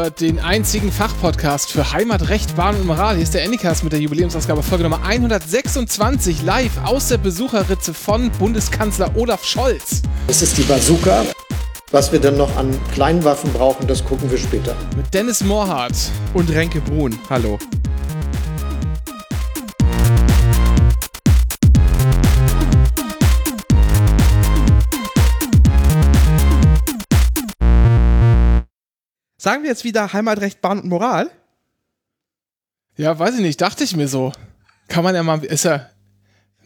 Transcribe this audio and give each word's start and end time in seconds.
hört 0.00 0.20
den 0.22 0.38
einzigen 0.38 0.90
Fachpodcast 0.90 1.72
für 1.72 1.92
Heimat, 1.92 2.30
Recht, 2.30 2.56
Bahn 2.56 2.74
und 2.74 2.86
Moral. 2.86 3.16
Hier 3.16 3.22
ist 3.22 3.34
der 3.34 3.44
Endicast 3.44 3.84
mit 3.84 3.92
der 3.92 4.00
Jubiläumsausgabe 4.00 4.62
Folge 4.62 4.84
Nummer 4.84 5.02
126 5.04 6.42
live 6.42 6.72
aus 6.84 7.08
der 7.08 7.18
Besucherritze 7.18 7.92
von 7.92 8.30
Bundeskanzler 8.38 9.14
Olaf 9.16 9.44
Scholz. 9.44 10.00
Es 10.26 10.40
ist 10.40 10.56
die 10.56 10.62
Bazooka. 10.62 11.24
Was 11.90 12.12
wir 12.12 12.20
dann 12.20 12.38
noch 12.38 12.56
an 12.56 12.78
kleinen 12.94 13.24
Waffen 13.24 13.52
brauchen, 13.52 13.86
das 13.86 14.02
gucken 14.02 14.30
wir 14.30 14.38
später. 14.38 14.74
Mit 14.96 15.12
Dennis 15.12 15.44
Mohrhardt. 15.44 15.96
Und 16.32 16.50
Renke 16.50 16.80
Brun. 16.80 17.18
Hallo. 17.28 17.58
Sagen 29.40 29.62
wir 29.62 29.70
jetzt 29.70 29.84
wieder 29.84 30.12
Heimatrecht, 30.12 30.60
Bahn 30.60 30.80
und 30.80 30.88
Moral? 30.90 31.30
Ja, 32.98 33.18
weiß 33.18 33.36
ich 33.36 33.40
nicht, 33.40 33.58
dachte 33.58 33.84
ich 33.84 33.96
mir 33.96 34.06
so. 34.06 34.32
Kann 34.88 35.02
man 35.02 35.14
ja 35.14 35.22
mal, 35.22 35.42
ist 35.42 35.64
ja, 35.64 35.88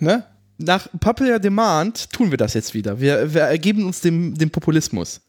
ne? 0.01 0.25
Nach 0.59 0.89
Popular 0.99 1.39
Demand 1.39 2.11
tun 2.13 2.33
wir 2.33 2.37
das 2.37 2.55
jetzt 2.55 2.75
wieder. 2.75 2.99
Wir, 2.99 3.33
wir 3.33 3.43
ergeben 3.43 3.87
uns 3.87 4.01
dem, 4.01 4.37
dem 4.37 4.51
Populismus. 4.51 5.21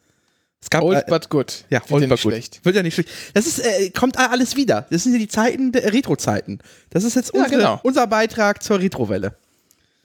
Es 0.59 0.71
gab, 0.71 0.81
old 0.81 0.97
äh, 0.97 1.03
but 1.07 1.29
good. 1.29 1.65
Ja, 1.69 1.81
Wird 1.81 1.91
old 1.91 2.01
ja 2.01 2.09
but 2.09 2.19
good. 2.23 2.31
schlecht. 2.31 2.65
Wird 2.65 2.75
ja 2.77 2.81
nicht 2.81 2.95
schlecht. 2.95 3.09
Das 3.35 3.45
ist, 3.45 3.59
äh, 3.59 3.91
kommt 3.91 4.17
alles 4.17 4.55
wieder. 4.55 4.87
Das 4.89 5.03
sind 5.03 5.13
ja 5.13 5.19
die 5.19 5.27
Zeiten 5.27 5.71
der 5.71 5.93
Retro-Zeiten. 5.93 6.57
Das 6.89 7.03
ist 7.03 7.15
jetzt 7.15 7.31
Ja, 7.35 7.43
unsere, 7.43 7.57
genau. 7.61 7.79
unser 7.83 8.07
Beitrag 8.07 8.63
zur 8.63 8.79
Retrowelle. 8.79 9.37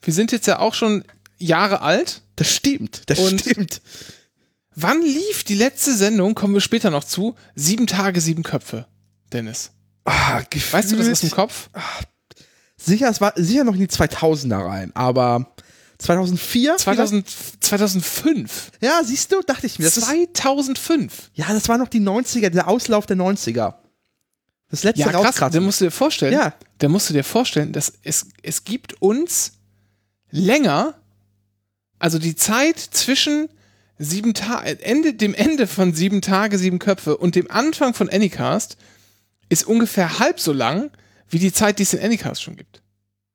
Wir 0.02 0.12
sind 0.12 0.30
jetzt 0.30 0.46
ja 0.46 0.58
auch 0.58 0.74
schon 0.74 1.04
Jahre 1.38 1.80
alt. 1.80 2.20
Das 2.36 2.52
stimmt. 2.54 3.04
Das 3.06 3.18
stimmt. 3.30 3.80
Wann 4.74 5.02
lief 5.02 5.44
die 5.44 5.54
letzte 5.56 5.94
Sendung? 5.94 6.34
Kommen 6.34 6.54
wir 6.54 6.60
später 6.60 6.90
noch 6.90 7.04
zu. 7.04 7.34
Sieben 7.54 7.86
Tage, 7.86 8.20
sieben 8.20 8.42
Köpfe. 8.42 8.86
Dennis. 9.32 9.70
Ah, 10.04 10.42
Weißt 10.70 10.92
du 10.92 10.96
das 10.96 11.08
aus 11.08 11.20
dem 11.20 11.28
gefühlt- 11.30 11.32
Kopf? 11.34 11.70
Sicher, 12.76 13.08
es 13.10 13.20
war 13.20 13.32
sicher 13.36 13.64
noch 13.64 13.74
in 13.74 13.80
die 13.80 13.88
2000er 13.88 14.64
rein, 14.66 14.90
aber 14.96 15.52
2004? 15.98 16.78
2000, 16.78 17.28
2005. 17.60 18.70
vielleicht? 18.78 18.82
Ja, 18.82 19.04
siehst 19.04 19.30
du, 19.32 19.42
dachte 19.42 19.66
ich 19.66 19.78
mir. 19.78 19.84
Das 19.84 19.98
ist, 19.98 20.06
2005. 20.06 21.30
ja, 21.34 21.46
das 21.52 21.68
war 21.68 21.76
noch 21.76 21.88
die 21.88 22.00
90er, 22.00 22.48
der 22.48 22.68
Auslauf 22.68 23.04
der 23.06 23.16
90er. 23.18 23.74
Das 24.70 24.82
letzte 24.84 25.00
Ja, 25.02 25.08
krass. 25.10 25.36
Da 25.52 25.60
musst 25.60 25.80
du 25.80 25.86
dir 25.86 25.90
vorstellen, 25.90 26.32
Ja. 26.32 26.54
da 26.78 26.88
musst 26.88 27.10
du 27.10 27.12
dir 27.14 27.24
vorstellen, 27.24 27.72
dass 27.72 27.92
es, 28.02 28.26
es 28.42 28.64
gibt 28.64 28.94
uns 29.02 29.52
länger, 30.30 30.94
also 31.98 32.18
die 32.18 32.36
Zeit 32.36 32.78
zwischen 32.78 33.48
sieben 34.02 34.34
Ta 34.34 34.62
Ende, 34.62 35.12
dem 35.14 35.34
Ende 35.34 35.66
von 35.66 35.92
sieben 35.94 36.22
Tage, 36.22 36.58
sieben 36.58 36.78
Köpfe 36.78 37.16
und 37.16 37.34
dem 37.34 37.50
Anfang 37.50 37.92
von 37.94 38.08
Anycast 38.08 38.76
ist 39.50 39.66
ungefähr 39.66 40.18
halb 40.18 40.40
so 40.40 40.52
lang, 40.52 40.90
wie 41.28 41.38
die 41.38 41.52
Zeit, 41.52 41.78
die 41.78 41.82
es 41.82 41.92
in 41.92 42.00
Anycast 42.02 42.42
schon 42.42 42.56
gibt. 42.56 42.80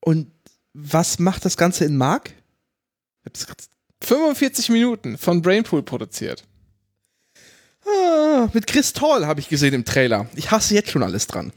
Und 0.02 0.32
was 0.74 1.20
macht 1.20 1.46
das 1.46 1.56
Ganze 1.56 1.86
in 1.86 1.96
Mark? 1.98 2.32
Ich 3.22 3.26
hab's 3.28 3.46
grad- 3.48 3.70
45 4.02 4.70
Minuten 4.70 5.18
von 5.18 5.42
Brainpool 5.42 5.84
produziert. 5.84 6.44
Ah, 7.88 8.50
mit 8.54 8.68
Chris 8.68 8.94
Toll 8.94 9.26
habe 9.26 9.40
ich 9.40 9.48
gesehen 9.50 9.74
im 9.74 9.86
Trailer. 9.86 10.28
Ich 10.36 10.52
hasse 10.52 10.74
jetzt 10.74 10.90
schon 10.92 11.04
alles 11.04 11.28
dran. 11.28 11.54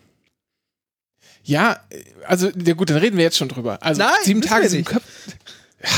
Ja, 1.43 1.83
also, 2.27 2.51
ja 2.51 2.75
gut, 2.75 2.91
dann 2.91 2.99
reden 2.99 3.17
wir 3.17 3.25
jetzt 3.25 3.39
schon 3.39 3.49
drüber. 3.49 3.83
Also, 3.83 4.03
Nein, 4.03 4.13
sieben 4.23 4.43
Tage, 4.43 4.69
sieben. 4.69 4.85
Köpfe. 4.85 5.09
Ja, 5.83 5.91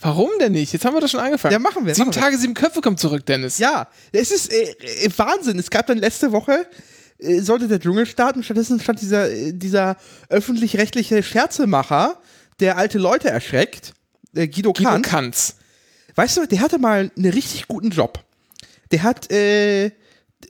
warum 0.00 0.30
denn 0.40 0.52
nicht? 0.52 0.72
Jetzt 0.72 0.84
haben 0.84 0.94
wir 0.94 1.00
doch 1.00 1.08
schon 1.08 1.20
angefangen. 1.20 1.52
Ja, 1.52 1.58
machen 1.58 1.86
wir, 1.86 1.94
Sieben 1.94 2.08
machen 2.08 2.16
wir. 2.16 2.22
Tage, 2.22 2.38
sieben 2.38 2.54
Köpfe 2.54 2.80
kommt 2.80 3.00
zurück, 3.00 3.26
Dennis. 3.26 3.58
Ja, 3.58 3.88
es 4.12 4.30
ist 4.30 4.52
äh, 4.52 4.70
äh, 5.04 5.10
Wahnsinn. 5.16 5.58
Es 5.58 5.70
gab 5.70 5.86
dann 5.86 5.98
letzte 5.98 6.32
Woche, 6.32 6.66
äh, 7.18 7.40
sollte 7.40 7.68
der 7.68 7.80
Dschungel 7.80 8.06
starten, 8.06 8.42
stattdessen 8.42 8.80
stand 8.80 9.00
dieser, 9.00 9.30
äh, 9.30 9.52
dieser 9.52 9.96
öffentlich-rechtliche 10.28 11.22
Scherzemacher, 11.22 12.20
der 12.60 12.76
alte 12.76 12.98
Leute 12.98 13.28
erschreckt, 13.28 13.94
äh, 14.34 14.48
Guido, 14.48 14.72
Guido 14.72 14.90
Kanz. 14.90 15.08
Kanz. 15.08 15.54
Weißt 16.14 16.36
du, 16.36 16.46
der 16.46 16.60
hatte 16.60 16.78
mal 16.78 17.10
einen 17.16 17.32
richtig 17.32 17.68
guten 17.68 17.90
Job. 17.90 18.24
Der 18.90 19.02
hat 19.02 19.30
äh, 19.30 19.92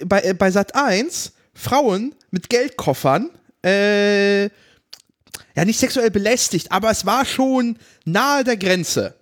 bei, 0.04 0.22
äh, 0.22 0.34
bei 0.34 0.50
Sat 0.50 0.74
1 0.74 1.32
Frauen 1.54 2.14
mit 2.30 2.48
Geldkoffern 2.48 3.30
äh, 3.64 4.44
ja 4.44 5.64
nicht 5.64 5.78
sexuell 5.80 6.10
belästigt, 6.10 6.70
aber 6.70 6.90
es 6.90 7.04
war 7.04 7.24
schon 7.24 7.78
nahe 8.04 8.44
der 8.44 8.56
Grenze. 8.56 9.17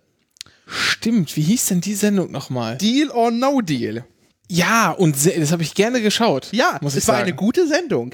Stimmt, 0.67 1.37
wie 1.37 1.43
hieß 1.43 1.67
denn 1.67 1.81
die 1.81 1.95
Sendung 1.95 2.31
nochmal? 2.33 2.77
Deal 2.79 3.11
or 3.11 3.31
no 3.31 3.61
deal. 3.61 4.05
Ja, 4.49 4.91
und 4.93 5.17
das 5.25 5.53
habe 5.53 5.63
ich 5.63 5.75
gerne 5.75 6.01
geschaut. 6.03 6.49
Ja, 6.53 6.79
muss 6.81 6.95
ich 6.95 6.99
es 7.03 7.09
war 7.09 7.17
sagen. 7.17 7.27
eine 7.29 7.37
gute 7.37 7.67
Sendung. 7.67 8.13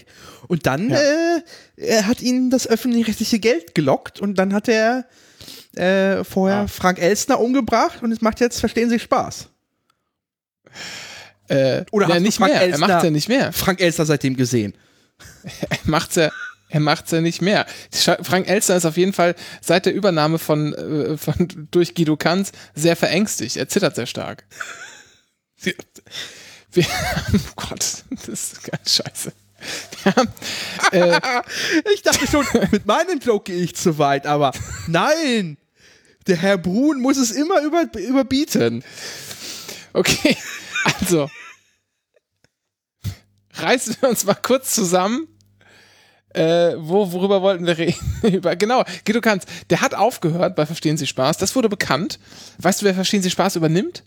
Und 0.48 0.66
dann 0.66 0.90
Ja. 0.90 0.98
äh, 1.76 2.02
hat 2.04 2.22
ihn 2.22 2.48
das 2.50 2.66
öffentlich-rechtliche 2.66 3.38
Geld 3.38 3.74
gelockt 3.74 4.20
und 4.20 4.36
dann 4.38 4.54
hat 4.54 4.68
er 4.68 5.06
äh, 5.76 6.24
vorher 6.24 6.58
Ah. 6.60 6.66
Frank 6.68 6.98
Elstner 7.00 7.40
umgebracht 7.40 8.02
und 8.02 8.12
es 8.12 8.20
macht 8.20 8.40
jetzt, 8.40 8.60
verstehen 8.60 8.88
Sie, 8.90 8.98
Spaß. 8.98 9.48
Äh, 11.48 11.84
Oder 11.90 12.06
ja, 12.08 12.14
hast 12.14 12.18
du 12.20 12.22
nicht 12.24 12.36
Frank 12.38 12.52
mehr. 12.52 12.62
Er 12.62 12.78
macht's 12.78 13.04
ja 13.04 13.10
nicht 13.10 13.28
mehr. 13.28 13.52
Frank 13.52 13.80
Elstner 13.80 14.06
seitdem 14.06 14.36
gesehen. 14.36 14.74
Er 15.70 15.78
macht's 15.84 16.14
ja. 16.16 16.30
Er 16.72 16.80
macht's 16.80 17.10
ja 17.10 17.20
nicht 17.20 17.42
mehr. 17.42 17.66
Frank 18.22 18.48
Elster 18.48 18.74
ist 18.74 18.86
auf 18.86 18.96
jeden 18.96 19.12
Fall 19.12 19.34
seit 19.60 19.84
der 19.84 19.92
Übernahme 19.92 20.38
von, 20.38 20.72
äh, 20.72 21.18
von 21.18 21.68
durch 21.70 21.94
Guido 21.94 22.16
Kanz 22.16 22.52
sehr 22.74 22.96
verängstigt. 22.96 23.56
Er 23.58 23.68
zittert 23.68 23.94
sehr 23.94 24.06
stark. 24.06 24.44
Wir, 25.64 25.74
wir, 26.72 26.86
oh 27.34 27.38
Gott, 27.54 27.78
das 28.10 28.28
ist 28.28 28.64
ganz 28.64 28.94
scheiße. 28.96 29.32
Äh, 30.90 31.20
Ich 31.94 32.02
dachte 32.02 32.26
schon, 32.26 32.44
mit 32.72 32.84
meinem 32.84 33.20
Joke 33.20 33.52
gehe 33.52 33.62
ich 33.62 33.76
zu 33.76 33.96
weit, 33.98 34.26
aber 34.26 34.50
nein! 34.88 35.56
Der 36.26 36.36
Herr 36.36 36.58
Brun 36.58 37.00
muss 37.00 37.16
es 37.16 37.30
immer 37.30 37.60
über, 37.60 37.84
überbieten. 37.96 38.82
Okay, 39.92 40.36
also 40.82 41.30
reißen 43.54 43.96
wir 44.00 44.08
uns 44.08 44.24
mal 44.24 44.34
kurz 44.34 44.74
zusammen. 44.74 45.28
Äh, 46.34 46.74
wo, 46.78 47.12
worüber 47.12 47.42
wollten 47.42 47.66
wir 47.66 47.76
reden? 47.76 47.96
Genau, 48.58 48.84
Guido 49.04 49.20
Kanz, 49.20 49.44
der 49.68 49.80
hat 49.80 49.94
aufgehört 49.94 50.56
bei 50.56 50.64
Verstehen 50.64 50.96
Sie 50.96 51.06
Spaß. 51.06 51.36
Das 51.36 51.54
wurde 51.56 51.68
bekannt. 51.68 52.18
Weißt 52.58 52.80
du, 52.80 52.86
wer 52.86 52.94
Verstehen 52.94 53.22
Sie 53.22 53.30
Spaß 53.30 53.56
übernimmt? 53.56 54.04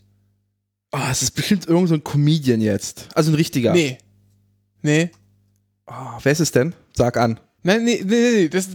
Oh, 0.92 0.98
es 1.10 1.22
ist 1.22 1.32
bestimmt 1.32 1.66
irgend 1.68 1.88
so 1.88 1.94
ein 1.94 2.04
Comedian 2.04 2.60
jetzt. 2.60 3.08
Also 3.14 3.30
ein 3.30 3.34
richtiger. 3.34 3.72
Nee. 3.72 3.98
Nee. 4.82 5.10
Oh, 5.86 5.92
wer 6.22 6.32
ist 6.32 6.40
es 6.40 6.52
denn? 6.52 6.74
Sag 6.94 7.16
an. 7.16 7.38
Nein, 7.62 7.84
nee, 7.84 8.02
nee, 8.04 8.30
nee, 8.32 8.48
das, 8.48 8.68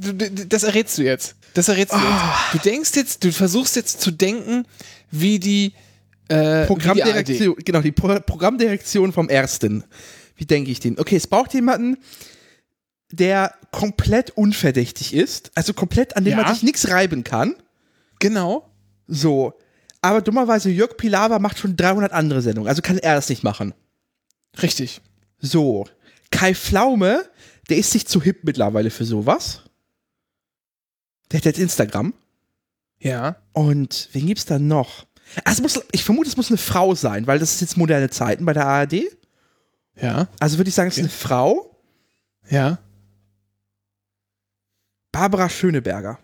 das 0.48 0.64
errätst 0.64 0.98
du 0.98 1.04
jetzt. 1.04 1.36
Das 1.54 1.68
errätst 1.70 1.94
du 1.94 1.98
jetzt. 1.98 2.54
Du 2.54 2.58
denkst 2.70 2.92
jetzt, 2.96 3.24
du 3.24 3.32
versuchst 3.32 3.76
jetzt 3.76 4.02
zu 4.02 4.12
denken, 4.12 4.66
wie 5.12 5.40
die, 5.40 5.74
äh, 6.28 6.36
wie 6.36 6.62
die 6.62 6.68
Programmdirektion, 6.68 7.56
genau, 7.64 7.82
die 7.82 7.92
Pro 7.92 8.20
Programmdirektion 8.20 9.14
vom 9.14 9.30
Ersten. 9.30 9.84
Wie 10.36 10.46
denke 10.46 10.72
ich 10.72 10.80
den? 10.80 11.00
Okay, 11.00 11.16
es 11.16 11.28
braucht 11.28 11.54
jemanden, 11.54 11.98
der 13.12 13.54
komplett 13.72 14.32
unverdächtig 14.32 15.14
ist, 15.14 15.52
also 15.56 15.74
komplett 15.74 16.16
an 16.18 16.24
dem 16.26 16.38
Ja. 16.38 16.44
man 16.44 16.54
sich 16.54 16.64
nichts 16.64 16.90
reiben 16.90 17.24
kann. 17.24 17.56
Genau. 18.20 18.70
So. 19.08 19.54
Aber 20.02 20.22
dummerweise, 20.22 20.70
Jörg 20.70 20.98
Pilawa 20.98 21.40
macht 21.40 21.60
schon 21.60 21.76
300 21.78 22.12
andere 22.12 22.42
Sendungen, 22.42 22.70
also 22.70 22.82
kann 22.82 22.98
er 22.98 23.16
das 23.16 23.30
nicht 23.30 23.44
machen. 23.44 23.74
Richtig. 24.62 25.02
So. 25.40 25.88
Kai 26.32 26.56
Pflaume, 26.56 27.24
der 27.70 27.78
ist 27.78 27.92
sich 27.92 28.08
zu 28.08 28.22
hip 28.22 28.44
mittlerweile 28.44 28.90
für 28.90 29.06
sowas. 29.06 29.62
Der 31.32 31.40
hat 31.40 31.46
jetzt 31.46 31.60
Instagram. 31.60 32.14
Ja. 33.00 33.38
Und 33.54 34.10
wen 34.14 34.28
gibt's 34.28 34.46
da 34.46 34.60
noch? 34.60 35.06
Es 35.46 35.62
muss, 35.62 35.80
ich 35.92 36.04
vermute, 36.04 36.30
es 36.30 36.38
muss 36.38 36.50
eine 36.50 36.58
Frau 36.58 36.94
sein, 36.94 37.26
weil 37.28 37.40
das 37.40 37.54
ist 37.54 37.62
jetzt 37.62 37.78
moderne 37.78 38.10
Zeiten 38.10 38.46
bei 38.46 38.54
der 38.54 38.68
ARD. 38.68 39.04
Ja. 39.96 40.28
Also 40.40 40.58
würde 40.58 40.70
ich 40.70 40.76
sagen, 40.76 40.90
es 40.90 40.98
ist 40.98 41.04
eine 41.04 41.10
Frau. 41.10 41.78
Ja. 42.50 42.80
Barbara 45.12 45.50
Schöneberger. 45.50 46.18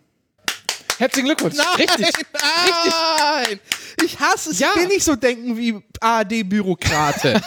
Herzlichen 0.97 1.27
Glückwunsch. 1.27 1.55
Richtig. 1.77 2.07
Nein! 2.33 3.59
Ich 4.03 4.19
hasse 4.19 4.49
es. 4.51 4.59
Ja. 4.59 4.69
Ich 4.75 4.81
will 4.81 4.87
nicht 4.87 5.03
so 5.03 5.15
denken 5.15 5.55
wie 5.57 5.79
ARD-Bürokrate. 5.99 7.39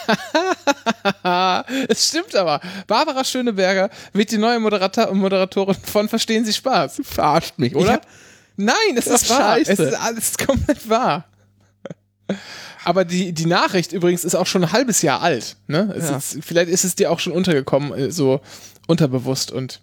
es 1.89 2.07
stimmt 2.07 2.33
aber. 2.35 2.61
Barbara 2.87 3.23
Schöneberger 3.25 3.89
wird 4.13 4.31
die 4.31 4.37
neue 4.37 4.59
Moderator 4.59 5.13
Moderatorin 5.13 5.75
von 5.83 6.07
Verstehen 6.07 6.45
Sie 6.45 6.53
Spaß. 6.53 7.01
Verarscht 7.03 7.57
mich, 7.57 7.71
Ich 7.73 7.77
oder? 7.77 7.93
hab, 7.93 8.07
nein, 8.55 8.75
es 8.95 9.07
ist 9.07 9.29
wahr. 9.29 9.55
scheiße. 9.57 9.71
Es 9.73 9.79
ist 9.79 9.93
alles 9.99 10.37
komplett 10.37 10.87
wahr. 10.89 11.25
Aber 12.85 13.03
die, 13.03 13.33
die 13.33 13.45
Nachricht 13.47 13.91
übrigens 13.91 14.23
ist 14.23 14.35
auch 14.35 14.47
schon 14.47 14.63
ein 14.63 14.71
halbes 14.71 15.01
Jahr 15.01 15.21
alt. 15.21 15.57
Ne? 15.67 15.93
Es 15.97 16.09
Ja. 16.09 16.17
ist, 16.17 16.37
vielleicht 16.41 16.69
ist 16.69 16.85
es 16.85 16.95
dir 16.95 17.11
auch 17.11 17.19
schon 17.19 17.33
untergekommen, 17.33 17.93
äh, 17.93 18.11
so 18.11 18.39
unterbewusst 18.87 19.51
und, 19.51 19.81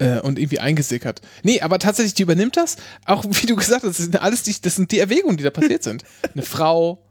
äh, 0.00 0.18
und 0.20 0.38
irgendwie 0.38 0.58
eingesickert. 0.58 1.20
Nee, 1.42 1.60
aber 1.60 1.78
tatsächlich, 1.78 2.14
die 2.14 2.22
übernimmt 2.22 2.56
das. 2.56 2.76
Auch 3.04 3.24
wie 3.28 3.46
du 3.46 3.54
gesagt 3.54 3.84
hast, 3.84 3.90
das 3.90 3.98
sind 3.98 4.20
alles 4.20 4.42
die, 4.42 4.60
das 4.60 4.74
sind 4.74 4.90
die 4.90 4.98
Erwägungen, 4.98 5.36
die 5.36 5.44
da 5.44 5.50
passiert 5.50 5.84
sind. 5.84 6.02
Eine 6.34 6.42
Frau, 6.42 7.04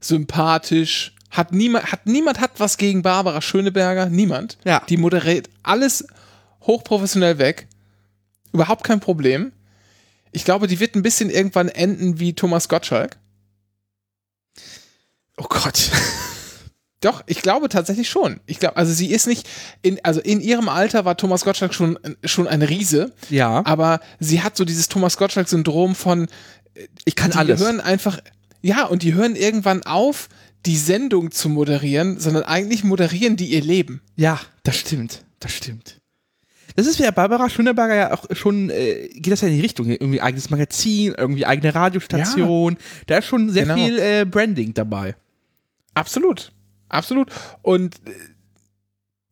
sympathisch, 0.00 1.14
Hat 1.30 1.52
niemand, 1.52 1.92
hat 1.92 2.06
niemand 2.06 2.40
hat 2.40 2.52
was 2.58 2.78
gegen 2.78 3.02
Barbara 3.02 3.42
Schöneberger. 3.42 4.06
Niemand. 4.06 4.56
Ja. 4.64 4.82
Die 4.88 4.96
moderiert 4.96 5.50
alles 5.62 6.06
hochprofessionell 6.62 7.38
weg. 7.38 7.66
Überhaupt 8.52 8.84
kein 8.84 9.00
Problem. 9.00 9.52
Ich 10.32 10.44
glaube, 10.44 10.66
die 10.66 10.80
wird 10.80 10.94
ein 10.94 11.02
bisschen 11.02 11.30
irgendwann 11.30 11.68
enden 11.68 12.20
wie 12.20 12.34
Thomas 12.34 12.68
Gottschalk. 12.68 13.16
Oh 15.36 15.46
Gott. 15.48 15.90
Doch, 17.00 17.22
ich 17.26 17.42
glaube 17.42 17.68
tatsächlich 17.68 18.08
schon. 18.08 18.40
Ich 18.46 18.58
glaube, 18.58 18.76
also 18.76 18.92
sie 18.92 19.10
ist 19.10 19.26
nicht, 19.26 19.46
in, 19.82 19.98
also 20.02 20.20
in 20.20 20.40
ihrem 20.40 20.68
Alter 20.68 21.04
war 21.04 21.16
Thomas 21.16 21.44
Gottschalk 21.44 21.74
schon, 21.74 21.98
schon 22.24 22.48
ein 22.48 22.62
Riese, 22.62 23.12
Ja. 23.28 23.62
aber 23.66 24.00
sie 24.18 24.42
hat 24.42 24.56
so 24.56 24.64
dieses 24.64 24.88
Thomas 24.88 25.16
Gottschalk-Syndrom 25.18 25.94
von, 25.94 26.26
Ich 27.04 27.14
kann 27.14 27.30
die 27.32 27.36
alles. 27.36 27.60
hören 27.60 27.80
einfach, 27.80 28.18
ja, 28.62 28.84
und 28.86 29.02
die 29.02 29.12
hören 29.14 29.36
irgendwann 29.36 29.82
auf, 29.84 30.28
die 30.64 30.76
Sendung 30.76 31.30
zu 31.30 31.48
moderieren, 31.50 32.18
sondern 32.18 32.42
eigentlich 32.44 32.82
moderieren 32.82 33.36
die 33.36 33.46
ihr 33.48 33.60
Leben. 33.62 34.00
Ja, 34.16 34.40
das 34.64 34.76
stimmt. 34.76 35.22
Das 35.38 35.52
stimmt. 35.52 36.00
Das 36.76 36.86
ist 36.86 36.98
ja 36.98 37.10
Barbara 37.10 37.48
Schöneberger 37.48 37.94
ja 37.94 38.12
auch 38.14 38.24
schon, 38.32 38.70
äh, 38.70 39.08
geht 39.12 39.32
das 39.32 39.42
ja 39.42 39.48
in 39.48 39.54
die 39.54 39.60
Richtung. 39.60 39.86
Irgendwie 39.88 40.20
eigenes 40.20 40.50
Magazin, 40.50 41.14
irgendwie 41.16 41.46
eigene 41.46 41.74
Radiostation. 41.74 42.76
Da 43.06 43.18
ist 43.18 43.26
schon 43.26 43.50
sehr 43.50 43.64
Genau. 43.64 43.76
viel 43.76 43.98
äh, 43.98 44.24
Branding 44.24 44.74
dabei. 44.74 45.14
Absolut. 45.94 46.52
Absolut. 46.88 47.30
Und 47.62 47.96
äh, 48.06 48.12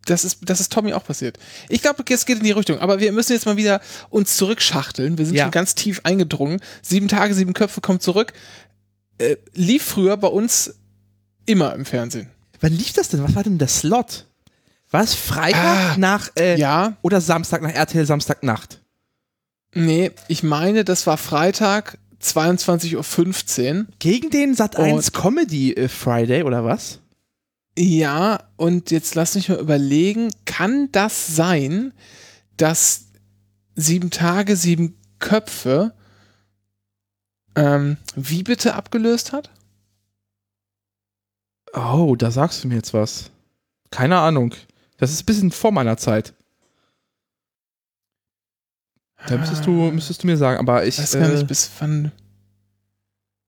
das 0.07 0.25
ist, 0.25 0.39
das 0.43 0.61
ist 0.61 0.71
Tommy 0.73 0.93
auch 0.93 1.05
passiert. 1.05 1.39
Ich 1.71 1.81
glaube, 1.81 2.05
es 2.11 2.27
geht 2.27 2.39
in 2.39 2.45
die 2.45 2.51
Richtung, 2.51 2.79
aber 2.81 3.01
wir 3.01 3.11
müssen 3.13 3.33
jetzt 3.33 3.47
mal 3.47 3.57
wieder 3.57 3.81
uns 4.11 4.37
zurückschachteln. 4.37 5.17
Wir 5.17 5.25
sind 5.27 5.35
Ja. 5.37 5.45
schon 5.45 5.51
ganz 5.53 5.75
tief 5.75 6.01
eingedrungen. 6.05 6.61
Sieben 6.83 7.09
Tage, 7.09 7.33
sieben 7.35 7.55
Köpfe 7.55 7.81
kommt 7.81 8.03
zurück. 8.03 8.33
Äh, 9.19 9.37
lief 9.55 9.83
früher 9.85 10.17
bei 10.19 10.29
uns 10.29 10.75
immer 11.47 11.75
im 11.75 11.85
Fernsehen. 11.87 12.29
Wann 12.61 12.73
lief 12.73 12.93
das 12.93 13.09
denn? 13.09 13.23
Was 13.23 13.35
war 13.35 13.43
denn 13.45 13.59
der 13.59 13.69
Slot? 13.69 14.27
War 14.91 15.03
es 15.03 15.15
Freitag 15.15 15.65
Ah, 15.65 15.95
nach 15.97 16.31
äh, 16.39 16.59
Ja, 16.59 16.97
oder 17.03 17.21
Samstag 17.21 17.63
nach 17.63 17.73
RTL 17.73 18.05
Samstagnacht? 18.07 18.81
nee, 19.75 20.13
ich 20.29 20.43
meine, 20.43 20.85
das 20.85 21.07
war 21.07 21.17
Freitag, 21.17 21.99
22.15 22.23 23.79
Uhr. 23.81 23.87
Gegen 23.99 24.31
den 24.31 24.55
Sat 24.55 24.77
1 24.77 25.09
Und- 25.09 25.15
Comedy 25.15 25.73
äh, 25.75 25.89
Friday 25.89 26.43
oder 26.45 26.65
was? 26.65 27.01
Ja, 27.77 28.45
und 28.57 28.91
jetzt 28.91 29.15
lass 29.15 29.35
mich 29.35 29.49
mal 29.49 29.59
überlegen, 29.59 30.31
kann 30.45 30.91
das 30.93 31.35
sein, 31.35 31.93
dass 32.57 33.07
sieben 33.75 34.11
Tage, 34.11 34.57
sieben 34.57 34.97
Köpfe 35.19 35.93
ähm, 37.57 37.97
wie 38.15 38.43
bitte 38.43 38.75
abgelöst 38.75 39.33
hat? 39.33 39.51
Oh, 41.73 42.15
da 42.17 42.31
sagst 42.31 42.63
du 42.63 42.69
mir 42.69 42.77
jetzt 42.77 42.95
was. 42.95 43.31
Keine 43.91 44.19
Ahnung. 44.19 44.55
Das 44.99 45.11
ist 45.11 45.23
ein 45.23 45.27
bisschen 45.27 45.51
vor 45.51 45.73
meiner 45.73 45.97
Zeit. 45.97 46.35
Da 49.27 49.37
müsstest 49.39 49.67
du, 49.67 49.71
müsstest 49.91 50.23
du 50.23 50.27
mir 50.27 50.37
sagen, 50.37 50.59
aber 50.59 50.87
ich. 50.87 50.99
Ich 50.99 51.05
weiß 51.05 51.13
gar 51.13 51.29
äh, 51.29 51.35
nicht, 51.35 51.47
bis 51.47 51.71
wann. 51.79 52.13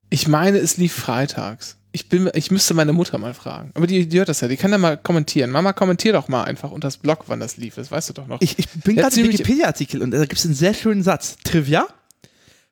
Ich 0.08 0.26
meine, 0.26 0.58
es 0.58 0.76
lief 0.76 0.94
freitags. 0.94 1.76
Ich, 1.96 2.10
bin, 2.10 2.30
ich 2.34 2.50
müsste 2.50 2.74
meine 2.74 2.92
Mutter 2.92 3.16
mal 3.16 3.32
fragen. 3.32 3.70
Aber 3.72 3.86
die, 3.86 4.06
die 4.06 4.18
hört 4.18 4.28
das 4.28 4.42
ja, 4.42 4.48
die 4.48 4.58
kann 4.58 4.70
ja 4.70 4.76
mal 4.76 4.98
kommentieren. 4.98 5.50
Mama, 5.50 5.72
kommentier 5.72 6.12
doch 6.12 6.28
mal 6.28 6.44
einfach 6.44 6.70
unter 6.70 6.88
das 6.88 6.98
Blog, 6.98 7.24
wann 7.28 7.40
das 7.40 7.56
lief. 7.56 7.76
Das 7.76 7.90
weißt 7.90 8.10
du 8.10 8.12
doch 8.12 8.26
noch. 8.26 8.42
Ich, 8.42 8.58
ich 8.58 8.68
bin 8.84 8.96
gerade 8.96 9.18
im 9.18 9.28
Wikipedia-Artikel 9.28 10.02
und 10.02 10.10
da 10.10 10.20
gibt 10.26 10.34
es 10.38 10.44
einen 10.44 10.52
sehr 10.54 10.74
schönen 10.74 11.02
Satz. 11.02 11.38
Trivia. 11.42 11.86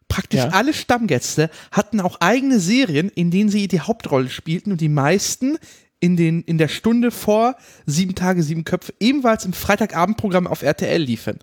Praktisch 0.09 0.41
Ja. 0.41 0.49
alle 0.51 0.75
Stammgäste 0.75 1.49
hatten 1.73 2.01
auch 2.01 2.21
eigene 2.21 2.61
Serien, 2.61 3.09
in 3.09 3.31
denen 3.31 3.49
sie 3.49 3.67
die 3.67 3.81
Hauptrolle 3.81 4.29
spielten 4.29 4.71
und 4.73 4.83
die 4.83 4.91
meisten 4.91 5.57
in, 6.01 6.19
den, 6.19 6.43
in 6.43 6.59
der 6.59 6.69
Stunde 6.69 7.11
vor 7.11 7.57
Sieben 7.87 8.15
Tage, 8.15 8.43
Sieben 8.43 8.65
Köpfe 8.65 8.93
ebenfalls 9.01 9.47
im 9.47 9.55
Freitagabendprogramm 9.55 10.47
auf 10.47 10.61
RTL 10.63 11.01
liefen. 11.01 11.39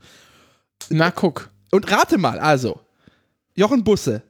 Na, 0.89 1.09
guck. 1.09 1.49
Und 1.71 1.91
rate 1.91 2.19
mal, 2.19 2.37
also, 2.37 2.79
Jochen 3.55 3.83
Busse, 3.83 4.21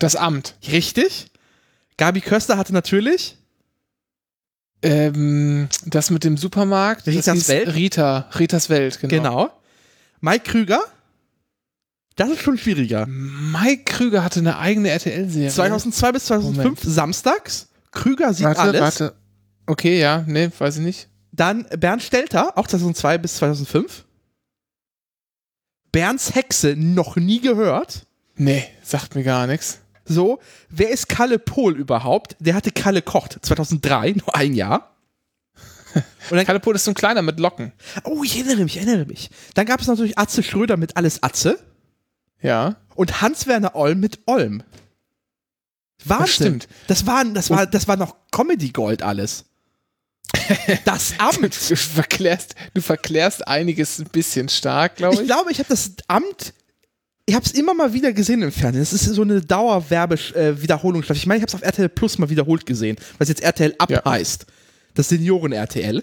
Das 0.00 0.16
Amt. 0.16 0.56
richtig? 0.72 1.26
Gabi 1.98 2.20
Köster 2.22 2.56
hatte 2.56 2.72
natürlich 2.72 3.36
Ähm, 4.80 5.68
das 5.86 6.10
mit 6.10 6.22
dem 6.24 6.36
Supermarkt. 6.36 7.06
Ritas 7.06 7.48
Welt? 7.48 7.74
Rita. 7.74 8.30
Ritas 8.38 8.70
Welt, 8.70 9.00
genau. 9.00 9.10
Genau. 9.16 9.50
Mike 10.20 10.50
Krüger. 10.50 10.80
Das 12.14 12.30
ist 12.30 12.40
schon 12.42 12.58
schwieriger. 12.58 13.06
Mike 13.06 13.84
Krüger 13.84 14.24
hatte 14.24 14.40
eine 14.40 14.58
eigene 14.58 14.88
RTL-Serie. 14.90 15.50
2002 15.50 16.12
bis 16.12 16.24
2005 16.26 16.80
samstags. 16.82 17.68
Krüger 17.92 18.32
sieht 18.32 18.46
warte, 18.46 18.60
alles. 18.60 18.80
warte. 18.80 19.14
Okay, 19.66 20.00
ja, 20.00 20.24
nee, 20.26 20.48
weiß 20.56 20.76
ich 20.76 20.82
nicht. 20.82 21.08
Dann 21.32 21.66
Bernd 21.78 22.02
Stelter, 22.02 22.56
auch 22.56 22.66
2002 22.66 23.18
bis 23.18 23.36
2005. 23.36 24.04
Bernds 25.92 26.34
Hexe, 26.34 26.74
noch 26.76 27.16
nie 27.16 27.40
gehört. 27.40 28.06
Nee, 28.36 28.64
sagt 28.82 29.14
mir 29.14 29.24
gar 29.24 29.46
nichts. 29.46 29.78
So, 30.08 30.40
wer 30.70 30.90
ist 30.90 31.08
Kalle 31.08 31.38
Pohl 31.38 31.76
überhaupt? 31.76 32.36
Der 32.40 32.54
hatte 32.54 32.70
Kalle 32.72 33.02
kocht 33.02 33.38
2003, 33.42 34.12
nur 34.16 34.34
ein 34.34 34.54
Jahr. 34.54 34.94
Und 36.30 36.36
dann, 36.36 36.44
Kalle 36.46 36.60
Pohl 36.60 36.74
ist 36.76 36.84
so 36.84 36.90
ein 36.90 36.94
kleiner 36.94 37.22
mit 37.22 37.40
Locken. 37.40 37.72
oh, 38.04 38.22
ich 38.22 38.36
erinnere 38.36 38.64
mich, 38.64 38.76
ich 38.76 38.82
erinnere 38.86 39.06
mich. 39.06 39.30
Dann 39.54 39.66
gab 39.66 39.80
es 39.80 39.86
natürlich 39.86 40.18
Atze 40.18 40.42
Schröder 40.42 40.76
mit 40.76 40.96
Alles 40.96 41.22
Atze 41.22 41.58
Ja. 42.40 42.76
und 42.94 43.20
Hans-Werner 43.22 43.74
Olm 43.74 44.00
mit 44.00 44.20
Olm. 44.26 44.62
Wahnsinn. 46.04 46.28
stimmt. 46.28 46.68
Das 46.86 47.06
war, 47.06 47.24
das 47.24 47.50
war, 47.50 47.66
das 47.66 47.88
war 47.88 47.96
noch 47.96 48.14
Comedy 48.30 48.70
Gold 48.70 49.02
alles. 49.02 49.44
Das 50.84 51.14
Amt. 51.18 51.70
Du 51.70 51.76
verklärst, 51.76 52.54
du 52.74 52.80
verklärst 52.82 53.48
einiges 53.48 53.98
ein 53.98 54.08
bisschen 54.08 54.48
stark, 54.48 54.96
glaube 54.96 55.14
Ich 55.16 55.20
ich. 55.22 55.26
glaube, 55.26 55.50
ich 55.50 55.58
habe 55.58 55.68
das 55.68 55.92
Amt, 56.06 56.52
ich 57.28 57.34
habe 57.34 57.44
es 57.44 57.52
immer 57.52 57.74
mal 57.74 57.92
wieder 57.92 58.12
gesehen 58.12 58.40
im 58.42 58.50
Fernsehen. 58.50 58.80
Das 58.82 58.92
ist 58.94 59.04
so 59.04 59.20
eine 59.22 59.40
Dauerwerbe-Wiederholungsstaffel. 59.42 61.18
Ich 61.20 61.26
meine, 61.26 61.38
ich 61.38 61.42
habe 61.42 61.48
es 61.50 61.54
auf 61.54 61.62
RTL 61.62 61.88
Plus 61.88 62.18
mal 62.18 62.30
wiederholt 62.30 62.66
gesehen, 62.66 62.96
was 63.18 63.28
jetzt 63.28 63.42
RTL 63.42 63.74
Up 63.78 63.90
Ja. 63.90 64.02
heißt. 64.04 64.46
Das 64.94 65.08
Senioren-RTL. 65.10 66.02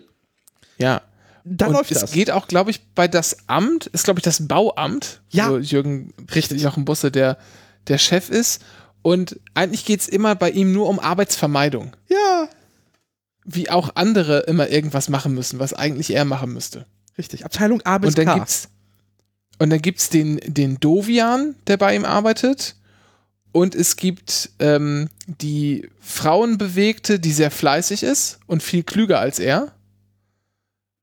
Ja. 0.78 1.02
Da 1.44 1.68
und 1.68 1.74
läuft 1.74 1.92
es 1.92 2.02
das. 2.02 2.12
geht 2.12 2.32
auch, 2.32 2.48
glaube 2.48 2.72
ich, 2.72 2.82
bei 2.96 3.08
das 3.08 3.38
Amt, 3.48 3.88
ist, 3.88 4.04
glaube 4.04 4.20
ich, 4.20 4.24
das 4.24 4.48
Bauamt, 4.48 5.22
Ja. 5.30 5.50
wo 5.52 5.58
Jürgen 5.58 6.14
Richtig. 6.34 6.62
Jochen 6.62 6.86
Busse 6.86 7.12
der, 7.12 7.38
der 7.88 7.98
Chef 7.98 8.30
ist. 8.30 8.62
Und 9.02 9.40
eigentlich 9.54 9.86
geht 9.86 10.02
es 10.02 10.08
immer 10.08 10.36
bei 10.36 10.50
ihm 10.50 10.74
nur 10.74 10.88
um 10.90 11.00
Arbeitsvermeidung. 11.00 11.96
ja, 12.10 12.48
Wie 13.44 13.70
auch 13.70 13.92
andere 13.96 14.40
immer 14.42 14.70
irgendwas 14.70 15.08
machen 15.10 15.34
müssen, 15.36 15.60
was 15.60 15.74
eigentlich 15.74 16.12
er 16.16 16.26
machen 16.26 16.52
müsste. 16.54 16.86
richtig. 17.18 17.46
Abteilung 17.46 17.82
A 17.84 17.98
bis 18.00 18.10
Und 18.10 18.18
dann 18.18 18.26
K. 18.26 18.34
gibt's 18.36 18.70
und 19.60 19.70
dann 19.70 19.82
gibt's 19.82 20.10
den 20.10 20.38
den 20.46 20.80
Dovian, 20.80 21.56
der 21.68 21.78
bei 21.78 21.96
ihm 21.96 22.06
arbeitet, 22.06 22.76
und 23.52 23.74
es 23.76 23.96
gibt 23.96 24.50
ähm, 24.60 25.10
die 25.28 25.90
Frauenbewegte, 26.02 27.20
die 27.20 27.32
sehr 27.32 27.52
fleißig 27.52 28.04
ist 28.04 28.40
und 28.48 28.62
viel 28.62 28.84
klüger 28.84 29.20
als 29.20 29.40
er. 29.40 29.72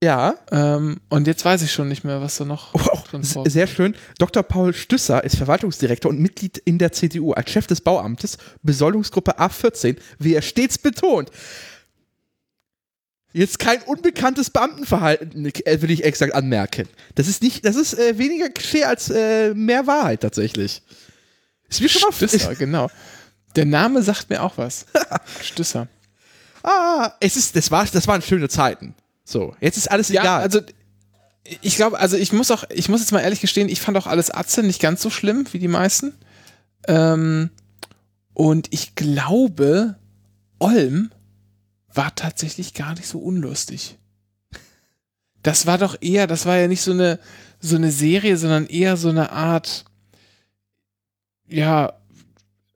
ja. 0.04 0.34
Ähm, 0.50 1.00
und 1.08 1.26
jetzt 1.26 1.44
weiß 1.44 1.62
ich 1.62 1.72
schon 1.72 1.88
nicht 1.88 2.04
mehr, 2.04 2.20
was 2.20 2.36
da 2.36 2.44
noch 2.44 2.74
Oh, 2.74 2.78
vorkommt. 2.78 3.24
sehr 3.50 3.66
schön. 3.66 3.94
Dr. 4.18 4.42
Paul 4.42 4.74
Stüsser 4.74 5.22
ist 5.24 5.36
Verwaltungsdirektor 5.36 6.10
und 6.10 6.18
Mitglied 6.20 6.58
in 6.58 6.78
der 6.78 6.92
CDU 6.92 7.32
als 7.32 7.50
Chef 7.50 7.66
des 7.66 7.80
Bauamtes, 7.80 8.36
Besoldungsgruppe 8.62 9.38
A14, 9.38 9.96
wie 10.18 10.34
er 10.34 10.42
stets 10.42 10.76
betont. 10.76 11.30
Jetzt 13.32 13.58
kein 13.58 13.80
unbekanntes 13.82 14.50
Beamtenverhalten, 14.50 15.46
äh, 15.46 15.80
will 15.80 15.90
ich 15.90 16.04
exakt 16.04 16.34
anmerken. 16.34 16.88
Das 17.14 17.28
ist 17.28 17.42
nicht, 17.42 17.64
das 17.64 17.76
ist 17.76 17.98
äh, 17.98 18.18
weniger 18.18 18.50
Klischee 18.50 18.84
als 18.84 19.10
äh, 19.10 19.54
mehr 19.54 19.86
Wahrheit 19.86 20.20
tatsächlich. 20.20 20.82
Ist 21.68 21.80
mir 21.80 21.88
schon 21.88 22.02
mal 22.02 22.12
Stüsser, 22.12 22.54
genau. 22.58 22.90
Der 23.56 23.64
Name 23.64 24.02
sagt 24.02 24.28
mir 24.30 24.42
auch 24.42 24.58
was. 24.58 24.86
Stüsser. 25.42 25.88
Ah, 26.62 27.12
es 27.20 27.36
ist, 27.36 27.56
das 27.56 27.70
war, 27.70 27.86
das 27.86 28.06
waren 28.06 28.22
schöne 28.22 28.48
Zeiten. 28.48 28.94
So, 29.24 29.54
jetzt 29.60 29.76
ist 29.78 29.90
alles 29.90 30.08
Ja, 30.10 30.22
egal. 30.22 30.42
also 30.42 30.60
ich 31.60 31.76
glaube, 31.76 31.98
also 31.98 32.16
ich 32.16 32.32
muss 32.32 32.50
auch, 32.50 32.64
ich 32.70 32.88
muss 32.88 33.00
jetzt 33.00 33.12
mal 33.12 33.20
ehrlich 33.20 33.40
gestehen, 33.40 33.68
ich 33.68 33.80
fand 33.80 33.96
auch 33.96 34.06
alles 34.06 34.30
Atze 34.30 34.62
nicht 34.62 34.80
ganz 34.80 35.02
so 35.02 35.10
schlimm 35.10 35.46
wie 35.52 35.58
die 35.58 35.68
meisten. 35.68 36.14
Ähm, 36.86 37.50
und 38.34 38.68
ich 38.70 38.94
glaube, 38.94 39.96
Olm 40.60 41.10
war 41.94 42.14
tatsächlich 42.14 42.74
gar 42.74 42.94
nicht 42.94 43.06
so 43.06 43.18
unlustig. 43.18 43.96
Das 45.42 45.66
war 45.66 45.78
doch 45.78 45.96
eher, 46.00 46.26
das 46.26 46.46
war 46.46 46.56
ja 46.56 46.68
nicht 46.68 46.82
so 46.82 46.92
eine, 46.92 47.18
so 47.60 47.76
eine 47.76 47.90
Serie, 47.90 48.36
sondern 48.36 48.66
eher 48.66 48.96
so 48.96 49.08
eine 49.08 49.32
Art, 49.32 49.84
ja, 51.48 51.92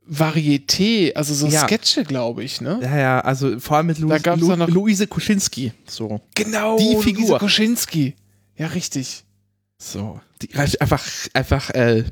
Varieté, 0.08 1.12
also 1.14 1.35
so 1.35 1.49
Ja. 1.49 1.64
Sketche, 1.66 2.04
glaube 2.04 2.44
ich, 2.44 2.61
ne? 2.61 2.78
ja, 2.82 2.96
ja, 2.96 3.20
also 3.20 3.58
vor 3.58 3.76
allem 3.78 3.87
mit 3.87 3.99
Lu 3.99 4.08
Da 4.08 4.35
Lu 4.35 4.54
noch- 4.54 4.68
Luise 4.68 5.06
Kuschinski. 5.08 5.73
So. 5.88 6.20
Genau, 6.35 6.78
Die 6.78 6.85
Luise 6.94 7.02
Figur. 7.02 7.38
Koschinski. 7.40 8.14
Ja, 8.56 8.68
richtig. 8.68 9.25
So, 9.78 10.20
die, 10.42 10.54
einfach, 10.54 11.04
einfach, 11.35 11.70
äh, 11.70 12.04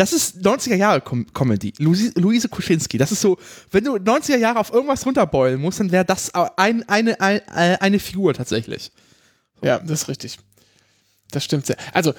Das 0.00 0.14
ist 0.14 0.38
90er 0.38 0.76
Jahre 0.76 1.02
Com 1.02 1.30
Comedy. 1.34 1.74
Luise, 1.76 2.10
Luise 2.14 2.48
Kuschinski. 2.48 2.96
Das 2.96 3.12
ist 3.12 3.20
so, 3.20 3.36
wenn 3.70 3.84
du 3.84 3.96
90er 3.96 4.38
Jahre 4.38 4.58
auf 4.58 4.72
irgendwas 4.72 5.04
runterbeulen 5.04 5.60
musst, 5.60 5.78
dann 5.78 5.92
wäre 5.92 6.06
das 6.06 6.32
ein, 6.56 6.88
eine, 6.88 7.20
ein, 7.20 7.40
äh, 7.48 7.76
eine 7.80 7.98
Figur 7.98 8.32
tatsächlich. 8.32 8.92
Ja, 9.60 9.78
das 9.78 10.00
ist 10.04 10.08
richtig. 10.08 10.38
Das 11.32 11.44
stimmt 11.44 11.66
sehr. 11.66 11.76
Also, 11.92 12.14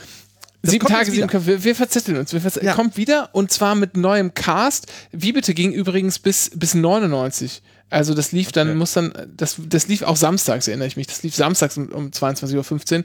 sieben 0.64 0.88
Tage, 0.88 1.12
sieben 1.12 1.28
Köpfe. 1.28 1.48
Wir, 1.48 1.64
wir 1.64 1.76
verzetteln 1.76 2.18
uns. 2.18 2.34
Wir 2.34 2.42
verzetteln. 2.42 2.68
Ja. 2.68 2.76
Kommt 2.76 2.98
wieder 2.98 3.30
und 3.34 3.52
zwar 3.52 3.76
mit 3.76 3.98
neuem 3.98 4.34
Cast. 4.34 4.92
Wie 5.12 5.32
bitte 5.34 5.54
ging 5.54 5.72
übrigens 5.72 6.20
bis, 6.20 6.52
bis 6.56 6.74
99. 6.74 7.62
Also 7.90 8.14
das 8.14 8.32
lief 8.32 8.54
dann, 8.54 8.78
muss 8.78 8.94
dann, 8.94 9.12
das, 9.36 9.58
das 9.60 9.88
lief 9.90 10.02
auch 10.04 10.16
samstags, 10.16 10.68
erinnere 10.68 10.88
ich 10.88 10.96
mich. 10.96 11.08
Das 11.08 11.24
lief 11.24 11.36
samstags 11.36 11.76
um, 11.78 11.90
um 11.90 12.08
22.15 12.10 13.00
Uhr, 13.00 13.04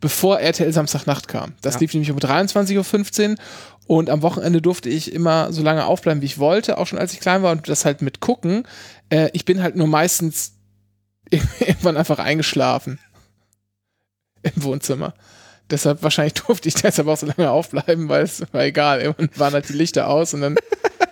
bevor 0.00 0.40
RTL 0.40 0.70
Samstagnacht 0.72 1.26
kam. 1.26 1.54
Das 1.62 1.74
Ja. 1.74 1.80
lief 1.80 1.94
nämlich 1.94 2.10
um 2.10 2.18
23.15 2.18 3.30
Uhr 3.30 3.36
und 3.86 4.10
am 4.10 4.20
Wochenende 4.20 4.60
durfte 4.60 4.90
ich 4.90 5.12
immer 5.14 5.52
so 5.52 5.62
lange 5.62 5.86
aufbleiben, 5.86 6.20
wie 6.20 6.26
ich 6.26 6.38
wollte, 6.38 6.76
auch 6.76 6.86
schon 6.86 6.98
als 6.98 7.14
ich 7.14 7.20
klein 7.20 7.42
war 7.42 7.52
und 7.52 7.66
das 7.68 7.86
halt 7.86 8.02
mit 8.02 8.20
gucken. 8.20 8.64
Äh, 9.08 9.30
ich 9.32 9.46
bin 9.46 9.62
halt 9.62 9.74
nur 9.74 9.86
meistens 9.86 10.52
irgendwann 11.30 11.96
einfach 11.96 12.18
eingeschlafen 12.18 12.98
im 14.42 14.62
Wohnzimmer. 14.62 15.14
Deshalb 15.70 16.02
wahrscheinlich 16.02 16.34
durfte 16.46 16.68
ich 16.68 16.74
deshalb 16.74 17.08
auch 17.08 17.16
so 17.16 17.26
lange 17.26 17.50
aufbleiben, 17.50 18.08
weil 18.08 18.24
es 18.24 18.40
war 18.52 18.64
egal. 18.64 19.00
Irgendwann 19.00 19.30
waren 19.38 19.54
halt 19.54 19.68
die 19.68 19.74
Lichter 19.74 20.08
aus 20.08 20.34
und 20.34 20.40
dann 20.42 20.56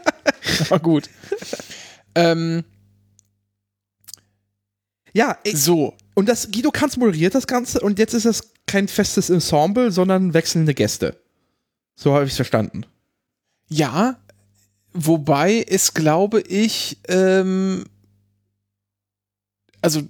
war 0.69 0.79
gut. 0.79 1.09
Ähm, 2.15 2.65
Ja, 5.13 5.39
ich, 5.45 5.57
so, 5.57 5.95
und 6.15 6.29
das 6.29 6.51
Guido 6.51 6.71
Kanz 6.73 6.97
moderiert 6.97 7.35
das 7.35 7.47
Ganze 7.47 7.81
und 7.81 7.99
jetzt 8.01 8.15
ist 8.15 8.25
es 8.25 8.53
kein 8.67 8.89
festes 8.89 9.31
Ensemble, 9.31 9.93
sondern 9.93 10.35
wechselnde 10.35 10.75
Gäste. 10.75 11.17
So 11.95 12.15
habe 12.15 12.25
ich 12.25 12.33
es 12.33 12.37
verstanden. 12.37 12.85
ja, 13.69 14.19
wobei 14.93 15.65
es, 15.69 15.95
glaube 15.95 16.41
ich, 16.41 16.99
ähm, 17.09 17.85
also 19.83 20.03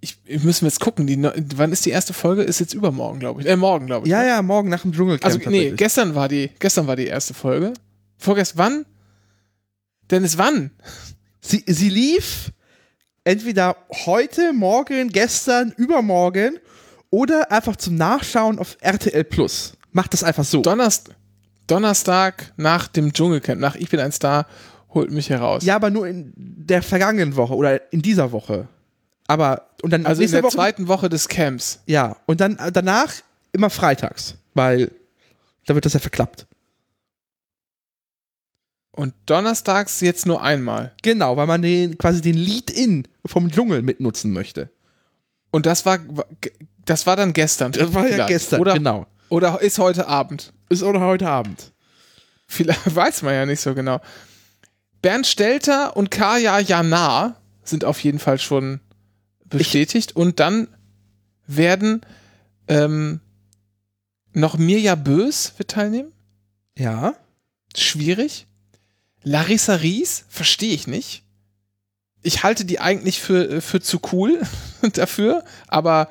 ich, 0.00 0.18
ich 0.24 0.42
müssen 0.42 0.62
wir 0.62 0.68
jetzt 0.68 0.80
gucken, 0.80 1.06
die, 1.06 1.22
wann 1.22 1.72
ist 1.72 1.84
die 1.84 1.90
erste 1.90 2.12
Folge? 2.12 2.42
Ist 2.42 2.58
jetzt 2.58 2.74
übermorgen, 2.74 3.20
glaube 3.20 3.42
ich. 3.42 3.46
Äh, 3.46 3.56
morgen, 3.56 3.86
glaube 3.86 4.06
ich. 4.06 4.10
Ja, 4.10 4.22
ne? 4.22 4.28
ja, 4.28 4.42
morgen 4.42 4.68
nach 4.68 4.82
dem 4.82 4.92
Dschungelcamp. 4.92 5.24
Also 5.24 5.50
nee, 5.50 5.72
gestern 5.72 6.14
war 6.14 6.28
die, 6.28 6.50
gestern 6.58 6.86
war 6.86 6.96
die 6.96 7.06
erste 7.06 7.34
Folge. 7.34 7.74
Vorgestern, 8.16 8.58
wann? 8.58 8.86
Dennis, 10.10 10.38
wann? 10.38 10.70
Sie, 11.40 11.64
sie 11.66 11.88
lief 11.88 12.52
entweder 13.24 13.76
heute, 14.06 14.52
morgen, 14.52 15.10
gestern, 15.10 15.72
übermorgen 15.76 16.58
oder 17.10 17.50
einfach 17.52 17.76
zum 17.76 17.96
Nachschauen 17.96 18.58
auf 18.58 18.76
RTL 18.80 19.24
Plus. 19.24 19.74
Macht 19.92 20.12
das 20.12 20.22
einfach 20.22 20.44
so. 20.44 20.62
Donnerst 20.62 21.10
Donnerstag 21.66 22.52
nach 22.56 22.88
dem 22.88 23.12
Dschungelcamp, 23.12 23.60
nach 23.60 23.76
Ich 23.76 23.90
bin 23.90 24.00
ein 24.00 24.10
Star, 24.10 24.46
holt 24.92 25.12
mich 25.12 25.30
heraus. 25.30 25.64
Ja, 25.64 25.76
aber 25.76 25.90
nur 25.90 26.08
in 26.08 26.32
der 26.36 26.82
vergangenen 26.82 27.36
Woche 27.36 27.54
oder 27.54 27.92
in 27.92 28.02
dieser 28.02 28.32
Woche. 28.32 28.66
Aber 29.30 29.68
und 29.82 29.92
dann 29.92 30.06
also 30.06 30.22
in 30.22 30.30
der 30.32 30.42
Woche, 30.42 30.56
zweiten 30.56 30.88
Woche 30.88 31.08
des 31.08 31.28
Camps. 31.28 31.78
Ja, 31.86 32.16
und 32.26 32.40
dann 32.40 32.56
äh, 32.56 32.72
danach 32.72 33.12
immer 33.52 33.70
freitags, 33.70 34.34
weil 34.54 34.90
da 35.66 35.76
wird 35.76 35.84
das 35.84 35.92
ja 35.92 36.00
verklappt. 36.00 36.48
Und 38.90 39.14
donnerstags 39.26 40.00
jetzt 40.00 40.26
nur 40.26 40.42
einmal. 40.42 40.92
Genau, 41.02 41.36
weil 41.36 41.46
man 41.46 41.62
den 41.62 41.96
quasi 41.96 42.20
den 42.20 42.34
Lead-In 42.34 43.06
vom 43.24 43.52
Dschungel 43.52 43.82
mitnutzen 43.82 44.32
möchte. 44.32 44.68
Und 45.52 45.64
das 45.64 45.86
war, 45.86 46.00
das 46.84 47.06
war 47.06 47.14
dann 47.14 47.32
gestern. 47.32 47.70
Das 47.70 47.94
war 47.94 48.02
ja 48.08 48.14
vielleicht. 48.14 48.28
gestern, 48.30 48.60
Oder, 48.60 48.74
genau. 48.74 49.06
oder 49.28 49.62
ist 49.62 49.78
heute 49.78 50.08
Abend. 50.08 50.52
Ist 50.70 50.82
oder 50.82 50.98
heute 50.98 51.28
Abend. 51.28 51.70
Vielleicht 52.48 52.92
weiß 52.96 53.22
man 53.22 53.34
ja 53.34 53.46
nicht 53.46 53.60
so 53.60 53.76
genau. 53.76 54.00
Bernd 55.02 55.28
Stelter 55.28 55.96
und 55.96 56.10
Kaya 56.10 56.58
Jana 56.58 57.36
sind 57.62 57.84
auf 57.84 58.02
jeden 58.02 58.18
Fall 58.18 58.40
schon 58.40 58.80
bestätigt. 59.50 60.16
und 60.16 60.40
dann 60.40 60.68
werden 61.46 62.02
ähm, 62.68 63.20
noch 64.32 64.56
Mirja 64.56 64.94
Bös 64.94 65.54
wird 65.58 65.72
teilnehmen. 65.72 66.12
Ja. 66.78 67.14
Schwierig. 67.76 68.46
Larissa 69.22 69.74
Ries, 69.74 70.24
verstehe 70.28 70.72
ich 70.72 70.86
nicht. 70.86 71.24
Ich 72.22 72.42
halte 72.42 72.64
die 72.64 72.80
eigentlich 72.80 73.20
für, 73.20 73.60
für 73.60 73.80
zu 73.80 74.00
cool 74.12 74.40
dafür, 74.92 75.44
aber 75.68 76.08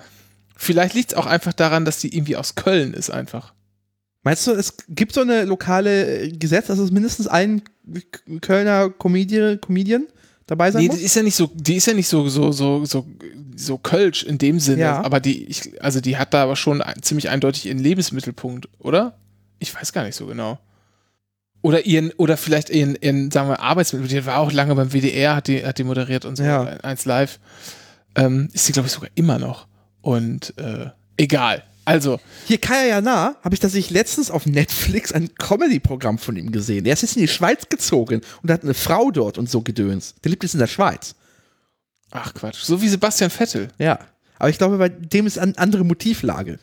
vielleicht 0.55 0.93
liegt 0.95 1.11
es 1.11 1.17
auch 1.17 1.25
einfach 1.25 1.53
daran, 1.53 1.85
dass 1.85 1.99
die 1.99 2.15
irgendwie 2.15 2.35
aus 2.35 2.55
Köln 2.55 2.93
ist 2.93 3.09
einfach. 3.09 3.53
Meinst 4.23 4.45
du, 4.47 4.51
es 4.51 4.75
gibt 4.89 5.13
so 5.13 5.21
eine 5.21 5.45
lokale 5.45 6.23
äh, 6.23 6.31
Gesetz, 6.31 6.67
dass 6.67 6.79
es 6.79 6.91
mindestens 6.91 7.27
ein 7.27 7.61
Kölner 8.41 8.89
Comedi 8.89 9.57
Comedian 9.57 10.07
dabei 10.49 10.71
sein 10.71 10.81
Nee, 10.81 10.87
muss? 10.87 10.97
die 10.97 11.03
ist 11.05 11.15
ja 11.15 11.23
nicht 11.23 11.35
so, 11.35 11.49
die 11.53 11.75
ist 11.75 11.85
ja 11.87 11.93
nicht 11.93 12.07
so, 12.07 12.27
so, 12.29 12.51
so, 12.51 12.85
so, 12.85 13.05
so 13.55 13.77
Kölsch 13.77 14.23
in 14.23 14.37
dem 14.37 14.59
Sinne, 14.59 14.81
Ja. 14.81 15.03
aber 15.03 15.19
die, 15.19 15.45
ich, 15.45 15.81
also 15.83 16.01
die 16.01 16.17
hat 16.17 16.33
da 16.33 16.43
aber 16.43 16.55
schon 16.55 16.81
ein, 16.81 17.01
ziemlich 17.01 17.29
eindeutig 17.29 17.65
ihren 17.67 17.79
Lebensmittelpunkt, 17.79 18.67
oder? 18.79 19.17
Ich 19.59 19.73
weiß 19.75 19.91
gar 19.93 20.03
nicht 20.03 20.15
so 20.15 20.25
genau. 20.25 20.59
Oder 21.61 21.85
ihren, 21.85 22.11
oder 22.11 22.37
vielleicht 22.37 22.69
ihren, 22.69 22.95
ihren 23.01 23.31
sagen 23.31 23.49
wir, 23.49 23.59
Arbeitsmittelpunkt. 23.59 24.23
Die 24.23 24.25
war 24.25 24.37
auch 24.39 24.51
lange 24.51 24.73
beim 24.75 24.91
WDR, 24.93 25.35
hat 25.35 25.47
die, 25.47 25.65
hat 25.65 25.77
die 25.77 25.83
moderiert 25.83 26.23
und 26.25 26.37
so, 26.37 26.43
Ja. 26.43 26.61
eins 26.63 27.03
live. 27.05 27.39
Ähm, 28.15 28.47
ist 28.53 28.65
sie, 28.65 28.71
glaube 28.71 28.87
ich, 28.87 28.93
sogar 28.93 29.09
immer 29.15 29.37
noch. 29.39 29.67
Und 30.01 30.53
äh, 30.57 30.87
egal. 31.17 31.63
Also, 31.89 32.19
Hier 32.45 32.59
Kaya 32.59 32.85
Jana 32.85 33.35
habe 33.43 33.55
ich 33.55 33.59
tatsächlich 33.59 33.89
letztens 33.89 34.29
auf 34.29 34.45
Netflix 34.45 35.11
ein 35.11 35.33
Comedy-Programm 35.33 36.19
von 36.19 36.35
ihm 36.37 36.51
gesehen. 36.51 36.83
Der 36.83 36.93
ist 36.93 37.01
jetzt 37.01 37.15
in 37.15 37.23
die 37.23 37.27
Schweiz 37.27 37.67
gezogen 37.67 38.21
und 38.43 38.51
hat 38.51 38.61
eine 38.63 38.75
Frau 38.75 39.09
dort 39.09 39.39
und 39.39 39.49
so 39.49 39.61
gedöns. 39.61 40.13
Der 40.23 40.29
lebt 40.29 40.43
jetzt 40.43 40.53
in 40.53 40.59
der 40.59 40.67
Schweiz. 40.67 41.15
ach 42.11 42.33
Quatsch, 42.35 42.61
so 42.61 42.79
wie 42.81 42.89
Sebastian 42.89 43.31
Vettel 43.31 43.69
Ja. 43.79 43.97
Aber 44.37 44.49
ich 44.49 44.59
glaube, 44.59 44.77
bei 44.77 44.89
dem 44.89 45.25
ist 45.25 45.39
eine 45.39 45.57
andere 45.57 45.83
Motivlage. 45.83 46.59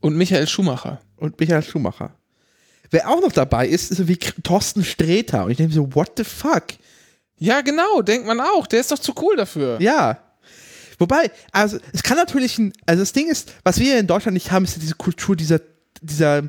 und 0.00 0.16
Michael 0.16 0.48
Schumacher. 0.48 1.00
Und 1.16 1.38
Michael 1.38 1.62
Schumacher. 1.62 2.12
Wer 2.90 3.08
auch 3.08 3.20
noch 3.20 3.32
dabei 3.32 3.68
ist, 3.68 3.92
ist 3.92 3.98
so 3.98 4.08
wie 4.08 4.16
Thorsten 4.16 4.82
Sträter. 4.82 5.44
Und 5.44 5.52
ich 5.52 5.56
denke 5.58 5.72
so, 5.74 5.94
what 5.94 6.12
the 6.16 6.24
fuck? 6.24 6.64
Ja, 7.38 7.60
genau, 7.60 8.02
denkt 8.02 8.26
man 8.26 8.40
auch. 8.40 8.66
Der 8.66 8.80
ist 8.80 8.90
doch 8.90 8.98
zu 8.98 9.14
cool 9.20 9.36
dafür. 9.36 9.80
Ja. 9.80 10.18
Wobei, 11.00 11.30
also 11.50 11.78
es 11.92 12.02
kann 12.04 12.16
natürlich 12.16 12.58
ein, 12.58 12.72
also 12.86 13.02
das 13.02 13.12
Ding 13.12 13.28
ist, 13.28 13.52
was 13.64 13.80
wir 13.80 13.98
in 13.98 14.06
Deutschland 14.06 14.34
nicht 14.34 14.52
haben, 14.52 14.64
ist 14.64 14.76
ja 14.76 14.80
diese 14.80 14.94
Kultur 14.94 15.34
dieser, 15.34 15.60
dieser, 16.02 16.42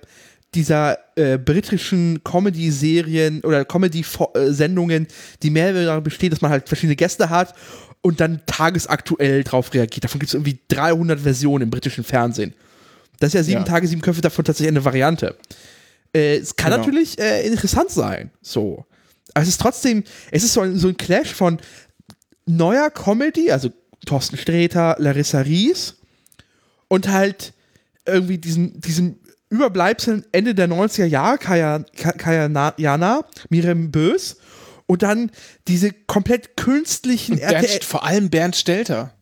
dieser 0.53 0.98
äh, 1.15 1.38
britischen 1.38 2.22
Comedy-Serien 2.24 3.41
oder 3.41 3.63
Comedy-Sendungen, 3.65 5.08
die 5.41 5.50
mehr 5.50 5.74
darin 5.74 6.03
bestehen, 6.03 6.29
dass 6.29 6.41
man 6.41 6.51
halt 6.51 6.67
verschiedene 6.67 6.96
Gäste 6.96 7.29
hat 7.29 7.53
und 8.01 8.20
dann 8.20 8.41
tagesaktuell 8.46 9.43
drauf 9.43 9.74
reagiert. 9.74 10.03
Davon 10.03 10.20
gibt 10.20 10.29
es 10.29 10.34
irgendwie 10.34 10.60
300 10.67 11.20
Versionen 11.22 11.63
im 11.63 11.70
britischen 11.70 12.03
Fernsehen. 12.03 12.53
Das 13.20 13.29
ist 13.29 13.34
ja 13.36 13.43
sieben 13.43 13.60
Ja. 13.62 13.65
Tage, 13.65 13.88
sieben 13.88 14.01
Köpfe 14.01 14.22
davon 14.22 14.43
tatsächlich 14.43 14.70
eine 14.72 14.84
Variante. 14.84 15.38
Äh, 16.13 16.38
es 16.38 16.55
kann 16.55 16.72
Genau. 16.72 16.84
natürlich 16.84 17.17
äh, 17.20 17.48
interessant 17.48 17.89
sein, 17.91 18.31
so. 18.41 18.86
Aber 19.34 19.43
es 19.43 19.50
ist 19.50 19.62
trotzdem, 19.62 20.03
es 20.31 20.43
ist 20.43 20.53
so 20.53 20.62
ein, 20.62 20.75
so 20.77 20.89
ein 20.89 20.98
Clash 20.98 21.34
von 21.34 21.58
neuer 22.46 22.89
Comedy, 22.89 23.50
also 23.51 23.70
Thorsten 24.05 24.38
Sträter, 24.38 24.96
Larissa 25.00 25.41
Ries 25.41 25.98
und 26.88 27.08
halt 27.10 27.53
irgendwie 28.05 28.38
diesen, 28.38 28.79
diesem 28.81 29.20
Überbleibseln 29.50 30.25
Ende 30.31 30.55
der 30.55 30.67
90er 30.70 31.05
Jahre, 31.05 31.38
Kaya, 31.38 31.79
Ka- 31.96 32.13
Kaya 32.13 32.48
Na- 32.50 32.74
Jana, 32.77 33.25
Miriam 33.50 33.91
Bös 33.91 34.38
und 34.88 35.03
dann 35.03 35.29
diese 35.67 35.91
komplett 35.91 36.58
künstlichen 36.58 37.38
RTL. 37.38 37.62
Bernd, 37.67 37.84
vor 37.84 38.03
allem 38.05 38.29
Bernd 38.29 38.55
Stelter. 38.55 39.13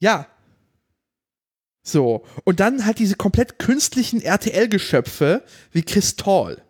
Ja. 0.00 0.26
So. 1.84 2.24
Und 2.44 2.60
dann 2.60 2.84
halt 2.86 2.98
diese 2.98 3.16
komplett 3.16 3.58
künstlichen 3.58 4.20
RTL-Geschöpfe 4.22 5.42
wie 5.72 5.82
Chris 5.82 6.16
Tall. 6.16 6.62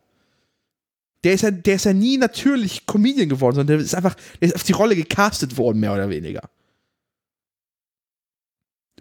Der 1.25 1.35
ist, 1.35 1.43
ja, 1.43 1.51
der 1.53 1.77
ist 1.77 1.85
ja 1.85 1.93
nie 1.93 2.17
natürlich 2.17 2.85
Comedian 2.87 3.29
geworden, 3.29 3.55
sondern 3.57 3.77
der 3.79 3.85
ist 3.87 3.95
einfach, 3.95 4.17
der 4.41 4.49
ist 4.49 4.55
auf 4.57 4.65
die 4.65 4.73
Rolle 4.73 4.97
gecastet 4.97 5.57
worden, 5.57 5.79
mehr 5.81 5.93
oder 5.95 6.09
weniger. 6.09 6.43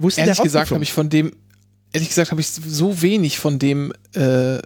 Wo 0.02 0.08
ist 0.08 0.18
Ehrlich 0.18 0.36
der 0.38 0.44
gesagt 0.44 0.72
habe 0.72 0.84
ich 0.84 0.94
von 0.94 1.10
dem, 1.10 1.32
ehrlich 1.94 2.10
gesagt 2.10 2.32
habe 2.32 2.42
ich 2.42 2.48
so 2.48 3.02
wenig 3.02 3.38
von 3.40 3.60
dem, 3.60 3.94
äh, 4.14 4.60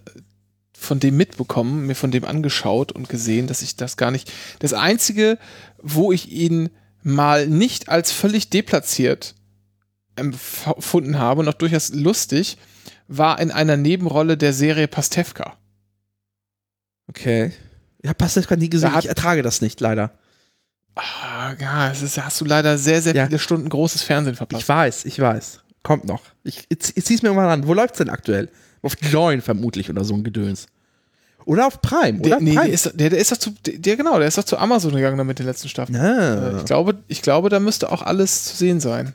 von 0.77 1.00
dem 1.00 1.18
mitbekommen, 1.18 1.88
mir 1.88 1.96
von 1.96 2.12
dem 2.12 2.25
angeschaut 2.25 2.92
und 2.92 3.10
gesehen, 3.10 3.48
dass 3.48 3.62
ich 3.62 3.75
das 3.75 3.98
gar 3.98 4.12
nicht. 4.12 4.32
Das 4.60 4.74
einzige, 4.74 5.38
wo 5.82 6.12
ich 6.12 6.32
ihn 6.32 6.70
mal 7.04 7.48
nicht 7.48 7.89
als 7.89 8.12
völlig 8.12 8.50
deplatziert 8.50 9.36
empfunden 10.15 11.18
habe, 11.20 11.44
noch 11.44 11.54
durchaus 11.54 11.89
lustig, 11.94 12.58
war 13.08 13.39
in 13.39 13.51
einer 13.51 13.77
Nebenrolle 13.77 14.38
der 14.38 14.54
Serie 14.54 14.88
Pastewka. 14.88 15.58
Okay. 17.08 17.51
Ja, 18.04 18.13
passt 18.13 18.38
das 18.38 18.48
gerade 18.48 18.62
nie 18.62 18.70
gesehen. 18.70 18.94
Hat- 18.94 19.04
ich 19.04 19.10
ertrage 19.10 19.42
das 19.42 19.62
nicht, 19.62 19.80
leider. 19.82 20.18
Ah, 20.96 21.54
ja, 21.60 21.92
es 21.92 22.02
ist, 22.02 22.18
hast 22.24 22.40
du 22.42 22.46
leider 22.46 22.78
sehr, 22.78 23.02
sehr 23.02 23.14
Ja. 23.16 23.25
viele 23.25 23.40
Stunden 23.40 23.68
großes 23.70 24.02
Fernsehen 24.02 24.36
verpasst. 24.36 24.62
Ich 24.64 24.70
weiß, 24.70 25.06
ich 25.06 25.20
weiß. 25.20 25.60
Kommt 25.84 26.06
noch. 26.06 26.22
Ich, 26.44 26.66
ich, 26.70 26.96
ich 26.98 27.06
zieh's 27.06 27.22
mir 27.22 27.34
mal 27.34 27.50
an. 27.50 27.68
Wo 27.68 27.74
läuft's 27.74 27.98
denn 27.98 28.10
aktuell? 28.10 28.50
Auf 28.82 28.96
Join 29.02 29.42
vermutlich 29.42 29.90
oder 29.90 30.04
so 30.04 30.14
ein 30.14 30.24
Gedöns. 30.24 30.68
Oder 31.46 31.68
auf 31.68 31.82
Prime, 31.82 32.20
Der, 32.22 32.38
oder? 32.38 32.40
nee, 32.44 32.54
Prime. 32.54 32.66
der 32.66 32.74
ist, 32.74 32.92
der, 32.96 33.10
der 33.12 33.20
ist 33.20 33.32
doch 33.32 33.38
zu, 33.38 33.52
der, 33.68 33.96
genau, 33.98 34.18
der 34.18 34.28
ist 34.28 34.38
doch 34.38 34.44
zu 34.46 34.58
Amazon 34.58 34.96
gegangen 34.96 35.28
mit 35.28 35.38
den 35.38 35.46
letzten 35.46 35.70
Staffeln. 35.70 35.96
ah. 36.00 36.52
Äh, 36.54 36.58
Ich 36.60 36.66
glaube, 36.66 36.96
ich 37.08 37.22
glaube, 37.22 37.50
da 37.50 37.60
müsste 37.60 37.92
auch 37.92 38.02
alles 38.02 38.46
zu 38.46 38.56
sehen 38.56 38.80
sein. 38.80 39.14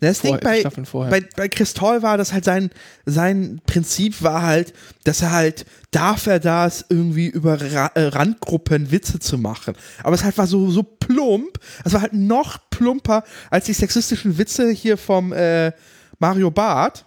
Das 0.00 0.20
Ding 0.20 0.38
bei, 0.40 0.62
bei, 0.62 1.20
bei 1.36 1.48
Kristall 1.48 2.02
war 2.02 2.16
das 2.16 2.32
halt 2.32 2.44
sein, 2.44 2.70
sein 3.04 3.60
Prinzip 3.66 4.22
war 4.22 4.42
halt, 4.42 4.72
dass 5.02 5.22
er 5.22 5.32
halt, 5.32 5.66
darf 5.90 6.26
er 6.26 6.38
das 6.38 6.84
irgendwie 6.88 7.26
über 7.26 7.60
Ra 7.60 7.86
äh, 7.94 8.04
Randgruppen 8.04 8.92
Witze 8.92 9.18
zu 9.18 9.38
machen. 9.38 9.74
Aber 10.04 10.14
es 10.14 10.22
halt 10.22 10.38
war 10.38 10.46
so, 10.46 10.70
so 10.70 10.84
plump, 10.84 11.58
es 11.84 11.92
war 11.92 12.02
halt 12.02 12.12
noch 12.12 12.58
plumper 12.70 13.24
als 13.50 13.64
die 13.66 13.72
sexistischen 13.72 14.38
Witze 14.38 14.70
hier 14.70 14.96
vom 14.96 15.32
äh, 15.32 15.72
Mario 16.20 16.52
Barth. 16.52 17.04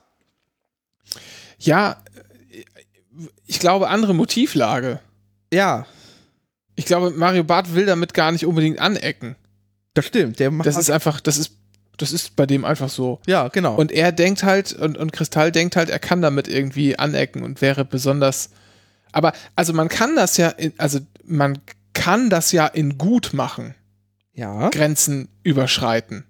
Ja, 1.60 1.96
ich 3.46 3.60
glaube, 3.60 3.88
andere 3.90 4.14
Motivlage. 4.14 5.00
Ja, 5.54 5.86
Ich 6.76 6.86
glaube, 6.86 7.12
Mario 7.12 7.44
Barth 7.44 7.74
will 7.74 7.86
damit 7.86 8.14
gar 8.14 8.32
nicht 8.32 8.46
unbedingt 8.46 8.80
anecken. 8.80 9.36
das 9.94 10.06
stimmt. 10.06 10.40
Der 10.40 10.52
macht 10.52 10.66
Das 10.68 10.78
ist 10.78 10.90
einfach, 10.90 11.20
das 11.22 11.38
ist, 11.38 11.52
das 11.98 12.12
ist 12.12 12.36
bei 12.36 12.46
dem 12.46 12.66
einfach 12.66 12.90
so. 12.90 13.20
ja, 13.28 13.48
genau. 13.50 13.76
Und 13.76 13.92
er 13.92 14.12
denkt 14.12 14.44
halt, 14.44 14.74
und, 14.74 14.98
und 14.98 15.14
Kristall 15.14 15.52
denkt 15.52 15.76
halt, 15.76 15.90
er 15.90 16.00
kann 16.00 16.22
damit 16.22 16.48
irgendwie 16.48 16.98
anecken 16.98 17.44
und 17.44 17.62
wäre 17.62 17.86
besonders. 17.86 18.50
Aber, 19.12 19.34
also 19.56 19.74
man 19.74 19.90
kann 19.90 20.16
das 20.16 20.38
ja, 20.38 20.50
in, 20.50 20.74
also 20.78 21.00
man 21.24 21.60
kann 21.94 22.30
das 22.30 22.52
ja 22.52 22.68
in 22.68 22.98
gut 22.98 23.32
machen, 23.34 23.76
ja, 24.34 24.70
Grenzen 24.70 25.28
überschreiten. 25.44 26.24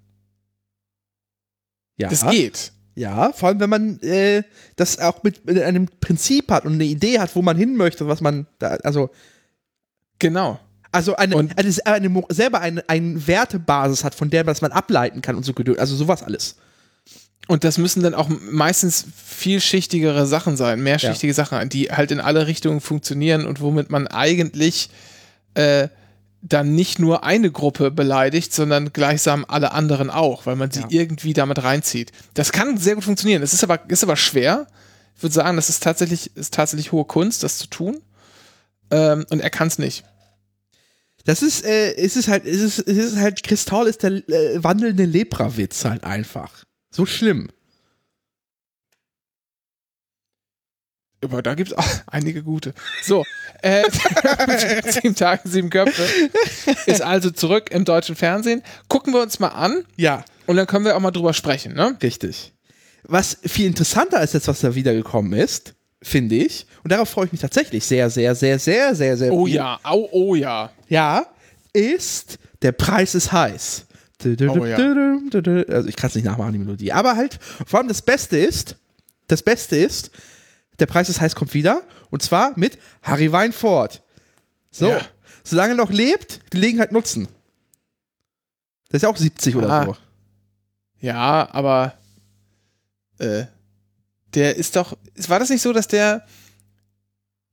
ja. 1.96 2.08
Das 2.08 2.26
geht. 2.28 2.72
Ja, 2.94 3.32
vor 3.32 3.48
allem 3.48 3.60
wenn 3.60 3.70
man 3.70 4.00
äh, 4.00 4.42
das 4.76 4.98
auch 4.98 5.22
mit, 5.22 5.46
mit 5.46 5.58
einem 5.62 5.88
Prinzip 6.00 6.50
hat 6.50 6.66
und 6.66 6.74
eine 6.74 6.84
Idee 6.84 7.20
hat, 7.20 7.34
wo 7.34 7.40
man 7.40 7.56
hin 7.56 7.74
möchte, 7.74 8.06
was 8.06 8.20
man 8.20 8.46
da, 8.58 8.74
also 8.82 9.08
Genau. 10.22 10.60
Also 10.92 11.16
eine, 11.16 11.36
Und- 11.36 11.58
eine, 11.58 11.74
eine, 11.84 12.22
selber 12.28 12.60
eine, 12.60 12.84
eine 12.88 13.26
Wertebasis 13.26 14.04
hat, 14.04 14.14
von 14.14 14.30
der 14.30 14.46
was 14.46 14.60
man 14.60 14.72
ableiten 14.72 15.22
kann 15.22 15.34
und 15.36 15.44
so 15.44 15.52
geduld. 15.54 15.78
Also 15.78 15.96
sowas 15.96 16.22
alles. 16.22 16.56
Und 17.48 17.64
das 17.64 17.76
müssen 17.78 18.02
dann 18.02 18.14
auch 18.14 18.28
meistens 18.28 19.04
vielschichtigere 19.26 20.26
Sachen 20.26 20.56
sein, 20.56 20.82
mehrschichtige 20.82 21.34
Sachen, 21.34 21.68
die 21.68 21.90
halt 21.90 22.10
in 22.12 22.20
alle 22.20 22.46
Richtungen 22.46 22.80
funktionieren 22.80 23.46
und 23.46 23.60
womit 23.60 23.90
man 23.90 24.06
eigentlich 24.06 24.90
äh, 25.54 25.88
dann 26.40 26.74
nicht 26.74 26.98
nur 26.98 27.24
eine 27.24 27.50
Gruppe 27.50 27.90
beleidigt, 27.90 28.52
sondern 28.52 28.92
gleichsam 28.92 29.44
alle 29.48 29.72
anderen 29.72 30.08
auch, 30.10 30.46
weil 30.46 30.56
man 30.56 30.70
sie 30.70 30.80
Ja. 30.80 30.86
irgendwie 30.90 31.32
damit 31.32 31.62
reinzieht. 31.62 32.12
Das 32.34 32.52
kann 32.52 32.78
sehr 32.78 32.94
gut 32.94 33.04
funktionieren. 33.04 33.42
Es 33.42 33.52
ist 33.52 33.64
aber, 33.64 33.80
ist 33.88 34.02
aber 34.04 34.16
schwer. 34.16 34.66
Ich 35.16 35.22
würde 35.22 35.34
sagen, 35.34 35.56
das 35.56 35.68
ist 35.68 35.82
tatsächlich, 35.82 36.36
ist 36.36 36.54
tatsächlich 36.54 36.92
hohe 36.92 37.04
Kunst, 37.04 37.42
das 37.42 37.58
zu 37.58 37.66
tun. 37.68 38.00
Ähm, 38.90 39.24
und 39.30 39.40
er 39.40 39.50
kann 39.50 39.68
es 39.68 39.78
nicht. 39.78 40.04
Das 41.24 41.42
ist, 41.42 41.64
äh, 41.64 41.94
es 41.94 42.16
ist 42.16 42.28
halt, 42.28 42.44
es 42.46 42.60
ist, 42.60 42.78
es 42.80 42.96
ist 42.96 43.16
halt, 43.16 43.42
Kristall 43.42 43.86
ist 43.86 44.02
der 44.02 44.10
äh, 44.28 44.62
wandelnde 44.62 45.04
Lepra-Witz 45.04 45.84
halt 45.84 46.04
einfach. 46.04 46.64
So 46.90 47.06
schlimm. 47.06 47.48
Aber 51.24 51.40
da 51.40 51.54
gibt 51.54 51.70
es 51.70 51.78
auch 51.78 51.86
einige 52.06 52.42
gute. 52.42 52.74
So, 53.02 53.24
äh, 53.62 53.84
sieben 54.90 55.14
Tage, 55.14 55.48
sieben 55.48 55.70
Köpfe 55.70 56.02
ist 56.86 57.02
also 57.02 57.30
zurück 57.30 57.70
im 57.70 57.84
deutschen 57.84 58.16
Fernsehen. 58.16 58.62
Gucken 58.88 59.14
wir 59.14 59.22
uns 59.22 59.38
mal 59.38 59.48
an 59.48 59.84
Ja, 59.96 60.24
und 60.46 60.56
dann 60.56 60.66
können 60.66 60.84
wir 60.84 60.96
auch 60.96 61.00
mal 61.00 61.12
drüber 61.12 61.32
sprechen, 61.34 61.74
ne? 61.74 61.96
richtig. 62.02 62.52
Was 63.04 63.38
viel 63.44 63.66
interessanter 63.66 64.22
ist 64.22 64.34
jetzt, 64.34 64.48
was 64.48 64.60
da 64.60 64.74
wiedergekommen 64.74 65.32
ist, 65.32 65.74
finde 66.02 66.34
ich, 66.36 66.66
und 66.82 66.90
darauf 66.92 67.08
freue 67.08 67.26
ich 67.26 67.32
mich 67.32 67.40
tatsächlich 67.40 67.84
sehr, 67.84 68.10
sehr, 68.10 68.34
sehr, 68.34 68.58
sehr, 68.58 68.94
sehr, 68.94 69.16
sehr 69.16 69.32
Oh 69.32 69.46
viel. 69.46 69.54
ja, 69.56 69.78
au, 69.82 70.08
oh 70.12 70.34
ja. 70.34 70.70
Ja, 70.88 71.26
ist 71.72 72.38
der 72.62 72.72
Preis 72.72 73.14
ist 73.14 73.32
heiß. 73.32 73.86
Oh 74.24 74.64
ja. 74.66 74.76
Also 74.76 75.88
ich 75.88 75.96
kann 75.96 76.08
es 76.08 76.14
nicht 76.14 76.24
nachmachen, 76.24 76.52
die 76.52 76.58
Melodie. 76.58 76.92
Aber 76.92 77.16
halt, 77.16 77.38
vor 77.66 77.78
allem 77.80 77.88
das 77.88 78.02
Beste 78.02 78.36
ist, 78.38 78.76
das 79.26 79.42
Beste 79.42 79.76
ist, 79.76 80.10
der 80.78 80.86
Preis 80.86 81.08
ist 81.08 81.20
heiß 81.20 81.34
kommt 81.34 81.54
wieder. 81.54 81.82
Und 82.10 82.22
zwar 82.22 82.52
mit 82.56 82.78
Harry 83.02 83.32
Weinfurt. 83.32 84.02
So, 84.70 84.88
Ja. 84.90 85.00
solange 85.44 85.72
er 85.72 85.76
noch 85.76 85.90
lebt, 85.90 86.40
Gelegenheit 86.50 86.92
nutzen. 86.92 87.26
Der 88.90 88.96
ist 88.96 89.02
ja 89.02 89.08
auch 89.08 89.16
70 89.16 89.56
oder 89.56 89.70
Ah. 89.70 89.84
so. 89.86 89.96
Ja, 91.00 91.48
aber 91.52 91.94
äh, 93.18 93.44
der 94.34 94.56
ist 94.56 94.76
doch, 94.76 94.96
war 95.28 95.38
das 95.38 95.50
nicht 95.50 95.62
so, 95.62 95.72
dass 95.72 95.88
der 95.88 96.24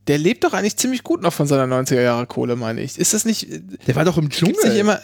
der 0.07 0.17
lebt 0.17 0.43
doch 0.43 0.53
eigentlich 0.53 0.77
ziemlich 0.77 1.03
gut 1.03 1.21
noch 1.21 1.33
von 1.33 1.45
seiner 1.45 1.71
90er 1.71 2.01
Jahre 2.01 2.25
Kohle, 2.25 2.55
meine 2.55 2.81
ich. 2.81 2.97
Ist 2.97 3.13
das 3.13 3.25
nicht, 3.25 3.47
Der 3.87 3.95
war 3.95 4.05
doch 4.05 4.17
im 4.17 4.29
Dschungel. 4.29 4.55
Gibt's 4.55 4.67
nicht 4.67 4.79
immer. 4.79 4.99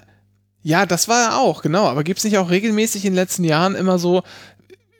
Ja, 0.63 0.87
das 0.87 1.07
war 1.07 1.29
er 1.29 1.37
auch, 1.37 1.61
genau. 1.61 1.85
Aber 1.85 2.03
gibt 2.03 2.17
es 2.17 2.23
nicht 2.23 2.39
auch 2.39 2.49
regelmäßig 2.49 3.05
in 3.05 3.11
den 3.11 3.17
letzten 3.17 3.43
Jahren 3.43 3.75
immer 3.75 3.99
so 3.99 4.23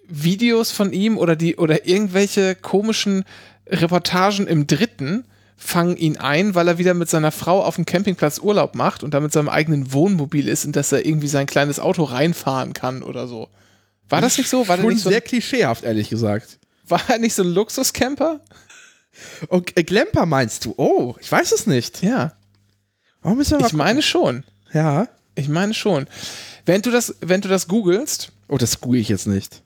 Videos 0.07 0.71
von 0.71 0.93
ihm 0.93 1.17
oder 1.17 1.35
die 1.35 1.55
oder 1.55 1.87
irgendwelche 1.87 2.53
komischen 2.53 3.23
Reportagen 3.67 4.45
im 4.45 4.67
Dritten 4.67 5.25
fangen 5.57 5.97
ihn 5.97 6.17
ein, 6.17 6.53
weil 6.53 6.67
er 6.67 6.77
wieder 6.77 6.93
mit 6.93 7.09
seiner 7.09 7.31
Frau 7.31 7.63
auf 7.63 7.75
dem 7.75 7.85
Campingplatz 7.85 8.37
Urlaub 8.37 8.75
macht 8.75 9.03
und 9.03 9.15
da 9.15 9.19
mit 9.19 9.33
seinem 9.33 9.49
eigenen 9.49 9.91
Wohnmobil 9.91 10.47
ist 10.47 10.65
und 10.65 10.75
dass 10.75 10.91
er 10.91 11.03
irgendwie 11.03 11.27
sein 11.27 11.47
kleines 11.47 11.79
Auto 11.79 12.03
reinfahren 12.03 12.73
kann 12.73 13.01
oder 13.01 13.27
so. 13.27 13.47
War 14.07 14.21
das 14.21 14.37
nicht 14.37 14.49
so? 14.49 14.67
War 14.67 14.77
Schon 14.77 14.89
nicht 14.89 15.01
so, 15.01 15.09
sehr 15.09 15.21
klischeehaft, 15.21 15.83
ehrlich 15.83 16.09
gesagt. 16.09 16.59
War 16.87 17.01
er 17.09 17.17
nicht 17.19 17.33
so 17.35 17.43
ein 17.43 17.49
Luxuscamper? 17.53 18.41
Und 19.47 19.77
äh, 19.77 19.83
Glemper 19.83 20.25
meinst 20.25 20.65
du? 20.65 20.73
Oh, 20.77 21.15
ich 21.19 21.31
weiß 21.31 21.51
es 21.51 21.67
nicht. 21.67 22.01
Ja, 22.03 22.33
Warum 23.21 23.37
müssen 23.37 23.51
wir 23.51 23.59
mal 23.61 23.67
ich 23.67 23.73
meine 23.73 24.01
schon. 24.01 24.43
gucken? 24.43 24.51
Ja. 24.73 25.07
Ich 25.35 25.47
meine 25.47 25.73
schon. 25.73 26.07
Wenn 26.65 26.81
du 26.81 26.91
das, 26.91 27.15
wenn 27.21 27.41
du 27.41 27.47
das 27.49 27.67
googelst, 27.67 28.31
Oh, 28.47 28.57
das 28.57 28.79
google 28.79 28.99
ich 29.01 29.09
jetzt 29.09 29.25
nicht. 29.25 29.63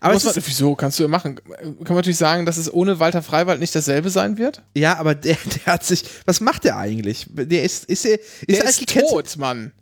Aber 0.00 0.14
man, 0.14 0.22
ist, 0.22 0.46
wieso? 0.46 0.74
Kannst 0.76 0.98
du 0.98 1.02
ja 1.02 1.08
machen. 1.08 1.34
Kann 1.44 1.76
man 1.88 1.96
natürlich 1.96 2.16
sagen, 2.16 2.46
dass 2.46 2.56
es 2.56 2.72
ohne 2.72 2.98
Walter 3.00 3.22
Freiwald 3.22 3.60
nicht 3.60 3.74
dasselbe 3.74 4.08
sein 4.08 4.38
wird? 4.38 4.62
ja, 4.74 4.96
aber 4.96 5.14
der, 5.14 5.36
der 5.66 5.72
hat 5.74 5.84
sich. 5.84 6.04
Was 6.24 6.40
macht 6.40 6.64
der 6.64 6.76
eigentlich? 6.78 7.26
Der 7.28 7.62
ist, 7.64 7.84
ist 7.86 8.06
er, 8.06 8.14
ist 8.18 8.48
Der 8.48 8.64
er 8.64 8.70
ist 8.70 8.78
gecancelt? 8.78 9.10
tot, 9.10 9.36
Mann. 9.36 9.72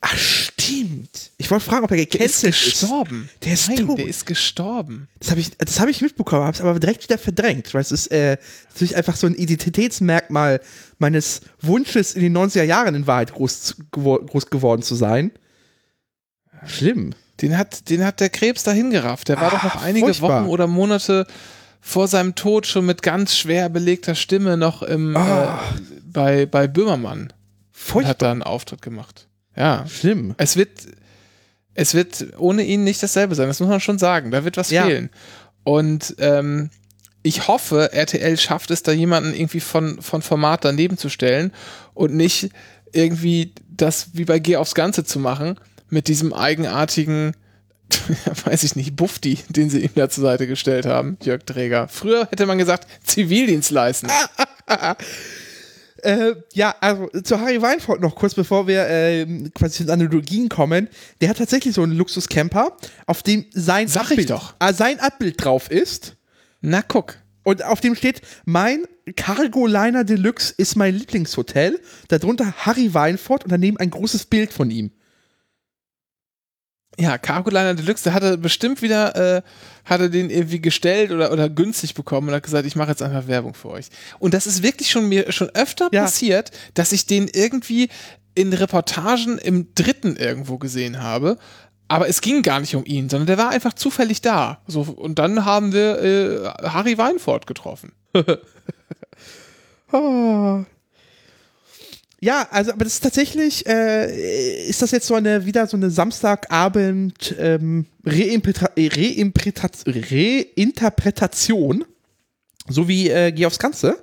Ach, 0.00 0.18
stimmt. 0.64 1.30
Ich 1.38 1.50
wollte 1.50 1.64
fragen, 1.64 1.84
ob 1.84 1.90
er 1.90 1.98
ist 1.98 2.10
gecancelt 2.10 2.54
ist. 2.54 2.64
gestorben. 2.80 3.28
Der 3.44 3.52
ist 3.54 3.68
Nein, 3.68 3.86
tot. 3.86 3.98
der 3.98 4.06
ist 4.06 4.26
gestorben. 4.26 5.08
Das 5.18 5.30
habe 5.30 5.40
ich, 5.40 5.50
das 5.58 5.80
hab 5.80 5.88
ich 5.88 6.00
mitbekommen, 6.02 6.42
habe 6.44 6.54
es 6.54 6.60
aber 6.60 6.78
direkt 6.80 7.04
wieder 7.04 7.18
verdrängt, 7.18 7.72
weil 7.74 7.80
es 7.80 7.92
ist 7.92 8.06
äh, 8.08 8.36
natürlich 8.70 8.96
einfach 8.96 9.16
so 9.16 9.26
ein 9.26 9.34
Identitätsmerkmal 9.34 10.60
meines 10.98 11.40
Wunsches, 11.60 12.14
in 12.14 12.22
den 12.22 12.36
90er 12.36 12.62
Jahren 12.62 12.94
in 12.94 13.06
Wahrheit 13.06 13.32
groß, 13.32 13.76
groß 13.90 14.46
geworden 14.50 14.82
zu 14.82 14.94
sein. 14.94 15.32
Schlimm. 16.66 17.14
Den 17.40 17.58
hat, 17.58 17.88
den 17.90 18.04
hat 18.04 18.20
der 18.20 18.28
Krebs 18.30 18.62
dahin 18.62 18.90
gerafft. 18.90 19.28
Der 19.28 19.40
war 19.40 19.50
doch 19.50 19.62
noch 19.64 19.76
Ah, 19.76 19.82
einige 19.82 20.06
furchtbar. 20.06 20.42
Wochen 20.42 20.50
oder 20.50 20.66
Monate 20.66 21.26
vor 21.80 22.06
seinem 22.06 22.36
Tod 22.36 22.66
schon 22.66 22.86
mit 22.86 23.02
ganz 23.02 23.36
schwer 23.36 23.68
belegter 23.68 24.14
Stimme 24.14 24.56
noch 24.56 24.82
im, 24.82 25.16
Ah. 25.16 25.58
äh, 25.74 25.80
bei, 26.04 26.46
bei 26.46 26.68
Böhmermann 26.68 27.22
und 27.22 27.34
Furchtbar. 27.72 28.10
hat 28.10 28.22
da 28.22 28.30
einen 28.30 28.42
Auftritt 28.44 28.82
gemacht. 28.82 29.26
Ja. 29.56 29.86
Schlimm. 29.86 30.34
Es 30.38 30.56
wird, 30.56 30.70
es 31.74 31.94
wird 31.94 32.26
ohne 32.38 32.62
ihn 32.62 32.84
nicht 32.84 33.02
dasselbe 33.02 33.34
sein. 33.34 33.48
Das 33.48 33.60
muss 33.60 33.68
man 33.68 33.80
schon 33.80 33.98
sagen. 33.98 34.30
Da 34.30 34.44
wird 34.44 34.56
was 34.56 34.70
Ja. 34.70 34.84
fehlen. 34.86 35.10
Und 35.64 36.14
ähm, 36.18 36.70
ich 37.22 37.46
hoffe, 37.48 37.92
RTL 37.92 38.36
schafft 38.36 38.70
es, 38.70 38.82
da 38.82 38.92
jemanden 38.92 39.32
irgendwie 39.34 39.60
von, 39.60 40.02
von 40.02 40.22
Format 40.22 40.64
daneben 40.64 40.96
zu 40.98 41.08
stellen 41.08 41.52
und 41.94 42.14
nicht 42.14 42.50
irgendwie 42.92 43.54
das 43.68 44.08
wie 44.14 44.24
bei 44.24 44.38
Geh 44.38 44.56
aufs 44.56 44.74
Ganze 44.74 45.04
zu 45.04 45.18
machen 45.18 45.58
mit 45.88 46.08
diesem 46.08 46.32
eigenartigen, 46.32 47.32
weiß 48.44 48.64
ich 48.64 48.74
nicht, 48.76 48.96
Bufti, 48.96 49.38
den 49.50 49.70
sie 49.70 49.80
ihm 49.80 49.90
da 49.94 50.08
zur 50.08 50.22
Seite 50.22 50.46
gestellt 50.46 50.84
haben, 50.86 51.16
Jörg 51.22 51.44
Träger. 51.44 51.86
Früher 51.88 52.26
hätte 52.30 52.46
man 52.46 52.58
gesagt, 52.58 52.88
Zivildienst 53.04 53.70
leisten. 53.70 54.08
Äh, 56.02 56.34
ja, 56.52 56.74
also 56.80 57.08
zu 57.22 57.40
Harry 57.40 57.62
Weinfurt 57.62 58.00
noch 58.00 58.16
kurz, 58.16 58.34
bevor 58.34 58.66
wir 58.66 58.86
ähm, 58.88 59.52
quasi 59.54 59.76
zu 59.76 59.84
den 59.84 59.90
Analogien 59.90 60.48
kommen. 60.48 60.88
Der 61.20 61.28
hat 61.28 61.38
tatsächlich 61.38 61.74
so 61.74 61.82
einen 61.82 61.92
Luxuscamper, 61.92 62.76
auf 63.06 63.22
dem 63.22 63.46
sein 63.52 63.86
Sag 63.86 64.06
ich 64.06 64.12
Abbild, 64.12 64.30
doch. 64.30 64.54
Ah, 64.58 64.72
sein 64.72 64.98
Abbild 64.98 65.42
drauf 65.42 65.70
ist. 65.70 66.16
Na 66.60 66.82
guck. 66.82 67.18
Und 67.44 67.64
auf 67.64 67.80
dem 67.80 67.94
steht, 67.94 68.20
mein 68.44 68.84
Cargo 69.16 69.66
Liner 69.66 70.04
Deluxe 70.04 70.54
ist 70.56 70.76
mein 70.76 70.94
Lieblingshotel. 70.94 71.80
Darunter 72.08 72.52
Harry 72.52 72.94
Weinfurt 72.94 73.44
und 73.44 73.52
daneben 73.52 73.76
ein 73.78 73.90
großes 73.90 74.26
Bild 74.26 74.52
von 74.52 74.70
ihm. 74.70 74.90
Ja, 76.98 77.16
Cargoliner 77.18 77.74
Deluxe, 77.74 78.04
der 78.04 78.14
hatte 78.14 78.36
bestimmt 78.38 78.82
wieder, 78.82 79.36
äh, 79.38 79.42
hatte 79.84 80.10
den 80.10 80.28
irgendwie 80.30 80.60
gestellt 80.60 81.10
oder, 81.10 81.32
oder 81.32 81.48
günstig 81.48 81.94
bekommen 81.94 82.28
und 82.28 82.34
hat 82.34 82.42
gesagt, 82.42 82.66
ich 82.66 82.76
mache 82.76 82.90
jetzt 82.90 83.02
einfach 83.02 83.26
Werbung 83.28 83.54
für 83.54 83.70
euch. 83.70 83.86
Und 84.18 84.34
das 84.34 84.46
ist 84.46 84.62
wirklich 84.62 84.90
schon 84.90 85.08
mir 85.08 85.32
schon 85.32 85.48
öfter 85.54 85.88
Ja. 85.92 86.02
passiert, 86.02 86.50
dass 86.74 86.92
ich 86.92 87.06
den 87.06 87.28
irgendwie 87.32 87.88
in 88.34 88.52
Reportagen 88.52 89.38
im 89.38 89.74
dritten 89.74 90.16
irgendwo 90.16 90.58
gesehen 90.58 91.02
habe. 91.02 91.38
Aber 91.88 92.08
es 92.08 92.20
ging 92.20 92.42
gar 92.42 92.60
nicht 92.60 92.74
um 92.76 92.84
ihn, 92.86 93.08
sondern 93.10 93.26
der 93.26 93.38
war 93.38 93.50
einfach 93.50 93.72
zufällig 93.74 94.22
da. 94.22 94.62
So, 94.66 94.82
und 94.82 95.18
dann 95.18 95.44
haben 95.44 95.72
wir 95.72 95.98
äh, 96.02 96.68
Harry 96.68 96.96
Weinfurt 96.98 97.46
getroffen. 97.46 97.92
Oh. 99.92 100.64
Ja, 102.24 102.46
also, 102.52 102.70
aber 102.72 102.84
das 102.84 102.94
ist 102.94 103.02
tatsächlich, 103.02 103.66
äh, 103.66 104.66
ist 104.68 104.80
das 104.80 104.92
jetzt 104.92 105.08
so 105.08 105.16
eine, 105.16 105.44
wieder 105.44 105.66
so 105.66 105.76
eine 105.76 105.90
Samstagabend 105.90 107.34
ähm, 107.36 107.86
äh, 108.04 108.88
Reinterpretation, 110.56 111.84
so 112.68 112.88
wie 112.88 113.08
äh, 113.10 113.32
Geh 113.32 113.46
aufs 113.46 113.58
Ganze, 113.58 114.02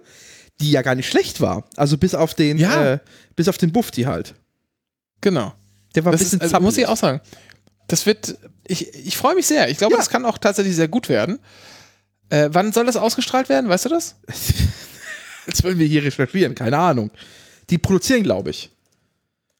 die 0.59 0.71
ja 0.71 0.81
gar 0.81 0.95
nicht 0.95 1.07
schlecht 1.07 1.41
war. 1.41 1.63
Also 1.77 1.97
bis 1.97 2.13
auf 2.15 2.33
den, 2.33 2.57
Ja. 2.57 2.93
äh, 2.93 2.99
bis 3.35 3.47
auf 3.47 3.57
den 3.57 3.71
Bufti 3.71 4.03
halt. 4.03 4.35
Genau. 5.21 5.53
Der 5.95 6.05
war 6.05 6.11
Das 6.11 6.21
ein 6.21 6.23
bisschen 6.25 6.41
ist, 6.41 6.53
also, 6.53 6.63
muss 6.63 6.77
ich 6.77 6.87
auch 6.87 6.97
sagen. 6.97 7.21
Das 7.87 8.05
wird, 8.05 8.37
ich, 8.67 8.93
ich 8.93 9.17
freue 9.17 9.35
mich 9.35 9.47
sehr. 9.47 9.69
Ich 9.69 9.77
glaube, 9.77 9.93
Ja. 9.93 9.97
das 9.97 10.09
kann 10.09 10.25
auch 10.25 10.37
tatsächlich 10.37 10.75
sehr 10.75 10.87
gut 10.87 11.09
werden. 11.09 11.39
Äh, 12.29 12.49
wann 12.51 12.71
soll 12.73 12.85
das 12.85 12.97
ausgestrahlt 12.97 13.49
werden? 13.49 13.69
Weißt 13.69 13.85
du 13.85 13.89
das? 13.89 14.15
Jetzt 15.47 15.63
wollen 15.63 15.79
wir 15.79 15.87
hier 15.87 16.03
recherchieren, 16.03 16.53
keine 16.53 16.77
Ahnung. 16.77 17.09
Die 17.69 17.77
produzieren, 17.77 18.23
glaube 18.23 18.49
ich. 18.51 18.69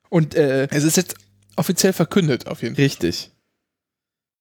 Und, 0.10 0.36
äh, 0.36 0.68
Es 0.72 0.84
ist 0.84 0.98
jetzt 0.98 1.16
offiziell 1.56 1.94
verkündet, 1.94 2.48
auf 2.48 2.62
jeden 2.64 2.76
Fall. 2.76 2.84
Richtig. 2.86 3.32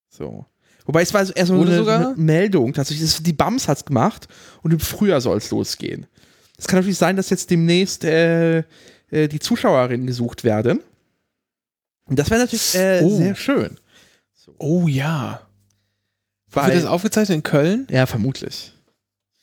So. 0.09 0.45
Wobei 0.85 1.01
es 1.03 1.13
war 1.13 1.23
so 1.25 1.33
Oder 1.33 1.61
eine, 1.67 1.75
sogar- 1.77 2.07
eine 2.07 2.15
Meldung. 2.15 2.73
Tatsächlich, 2.73 3.21
die 3.21 3.33
BAMS 3.33 3.67
hat's 3.67 3.85
gemacht 3.85 4.27
und 4.63 4.71
im 4.73 4.79
Frühjahr 4.79 5.21
soll 5.21 5.37
es 5.37 5.51
losgehen. 5.51 6.07
Es 6.57 6.67
kann 6.67 6.79
natürlich 6.79 6.97
sein, 6.97 7.15
dass 7.15 7.29
jetzt 7.29 7.49
demnächst 7.51 8.03
äh, 8.03 8.59
äh, 9.11 9.27
die 9.27 9.39
Zuschauerinnen 9.39 10.07
gesucht 10.07 10.43
werden. 10.43 10.79
Und 12.05 12.17
das 12.17 12.29
wäre 12.31 12.41
natürlich 12.41 12.73
äh, 12.75 13.01
Oh. 13.03 13.15
sehr 13.17 13.35
schön. 13.35 13.79
Oh 14.57 14.87
ja. 14.87 15.47
Weil, 16.51 16.73
Wird 16.73 16.83
das 16.83 16.89
aufgezeichnet 16.89 17.35
in 17.35 17.43
Köln? 17.43 17.87
ja, 17.91 18.07
vermutlich. 18.07 18.73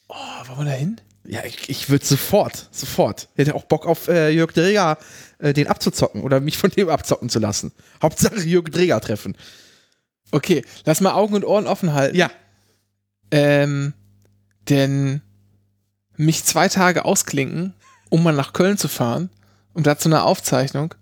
Oh, 0.09 0.15
wollen 0.49 0.59
wir 0.59 0.65
da 0.65 0.71
hin? 0.73 1.01
Ja, 1.29 1.45
ich, 1.45 1.69
ich 1.69 1.89
würde 1.91 2.05
sofort, 2.05 2.69
sofort. 2.71 3.29
Ich 3.35 3.39
hätte 3.41 3.55
auch 3.55 3.65
Bock 3.65 3.87
auf 3.87 4.09
äh, 4.09 4.31
Jörg 4.31 4.53
Dreger, 4.53 4.99
äh, 5.39 5.53
den 5.53 5.67
abzuzocken 5.67 6.23
oder 6.23 6.41
mich 6.41 6.59
von 6.59 6.71
dem 6.71 6.89
abzocken 6.89 7.29
zu 7.29 7.39
lassen. 7.39 7.73
Hauptsache 8.03 8.41
Jörg 8.41 8.67
Dreger 8.71 9.01
treffen. 9.01 9.37
Okay, 10.31 10.65
lass 10.85 11.01
mal 11.01 11.13
Augen 11.13 11.35
und 11.35 11.45
Ohren 11.45 11.67
offen 11.67 11.93
halten. 11.95 12.17
Ja. 12.17 12.31
Ähm, 13.31 13.95
denn 14.69 15.23
mich 16.17 16.45
zwei 16.45 16.69
Tage 16.69 17.05
ausklinken, 17.05 17.75
um 18.09 18.23
mal 18.23 18.33
nach 18.33 18.53
Köln 18.53 18.79
zu 18.79 18.89
fahren, 18.89 19.31
um 19.75 19.83
da 19.83 19.99
zu 19.99 20.09
einer 20.09 20.25
Aufzeichnung 20.25 20.95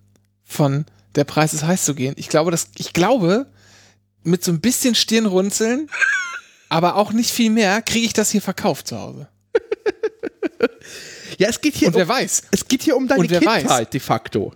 von 0.42 0.86
Der 1.14 1.24
Preis 1.24 1.54
ist 1.54 1.64
heiß 1.64 1.84
zu 1.84 1.94
gehen. 1.94 2.14
Ich 2.18 2.28
glaube, 2.28 2.50
dass, 2.50 2.68
ich 2.76 2.92
glaube, 2.92 3.46
mit 4.24 4.42
so 4.42 4.52
ein 4.52 4.60
bisschen 4.60 4.94
Stirnrunzeln, 4.94 5.88
aber 6.68 6.96
auch 6.96 7.12
nicht 7.12 7.30
viel 7.30 7.50
mehr, 7.50 7.82
kriege 7.82 8.06
ich 8.06 8.12
das 8.12 8.30
hier 8.30 8.42
verkauft 8.42 8.88
zu 8.88 8.98
Hause. 8.98 9.28
Ja, 11.38 11.48
es 11.48 11.60
geht 11.60 11.74
hier, 11.74 11.88
Und 11.88 11.94
um, 11.94 11.98
wer 12.00 12.08
weiß. 12.08 12.42
es 12.52 12.68
geht 12.68 12.82
hier 12.82 12.96
um 12.96 13.08
deine 13.08 13.26
Kindheit 13.26 13.68
weiß. 13.68 13.90
de 13.90 13.98
facto. 14.00 14.52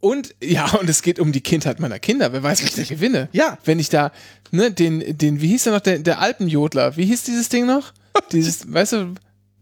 Und 0.00 0.34
ja, 0.42 0.70
und 0.74 0.88
es 0.88 1.02
geht 1.02 1.18
um 1.18 1.32
die 1.32 1.40
Kindheit 1.40 1.78
meiner 1.80 1.98
Kinder. 1.98 2.32
Wer 2.32 2.42
weiß, 2.42 2.62
wie 2.62 2.66
ich 2.66 2.74
da 2.74 2.82
gewinne. 2.84 3.28
Ja. 3.32 3.58
Wenn 3.64 3.78
ich 3.78 3.88
da, 3.88 4.12
ne, 4.50 4.70
den, 4.70 5.18
den, 5.18 5.40
wie 5.40 5.48
hieß 5.48 5.64
der 5.64 5.72
noch, 5.74 5.80
der, 5.80 5.98
der 5.98 6.20
Alpenjodler, 6.20 6.96
wie 6.96 7.04
hieß 7.06 7.24
dieses 7.24 7.48
Ding 7.48 7.66
noch? 7.66 7.92
Dieses, 8.32 8.72
weißt 8.72 8.92
du, 8.92 9.14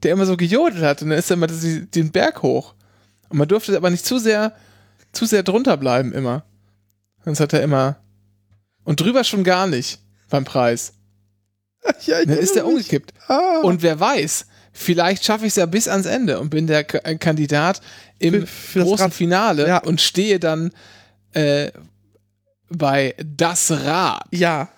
der 0.02 0.12
immer 0.12 0.26
so 0.26 0.36
gejodelt 0.36 0.82
hat 0.84 1.02
und 1.02 1.10
dann 1.10 1.18
ist 1.18 1.28
er 1.30 1.34
immer 1.34 1.48
den 1.48 2.12
Berg 2.12 2.42
hoch. 2.42 2.74
Und 3.30 3.38
man 3.38 3.48
durfte 3.48 3.76
aber 3.76 3.90
nicht 3.90 4.06
zu 4.06 4.18
sehr, 4.18 4.52
zu 5.12 5.24
sehr 5.26 5.42
drunter 5.42 5.76
bleiben 5.76 6.12
immer. 6.12 6.44
Sonst 7.24 7.40
hat 7.40 7.52
er 7.52 7.62
immer, 7.62 7.96
und 8.84 9.00
drüber 9.00 9.24
schon 9.24 9.42
gar 9.42 9.66
nicht 9.66 9.98
beim 10.28 10.44
Preis. 10.44 10.92
Ja, 12.06 12.24
Dann 12.24 12.38
ist 12.38 12.54
mich. 12.54 12.64
umgekippt. 12.64 13.12
Ah. 13.28 13.60
Und 13.62 13.82
wer 13.82 13.98
weiß, 14.00 14.46
vielleicht 14.74 15.24
schaffe 15.24 15.44
ich 15.46 15.52
es 15.52 15.56
ja 15.56 15.64
bis 15.66 15.88
ans 15.88 16.04
Ende 16.06 16.38
und 16.40 16.50
bin 16.50 16.66
der 16.66 16.84
K 16.84 16.98
äh, 16.98 17.16
Kandidat 17.16 17.80
im 18.18 18.40
Für- 18.42 18.46
für 18.46 18.82
großen 18.82 19.10
Finale 19.12 19.66
Ja. 19.66 19.78
und 19.78 20.00
stehe 20.02 20.38
dann 20.38 20.72
äh, 21.32 21.70
bei 22.68 23.14
Das 23.24 23.70
Rad. 23.70 24.24
ja. 24.30 24.68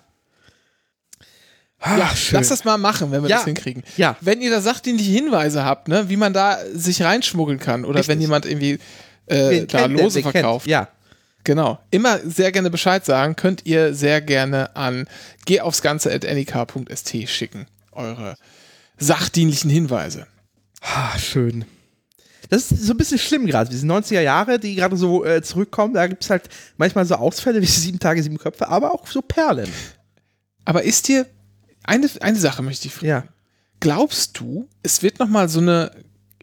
ja, 1.85 2.09
Ah, 2.09 2.15
schön. 2.15 2.39
lass 2.39 2.49
das 2.49 2.63
mal 2.63 2.77
machen, 2.77 3.11
wenn 3.11 3.21
wir 3.23 3.29
Ja. 3.29 3.37
das 3.37 3.45
hinkriegen. 3.45 3.83
Ja. 3.97 4.17
Wenn 4.21 4.41
ihr 4.41 4.49
da 4.51 4.61
sachdienliche 4.61 5.11
Hinweise 5.11 5.63
habt, 5.63 5.87
ne, 5.87 6.09
wie 6.09 6.17
man 6.17 6.33
da 6.33 6.57
sich 6.73 7.01
reinschmuggeln 7.03 7.59
kann 7.59 7.85
oder 7.85 7.99
Richtig. 7.99 8.13
wenn 8.15 8.21
jemand 8.21 8.45
irgendwie 8.45 8.79
äh, 9.27 9.65
da 9.65 9.81
kennt? 9.87 9.99
Lose 9.99 10.15
Wen 10.15 10.23
kennt? 10.23 10.31
verkauft. 10.33 10.67
Ja. 10.67 10.89
Genau. 11.43 11.79
Immer 11.91 12.19
sehr 12.25 12.51
gerne 12.51 12.69
Bescheid 12.69 13.05
sagen. 13.05 13.35
Könnt 13.35 13.65
ihr 13.65 13.93
sehr 13.93 14.19
gerne 14.21 14.75
an 14.75 15.07
geh 15.45 15.61
aufs 15.61 15.81
Ganze 15.81 16.11
at 16.11 16.23
nik.st 16.23 17.29
schicken. 17.29 17.67
Eure 17.93 18.35
sachdienlichen 18.97 19.69
Hinweise. 19.69 20.27
Ah, 20.81 21.17
schön. 21.17 21.65
Das 22.49 22.71
ist 22.71 22.83
so 22.83 22.93
ein 22.93 22.97
bisschen 22.97 23.19
schlimm 23.19 23.45
gerade. 23.45 23.69
Diese 23.69 23.85
90er 23.85 24.21
Jahre, 24.21 24.59
die 24.59 24.75
gerade 24.75 24.95
so 24.95 25.25
äh, 25.25 25.41
zurückkommen, 25.41 25.93
da 25.93 26.07
gibt 26.07 26.23
es 26.23 26.29
halt 26.29 26.49
manchmal 26.77 27.05
so 27.05 27.15
Ausfälle 27.15 27.61
wie 27.61 27.65
sieben 27.67 27.99
Tage, 27.99 28.23
sieben 28.23 28.37
Köpfe, 28.37 28.67
aber 28.67 28.93
auch 28.93 29.07
so 29.07 29.21
Perlen. 29.21 29.71
Aber 30.65 30.83
ist 30.83 31.07
dir 31.07 31.25
eine, 31.83 32.09
eine 32.21 32.37
Sache 32.37 32.61
möchte 32.61 32.87
ich 32.87 32.93
fragen. 32.93 33.07
Ja. 33.07 33.23
Glaubst 33.79 34.39
du, 34.39 34.67
es 34.83 35.03
wird 35.03 35.19
noch 35.19 35.27
mal 35.27 35.49
so 35.49 35.59
eine, 35.59 35.91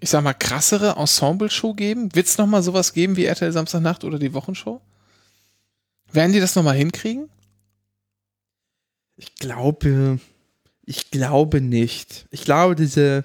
ich 0.00 0.10
sag 0.10 0.22
mal, 0.22 0.34
krassere 0.34 0.96
Ensemble-Show 0.96 1.74
geben? 1.74 2.14
Wird 2.14 2.26
es 2.26 2.38
noch 2.38 2.46
mal 2.46 2.62
sowas 2.62 2.92
geben 2.92 3.16
wie 3.16 3.24
RTL 3.24 3.52
Samstagnacht 3.52 4.04
oder 4.04 4.18
die 4.18 4.32
Wochenshow? 4.32 4.80
Werden 6.12 6.32
die 6.32 6.40
das 6.40 6.54
noch 6.54 6.62
mal 6.62 6.76
hinkriegen? 6.76 7.28
Ich 9.16 9.34
glaube, 9.34 10.20
ich 10.86 11.10
glaube 11.10 11.60
nicht. 11.60 12.26
Ich 12.30 12.44
glaube, 12.44 12.74
diese, 12.74 13.24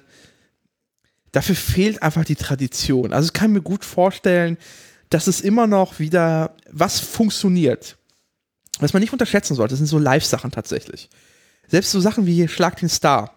dafür 1.32 1.54
fehlt 1.54 2.02
einfach 2.02 2.24
die 2.24 2.36
Tradition. 2.36 3.12
Also 3.12 3.26
ich 3.26 3.32
kann 3.32 3.52
mir 3.52 3.62
gut 3.62 3.84
vorstellen, 3.84 4.56
dass 5.10 5.26
es 5.26 5.40
immer 5.40 5.66
noch 5.66 5.98
wieder 5.98 6.56
was 6.70 7.00
funktioniert. 7.00 7.96
Was 8.78 8.92
man 8.92 9.00
nicht 9.00 9.12
unterschätzen 9.12 9.54
sollte, 9.54 9.72
das 9.72 9.78
sind 9.78 9.88
so 9.88 9.98
Live-Sachen 9.98 10.50
tatsächlich. 10.50 11.10
Selbst 11.68 11.90
so 11.90 12.00
Sachen 12.00 12.26
wie 12.26 12.34
hier 12.34 12.48
Schlag 12.48 12.76
den 12.76 12.88
Star. 12.88 13.36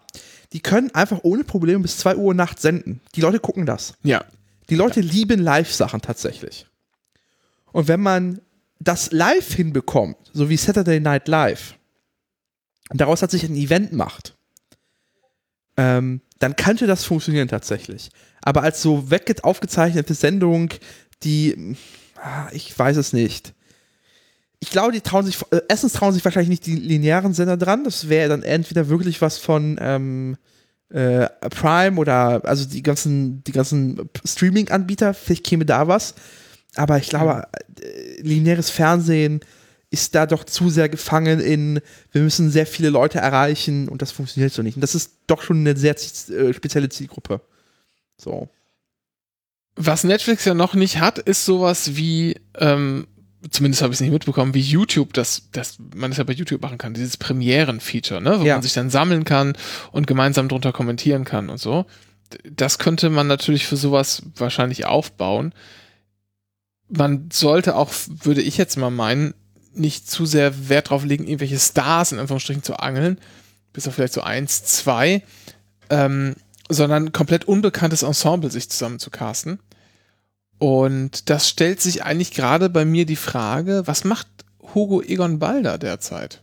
Die 0.52 0.60
können 0.60 0.94
einfach 0.94 1.20
ohne 1.22 1.44
Probleme 1.44 1.80
bis 1.80 1.98
2 1.98 2.16
Uhr 2.16 2.32
nachts 2.32 2.62
senden. 2.62 3.00
Die 3.14 3.20
Leute 3.20 3.40
gucken 3.40 3.66
das. 3.66 3.94
Ja. 4.02 4.24
Die 4.70 4.76
Leute 4.76 5.00
lieben 5.00 5.40
Live-Sachen 5.40 6.00
tatsächlich. 6.00 6.66
Und 7.72 7.88
wenn 7.88 8.00
man 8.00 8.40
das 8.78 9.12
live 9.12 9.52
hinbekommt, 9.52 10.16
so 10.32 10.48
wie 10.48 10.56
Saturday 10.56 11.00
Night 11.00 11.28
Live, 11.28 11.74
daraus 12.90 13.22
hat 13.22 13.30
sich 13.30 13.44
ein 13.44 13.56
Event 13.56 13.92
macht, 13.92 14.36
ähm, 15.76 16.20
dann 16.38 16.56
könnte 16.56 16.86
das 16.86 17.04
funktionieren 17.04 17.48
tatsächlich. 17.48 18.10
Aber 18.42 18.62
als 18.62 18.82
so 18.82 19.10
wegge 19.10 19.42
aufgezeichnete 19.42 20.14
Sendung, 20.14 20.70
die, 21.22 21.76
ah, 22.16 22.48
ich 22.52 22.78
weiß 22.78 22.96
es 22.96 23.12
nicht. 23.12 23.54
Ich 24.60 24.70
glaube, 24.70 24.92
die 24.92 25.00
trauen 25.00 25.24
sich, 25.24 25.40
äh, 25.50 25.60
erstens 25.68 25.94
trauen 25.94 26.12
sich 26.12 26.24
wahrscheinlich 26.24 26.50
nicht 26.50 26.66
die 26.66 26.76
linearen 26.76 27.34
Sender 27.34 27.56
dran. 27.56 27.84
Das 27.84 28.08
wäre 28.08 28.28
dann 28.28 28.42
entweder 28.42 28.88
wirklich 28.88 29.20
was 29.20 29.38
von 29.38 29.78
ähm, 29.80 30.36
äh, 30.90 31.28
Prime 31.50 31.98
oder 31.98 32.44
also 32.44 32.66
die 32.66 32.82
ganzen, 32.82 33.42
die 33.44 33.52
ganzen 33.52 34.08
Streaming-Anbieter, 34.24 35.14
vielleicht 35.14 35.44
käme 35.44 35.64
da 35.64 35.88
was. 35.88 36.14
Aber 36.76 36.98
ich 36.98 37.08
glaube, 37.08 37.46
äh, 37.80 38.20
lineares 38.20 38.70
Fernsehen 38.70 39.40
ist 39.94 40.14
da 40.14 40.26
doch 40.26 40.44
zu 40.44 40.68
sehr 40.68 40.88
gefangen 40.90 41.40
in, 41.40 41.80
wir 42.12 42.20
müssen 42.22 42.50
sehr 42.50 42.66
viele 42.66 42.90
Leute 42.90 43.18
erreichen 43.18 43.88
und 43.88 44.02
das 44.02 44.12
funktioniert 44.12 44.52
so 44.52 44.62
nicht. 44.62 44.74
Und 44.76 44.82
das 44.82 44.94
ist 44.94 45.12
doch 45.26 45.40
schon 45.42 45.58
eine 45.60 45.76
sehr 45.76 45.94
äh, 45.94 46.52
spezielle 46.52 46.88
Zielgruppe. 46.90 47.40
So. 48.18 48.48
Was 49.76 50.04
Netflix 50.04 50.44
ja 50.44 50.54
noch 50.54 50.74
nicht 50.74 50.98
hat, 51.00 51.18
ist 51.18 51.44
sowas 51.44 51.96
wie, 51.96 52.36
ähm, 52.58 53.06
zumindest 53.50 53.82
habe 53.82 53.92
ich 53.92 53.96
es 53.96 54.00
nicht 54.02 54.12
mitbekommen, 54.12 54.54
wie 54.54 54.60
YouTube, 54.60 55.12
das, 55.14 55.48
das 55.52 55.78
man 55.94 56.10
es 56.12 56.18
ja 56.18 56.24
bei 56.24 56.32
YouTube 56.32 56.62
machen 56.62 56.78
kann, 56.78 56.94
dieses 56.94 57.16
Premieren-Feature, 57.16 58.20
ne, 58.20 58.40
wo 58.40 58.44
Ja. 58.44 58.54
man 58.54 58.62
sich 58.62 58.72
dann 58.74 58.90
sammeln 58.90 59.24
kann 59.24 59.56
und 59.92 60.06
gemeinsam 60.06 60.48
drunter 60.48 60.72
kommentieren 60.72 61.24
kann 61.24 61.48
und 61.50 61.58
so. 61.58 61.86
Das 62.50 62.78
könnte 62.78 63.10
man 63.10 63.26
natürlich 63.26 63.66
für 63.66 63.76
sowas 63.76 64.22
wahrscheinlich 64.36 64.86
aufbauen. 64.86 65.54
Man 66.88 67.28
sollte 67.32 67.76
auch, 67.76 67.92
würde 68.08 68.42
ich 68.42 68.56
jetzt 68.56 68.76
mal 68.76 68.90
meinen, 68.90 69.34
nicht 69.78 70.10
zu 70.10 70.26
sehr 70.26 70.68
Wert 70.68 70.90
drauf 70.90 71.04
legen, 71.04 71.26
irgendwelche 71.26 71.58
Stars 71.58 72.12
in 72.12 72.18
Anführungsstrichen 72.18 72.62
zu 72.62 72.76
angeln, 72.76 73.18
bis 73.72 73.88
auf 73.88 73.94
vielleicht 73.94 74.12
so 74.14 74.22
eins, 74.22 74.64
zwei, 74.64 75.22
ähm, 75.90 76.34
sondern 76.68 77.12
komplett 77.12 77.46
unbekanntes 77.46 78.02
Ensemble 78.02 78.50
sich 78.50 78.70
zusammen 78.70 78.98
zu 78.98 79.10
casten. 79.10 79.58
Und 80.58 81.28
das 81.30 81.48
stellt 81.48 81.80
sich 81.80 82.04
eigentlich 82.04 82.30
gerade 82.30 82.70
bei 82.70 82.84
mir 82.84 83.06
die 83.06 83.16
Frage, 83.16 83.82
was 83.86 84.04
macht 84.04 84.28
Hugo 84.74 85.02
Egon 85.02 85.38
Balder 85.38 85.78
derzeit? 85.78 86.42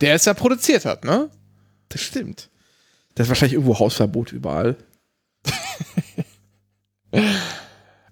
Der 0.00 0.14
es 0.14 0.24
ja 0.24 0.34
produziert 0.34 0.84
hat, 0.84 1.04
ne? 1.04 1.28
Das 1.88 2.00
stimmt. 2.00 2.48
Da 3.14 3.24
ist 3.24 3.28
wahrscheinlich 3.28 3.54
irgendwo 3.54 3.78
Hausverbot 3.78 4.32
überall. 4.32 4.76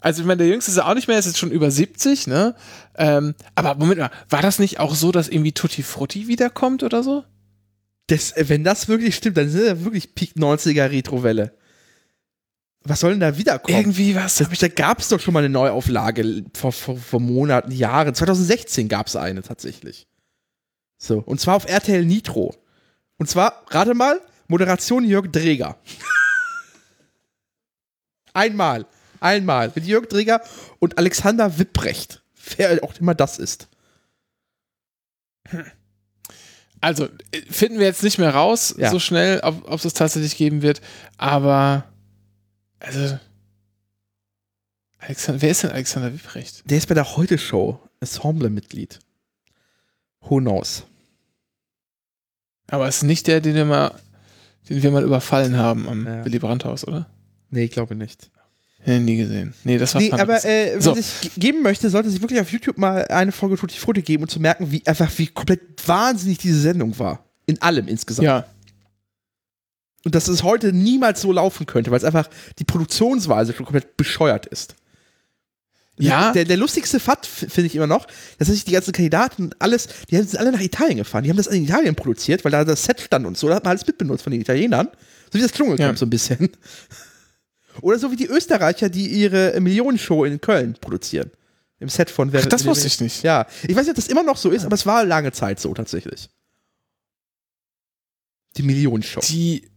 Also 0.01 0.23
ich 0.23 0.27
meine, 0.27 0.39
der 0.39 0.49
Jüngste 0.49 0.71
ist 0.71 0.79
ja 0.79 0.87
auch 0.87 0.95
nicht 0.95 1.09
mehr, 1.09 1.19
ist 1.19 1.27
jetzt 1.27 1.39
schon 1.39 1.51
über 1.51 1.71
70, 1.71 2.27
ne? 2.27 2.55
Ähm, 2.97 3.35
aber 3.55 3.75
Moment 3.75 4.01
mal, 4.01 4.11
war 4.31 4.43
das 4.43 4.59
nicht 4.59 4.81
auch 4.81 4.95
so, 4.95 5.13
dass 5.13 5.29
irgendwie 5.29 5.53
Tutti 5.53 5.83
Frutti 5.83 6.27
wiederkommt 6.27 6.83
oder 6.83 7.03
so? 7.03 7.25
Das, 8.07 8.33
äh, 8.33 8.49
wenn 8.49 8.65
das 8.65 8.89
wirklich 8.89 9.15
stimmt, 9.15 9.37
dann 9.37 9.51
sind 9.51 9.67
ja 9.67 9.85
wirklich 9.85 10.15
Peak 10.15 10.37
90er 10.37 10.91
Retrowelle. 10.91 11.55
Was 12.83 13.01
soll 13.01 13.11
denn 13.11 13.21
da 13.21 13.37
wiederkommen? 13.37 13.77
Irgendwie 13.77 14.15
was. 14.15 14.37
Das, 14.37 14.49
da 14.49 14.69
gab 14.69 15.01
es 15.01 15.09
doch 15.09 15.21
schon 15.21 15.35
mal 15.35 15.41
eine 15.41 15.51
Neuauflage 15.51 16.45
vor, 16.55 16.73
vor, 16.73 16.97
vor 16.97 17.21
Monaten, 17.21 17.71
Jahren. 17.71 18.15
2016 18.15 18.89
gab 18.89 19.07
es 19.07 19.17
eine 19.17 19.43
tatsächlich. 19.43 20.09
So, 20.97 21.19
und 21.19 21.41
zwar 21.41 21.57
auf 21.57 21.69
RTL 21.69 22.05
Nitro. 22.05 22.55
Und 23.19 23.29
zwar, 23.29 23.65
rate 23.69 23.95
mal, 23.95 24.21
Moderation 24.49 25.05
Jörg 25.05 25.31
Dreger. 25.31 25.77
einmal, 28.33 28.87
einmal. 29.21 29.71
Mit 29.75 29.85
Jörg 29.87 30.07
Dreger 30.09 30.43
und 30.79 30.99
Alexander 30.99 31.59
Wipprecht. 31.59 32.23
Wer 32.57 32.83
auch 32.83 32.95
immer 32.99 33.15
das 33.15 33.39
ist. 33.39 33.69
Also, 36.81 37.07
äh, 37.33 37.43
finden 37.51 37.79
wir 37.79 37.87
jetzt 37.87 38.03
nicht 38.03 38.19
mehr 38.19 38.35
raus, 38.35 38.75
Ja. 38.79 38.91
so 38.91 38.99
schnell, 38.99 39.41
ob 39.41 39.67
ob 39.69 39.75
es 39.75 39.83
das 39.83 39.95
tatsächlich 39.95 40.37
geben 40.37 40.63
wird, 40.63 40.81
aber 41.19 41.85
also 42.79 43.19
Alexander, 44.99 45.43
wer 45.43 45.51
ist 45.51 45.63
denn 45.63 45.71
Alexander 45.73 46.13
Wipprecht? 46.13 46.71
Der 46.71 46.79
ist 46.79 46.87
bei 46.87 46.95
der 46.95 47.17
Heute-Show 47.17 47.81
Ensemble-Mitglied. 48.01 48.99
Who 50.23 50.39
knows? 50.39 50.85
Aber 52.69 52.87
es 52.87 52.99
ist 52.99 53.03
nicht 53.03 53.27
der, 53.27 53.41
den 53.41 53.55
wir 53.55 53.65
mal, 53.65 53.95
den 54.69 54.83
wir 54.83 54.91
mal 54.91 55.03
überfallen 55.05 55.57
haben 55.57 55.89
am 55.89 56.07
Ja. 56.07 56.25
Willy 56.25 56.39
Brandt-Haus, 56.39 56.87
oder? 56.87 57.11
Nee, 57.51 57.65
ich 57.65 57.71
glaube 57.73 57.95
nicht. 57.95 58.31
Nie 58.87 59.17
gesehen. 59.19 59.53
Nee, 59.65 59.77
das 59.79 59.95
war 59.95 60.01
Nee, 60.01 60.11
aber 60.13 60.43
äh, 60.45 60.77
was 60.77 60.85
So. 60.85 60.97
ich 60.97 61.21
ge- 61.21 61.31
geben 61.37 61.63
möchte, 61.63 61.91
sollte 61.91 62.09
sich 62.11 62.21
wirklich 62.23 62.41
auf 62.41 62.51
YouTube 62.51 62.79
mal 62.79 63.05
eine 63.09 63.31
Folge 63.31 63.57
Tutti 63.57 63.79
Frutti 63.79 64.01
geben 64.03 64.23
und 64.25 64.31
zu 64.31 64.41
merken, 64.41 64.71
wie 64.73 64.87
einfach 64.87 65.11
wie 65.19 65.27
komplett 65.27 65.61
wahnsinnig 65.87 66.39
diese 66.39 66.61
Sendung 66.61 66.99
war. 66.99 67.25
In 67.47 67.61
allem 67.61 67.89
insgesamt. 67.89 68.25
Ja, 68.25 68.47
Und 70.05 70.15
dass 70.15 70.29
es 70.29 70.43
heute 70.43 70.73
niemals 70.73 71.21
so 71.21 71.31
laufen 71.31 71.67
könnte, 71.67 71.91
weil 71.91 71.99
es 71.99 72.05
einfach 72.05 72.29
die 72.59 72.65
Produktionsweise 72.65 73.53
schon 73.53 73.67
komplett 73.67 73.97
bescheuert 73.99 74.47
ist. 74.47 74.75
Ja. 75.99 76.33
Der, 76.33 76.47
der 76.47 76.57
lustigste 76.57 76.99
Fakt 76.99 77.27
finde 77.27 77.67
ich 77.67 77.77
immer 77.77 77.87
noch, 77.87 78.07
dass 78.39 78.49
sich 78.49 78.65
die 78.65 78.73
ganzen 78.73 78.93
Kandidaten 78.93 79.43
und 79.45 79.57
alles, 79.61 79.89
die 80.11 80.17
sind 80.17 80.39
alle 80.39 80.53
nach 80.53 80.61
Italien 80.61 80.97
gefahren. 80.97 81.25
Die 81.25 81.29
haben 81.31 81.37
das 81.37 81.49
in 81.49 81.63
Italien 81.65 81.95
produziert, 81.95 82.43
weil 82.43 82.53
da 82.53 82.65
das 82.65 82.85
Set 82.85 83.03
stand 83.03 83.27
und 83.27 83.37
so. 83.37 83.49
Da 83.49 83.57
hat 83.57 83.65
man 83.65 83.73
alles 83.73 83.87
mitbenutzt 83.87 84.23
von 84.25 84.31
den 84.31 84.41
Italienern. 84.41 84.89
So 85.31 85.39
wie 85.39 85.43
das 85.43 85.53
Dschungelcamp 85.53 85.93
Ja. 85.93 85.97
so 85.97 86.07
ein 86.07 86.11
bisschen. 86.11 86.49
Oder 87.81 87.99
so 87.99 88.11
wie 88.11 88.17
die 88.17 88.27
Österreicher, 88.27 88.89
die 88.89 89.07
ihre 89.07 89.59
Millionenshow 89.61 90.25
in 90.25 90.41
Köln 90.41 90.77
produzieren. 90.81 91.31
Im 91.79 91.89
Set 91.89 92.11
von 92.11 92.33
Wer 92.33 92.43
Ach, 92.43 92.47
das 92.47 92.67
wusste 92.67 92.87
ich 92.87 93.01
nicht. 93.01 93.23
Ja, 93.23 93.47
ich 93.63 93.75
weiß 93.75 93.87
nicht, 93.87 93.91
ob 93.91 93.97
das 93.97 94.09
immer 94.09 94.23
noch 94.23 94.37
so 94.37 94.51
ist, 94.51 94.65
aber 94.65 94.75
es 94.75 94.85
war 94.85 95.05
lange 95.05 95.33
Zeit 95.33 95.61
so 95.61 95.73
tatsächlich. 95.73 96.29
Die 98.57 98.63
Millionenshow. 98.63 99.21
die, 99.21 99.71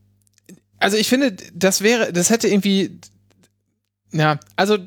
also 0.80 0.98
ich 0.98 1.08
finde, 1.08 1.36
das 1.54 1.82
wäre, 1.82 2.12
das 2.12 2.30
hätte 2.30 2.50
irgendwie, 2.50 3.00
ja, 4.12 4.40
also 4.58 4.80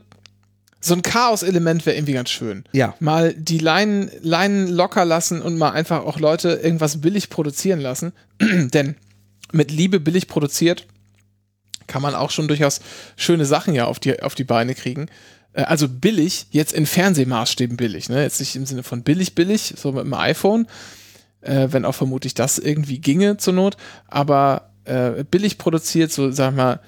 so 0.80 0.94
ein 0.94 1.02
Chaos-Element 1.02 1.86
wäre 1.86 1.96
irgendwie 1.96 2.12
ganz 2.12 2.30
schön. 2.30 2.64
Ja. 2.72 2.94
Mal 3.00 3.34
die 3.34 3.58
Leinen, 3.58 4.10
Leinen 4.20 4.68
locker 4.68 5.04
lassen 5.04 5.40
und 5.40 5.56
mal 5.56 5.70
einfach 5.70 6.04
auch 6.04 6.18
Leute 6.20 6.60
irgendwas 6.62 7.00
billig 7.00 7.30
produzieren 7.30 7.80
lassen. 7.80 8.12
Denn 8.40 8.96
mit 9.52 9.70
Liebe 9.70 10.00
billig 10.00 10.28
produziert 10.28 10.86
kann 11.86 12.02
man 12.02 12.14
auch 12.14 12.30
schon 12.30 12.48
durchaus 12.48 12.80
schöne 13.16 13.44
Sachen 13.44 13.74
ja 13.74 13.86
auf 13.86 13.98
die, 13.98 14.22
auf 14.22 14.34
die 14.34 14.44
Beine 14.44 14.74
kriegen. 14.74 15.06
Äh, 15.52 15.62
Also 15.62 15.88
billig, 15.88 16.46
jetzt 16.50 16.72
in 16.72 16.86
Fernsehmaßstäben 16.86 17.76
billig, 17.76 18.08
ne? 18.08 18.22
Jetzt 18.22 18.40
nicht 18.40 18.56
im 18.56 18.66
Sinne 18.66 18.82
von 18.82 19.02
billig, 19.02 19.34
billig, 19.34 19.74
so 19.76 19.92
mit 19.92 20.04
dem 20.04 20.14
iPhone, 20.14 20.66
äh, 21.40 21.68
wenn 21.70 21.84
auch 21.84 21.94
vermutlich 21.94 22.34
das 22.34 22.58
irgendwie 22.58 23.00
ginge 23.00 23.36
zur 23.36 23.54
Not, 23.54 23.76
aber 24.08 24.70
äh, 24.84 25.24
billig 25.24 25.58
produziert, 25.58 26.12
so 26.12 26.30
sag 26.30 26.54
mal, 26.54 26.80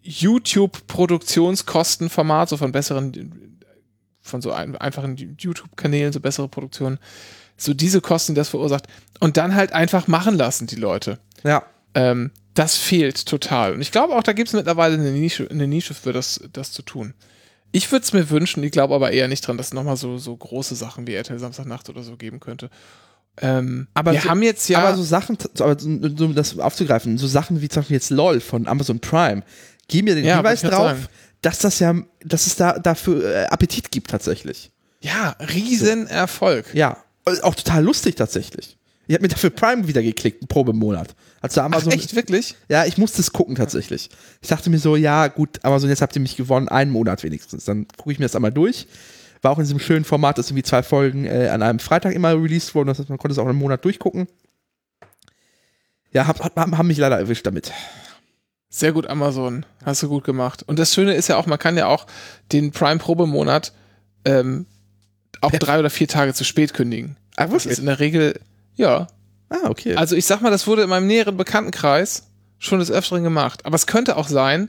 YouTube-Produktionskostenformat, 0.00 2.48
so 2.48 2.56
von 2.56 2.72
besseren, 2.72 3.58
von 4.20 4.40
so 4.40 4.52
ein, 4.52 4.76
einfachen 4.76 5.16
YouTube-Kanälen, 5.16 6.12
so 6.12 6.20
bessere 6.20 6.48
Produktionen, 6.48 6.98
so 7.56 7.74
diese 7.74 8.00
Kosten, 8.00 8.34
die 8.34 8.38
das 8.38 8.48
verursacht. 8.48 8.86
Und 9.20 9.36
dann 9.36 9.54
halt 9.54 9.72
einfach 9.72 10.06
machen 10.06 10.36
lassen, 10.36 10.66
die 10.66 10.76
Leute. 10.76 11.18
Ja. 11.42 11.64
Ähm, 11.94 12.30
das 12.58 12.76
fehlt 12.76 13.26
total. 13.26 13.72
Und 13.74 13.80
ich 13.80 13.92
glaube 13.92 14.14
auch, 14.14 14.22
da 14.22 14.32
gibt 14.32 14.48
es 14.48 14.54
mittlerweile 14.54 14.94
eine 14.94 15.10
Nische, 15.12 15.48
eine 15.50 15.66
Nische 15.68 15.94
für 15.94 16.12
das, 16.12 16.40
das 16.52 16.72
zu 16.72 16.82
tun. 16.82 17.14
Ich 17.70 17.92
würde 17.92 18.02
es 18.04 18.12
mir 18.12 18.30
wünschen, 18.30 18.62
ich 18.64 18.72
glaube 18.72 18.94
aber 18.94 19.10
eher 19.12 19.28
nicht 19.28 19.46
dran, 19.46 19.56
dass 19.58 19.68
es 19.68 19.74
nochmal 19.74 19.96
so, 19.96 20.18
so 20.18 20.34
große 20.36 20.74
Sachen 20.74 21.06
wie 21.06 21.14
RTL 21.14 21.38
Samstagnacht 21.38 21.88
oder 21.90 22.02
so 22.02 22.16
geben 22.16 22.40
könnte. 22.40 22.70
Ähm, 23.40 23.86
Aber 23.94 24.12
wir 24.12 24.20
so- 24.22 24.30
haben 24.30 24.42
jetzt 24.42 24.68
ja. 24.68 24.78
Aber 24.80 24.96
so 24.96 25.02
Sachen, 25.04 25.36
so- 25.54 25.64
aber 25.64 25.78
so, 25.78 25.88
so, 26.16 26.24
um 26.24 26.34
das 26.34 26.58
aufzugreifen, 26.58 27.18
so 27.18 27.26
Sachen 27.28 27.60
wie 27.60 27.68
zum 27.68 27.82
Beispiel 27.82 27.94
jetzt 27.96 28.10
LOL 28.10 28.40
von 28.40 28.66
Amazon 28.66 28.98
Prime, 29.00 29.42
geben 29.86 30.08
ja 30.08 30.14
den 30.16 30.24
Ja, 30.24 30.36
Hinweis 30.36 30.62
drauf, 30.62 30.72
sagen. 30.72 31.06
dass 31.42 31.58
das 31.60 31.78
ja, 31.78 31.94
dass 32.24 32.46
es 32.48 32.56
da 32.56 32.78
dafür 32.78 33.24
äh, 33.24 33.44
Appetit 33.46 33.90
gibt 33.92 34.10
tatsächlich. 34.10 34.72
ja, 35.00 35.36
Riesenerfolg. 35.40 36.74
Ja. 36.74 36.96
Und 37.24 37.44
Auch 37.44 37.54
total 37.54 37.84
lustig 37.84 38.16
tatsächlich. 38.16 38.76
Ich 39.06 39.14
habe 39.14 39.22
mir 39.22 39.28
dafür 39.28 39.50
Prime 39.50 39.86
wieder 39.86 40.02
geklickt, 40.02 40.42
einen 40.42 40.48
Probemonat. 40.48 41.14
Also 41.40 41.60
Ach, 41.60 41.66
Amazon, 41.66 41.92
echt, 41.92 42.14
wirklich? 42.16 42.56
ja, 42.68 42.84
ich 42.84 42.98
musste 42.98 43.20
es 43.20 43.32
gucken 43.32 43.54
tatsächlich. 43.54 44.10
Ich 44.40 44.48
dachte 44.48 44.70
mir 44.70 44.78
so, 44.78 44.96
ja, 44.96 45.28
gut, 45.28 45.60
Amazon, 45.64 45.88
jetzt 45.88 46.02
habt 46.02 46.16
ihr 46.16 46.22
mich 46.22 46.36
gewonnen, 46.36 46.68
einen 46.68 46.90
Monat 46.90 47.22
wenigstens. 47.22 47.64
Dann 47.64 47.86
gucke 47.96 48.12
ich 48.12 48.18
mir 48.18 48.24
das 48.24 48.34
einmal 48.34 48.52
durch. 48.52 48.86
War 49.42 49.52
auch 49.52 49.58
in 49.58 49.64
diesem 49.64 49.78
schönen 49.78 50.04
Format, 50.04 50.38
dass 50.38 50.48
irgendwie 50.48 50.64
zwei 50.64 50.82
Folgen 50.82 51.24
äh, 51.24 51.48
an 51.48 51.62
einem 51.62 51.78
Freitag 51.78 52.12
immer 52.14 52.32
released 52.34 52.74
wurden. 52.74 52.88
Das 52.88 52.98
heißt, 52.98 53.08
man 53.08 53.18
konnte 53.18 53.32
es 53.32 53.38
auch 53.38 53.46
einen 53.46 53.58
Monat 53.58 53.84
durchgucken. 53.84 54.26
Ja, 56.12 56.26
hab, 56.26 56.40
hab, 56.40 56.56
haben 56.56 56.86
mich 56.88 56.98
leider 56.98 57.18
erwischt 57.18 57.46
damit. 57.46 57.72
Sehr 58.70 58.92
gut, 58.92 59.06
Amazon. 59.06 59.64
Hast 59.84 60.02
du 60.02 60.08
gut 60.08 60.24
gemacht. 60.24 60.62
Und 60.66 60.78
das 60.78 60.92
Schöne 60.92 61.14
ist 61.14 61.28
ja 61.28 61.36
auch, 61.36 61.46
man 61.46 61.58
kann 61.58 61.76
ja 61.76 61.86
auch 61.86 62.06
den 62.52 62.72
Prime-Probemonat 62.72 63.72
ähm, 64.24 64.66
auch 65.40 65.52
drei 65.52 65.78
oder 65.78 65.90
vier 65.90 66.08
Tage 66.08 66.34
zu 66.34 66.44
spät 66.44 66.74
kündigen. 66.74 67.16
Ah, 67.36 67.46
Das 67.46 67.64
ist 67.66 67.78
in 67.78 67.86
der 67.86 68.00
Regel, 68.00 68.40
ja. 68.74 69.06
Ah, 69.50 69.68
okay. 69.68 69.94
Also 69.94 70.14
ich 70.16 70.26
sag 70.26 70.40
mal, 70.42 70.50
das 70.50 70.66
wurde 70.66 70.82
in 70.82 70.88
meinem 70.90 71.06
näheren 71.06 71.36
Bekanntenkreis 71.36 72.24
schon 72.58 72.78
des 72.80 72.90
Öfteren 72.90 73.22
gemacht. 73.24 73.64
Aber 73.64 73.76
es 73.76 73.86
könnte 73.86 74.16
auch 74.16 74.28
sein, 74.28 74.68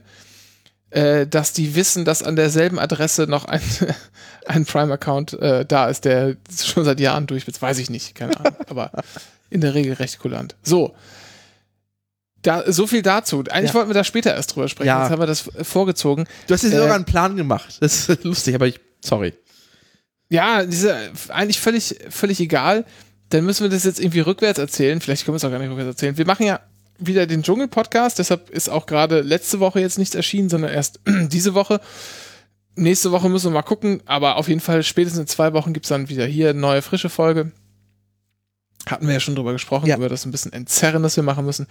äh, 0.90 1.26
dass 1.26 1.52
die 1.52 1.74
wissen, 1.74 2.04
dass 2.04 2.22
an 2.22 2.36
derselben 2.36 2.78
Adresse 2.78 3.24
noch 3.26 3.44
ein, 3.44 3.60
ein 4.46 4.64
Prime-Account 4.64 5.34
äh, 5.34 5.64
da 5.66 5.88
ist, 5.88 6.04
der 6.04 6.36
schon 6.64 6.84
seit 6.84 7.00
Jahren 7.00 7.26
durch 7.26 7.46
ist. 7.46 7.60
Weiß 7.60 7.78
ich 7.78 7.90
nicht, 7.90 8.14
keine 8.14 8.36
Ahnung. 8.38 8.56
aber 8.68 8.90
in 9.50 9.60
der 9.60 9.74
Regel 9.74 9.94
recht 9.94 10.18
kulant. 10.18 10.56
So. 10.62 10.94
Da, 12.42 12.72
so 12.72 12.86
viel 12.86 13.02
dazu. 13.02 13.44
Eigentlich 13.50 13.70
Ja. 13.70 13.74
wollten 13.74 13.90
wir 13.90 13.94
da 13.94 14.04
später 14.04 14.34
erst 14.34 14.54
drüber 14.54 14.68
sprechen. 14.68 14.86
Ja. 14.88 15.02
Jetzt 15.02 15.10
haben 15.10 15.20
wir 15.20 15.26
das 15.26 15.50
vorgezogen. 15.62 16.24
du 16.46 16.54
hast 16.54 16.62
jetzt 16.62 16.72
äh, 16.72 16.78
sogar 16.78 16.94
einen 16.94 17.04
Plan 17.04 17.36
gemacht. 17.36 17.76
Das 17.80 18.08
ist 18.08 18.24
lustig, 18.24 18.54
aber 18.54 18.66
ich, 18.66 18.80
sorry. 19.04 19.34
Ja, 20.30 20.64
diese, 20.64 20.96
eigentlich 21.28 21.60
völlig, 21.60 21.96
völlig 22.08 22.40
egal. 22.40 22.86
Dann 23.30 23.44
müssen 23.44 23.62
wir 23.64 23.70
das 23.70 23.84
jetzt 23.84 24.00
irgendwie 24.00 24.20
rückwärts 24.20 24.58
erzählen. 24.58 25.00
Vielleicht 25.00 25.24
können 25.24 25.34
wir 25.34 25.36
es 25.38 25.44
auch 25.44 25.50
gar 25.50 25.58
nicht 25.58 25.70
rückwärts 25.70 25.88
erzählen. 25.96 26.16
Wir 26.18 26.26
machen 26.26 26.46
ja 26.46 26.60
wieder 26.98 27.26
den 27.26 27.42
Dschungel-Podcast, 27.42 28.18
deshalb 28.18 28.50
ist 28.50 28.68
auch 28.68 28.84
gerade 28.86 29.22
letzte 29.22 29.58
Woche 29.60 29.80
jetzt 29.80 29.98
nichts 29.98 30.14
erschienen, 30.14 30.48
sondern 30.50 30.70
erst 30.72 31.00
diese 31.06 31.54
Woche. 31.54 31.80
Nächste 32.76 33.10
Woche 33.10 33.28
müssen 33.28 33.46
wir 33.46 33.54
mal 33.54 33.62
gucken, 33.62 34.02
aber 34.06 34.36
auf 34.36 34.48
jeden 34.48 34.60
Fall 34.60 34.82
spätestens 34.82 35.20
in 35.20 35.26
zwei 35.26 35.52
Wochen 35.54 35.72
gibt 35.72 35.86
es 35.86 35.90
dann 35.90 36.08
wieder 36.08 36.26
hier 36.26 36.50
eine 36.50 36.60
neue 36.60 36.82
frische 36.82 37.08
Folge. 37.08 37.52
Hatten 38.86 39.06
wir 39.06 39.14
ja 39.14 39.20
schon 39.20 39.34
drüber 39.34 39.52
gesprochen, 39.52 39.86
Ja. 39.86 39.96
über 39.96 40.08
das 40.08 40.24
ein 40.24 40.30
bisschen 40.30 40.52
entzerren, 40.52 41.02
das 41.02 41.16
wir 41.16 41.22
machen 41.22 41.44
müssen. 41.44 41.66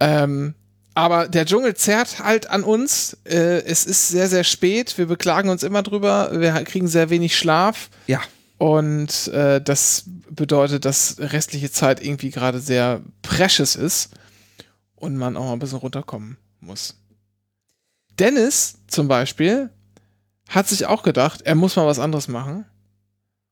Ähm, 0.00 0.54
aber 0.94 1.28
der 1.28 1.44
Dschungel 1.44 1.74
zerrt 1.74 2.20
halt 2.20 2.48
an 2.48 2.62
uns. 2.62 3.16
Äh, 3.24 3.62
es 3.64 3.84
ist 3.84 4.08
sehr, 4.08 4.28
sehr 4.28 4.44
spät. 4.44 4.96
Wir 4.96 5.06
beklagen 5.06 5.48
uns 5.50 5.62
immer 5.62 5.82
drüber. 5.82 6.30
Wir 6.32 6.52
kriegen 6.64 6.88
sehr 6.88 7.10
wenig 7.10 7.36
Schlaf. 7.36 7.90
Ja. 8.06 8.20
Und 8.58 9.28
äh, 9.28 9.60
das 9.60 10.04
bedeutet, 10.30 10.84
dass 10.84 11.16
restliche 11.18 11.70
Zeit 11.70 12.02
irgendwie 12.04 12.30
gerade 12.30 12.60
sehr 12.60 13.02
precious 13.22 13.76
ist 13.76 14.10
und 14.94 15.16
man 15.16 15.36
auch 15.36 15.44
mal 15.44 15.52
ein 15.52 15.58
bisschen 15.58 15.78
runterkommen 15.78 16.36
muss. 16.60 16.96
Dennis 18.18 18.78
zum 18.86 19.08
Beispiel 19.08 19.70
hat 20.48 20.68
sich 20.68 20.86
auch 20.86 21.02
gedacht, 21.02 21.42
er 21.42 21.54
muss 21.54 21.76
mal 21.76 21.86
was 21.86 21.98
anderes 21.98 22.28
machen. 22.28 22.64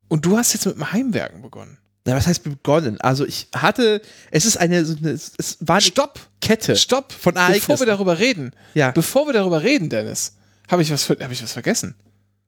Und 0.09 0.25
du 0.27 0.37
hast 0.37 0.53
jetzt 0.53 0.67
mit 0.67 0.77
dem 0.77 0.93
Heimwerken 0.93 1.43
begonnen. 1.43 1.79
Na, 2.07 2.15
was 2.15 2.27
heißt 2.27 2.45
begonnen? 2.45 3.01
Also 3.01 3.25
ich 3.27 3.49
hatte, 3.55 4.03
es 4.31 4.45
ist 4.45 4.59
eine, 4.59 4.77
es 4.77 5.57
war 5.61 5.77
eine 5.77 5.83
Stopp! 5.83 6.21
Kette 6.41 6.77
Stopp! 6.77 7.13
von 7.13 7.35
Bevor 7.35 7.79
wir 7.81 7.87
darüber 7.87 8.19
reden, 8.19 8.53
ja. 8.75 8.91
bevor 8.91 9.27
wir 9.27 9.33
darüber 9.33 9.63
reden, 9.63 9.89
Dennis, 9.89 10.37
habe 10.71 10.83
ich, 10.83 10.91
was 10.91 11.05
ver- 11.05 11.17
hab 11.21 11.31
ich 11.31 11.43
was 11.43 11.53
vergessen. 11.53 11.95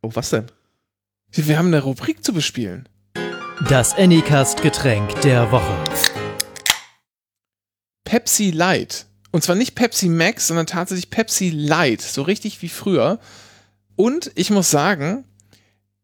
Oh, 0.02 0.10
was 0.12 0.30
denn? 0.30 0.46
Wir 1.32 1.58
haben 1.58 1.68
eine 1.68 1.82
Rubrik 1.82 2.22
zu 2.22 2.32
bespielen. 2.32 2.88
Das 3.64 3.94
Anycast-Getränk 3.94 5.22
der 5.22 5.50
Woche. 5.50 5.74
Pepsi 8.04 8.50
Light. 8.50 9.06
Und 9.32 9.44
zwar 9.44 9.56
nicht 9.56 9.74
Pepsi 9.74 10.08
Max, 10.10 10.48
sondern 10.48 10.66
tatsächlich 10.66 11.08
Pepsi 11.08 11.48
Light. 11.48 12.02
So 12.02 12.20
richtig 12.20 12.60
wie 12.60 12.68
früher. 12.68 13.18
Und 13.96 14.30
ich 14.34 14.50
muss 14.50 14.70
sagen, 14.70 15.24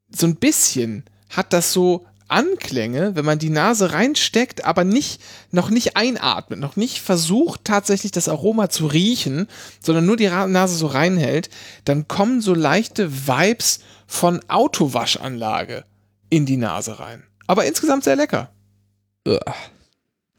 so 0.08 0.26
ein 0.26 0.36
bisschen 0.36 1.04
hat 1.28 1.52
das 1.52 1.74
so 1.74 2.06
Anklänge, 2.26 3.16
wenn 3.16 3.26
man 3.26 3.38
die 3.38 3.50
Nase 3.50 3.92
reinsteckt, 3.92 4.64
aber 4.64 4.84
nicht, 4.84 5.20
noch 5.50 5.68
nicht 5.68 5.94
einatmet, 5.94 6.58
noch 6.58 6.76
nicht 6.76 7.02
versucht 7.02 7.64
tatsächlich 7.64 8.12
das 8.12 8.30
Aroma 8.30 8.70
zu 8.70 8.86
riechen, 8.86 9.46
sondern 9.84 10.06
nur 10.06 10.16
die 10.16 10.28
Nase 10.28 10.74
so 10.74 10.86
reinhält, 10.86 11.50
dann 11.84 12.08
kommen 12.08 12.40
so 12.40 12.54
leichte 12.54 13.28
Vibes 13.28 13.80
von 14.06 14.40
Autowaschanlage 14.48 15.84
in 16.30 16.46
die 16.46 16.56
Nase 16.56 16.98
rein. 16.98 17.24
Aber 17.52 17.66
insgesamt 17.66 18.02
sehr 18.04 18.16
lecker. 18.16 18.50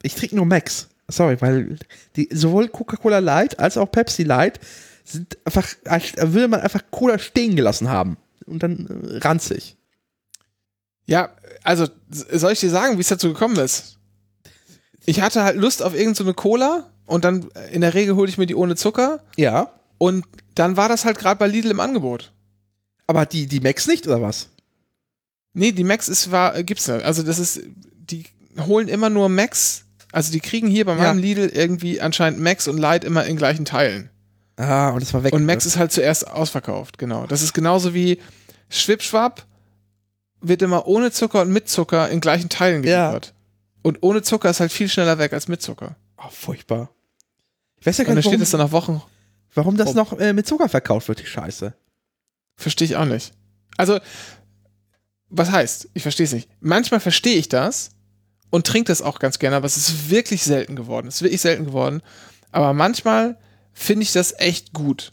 Ich 0.02 0.16
trinke 0.16 0.36
nur 0.36 0.48
Max. 0.48 0.88
Sorry, 1.08 1.40
weil 1.42 1.78
die, 2.16 2.28
sowohl 2.32 2.70
Coca-Cola 2.70 3.20
Light 3.20 3.60
als 3.60 3.78
auch 3.78 3.92
Pepsi 3.92 4.24
Light 4.24 4.60
sind 5.06 5.38
einfach, 5.46 5.68
als 5.86 6.14
würde 6.18 6.48
man 6.48 6.62
einfach 6.62 6.82
Cola 6.90 7.20
stehen 7.20 7.56
gelassen 7.56 7.88
haben. 7.88 8.18
Und 8.48 8.64
dann 8.64 8.88
äh, 8.88 9.18
ranzig. 9.20 9.78
Ja, 11.06 11.30
also 11.62 11.88
soll 12.10 12.54
ich 12.54 12.62
dir 12.62 12.72
sagen, 12.72 12.98
wie 12.98 13.02
es 13.02 13.10
dazu 13.10 13.32
gekommen 13.32 13.58
ist? 13.58 14.00
Ich 15.06 15.22
hatte 15.22 15.44
halt 15.44 15.58
Lust 15.58 15.84
auf 15.84 15.94
irgendeine 15.94 16.30
so 16.30 16.34
Cola 16.34 16.90
und 17.06 17.26
dann 17.26 17.48
in 17.72 17.82
der 17.82 17.94
Regel 17.94 18.16
hole 18.16 18.28
ich 18.28 18.40
mir 18.40 18.48
die 18.48 18.56
ohne 18.56 18.76
Zucker 18.76 19.22
Ja. 19.38 19.72
und 20.00 20.26
dann 20.56 20.78
war 20.78 20.90
das 20.90 21.06
halt 21.06 21.20
gerade 21.20 21.38
bei 21.38 21.46
Lidl 21.46 21.70
im 21.70 21.80
Angebot. 21.80 22.32
Aber 23.06 23.28
die, 23.28 23.46
die 23.46 23.60
Max 23.60 23.86
nicht, 23.86 24.08
oder 24.08 24.20
was? 24.24 24.50
Nee, 25.54 25.72
die 25.72 25.84
Max 25.84 26.10
ist 26.10 26.32
war 26.32 26.56
äh, 26.56 26.64
gibt's 26.64 26.88
nicht. 26.88 27.04
Also 27.06 27.24
das 27.24 27.40
ist 27.40 27.62
die 27.66 28.26
holen 28.60 28.88
immer 28.88 29.10
nur 29.10 29.30
Max, 29.30 29.86
also 30.12 30.32
die 30.32 30.40
kriegen 30.40 30.68
hier 30.68 30.86
bei 30.86 30.96
meinem 30.96 31.18
Ja. 31.20 31.22
Lidl 31.22 31.50
irgendwie 31.50 32.02
anscheinend 32.02 32.40
Max 32.40 32.68
und 32.68 32.78
Light 32.78 33.04
immer 33.04 33.26
in 33.26 33.36
gleichen 33.38 33.66
Teilen. 33.66 34.10
Ah, 34.58 34.90
und 34.90 35.02
das 35.02 35.14
war 35.14 35.24
weg. 35.24 35.34
Und 35.34 35.46
Max 35.46 35.66
ist 35.66 35.78
halt 35.78 35.92
zuerst 35.92 36.28
ausverkauft, 36.28 36.98
genau. 37.00 37.26
Das 37.26 37.42
ist 37.42 37.54
genauso 37.54 37.94
wie 37.94 38.20
Schwipschwapp 38.70 39.46
wird 40.42 40.62
immer 40.62 40.88
ohne 40.88 41.12
Zucker 41.12 41.42
und 41.42 41.52
mit 41.52 41.70
Zucker 41.70 42.10
in 42.10 42.20
gleichen 42.20 42.50
Teilen 42.50 42.84
Ja. 42.84 43.08
geliefert. 43.10 43.34
Und 43.82 44.00
ohne 44.02 44.22
Zucker 44.22 44.50
ist 44.50 44.60
halt 44.60 44.72
viel 44.72 44.90
schneller 44.90 45.18
weg 45.18 45.34
als 45.34 45.48
mit 45.48 45.62
Zucker. 45.62 45.96
oh, 46.18 46.30
furchtbar. 46.30 46.90
Ich 47.80 47.86
weiß 47.88 47.98
ja 47.98 48.04
Und 48.04 48.08
gar 48.08 48.12
dann 48.12 48.16
nicht, 48.18 48.24
steht 48.26 48.34
warum, 48.34 48.44
es 48.44 48.52
dann 48.52 48.62
nach 48.62 48.72
Wochen. 48.72 49.02
warum 49.56 49.78
das 49.78 49.90
Oh. 49.90 49.94
noch 49.94 50.18
äh, 50.20 50.34
mit 50.34 50.48
Zucker 50.48 50.70
verkauft 50.70 51.08
wird, 51.10 51.20
die 51.20 51.26
Scheiße. 51.26 51.74
Verstehe 52.56 52.86
ich 52.86 52.96
auch 52.96 53.06
nicht. 53.06 53.34
Also, 53.78 54.00
was 55.34 55.52
heißt? 55.52 55.90
Ich 55.94 56.04
verstehe 56.04 56.26
es 56.26 56.34
nicht. 56.34 56.48
Manchmal 56.62 57.00
verstehe 57.00 57.38
ich 57.38 57.50
das 57.50 57.90
und 58.52 58.68
trinke 58.68 58.88
das 58.88 59.02
auch 59.02 59.18
ganz 59.18 59.40
gerne, 59.40 59.56
aber 59.56 59.66
es 59.66 59.78
ist 59.78 60.10
wirklich 60.10 60.44
selten 60.44 60.76
geworden. 60.76 61.08
Es 61.08 61.16
ist 61.16 61.22
wirklich 61.24 61.42
selten 61.42 61.66
geworden. 61.66 62.02
Aber 62.52 62.74
manchmal 62.74 63.40
finde 63.74 64.04
ich 64.04 64.12
das 64.12 64.34
echt 64.38 64.74
gut. 64.74 65.12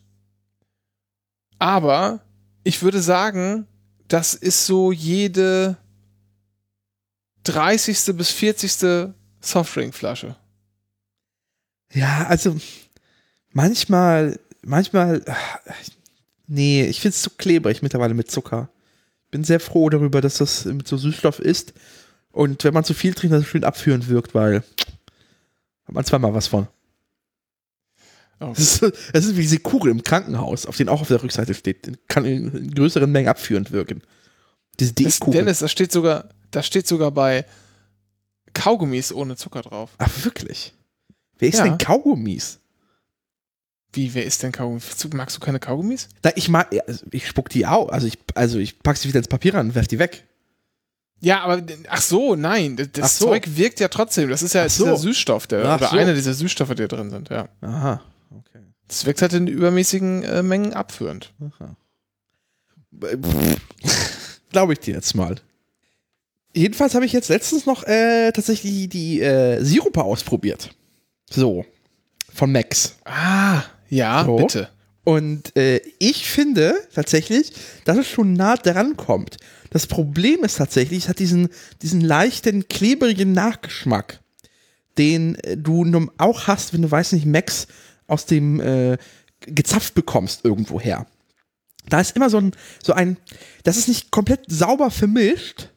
Aber 1.58 2.20
ich 2.64 2.82
würde 2.82 3.00
sagen, 3.00 3.66
das 4.08 4.34
ist 4.34 4.66
so 4.66 4.92
jede 4.92 5.78
30. 7.44 8.14
bis 8.14 8.30
40. 8.30 9.12
Softdrinkflasche. 9.40 10.36
Ja, 11.92 12.26
also 12.26 12.60
manchmal, 13.52 14.38
manchmal, 14.60 15.24
ach, 15.26 15.58
nee, 16.46 16.84
ich 16.84 17.00
finde 17.00 17.14
es 17.14 17.22
zu 17.22 17.30
klebrig 17.30 17.80
mittlerweile 17.80 18.12
mit 18.12 18.30
Zucker. 18.30 18.68
Bin 19.30 19.44
sehr 19.44 19.60
froh 19.60 19.88
darüber, 19.90 20.20
dass 20.20 20.38
das 20.38 20.64
mit 20.64 20.88
so 20.88 20.96
Süßstoff 20.96 21.38
ist. 21.38 21.72
Und 22.32 22.62
wenn 22.64 22.74
man 22.74 22.84
zu 22.84 22.94
viel 22.94 23.14
trinkt, 23.14 23.34
dass 23.34 23.42
es 23.42 23.48
schön 23.48 23.64
abführend 23.64 24.08
wirkt, 24.08 24.34
weil 24.34 24.62
hat 25.84 25.94
man 25.94 26.04
zweimal 26.04 26.34
was 26.34 26.46
von. 26.46 26.66
Oh. 28.40 28.52
Das 28.56 28.58
ist, 28.58 28.82
das 29.12 29.24
ist 29.26 29.36
wie 29.36 29.42
diese 29.42 29.58
Kugel 29.58 29.90
im 29.90 30.02
Krankenhaus, 30.02 30.64
auf 30.66 30.76
denen 30.76 30.88
auch 30.88 31.02
auf 31.02 31.08
der 31.08 31.22
Rückseite 31.22 31.52
steht. 31.54 31.98
Kann 32.08 32.24
in, 32.24 32.72
größeren 32.74 33.10
Mengen 33.10 33.28
abführend 33.28 33.70
wirken. 33.70 34.02
Diese 34.78 34.94
Das, 34.94 35.18
D-Kugel. 35.18 35.40
Dennis, 35.40 35.58
das 35.58 35.70
steht 35.70 35.92
sogar, 35.92 36.30
das 36.50 36.66
steht 36.66 36.86
sogar 36.86 37.10
bei 37.10 37.44
Kaugummis 38.54 39.12
ohne 39.12 39.36
Zucker 39.36 39.62
drauf. 39.62 39.90
Ach, 39.98 40.24
wirklich? 40.24 40.72
Wer 41.38 41.48
ist 41.50 41.58
Ja. 41.58 41.64
denn 41.64 41.78
Kaugummis? 41.78 42.59
Wie, 43.92 44.14
wer 44.14 44.24
ist 44.24 44.42
denn 44.42 44.52
Kaugummi? 44.52 44.80
Magst 45.14 45.36
du 45.36 45.40
keine 45.40 45.58
Kaugummis? 45.58 46.08
Na, 46.22 46.30
ich 46.36 46.48
mag, 46.48 46.68
also 46.86 47.04
ich 47.10 47.26
spuck 47.26 47.48
die 47.48 47.66
auch. 47.66 47.88
Also 47.88 48.06
ich, 48.06 48.18
also 48.34 48.58
ich 48.58 48.78
pack 48.80 48.96
sie 48.96 49.08
wieder 49.08 49.18
ins 49.18 49.28
Papier 49.28 49.54
ran 49.54 49.68
und 49.68 49.74
werf 49.74 49.88
die 49.88 49.98
weg. 49.98 50.24
Ja, 51.20 51.42
aber 51.42 51.62
ach 51.88 52.00
so, 52.00 52.34
nein, 52.34 52.76
das 52.92 53.18
so. 53.18 53.26
Zeug 53.26 53.44
wirkt 53.56 53.80
ja 53.80 53.88
trotzdem. 53.88 54.30
Das 54.30 54.42
ist 54.42 54.54
ja 54.54 54.68
so. 54.68 54.84
dieser 54.84 54.96
Süßstoff, 54.96 55.46
der 55.46 55.64
Ach 55.66 55.78
oder 55.78 55.90
so. 55.90 55.96
einer 55.96 56.14
dieser 56.14 56.32
Süßstoffe, 56.34 56.70
die 56.70 56.76
da 56.76 56.86
drin 56.86 57.10
sind. 57.10 57.28
Ja, 57.28 57.48
Aha, 57.60 58.00
okay. 58.30 58.60
das 58.88 59.04
wirkt 59.04 59.20
halt 59.20 59.34
in 59.34 59.46
übermäßigen 59.46 60.22
äh, 60.22 60.42
Mengen 60.42 60.72
abführend. 60.72 61.32
Aha. 61.40 61.76
Glaube 64.50 64.72
ich 64.72 64.80
dir 64.80 64.94
jetzt 64.94 65.14
mal. 65.14 65.36
Jedenfalls 66.54 66.94
habe 66.94 67.04
ich 67.04 67.12
jetzt 67.12 67.28
letztens 67.28 67.66
noch 67.66 67.84
äh, 67.84 68.32
tatsächlich 68.32 68.72
die, 68.72 68.88
die 68.88 69.20
äh, 69.20 69.62
Sirupe 69.62 70.02
ausprobiert. 70.02 70.70
So. 71.30 71.64
Von 72.32 72.50
Max. 72.50 72.96
Ah, 73.04 73.62
ja, 73.90 74.24
So. 74.24 74.36
bitte. 74.36 74.68
Und 75.04 75.56
äh, 75.56 75.80
ich 75.98 76.28
finde 76.28 76.74
tatsächlich, 76.94 77.52
dass 77.84 77.98
es 77.98 78.06
schon 78.06 78.34
nah 78.34 78.56
dran 78.56 78.96
kommt. 78.96 79.38
Das 79.70 79.86
Problem 79.86 80.44
ist 80.44 80.56
tatsächlich, 80.58 81.04
es 81.04 81.08
hat 81.08 81.18
diesen, 81.18 81.48
diesen 81.82 82.00
leichten, 82.00 82.68
klebrigen 82.68 83.32
Nachgeschmack, 83.32 84.20
den 84.98 85.36
äh, 85.36 85.56
du 85.56 85.84
nun 85.84 86.10
auch 86.18 86.46
hast, 86.46 86.72
wenn 86.72 86.82
du, 86.82 86.90
weiß 86.90 87.12
nicht, 87.12 87.26
Max 87.26 87.66
aus 88.06 88.26
dem 88.26 88.60
äh, 88.60 88.98
gezapft 89.40 89.94
bekommst 89.94 90.44
irgendwoher. 90.44 91.06
Da 91.88 92.00
ist 92.00 92.14
immer 92.14 92.28
so 92.30 92.38
ein, 92.38 92.52
so 92.82 92.92
ein, 92.92 93.16
das 93.64 93.76
ist 93.78 93.88
nicht 93.88 94.10
komplett 94.10 94.42
sauber 94.48 94.90
vermischt 94.90 95.70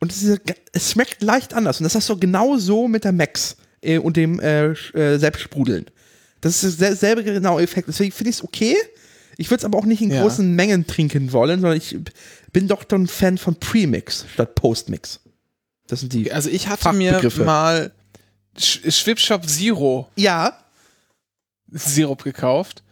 und 0.00 0.10
es, 0.10 0.22
ist, 0.22 0.40
es 0.72 0.90
schmeckt 0.90 1.22
leicht 1.22 1.54
anders. 1.54 1.80
Und 1.80 1.84
das 1.84 1.94
hast 1.94 2.08
du 2.08 2.16
genau 2.18 2.56
so 2.56 2.88
mit 2.88 3.04
der 3.04 3.12
Max 3.12 3.56
äh, 3.82 3.98
und 3.98 4.16
dem 4.16 4.40
äh, 4.40 4.68
äh, 4.68 5.18
Selbstsprudeln. 5.18 5.86
Das 6.44 6.62
ist 6.62 6.80
derselbe 6.80 7.24
genaue 7.24 7.62
Effekt. 7.62 7.88
Deswegen 7.88 8.12
finde 8.12 8.30
ich 8.30 8.36
es 8.36 8.44
okay. 8.44 8.76
Ich 9.36 9.50
würde 9.50 9.60
es 9.60 9.64
aber 9.64 9.78
auch 9.78 9.84
nicht 9.86 10.02
in 10.02 10.10
Ja. 10.10 10.20
großen 10.22 10.54
Mengen 10.54 10.86
trinken 10.86 11.32
wollen, 11.32 11.60
sondern 11.60 11.76
ich 11.78 11.96
bin 12.52 12.68
doch 12.68 12.84
dann 12.84 13.06
Fan 13.06 13.38
von 13.38 13.56
Premix 13.56 14.26
statt 14.32 14.54
Postmix. 14.54 15.20
Das 15.86 16.00
sind 16.00 16.12
die. 16.12 16.30
Also 16.32 16.50
ich 16.50 16.68
hatte 16.68 16.92
mir 16.92 17.20
mal 17.44 17.92
Sch 18.58 18.80
Schwipschop 18.88 19.48
Zero 19.48 20.08
Ja, 20.16 20.56
Sirup 21.70 22.22
gekauft 22.24 22.82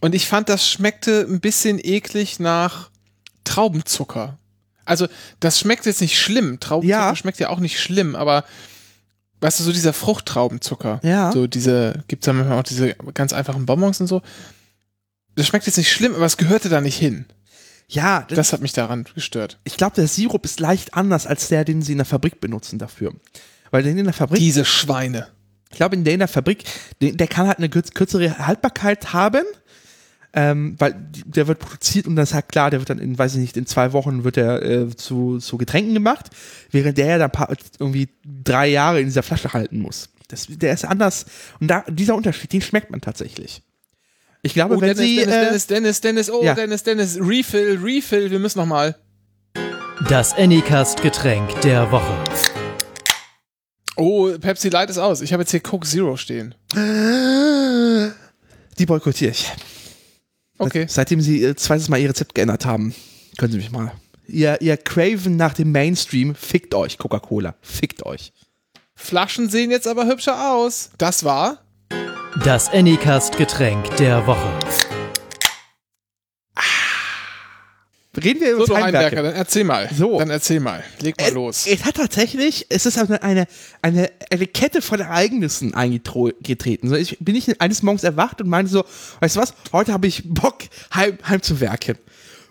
und 0.00 0.14
ich 0.14 0.26
fand, 0.28 0.48
das 0.48 0.68
schmeckte 0.68 1.26
ein 1.28 1.40
bisschen 1.40 1.80
eklig 1.82 2.38
nach 2.38 2.90
Traubenzucker. 3.44 4.38
Also 4.84 5.08
das 5.40 5.58
schmeckt 5.58 5.86
jetzt 5.86 6.00
nicht 6.00 6.18
schlimm. 6.18 6.60
Traubenzucker 6.60 6.98
Ja. 7.08 7.16
schmeckt 7.16 7.40
ja 7.40 7.48
auch 7.48 7.60
nicht 7.60 7.80
schlimm, 7.80 8.14
aber 8.14 8.44
weißt 9.40 9.60
du, 9.60 9.64
so 9.64 9.72
dieser 9.72 9.92
Fruchttraubenzucker. 9.92 11.00
Ja. 11.02 11.32
So 11.32 11.46
diese, 11.46 12.02
gibt's 12.08 12.26
ja 12.26 12.32
manchmal 12.32 12.58
auch 12.58 12.62
diese 12.64 12.94
ganz 13.14 13.32
einfachen 13.32 13.66
Bonbons 13.66 14.00
und 14.00 14.06
so. 14.06 14.22
Das 15.36 15.46
schmeckt 15.46 15.66
jetzt 15.66 15.76
nicht 15.78 15.92
schlimm, 15.92 16.14
aber 16.14 16.26
es 16.26 16.36
gehörte 16.36 16.68
da 16.68 16.80
nicht 16.80 16.96
hin. 16.98 17.24
ja. 17.88 18.24
Das, 18.28 18.36
Das 18.36 18.52
hat 18.52 18.60
mich 18.60 18.72
daran 18.72 19.06
gestört. 19.14 19.58
ich 19.64 19.76
glaube, 19.76 19.94
der 19.96 20.08
Sirup 20.08 20.44
ist 20.44 20.60
leicht 20.60 20.94
anders 20.94 21.26
als 21.26 21.48
der, 21.48 21.64
den 21.64 21.82
sie 21.82 21.92
in 21.92 21.98
der 21.98 22.04
Fabrik 22.04 22.40
benutzen 22.40 22.78
dafür. 22.78 23.12
Weil 23.70 23.82
den 23.82 23.96
in 23.98 24.04
der 24.04 24.14
Fabrik 24.14 24.38
Diese 24.40 24.64
Schweine. 24.64 25.28
Ich 25.70 25.76
glaube, 25.76 25.94
in 25.94 26.02
der 26.02 26.14
in 26.14 26.18
der 26.18 26.26
Fabrik, 26.28 26.64
der, 27.00 27.28
kann 27.28 27.46
halt 27.46 27.58
eine 27.58 27.68
kürz- 27.68 27.94
kürzere 27.94 28.38
Haltbarkeit 28.44 29.12
haben, 29.12 29.44
ähm, 30.32 30.76
weil 30.78 30.94
der 31.24 31.48
wird 31.48 31.58
produziert 31.58 32.06
und 32.06 32.16
das 32.16 32.30
ist 32.30 32.34
halt 32.34 32.48
klar, 32.48 32.70
der 32.70 32.80
wird 32.80 32.90
dann 32.90 32.98
in, 32.98 33.18
weiß 33.18 33.34
ich 33.34 33.40
nicht, 33.40 33.56
in 33.56 33.66
zwei 33.66 33.92
Wochen 33.92 34.22
wird 34.24 34.36
er 34.36 34.62
äh, 34.62 34.88
zu, 34.96 35.38
zu 35.38 35.58
Getränken 35.58 35.94
gemacht, 35.94 36.26
während 36.70 36.98
der 36.98 37.06
ja 37.06 37.18
dann 37.18 37.30
paar, 37.32 37.54
irgendwie 37.78 38.08
drei 38.44 38.68
Jahre 38.68 39.00
in 39.00 39.06
dieser 39.06 39.22
Flasche 39.22 39.52
halten 39.52 39.80
muss. 39.80 40.10
Das, 40.28 40.46
der 40.48 40.72
ist 40.72 40.84
anders 40.84 41.26
und 41.58 41.68
da, 41.68 41.84
dieser 41.88 42.14
Unterschied, 42.14 42.52
den 42.52 42.60
schmeckt 42.60 42.90
man 42.90 43.00
tatsächlich. 43.00 43.62
Ich 44.42 44.54
glaube, 44.54 44.76
Oh, 44.76 44.80
wenn 44.80 44.96
Dennis, 44.96 45.04
sie, 45.04 45.16
Dennis, 45.16 45.34
äh, 45.34 45.44
Dennis, 45.44 45.66
Dennis, 45.66 46.00
Dennis, 46.00 46.30
oh, 46.30 46.44
ja. 46.44 46.54
Dennis, 46.54 46.82
Dennis, 46.84 47.18
Refill, 47.20 47.78
Refill, 47.82 48.30
wir 48.30 48.38
müssen 48.38 48.58
noch 48.58 48.66
mal. 48.66 48.96
Das 50.08 50.32
Anycast 50.34 51.02
Getränk 51.02 51.60
der 51.60 51.90
Woche. 51.90 52.16
Oh, 53.96 54.30
Pepsi 54.38 54.70
Light 54.70 54.88
ist 54.88 54.96
aus. 54.96 55.20
Ich 55.20 55.32
habe 55.34 55.42
jetzt 55.42 55.50
hier 55.50 55.60
Coke 55.60 55.86
Zero 55.86 56.16
stehen. 56.16 56.54
die 58.78 58.86
boykottiere 58.86 59.32
ich. 59.32 59.52
Okay. 60.60 60.86
Seitdem 60.88 61.20
sie 61.20 61.42
äh, 61.42 61.56
zweites 61.56 61.88
Mal 61.88 61.98
ihr 61.98 62.10
Rezept 62.10 62.34
geändert 62.34 62.66
haben, 62.66 62.94
können 63.38 63.52
sie 63.52 63.58
mich 63.58 63.70
mal. 63.70 63.92
Ihr, 64.28 64.60
ihr 64.60 64.76
Craven 64.76 65.36
nach 65.36 65.54
dem 65.54 65.72
Mainstream, 65.72 66.34
fickt 66.34 66.74
euch, 66.74 66.98
Coca-Cola. 66.98 67.54
Fickt 67.62 68.04
euch. 68.06 68.32
Flaschen 68.94 69.48
sehen 69.48 69.70
jetzt 69.70 69.88
aber 69.88 70.06
hübscher 70.06 70.52
aus. 70.52 70.90
Das 70.98 71.24
war 71.24 71.58
Das 72.44 72.68
Anycast 72.68 73.36
Getränk 73.38 73.96
der 73.96 74.26
Woche. 74.26 74.59
Reden 78.22 78.40
wir 78.40 78.52
über 78.52 78.66
so, 78.66 78.74
Heimwerker. 78.74 78.98
Heimwerker, 78.98 79.22
dann 79.22 79.34
erzähl 79.34 79.64
mal. 79.64 79.88
So. 79.96 80.18
Dann 80.18 80.30
erzähl 80.30 80.60
mal. 80.60 80.82
Leg 81.00 81.18
mal 81.20 81.28
Äh, 81.28 81.30
los. 81.30 81.66
Es 81.66 81.84
hat 81.84 81.96
tatsächlich, 81.96 82.66
es 82.68 82.86
ist 82.86 82.98
eine, 82.98 83.22
eine, 83.22 83.46
eine, 83.82 84.10
eine 84.30 84.46
Kette 84.46 84.82
von 84.82 85.00
Ereignissen 85.00 85.74
eingetreten. 85.74 86.88
So, 86.88 86.96
ich 86.96 87.18
bin 87.20 87.34
ich 87.34 87.60
eines 87.60 87.82
Morgens 87.82 88.04
erwacht 88.04 88.40
und 88.40 88.48
meinte 88.48 88.70
so, 88.70 88.84
weißt 89.20 89.36
du 89.36 89.40
was, 89.40 89.54
heute 89.72 89.92
habe 89.92 90.06
ich 90.06 90.22
Bock, 90.26 90.58
heim, 90.94 91.18
heimzuwerken. 91.28 91.96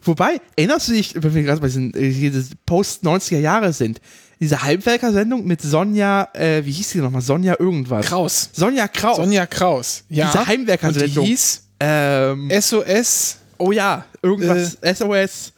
Wobei, 0.01 0.39
erinnerst 0.55 0.87
du 0.87 0.93
dich, 0.93 1.13
wenn 1.15 1.33
wir 1.35 1.43
gerade 1.43 1.61
bei 1.61 1.67
diesen 1.67 1.93
äh, 1.93 2.11
hier 2.11 2.31
diese 2.31 2.55
Post-90er 2.65 3.39
Jahre 3.39 3.73
sind, 3.73 3.99
diese 4.39 4.63
Halbwerker-Sendung 4.63 5.45
mit 5.45 5.61
Sonja, 5.61 6.29
äh, 6.33 6.63
wie 6.63 6.71
hieß 6.71 6.91
die 6.91 6.99
nochmal? 6.99 7.21
Sonja 7.21 7.57
irgendwas. 7.59 8.05
Kraus. 8.05 8.49
Sonja 8.53 8.87
Kraus. 8.87 9.17
Sonja 9.17 9.45
Kraus. 9.45 10.03
Ja. 10.07 10.31
Diese 10.31 10.47
Heimwerker-Sendung. 10.47 11.25
Die 11.25 11.31
hieß 11.31 11.63
ähm, 11.81 12.49
SOS 12.59 13.39
oh 13.59 13.71
ja, 13.71 14.05
irgendwas. 14.23 14.77
SOS. 14.81 15.53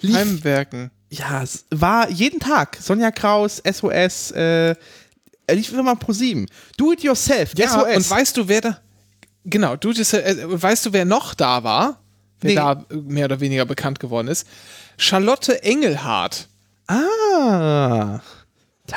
Lief, 0.00 0.14
Heimwerken. 0.16 0.90
ja, 1.10 1.42
es 1.42 1.64
war 1.70 2.10
jeden 2.10 2.40
Tag. 2.40 2.78
Sonja 2.80 3.10
Kraus, 3.10 3.62
SOS, 3.70 4.30
äh, 4.32 4.74
er 5.46 5.54
lief 5.54 5.72
immer 5.72 5.82
mal 5.82 5.94
pro 5.96 6.12
7. 6.12 6.46
Do 6.76 6.92
it 6.92 7.02
yourself, 7.02 7.52
Ja, 7.56 7.68
SOS. 7.68 7.96
und 7.96 8.10
weißt 8.10 8.36
du, 8.36 8.48
wer 8.48 8.60
da. 8.60 8.78
Genau, 9.44 9.76
du, 9.76 9.92
das, 9.92 10.12
äh, 10.12 10.36
weißt 10.46 10.86
du, 10.86 10.92
wer 10.92 11.04
noch 11.04 11.34
da 11.34 11.64
war? 11.64 12.00
Wer 12.40 12.50
Nee. 12.50 12.54
da 12.56 12.84
äh, 12.90 12.96
mehr 12.96 13.24
oder 13.24 13.40
weniger 13.40 13.64
bekannt 13.64 13.98
geworden 13.98 14.28
ist? 14.28 14.46
Charlotte 14.98 15.62
Engelhardt, 15.62 16.48
ah. 16.86 18.20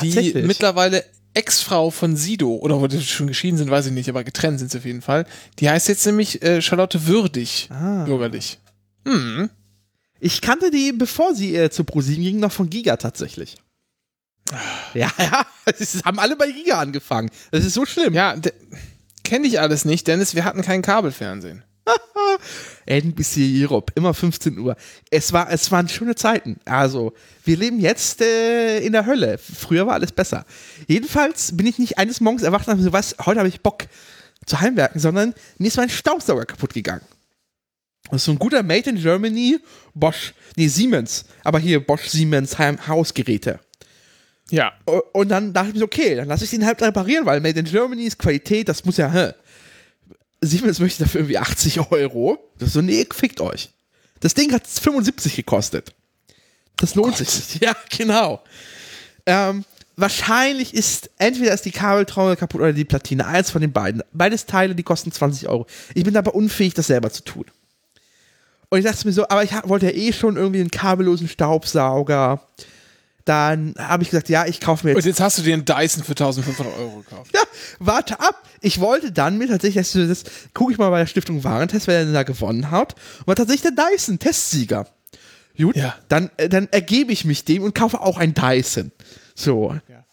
die 0.01 0.33
mittlerweile 0.45 1.03
Ex-Frau 1.33 1.89
von 1.91 2.15
Sido, 2.17 2.55
oder 2.55 2.81
wo 2.81 2.87
die 2.87 3.01
schon 3.01 3.27
geschieden 3.27 3.57
sind, 3.57 3.69
weiß 3.71 3.85
ich 3.85 3.91
nicht, 3.93 4.09
aber 4.09 4.23
getrennt 4.23 4.59
sind 4.59 4.71
sie 4.71 4.79
auf 4.79 4.85
jeden 4.85 5.01
Fall. 5.01 5.25
Die 5.59 5.69
heißt 5.69 5.87
jetzt 5.87 6.05
nämlich 6.05 6.41
äh, 6.41 6.61
Charlotte 6.61 7.07
Würdig, 7.07 7.69
Ah. 7.71 8.03
bürgerlich. 8.03 8.59
Hm. 9.07 9.49
Ich 10.23 10.39
kannte 10.39 10.69
die, 10.69 10.93
bevor 10.93 11.33
sie 11.33 11.55
äh, 11.55 11.71
zu 11.71 11.83
ProSieben 11.83 12.23
ging, 12.23 12.39
noch 12.39 12.51
von 12.51 12.69
Giga 12.69 12.95
tatsächlich. 12.95 13.55
Ja, 14.93 15.11
ja, 15.17 15.45
es 15.65 16.03
haben 16.05 16.19
alle 16.19 16.35
bei 16.35 16.51
Giga 16.51 16.79
angefangen. 16.79 17.31
Das 17.49 17.65
ist 17.65 17.73
so 17.73 17.87
schlimm. 17.87 18.13
Ja, 18.13 18.35
kenne 19.23 19.47
ich 19.47 19.59
alles 19.59 19.83
nicht, 19.83 20.07
Dennis, 20.07 20.35
wir 20.35 20.45
hatten 20.45 20.61
kein 20.61 20.83
Kabelfernsehen. 20.83 21.63
NBC 22.85 23.63
Europe, 23.63 23.93
immer 23.95 24.13
15 24.13 24.59
Uhr. 24.59 24.75
Es, 25.09 25.33
war, 25.33 25.49
es 25.49 25.71
waren 25.71 25.89
schöne 25.89 26.13
Zeiten. 26.13 26.59
Also, 26.65 27.13
wir 27.43 27.57
leben 27.57 27.79
jetzt 27.79 28.21
äh, 28.21 28.79
in 28.79 28.93
der 28.93 29.07
Hölle. 29.07 29.39
Früher 29.39 29.87
war 29.87 29.95
alles 29.95 30.11
besser. 30.11 30.45
Jedenfalls 30.87 31.57
bin 31.57 31.65
ich 31.65 31.79
nicht 31.79 31.97
eines 31.97 32.21
Morgens 32.21 32.43
erwacht 32.43 32.67
und 32.67 32.73
habe 32.73 32.83
so, 32.83 32.93
was, 32.93 33.15
heute 33.25 33.39
habe 33.39 33.49
ich 33.49 33.61
Bock 33.61 33.87
zu 34.45 34.61
heimwerken, 34.61 35.01
sondern 35.01 35.33
mir 35.57 35.67
ist 35.67 35.77
mein 35.77 35.89
Staubsauger 35.89 36.45
kaputt 36.45 36.75
gegangen. 36.75 37.01
Das 38.11 38.21
ist 38.21 38.25
so 38.25 38.31
ein 38.31 38.39
guter 38.39 38.61
Made 38.61 38.89
in 38.89 38.97
Germany, 38.97 39.57
Bosch, 39.93 40.33
nee, 40.55 40.67
Siemens, 40.67 41.25
aber 41.43 41.59
hier 41.59 41.79
Bosch 41.79 42.07
Siemens 42.07 42.57
Hausgeräte. 42.59 43.59
Ja. 44.51 44.73
Und 45.13 45.29
dann 45.29 45.53
dachte 45.53 45.69
ich 45.69 45.73
mir, 45.75 45.79
so, 45.79 45.85
okay, 45.85 46.15
dann 46.15 46.27
lasse 46.27 46.43
ich 46.43 46.49
den 46.49 46.65
halt 46.65 46.81
reparieren, 46.81 47.25
weil 47.25 47.39
Made 47.39 47.59
in 47.59 47.65
Germany 47.65 48.03
ist 48.03 48.19
Qualität, 48.19 48.67
das 48.67 48.83
muss 48.83 48.97
ja, 48.97 49.09
hä. 49.09 49.31
Siemens 50.41 50.79
möchte 50.79 51.03
dafür 51.03 51.21
irgendwie 51.21 51.37
80 51.37 51.91
Euro. 51.91 52.37
Das 52.59 52.67
ist 52.69 52.73
so, 52.73 52.81
nee, 52.81 53.07
fickt 53.13 53.39
euch. 53.39 53.69
Das 54.19 54.33
Ding 54.33 54.51
hat 54.51 54.67
75 54.67 55.35
gekostet. 55.35 55.93
Das 56.77 56.95
lohnt 56.95 57.17
sich 57.17 57.33
nicht. 57.33 57.61
Ja, 57.63 57.75
genau. 57.95 58.43
Ähm, 59.25 59.63
wahrscheinlich 59.95 60.73
ist, 60.73 61.11
entweder 61.17 61.53
ist 61.53 61.65
die 61.65 61.71
Kabeltrommel 61.71 62.35
kaputt 62.35 62.61
oder 62.61 62.73
die 62.73 62.85
Platine. 62.85 63.25
Eins 63.25 63.51
von 63.51 63.61
den 63.61 63.71
beiden. 63.71 64.01
Beides 64.11 64.47
Teile, 64.47 64.75
die 64.75 64.83
kosten 64.83 65.11
20 65.11 65.47
Euro. 65.47 65.67
Ich 65.93 66.03
bin 66.03 66.17
aber 66.17 66.35
unfähig, 66.35 66.73
das 66.73 66.87
selber 66.87 67.11
zu 67.11 67.23
tun. 67.23 67.45
Und 68.71 68.79
ich 68.79 68.85
dachte 68.85 69.05
mir 69.05 69.13
so, 69.13 69.27
aber 69.27 69.43
ich 69.43 69.51
wollte 69.65 69.87
ja 69.87 69.91
eh 69.91 70.13
schon 70.13 70.37
irgendwie 70.37 70.61
einen 70.61 70.71
kabellosen 70.71 71.27
Staubsauger. 71.27 72.41
Dann 73.25 73.75
habe 73.77 74.01
ich 74.03 74.09
gesagt, 74.09 74.29
ja, 74.29 74.45
ich 74.47 74.59
kaufe 74.61 74.87
mir 74.87 74.93
jetzt 74.93 75.03
Und 75.03 75.05
jetzt 75.09 75.19
hast 75.19 75.37
du 75.37 75.41
dir 75.43 75.53
einen 75.53 75.65
Dyson 75.65 76.03
für 76.03 76.11
1500 76.13 76.73
Euro 76.79 76.97
gekauft. 77.01 77.31
ja, 77.35 77.41
warte 77.79 78.19
ab. 78.19 78.47
Ich 78.61 78.79
wollte 78.79 79.11
dann 79.11 79.37
mir 79.37 79.47
tatsächlich, 79.49 79.75
das, 79.91 79.91
das 80.23 80.23
gucke 80.53 80.71
ich 80.71 80.77
mal 80.77 80.89
bei 80.89 80.99
der 80.99 81.05
Stiftung 81.05 81.43
Warentest, 81.43 81.85
wer 81.87 82.03
denn 82.03 82.13
da 82.13 82.23
gewonnen 82.23 82.71
hat. 82.71 82.95
Und 83.19 83.27
war 83.27 83.35
tatsächlich 83.35 83.73
der 83.73 83.85
Dyson 83.85 84.17
Testsieger. 84.19 84.87
Gut, 85.57 85.75
Ja. 85.75 85.95
dann, 86.07 86.31
äh, 86.37 86.47
dann 86.49 86.69
ergebe 86.71 87.11
ich 87.11 87.25
mich 87.25 87.43
dem 87.45 87.63
und 87.63 87.75
kaufe 87.75 87.99
auch 87.99 88.17
ein 88.17 88.33
Dyson. 88.33 88.91
So. 89.35 89.75
Ja. 89.89 90.05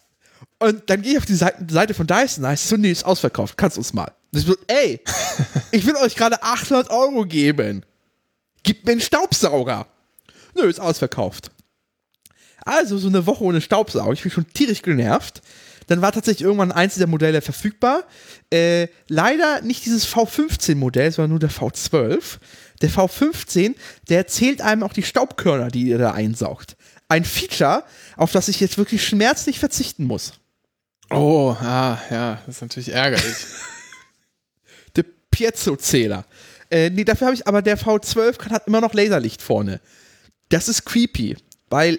Und 0.59 0.91
dann 0.91 1.01
gehe 1.03 1.13
ich 1.13 1.19
auf 1.19 1.27
die 1.27 1.37
Seite, 1.37 1.95
von 1.95 2.09
Dyson, 2.09 2.43
da 2.43 2.49
heißt 2.51 2.65
es 2.65 2.71
so, 2.71 2.77
nee, 2.77 2.91
ist 2.91 3.07
ausverkauft, 3.07 3.57
kannst 3.57 3.79
uns 3.79 3.95
mal. 3.95 4.11
Das 4.33 4.47
wird, 4.49 4.59
ey, 4.67 5.01
ich 5.71 5.87
will 5.87 5.95
euch 5.97 6.17
gerade 6.17 6.43
800 6.43 6.91
Euro 6.91 7.25
geben. 7.25 7.85
Gib 8.69 8.85
mir 8.85 8.93
einen 8.93 9.01
Staubsauger. 9.01 9.87
Nö, 10.55 10.69
ist 10.69 10.79
ausverkauft. 10.79 11.51
Also 12.67 12.99
so 12.99 13.09
eine 13.09 13.25
Woche 13.25 13.43
ohne 13.43 13.63
Staubsauger. 13.63 14.13
Ich 14.13 14.21
bin 14.21 14.31
schon 14.31 14.47
tierisch 14.53 14.83
genervt. 14.83 15.41
Dann 15.87 16.03
war 16.03 16.13
tatsächlich 16.13 16.45
irgendwann 16.45 16.71
eins 16.71 16.93
dieser 16.93 17.07
Modelle 17.07 17.41
verfügbar. 17.41 18.05
Äh, 18.53 18.89
leider 19.09 19.63
nicht 19.63 19.87
dieses 19.87 20.07
V15-Modell, 20.07 21.11
sondern 21.11 21.31
nur 21.31 21.39
der 21.39 21.51
V12. 21.51 22.41
Der 22.83 22.91
V15, 22.91 23.75
der 24.11 24.27
zählt 24.27 24.61
einem 24.61 24.83
auch 24.83 24.93
die 24.93 25.03
Staubkörner, 25.03 25.69
die 25.69 25.85
ihr 25.85 25.97
da 25.97 26.11
einsaugt. 26.11 26.77
Ein 27.09 27.25
Feature, 27.25 27.85
auf 28.19 28.33
das 28.33 28.49
ich 28.49 28.61
jetzt 28.61 28.77
wirklich 28.77 29.03
schmerzlich 29.03 29.61
verzichten 29.61 30.05
muss. 30.05 30.35
Oh, 31.09 31.57
ah, 31.59 31.99
ja, 32.11 32.43
das 32.45 32.57
ist 32.57 32.61
natürlich 32.61 32.93
ärgerlich. 32.93 33.47
Der 34.95 35.07
Piezo-Zähler. 35.31 36.27
Äh, 36.71 36.91
nee, 36.91 37.05
dafür 37.05 37.29
habe 37.29 37.35
ich, 37.35 37.47
aber 37.47 37.63
der 37.63 37.79
V12 37.79 38.37
kann, 38.37 38.53
hat 38.53 38.67
immer 38.67 38.81
noch 38.81 38.95
Laserlicht 38.95 39.43
vorne. 39.43 39.81
Das 40.49 40.69
ist 40.69 40.85
creepy, 40.85 41.37
weil 41.71 41.99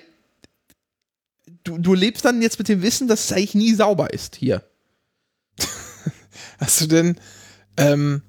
du, 1.63 1.77
du 1.77 1.93
lebst 1.93 2.25
dann 2.25 2.41
jetzt 2.41 2.59
mit 2.59 2.67
dem 2.67 2.81
Wissen, 2.81 3.07
dass 3.07 3.25
es 3.25 3.31
eigentlich 3.31 3.55
nie 3.55 3.73
sauber 3.73 4.13
ist 4.13 4.35
hier. 4.35 4.63
Hast 6.59 6.81
du 6.81 6.87
denn, 6.87 7.19
ähm, 7.77 8.21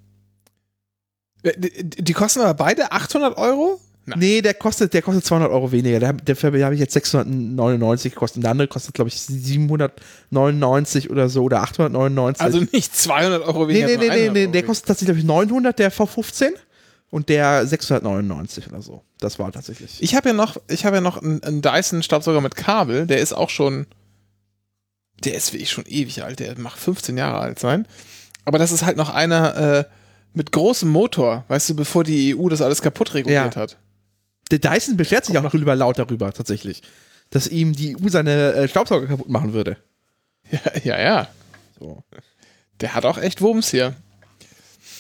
die, 1.43 2.03
die 2.03 2.13
kosten 2.13 2.41
aber 2.41 2.55
beide 2.55 2.93
800 2.93 3.37
Euro? 3.37 3.81
Nein. 4.11 4.19
Nee, 4.19 4.43
der 4.43 4.55
kostet, 4.55 4.93
der 4.95 5.03
kostet 5.03 5.25
200 5.25 5.51
Euro 5.51 5.73
weniger. 5.73 5.99
Der, 5.99 6.13
dafür 6.13 6.53
habe 6.65 6.75
ich 6.75 6.81
jetzt 6.81 6.93
699 6.93 8.13
gekostet. 8.13 8.37
Und 8.37 8.43
der 8.43 8.51
andere 8.53 8.69
kostet, 8.69 8.95
glaube 8.95 9.09
ich, 9.09 9.21
799 9.21 11.11
oder 11.11 11.29
so 11.29 11.43
oder 11.45 11.63
899. 11.63 12.41
Also 12.43 12.61
nicht 12.73 12.95
200 12.95 13.43
Euro 13.43 13.67
nee, 13.67 13.75
weniger. 13.75 13.87
nee, 13.89 13.97
nee, 13.97 14.09
nee, 14.09 14.13
100 14.13 14.33
nee, 14.35 14.41
Euro 14.43 14.53
der 14.53 14.63
kostet 14.65 14.87
tatsächlich, 14.89 15.25
glaube 15.25 15.41
ich, 15.41 15.49
900, 15.51 15.79
der 15.79 15.93
V15. 15.93 16.49
Und 17.13 17.29
der 17.29 17.67
699 17.67 18.69
oder 18.69 18.83
so. 18.83 19.03
Das 19.19 19.41
war 19.41 19.51
tatsächlich. 19.51 20.01
Ich 20.01 20.15
habe 20.15 20.29
ja 20.29 20.33
noch, 20.33 20.57
ich 20.69 20.85
habe 20.85 20.97
ja 20.97 21.01
noch 21.01 21.21
einen, 21.21 21.43
einen 21.43 21.61
Dyson 21.61 22.05
Staubsauger 22.05 22.41
mit 22.41 22.55
Kabel, 22.55 23.09
der 23.09 23.19
ist 23.19 23.33
auch 23.33 23.51
schon, 23.51 23.87
der 25.25 25.35
ist 25.35 25.53
wie 25.53 25.57
ich 25.57 25.71
schon 25.71 25.87
ewig 25.87 26.23
alt, 26.23 26.39
der 26.39 26.57
macht 26.57 26.79
15 26.79 27.17
Jahre 27.19 27.41
alt 27.41 27.59
sein. 27.59 27.89
Aber 28.45 28.59
das 28.61 28.71
ist 28.71 28.85
halt 28.85 28.97
noch 28.97 29.11
einer 29.13 29.57
äh, 29.57 29.85
mit 30.35 30.53
großem 30.53 30.89
Motor, 30.89 31.45
weißt 31.49 31.71
du, 31.71 31.75
bevor 31.75 32.05
die 32.05 32.37
EU 32.37 32.49
das 32.49 32.63
alles 32.63 32.81
kaputt 32.81 33.13
reguliert 33.15 33.57
Ja. 33.57 33.61
hat. 33.61 33.77
Der 34.51 34.59
Dyson 34.59 34.97
beschwert 34.97 35.25
sich 35.25 35.37
auch 35.39 35.43
noch 35.43 35.51
drüber 35.53 35.77
laut 35.77 35.99
darüber, 35.99 36.33
tatsächlich. 36.33 36.83
Dass 37.31 37.47
ihm 37.47 37.75
die 37.75 37.97
EU 37.97 38.09
seine 38.09 38.55
äh, 38.55 38.69
Staubsauger 38.69 39.07
kaputt 39.07 39.29
machen 39.29 39.53
würde. 39.53 39.77
Ja, 40.51 40.61
ja, 40.83 41.01
ja. 41.01 41.29
So. 41.79 42.03
Der 42.81 42.95
hat 42.95 43.05
auch 43.05 43.19
echt 43.19 43.41
Wumms 43.41 43.71
hier. 43.71 43.95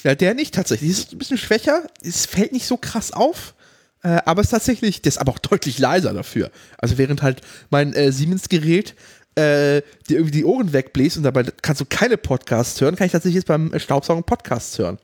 Ja, 0.04 0.14
der 0.14 0.34
nicht 0.34 0.54
tatsächlich. 0.54 0.90
Ist 0.90 1.12
ein 1.12 1.18
bisschen 1.18 1.38
schwächer. 1.38 1.82
Es 2.02 2.26
fällt 2.26 2.52
nicht 2.52 2.66
so 2.66 2.76
krass 2.76 3.12
auf. 3.12 3.54
Äh, 4.02 4.20
aber 4.24 4.40
es 4.40 4.46
ist 4.46 4.52
tatsächlich, 4.52 5.02
der 5.02 5.10
ist 5.10 5.18
aber 5.18 5.32
auch 5.32 5.38
deutlich 5.38 5.78
leiser 5.78 6.12
dafür. 6.12 6.50
Also 6.78 6.98
während 6.98 7.22
halt 7.22 7.42
mein 7.70 7.92
äh, 7.94 8.12
Siemens-Gerät 8.12 8.94
äh, 9.34 9.82
dir 10.08 10.16
irgendwie 10.16 10.38
die 10.38 10.44
Ohren 10.44 10.72
wegbläst 10.72 11.16
und 11.16 11.22
dabei 11.22 11.44
kannst 11.62 11.80
du 11.80 11.84
keine 11.84 12.16
Podcasts 12.16 12.80
hören, 12.80 12.96
kann 12.96 13.06
ich 13.06 13.12
tatsächlich 13.12 13.36
jetzt 13.36 13.46
beim 13.46 13.78
Staubsaugen 13.78 14.24
Podcasts 14.24 14.78
hören. 14.78 14.98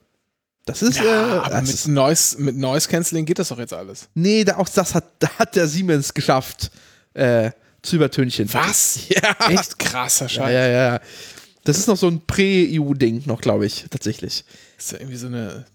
Das 0.66 0.82
ist, 0.82 1.00
äh, 1.00 1.08
aber 1.08 1.48
das 1.48 1.62
mit 1.62 1.70
ist 1.74 1.88
Noise, 1.88 2.42
mit 2.42 2.56
Noise 2.56 2.88
Cancelling 2.88 3.24
geht 3.24 3.38
das 3.38 3.48
doch 3.48 3.58
jetzt 3.58 3.72
alles. 3.72 4.08
nee, 4.14 4.44
da, 4.44 4.56
auch 4.56 4.68
das 4.68 4.94
hat, 4.94 5.04
da 5.20 5.28
hat 5.38 5.56
der 5.56 5.68
Siemens 5.68 6.12
geschafft, 6.12 6.70
äh, 7.14 7.52
zu 7.82 7.96
übertönchen. 7.96 8.52
Was? 8.52 8.98
Ja. 9.08 9.48
Echt 9.48 9.78
krasser 9.78 10.24
Ja, 10.26 10.28
Scheiß. 10.28 10.52
ja, 10.52 10.66
ja. 10.68 11.00
Das 11.64 11.78
ist 11.78 11.86
noch 11.88 11.96
so 11.96 12.08
ein 12.08 12.20
Prä-EU-Ding 12.26 13.22
noch, 13.26 13.40
glaube 13.40 13.64
ich, 13.66 13.86
tatsächlich. 13.90 14.44
Ist 14.76 14.92
ja 14.92 14.98
irgendwie 14.98 15.16
so 15.16 15.28
eine 15.28 15.66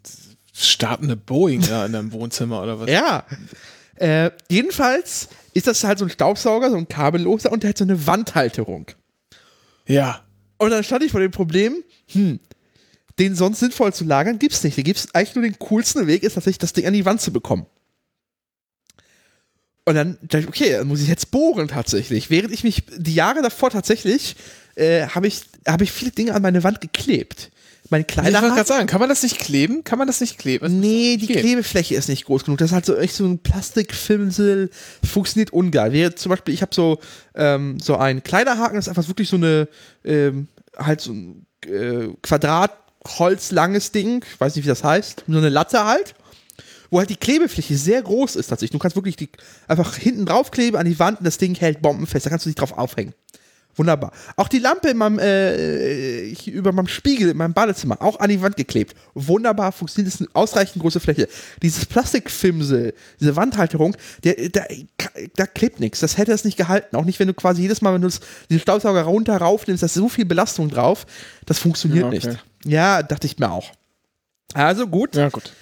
startende 0.54 1.16
Boeing 1.16 1.62
da 1.68 1.86
in 1.86 1.94
deinem 1.94 2.12
Wohnzimmer 2.12 2.62
oder 2.62 2.80
was? 2.80 2.90
Ja. 2.90 3.26
Äh, 3.96 4.32
jedenfalls 4.50 5.30
ist 5.54 5.68
das 5.68 5.84
halt 5.84 6.00
so 6.00 6.06
ein 6.06 6.10
Staubsauger, 6.12 6.70
so 6.70 6.78
ein 6.78 6.88
kabelloser 6.88 7.52
und 7.52 7.64
der 7.64 7.70
hat 7.72 7.78
so 7.78 7.84
eine 7.86 8.06
Wandhalterung. 8.08 8.88
Ja. 9.88 10.22
Und 10.58 10.72
dann 10.72 10.84
stand 10.84 11.04
ich 11.04 11.12
vor 11.12 11.22
dem 11.22 11.32
Problem, 11.32 11.76
hm, 12.08 12.40
den 13.20 13.36
sonst 13.36 13.60
sinnvoll 13.60 13.94
zu 13.94 14.04
lagern, 14.04 14.40
gibt's 14.40 14.64
nicht. 14.64 14.78
Da 14.78 14.82
gibt's 14.82 15.14
eigentlich 15.14 15.36
nur 15.36 15.44
den 15.44 15.60
coolsten 15.60 16.08
Weg, 16.08 16.24
ist 16.24 16.34
tatsächlich 16.34 16.60
das 16.60 16.74
Ding 16.74 16.86
an 16.86 16.94
die 16.94 17.06
Wand 17.06 17.22
zu 17.22 17.32
bekommen. 17.32 17.66
Und 19.86 19.96
dann 19.96 20.18
dachte 20.22 20.40
ich, 20.40 20.48
okay, 20.48 20.72
dann 20.72 20.88
muss 20.88 21.02
ich 21.02 21.08
jetzt 21.08 21.32
bohren 21.32 21.68
tatsächlich. 21.68 22.30
Während 22.30 22.54
ich 22.54 22.64
mich 22.64 22.84
die 22.98 23.16
Jahre 23.16 23.42
davor 23.42 23.72
tatsächlich, 23.72 24.36
äh, 24.76 25.08
habe 25.08 25.28
ich, 25.28 25.42
hab 25.68 25.82
ich 25.82 25.92
viele 25.92 26.12
Dinge 26.12 26.34
an 26.36 26.42
meine 26.42 26.64
Wand 26.64 26.82
geklebt. 26.82 27.52
Mein 27.90 28.06
Ich 28.08 28.16
wollte 28.16 28.32
gerade 28.32 28.66
sagen, 28.66 28.88
kann 28.88 29.02
man 29.02 29.10
das 29.10 29.22
nicht 29.22 29.38
kleben? 29.38 29.84
Kann 29.84 29.98
man 29.98 30.08
das 30.08 30.22
nicht 30.22 30.38
kleben? 30.38 30.80
Nee, 30.80 31.18
die 31.18 31.26
Okay. 31.26 31.42
Klebefläche 31.42 31.96
ist 31.96 32.08
nicht 32.08 32.26
groß 32.26 32.46
genug. 32.46 32.60
Das 32.60 32.70
ist 32.70 32.74
halt 32.74 32.86
so 32.86 32.96
echt 32.96 33.16
so 33.16 33.26
ein 33.26 33.40
Plastikfilmsel, 33.40 34.70
funktioniert 35.04 35.52
ungeil. 35.52 35.92
Wie 35.92 36.16
zum 36.16 36.30
Beispiel, 36.30 36.54
ich 36.54 36.62
habe 36.62 36.74
so, 36.74 37.00
ähm, 37.36 37.80
so 37.82 37.98
einen 37.98 38.24
Kleiderhaken, 38.24 38.76
das 38.76 38.86
ist 38.86 38.90
einfach 38.90 39.08
wirklich 39.10 39.28
so 39.28 39.36
eine, 39.36 39.68
ähm, 40.06 40.48
halt 40.78 41.02
so 41.02 41.12
ein 41.12 41.46
äh, 41.66 42.08
Quadratholzlanges 43.04 43.92
Ding, 43.92 44.24
ich 44.32 44.40
weiß 44.40 44.56
nicht, 44.56 44.66
wie 44.66 44.70
das 44.70 44.84
heißt, 44.84 45.24
so 45.28 45.38
eine 45.38 45.50
Latte 45.50 45.86
halt, 45.86 46.16
wo 46.90 47.00
halt 47.00 47.10
die 47.10 47.16
Klebefläche 47.16 47.76
sehr 47.78 48.02
groß 48.02 48.36
ist 48.36 48.48
tatsächlich. 48.48 48.72
Du 48.72 48.80
kannst 48.80 48.96
wirklich 48.98 49.16
die 49.16 49.30
einfach 49.68 49.96
hinten 49.96 50.26
drauf 50.26 50.52
kleben 50.52 50.78
an 50.78 50.86
die 50.86 51.00
Wand 51.00 51.20
und 51.20 51.26
das 51.26 51.38
Ding 51.38 51.56
hält 51.56 51.82
bombenfest. 51.82 52.26
Da 52.26 52.30
kannst 52.30 52.46
du 52.46 52.50
dich 52.50 52.56
drauf 52.56 52.78
aufhängen. 52.78 53.14
Wunderbar. 53.78 54.12
Auch 54.36 54.50
die 54.50 54.60
Lampe 54.60 54.90
in 54.90 54.98
meinem, 54.98 55.18
äh, 55.18 56.34
über 56.50 56.74
meinem 56.74 56.90
Spiegel 56.90 57.30
in 57.30 57.38
meinem 57.38 57.54
Badezimmer, 57.54 58.02
auch 58.02 58.20
an 58.20 58.30
die 58.30 58.42
Wand 58.42 58.58
geklebt. 58.58 58.94
Wunderbar 59.14 59.72
funktioniert, 59.72 60.14
ist 60.14 60.20
eine 60.20 60.30
ausreichend 60.34 60.82
große 60.82 61.00
Fläche. 61.00 61.30
Dieses 61.62 61.86
Plastikfimsel, 61.86 62.94
diese 63.22 63.38
Wandhalterung, 63.38 63.96
der, 64.26 64.34
der, 64.50 64.68
da 65.38 65.46
klebt 65.48 65.80
nichts. 65.80 66.02
Das 66.02 66.18
hätte 66.18 66.34
es 66.34 66.44
nicht 66.44 66.58
gehalten. 66.58 66.98
Auch 66.98 67.06
nicht, 67.06 67.20
wenn 67.22 67.30
du 67.30 67.34
quasi 67.34 67.62
jedes 67.62 67.82
Mal, 67.82 67.94
wenn 67.94 68.02
du 68.02 68.10
das- 68.10 68.20
den 68.50 68.60
Staubsauger 68.60 69.04
runter 69.04 69.38
raufnimmst, 69.38 69.82
da 69.82 69.86
ist 69.86 69.94
so 69.94 70.10
viel 70.10 70.26
Belastung 70.26 70.68
drauf. 70.70 71.06
Das 71.46 71.58
funktioniert 71.60 72.02
Ja, 72.02 72.08
okay. 72.18 72.28
nicht. 72.28 72.44
Ja, 72.66 73.04
dachte 73.04 73.28
ich 73.28 73.38
mir 73.40 73.52
auch. 73.52 73.72
Also 74.54 74.88
gut, 74.88 75.16
Ja, 75.16 75.30
gut. 75.30 75.54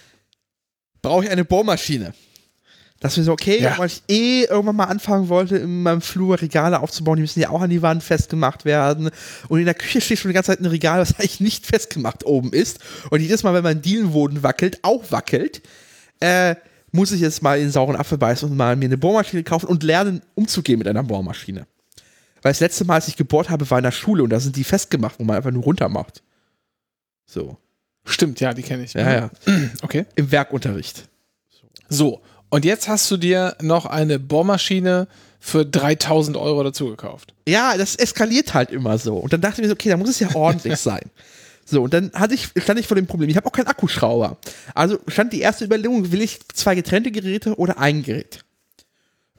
brauche 1.01 1.25
ich 1.25 1.29
eine 1.31 1.45
Bohrmaschine. 1.45 2.13
Das 2.99 3.17
ist 3.17 3.25
so, 3.27 3.31
okay, 3.31 3.61
Ja. 3.61 3.77
weil 3.77 3.87
ich 3.87 4.03
eh 4.09 4.43
irgendwann 4.43 4.75
mal 4.75 4.85
anfangen 4.85 5.29
wollte, 5.29 5.55
in 5.57 5.83
meinem 5.83 6.01
Flur 6.01 6.41
Regale 6.41 6.81
aufzubauen. 6.81 7.15
Die 7.15 7.21
müssen 7.21 7.39
ja 7.39 7.49
auch 7.49 7.61
an 7.61 7.69
die 7.69 7.81
Wand 7.81 8.03
festgemacht 8.03 8.65
werden. 8.65 9.09
Und 9.47 9.59
in 9.59 9.65
der 9.65 9.73
Küche 9.73 10.01
steht 10.01 10.19
schon 10.19 10.29
die 10.29 10.33
ganze 10.35 10.51
Zeit 10.51 10.59
ein 10.59 10.65
Regal, 10.65 10.99
das 10.99 11.13
eigentlich 11.19 11.39
nicht 11.39 11.65
festgemacht 11.65 12.25
oben 12.25 12.51
ist. 12.51 12.79
Und 13.09 13.21
jedes 13.21 13.43
Mal, 13.43 13.53
wenn 13.53 13.63
mein 13.63 13.81
Dielenboden 13.81 14.43
wackelt, 14.43 14.79
auch 14.81 15.11
wackelt, 15.11 15.61
äh, 16.19 16.55
muss 16.91 17.11
ich 17.13 17.21
jetzt 17.21 17.41
mal 17.41 17.57
in 17.57 17.65
den 17.65 17.71
sauren 17.71 17.95
Apfel 17.95 18.17
beißen 18.17 18.49
und 18.49 18.57
mal 18.57 18.75
mir 18.75 18.85
eine 18.85 18.97
Bohrmaschine 18.97 19.43
kaufen 19.43 19.67
und 19.67 19.83
lernen, 19.83 20.21
umzugehen 20.35 20.79
mit 20.79 20.87
einer 20.87 21.03
Bohrmaschine. 21.03 21.67
Weil 22.41 22.51
das 22.51 22.59
letzte 22.59 22.83
Mal, 22.83 22.95
als 22.95 23.07
ich 23.07 23.15
gebohrt 23.15 23.49
habe, 23.49 23.69
war 23.69 23.77
in 23.77 23.83
der 23.83 23.91
Schule 23.91 24.23
und 24.23 24.29
da 24.31 24.39
sind 24.41 24.55
die 24.57 24.63
festgemacht, 24.65 25.19
wo 25.19 25.23
man 25.23 25.37
einfach 25.37 25.51
nur 25.51 25.63
runter 25.63 25.87
macht. 25.87 26.21
So. 27.29 27.57
Stimmt, 28.05 28.39
ja, 28.39 28.53
die 28.53 28.63
kenne 28.63 28.83
ich. 28.83 28.93
Ja, 28.93 29.13
ja. 29.13 29.29
Okay. 29.83 30.05
Im 30.15 30.31
Werkunterricht. 30.31 31.07
So, 31.87 32.21
und 32.49 32.65
jetzt 32.65 32.87
hast 32.87 33.09
du 33.11 33.17
dir 33.17 33.55
noch 33.61 33.85
eine 33.85 34.17
Bohrmaschine 34.17 35.07
für 35.39 35.65
3000 35.65 36.35
Euro 36.37 36.63
dazu 36.63 36.87
gekauft. 36.87 37.33
Ja, 37.47 37.77
das 37.77 37.95
eskaliert 37.95 38.53
halt 38.53 38.71
immer 38.71 38.97
so. 38.97 39.15
Und 39.15 39.31
dann 39.31 39.41
dachte 39.41 39.61
ich 39.61 39.63
mir 39.63 39.67
so, 39.67 39.73
okay, 39.73 39.89
da 39.89 39.97
muss 39.97 40.09
es 40.09 40.19
ja 40.19 40.33
ordentlich 40.33 40.77
sein. 40.77 41.03
So, 41.65 41.83
und 41.83 41.93
dann 41.93 42.11
hatte 42.13 42.33
ich, 42.33 42.49
stand 42.57 42.79
ich 42.79 42.87
vor 42.87 42.95
dem 42.95 43.05
Problem, 43.05 43.29
ich 43.29 43.37
habe 43.37 43.45
auch 43.45 43.51
keinen 43.51 43.67
Akkuschrauber. 43.67 44.37
Also 44.73 44.97
stand 45.07 45.31
die 45.31 45.41
erste 45.41 45.65
Überlegung, 45.65 46.11
will 46.11 46.21
ich 46.21 46.39
zwei 46.53 46.73
getrennte 46.73 47.11
Geräte 47.11 47.55
oder 47.59 47.77
ein 47.77 48.01
Gerät? 48.01 48.43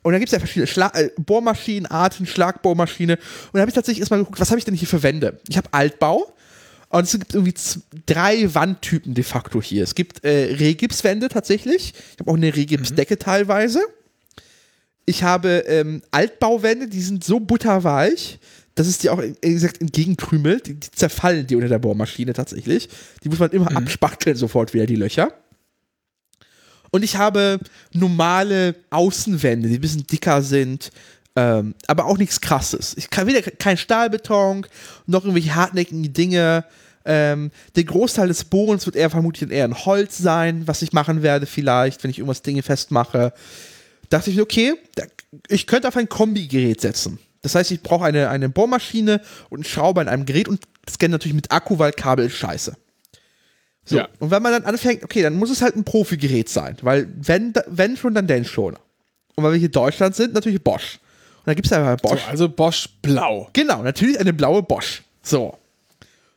Und 0.03 0.13
da 0.13 0.19
gibt 0.19 0.29
es 0.29 0.33
ja 0.33 0.39
verschiedene 0.39 0.69
Schla 0.69 0.93
äh, 0.95 1.11
Bohrmaschinenarten, 1.19 2.25
Schlagbohrmaschine. 2.25 3.15
Und 3.15 3.55
da 3.55 3.61
habe 3.61 3.69
ich 3.69 3.75
tatsächlich 3.75 4.01
erstmal 4.01 4.21
geguckt, 4.21 4.41
was 4.41 4.51
habe 4.51 4.59
ich 4.59 4.65
denn 4.65 4.75
hier 4.75 4.89
für 4.89 5.03
Wände? 5.03 5.41
Ich 5.49 5.57
habe 5.57 5.69
Altbau. 5.73 6.33
Und 6.91 7.05
es 7.05 7.13
gibt 7.13 7.35
irgendwie 7.35 7.55
drei 8.07 8.53
Wandtypen 8.53 9.15
de 9.15 9.23
facto 9.23 9.63
hier. 9.63 9.85
Es 9.85 9.95
gibt 9.95 10.25
äh, 10.25 10.55
Rehgipswände 10.55 11.29
tatsächlich. 11.29 11.95
Ich 11.95 12.21
habe 12.21 12.31
auch 12.33 12.37
eine 12.37 12.55
Rehgipsdecke 12.55 13.17
teilweise. 13.17 13.81
Ich 15.07 15.23
habe 15.23 15.65
ähm, 15.69 16.03
Altbauwände, 16.11 16.89
die 16.89 17.01
sind 17.01 17.23
so 17.23 17.39
butterweich, 17.39 18.41
dass 18.75 18.89
es 18.89 18.99
die 18.99 19.09
auch, 19.09 19.21
äh, 19.21 19.35
wie 19.41 19.53
gesagt, 19.53 19.81
entgegenkrümelt. 19.81 20.67
Die, 20.67 20.75
die 20.75 20.91
zerfallen 20.91 21.47
die 21.47 21.55
unter 21.55 21.69
der 21.69 21.79
Bohrmaschine 21.79 22.33
tatsächlich. 22.33 22.89
Die 23.23 23.29
muss 23.29 23.39
man 23.39 23.51
immer 23.51 23.77
abspachteln 23.77 24.37
sofort 24.37 24.75
wieder, 24.75 24.87
die 24.87 24.97
Löcher. 24.97 25.33
Und 26.91 27.05
ich 27.05 27.15
habe 27.15 27.61
normale 27.93 28.75
Außenwände, 28.91 29.69
die 29.69 29.77
ein 29.77 29.81
bisschen 29.81 30.09
dicker 30.09 30.43
sind, 30.43 30.91
ähm, 31.37 31.75
aber 31.87 32.07
auch 32.07 32.19
nichts 32.19 32.41
krasses. 32.41 32.95
Ich 32.97 33.11
kann 33.11 33.27
weder 33.27 33.43
kein 33.43 33.77
Stahlbeton, 33.77 34.67
noch 35.07 35.25
irgendwelche 35.25 35.55
hartnäckigen 35.55 36.13
Dinge. 36.13 36.65
Ähm, 37.05 37.51
der 37.77 37.85
Großteil 37.85 38.29
des 38.29 38.45
Bohrens 38.45 38.85
wird 38.87 38.97
eher 38.97 39.11
vermutlich 39.11 39.51
eher 39.51 39.65
ein 39.65 39.85
Holz 39.87 40.19
sein, 40.19 40.67
was 40.67 40.83
ich 40.83 40.93
machen 40.93 41.23
werde, 41.23 41.47
vielleicht, 41.47 42.03
wenn 42.03 42.11
ich 42.11 42.19
irgendwas 42.19 42.43
Dinge 42.43 42.63
festmache. 42.63 43.33
Dachte 44.11 44.31
ich, 44.31 44.37
mir, 44.37 44.43
okay, 44.43 44.75
da, 44.97 45.05
ich 45.49 45.67
könnte 45.67 45.89
auf 45.89 45.97
ein 45.97 46.09
Kombigerät 46.09 46.81
setzen. 46.81 47.19
Das 47.43 47.55
heißt, 47.55 47.71
ich 47.71 47.83
brauche 47.83 48.05
eine, 48.05 48.29
eine 48.29 48.49
Bohrmaschine 48.51 49.23
und 49.49 49.59
einen 49.61 49.65
Schrauber 49.65 50.03
in 50.03 50.09
einem 50.09 50.27
Gerät 50.27 50.49
und 50.49 50.61
gerne 50.99 51.13
natürlich 51.13 51.35
mit 51.35 51.51
Akku, 51.53 51.79
weil 51.79 51.93
Kabel 51.93 52.27
ist 52.27 52.35
scheiße. 52.37 52.75
So, 53.85 53.97
Ja. 53.97 54.09
und 54.19 54.31
wenn 54.31 54.43
man 54.43 54.53
dann 54.53 54.65
anfängt, 54.65 55.03
okay, 55.05 55.23
dann 55.23 55.35
muss 55.37 55.51
es 55.51 55.63
halt 55.63 55.77
ein 55.77 55.85
Profigerät 55.85 56.49
sein, 56.49 56.77
weil 56.83 57.09
wenn, 57.17 57.55
wenn 57.67 57.97
schon, 57.97 58.15
dann 58.15 58.27
denn 58.27 58.45
schon. 58.45 58.77
Und 59.37 59.45
weil 59.45 59.53
wir 59.53 59.59
hier 59.59 59.69
in 59.69 59.73
Deutschland 59.73 60.15
sind, 60.15 60.35
natürlich 60.35 60.63
Bosch. 60.63 60.99
Da 61.51 61.55
gibt 61.55 61.67
es 61.67 61.73
ja 61.73 61.97
Bosch. 61.97 62.21
So, 62.21 62.31
also 62.31 62.49
Bosch 62.49 62.89
Blau. 63.03 63.51
Genau, 63.53 63.83
natürlich 63.83 64.21
eine 64.21 64.33
blaue 64.33 64.63
Bosch. 64.63 65.03
So. 65.21 65.59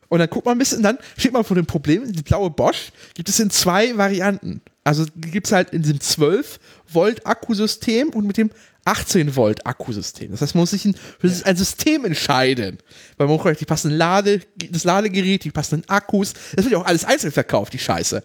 Und 0.09 0.17
dann 0.17 0.27
guckt 0.27 0.47
man 0.47 0.55
ein 0.55 0.57
bisschen, 0.57 0.81
dann 0.81 0.97
steht 1.15 1.33
man 1.33 1.43
vor 1.43 1.53
dem 1.53 1.67
Problem, 1.67 2.11
die 2.11 2.23
blaue 2.23 2.49
Bosch 2.49 2.91
gibt 3.13 3.29
es 3.29 3.39
in 3.39 3.51
zwei 3.51 3.95
Varianten. 3.95 4.61
Also 4.83 5.05
gibt 5.15 5.45
es 5.45 5.53
halt 5.53 5.69
in 5.69 5.83
diesem 5.83 5.99
12 5.99 6.59
Volt 6.91 7.27
Akkusystem 7.27 8.09
und 8.09 8.25
mit 8.25 8.37
dem 8.37 8.49
18 8.85 9.35
Volt 9.35 9.67
Akkusystem. 9.67 10.31
Das 10.31 10.41
heißt, 10.41 10.55
man 10.55 10.63
muss 10.63 10.71
sich 10.71 10.83
ein, 10.83 10.95
für 11.19 11.27
das 11.27 11.43
ein 11.43 11.57
System 11.57 12.05
entscheiden. 12.05 12.79
Weil 13.17 13.27
man 13.27 13.37
braucht 13.37 13.59
die 13.59 13.65
passenden 13.65 13.95
Lade, 13.95 14.41
das 14.71 14.83
Ladegerät, 14.83 15.43
die 15.43 15.51
passenden 15.51 15.87
Akkus. 15.89 16.33
Das 16.55 16.65
wird 16.65 16.71
ja 16.71 16.79
auch 16.79 16.87
alles 16.87 17.05
einzeln 17.05 17.31
verkauft, 17.31 17.73
die 17.73 17.79
Scheiße. 17.79 18.23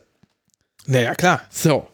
Naja, 0.86 1.14
klar. 1.14 1.42
So. 1.50 1.86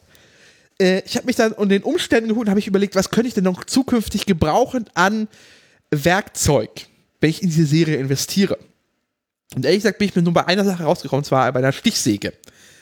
Äh, 0.80 1.02
ich 1.04 1.16
habe 1.16 1.26
mich 1.26 1.36
dann 1.36 1.52
unter 1.52 1.74
den 1.74 1.82
Umständen 1.82 2.28
geguckt 2.28 2.46
und 2.46 2.50
habe 2.50 2.60
ich 2.60 2.66
überlegt, 2.66 2.94
was 2.94 3.10
könnte 3.10 3.28
ich 3.28 3.34
denn 3.34 3.44
noch 3.44 3.64
zukünftig 3.64 4.26
gebrauchen 4.26 4.86
an 4.94 5.28
Werkzeug, 5.90 6.86
wenn 7.20 7.30
ich 7.30 7.42
in 7.42 7.48
diese 7.48 7.66
Serie 7.66 7.96
investiere. 7.96 8.58
Und 9.54 9.64
ehrlich 9.64 9.82
gesagt 9.82 9.98
bin 9.98 10.08
ich 10.08 10.16
mir 10.16 10.22
nur 10.22 10.32
bei 10.32 10.46
einer 10.46 10.64
Sache 10.64 10.84
rausgekommen, 10.84 11.20
und 11.20 11.26
zwar 11.26 11.50
bei 11.52 11.60
einer 11.60 11.72
Stichsäge. 11.72 12.32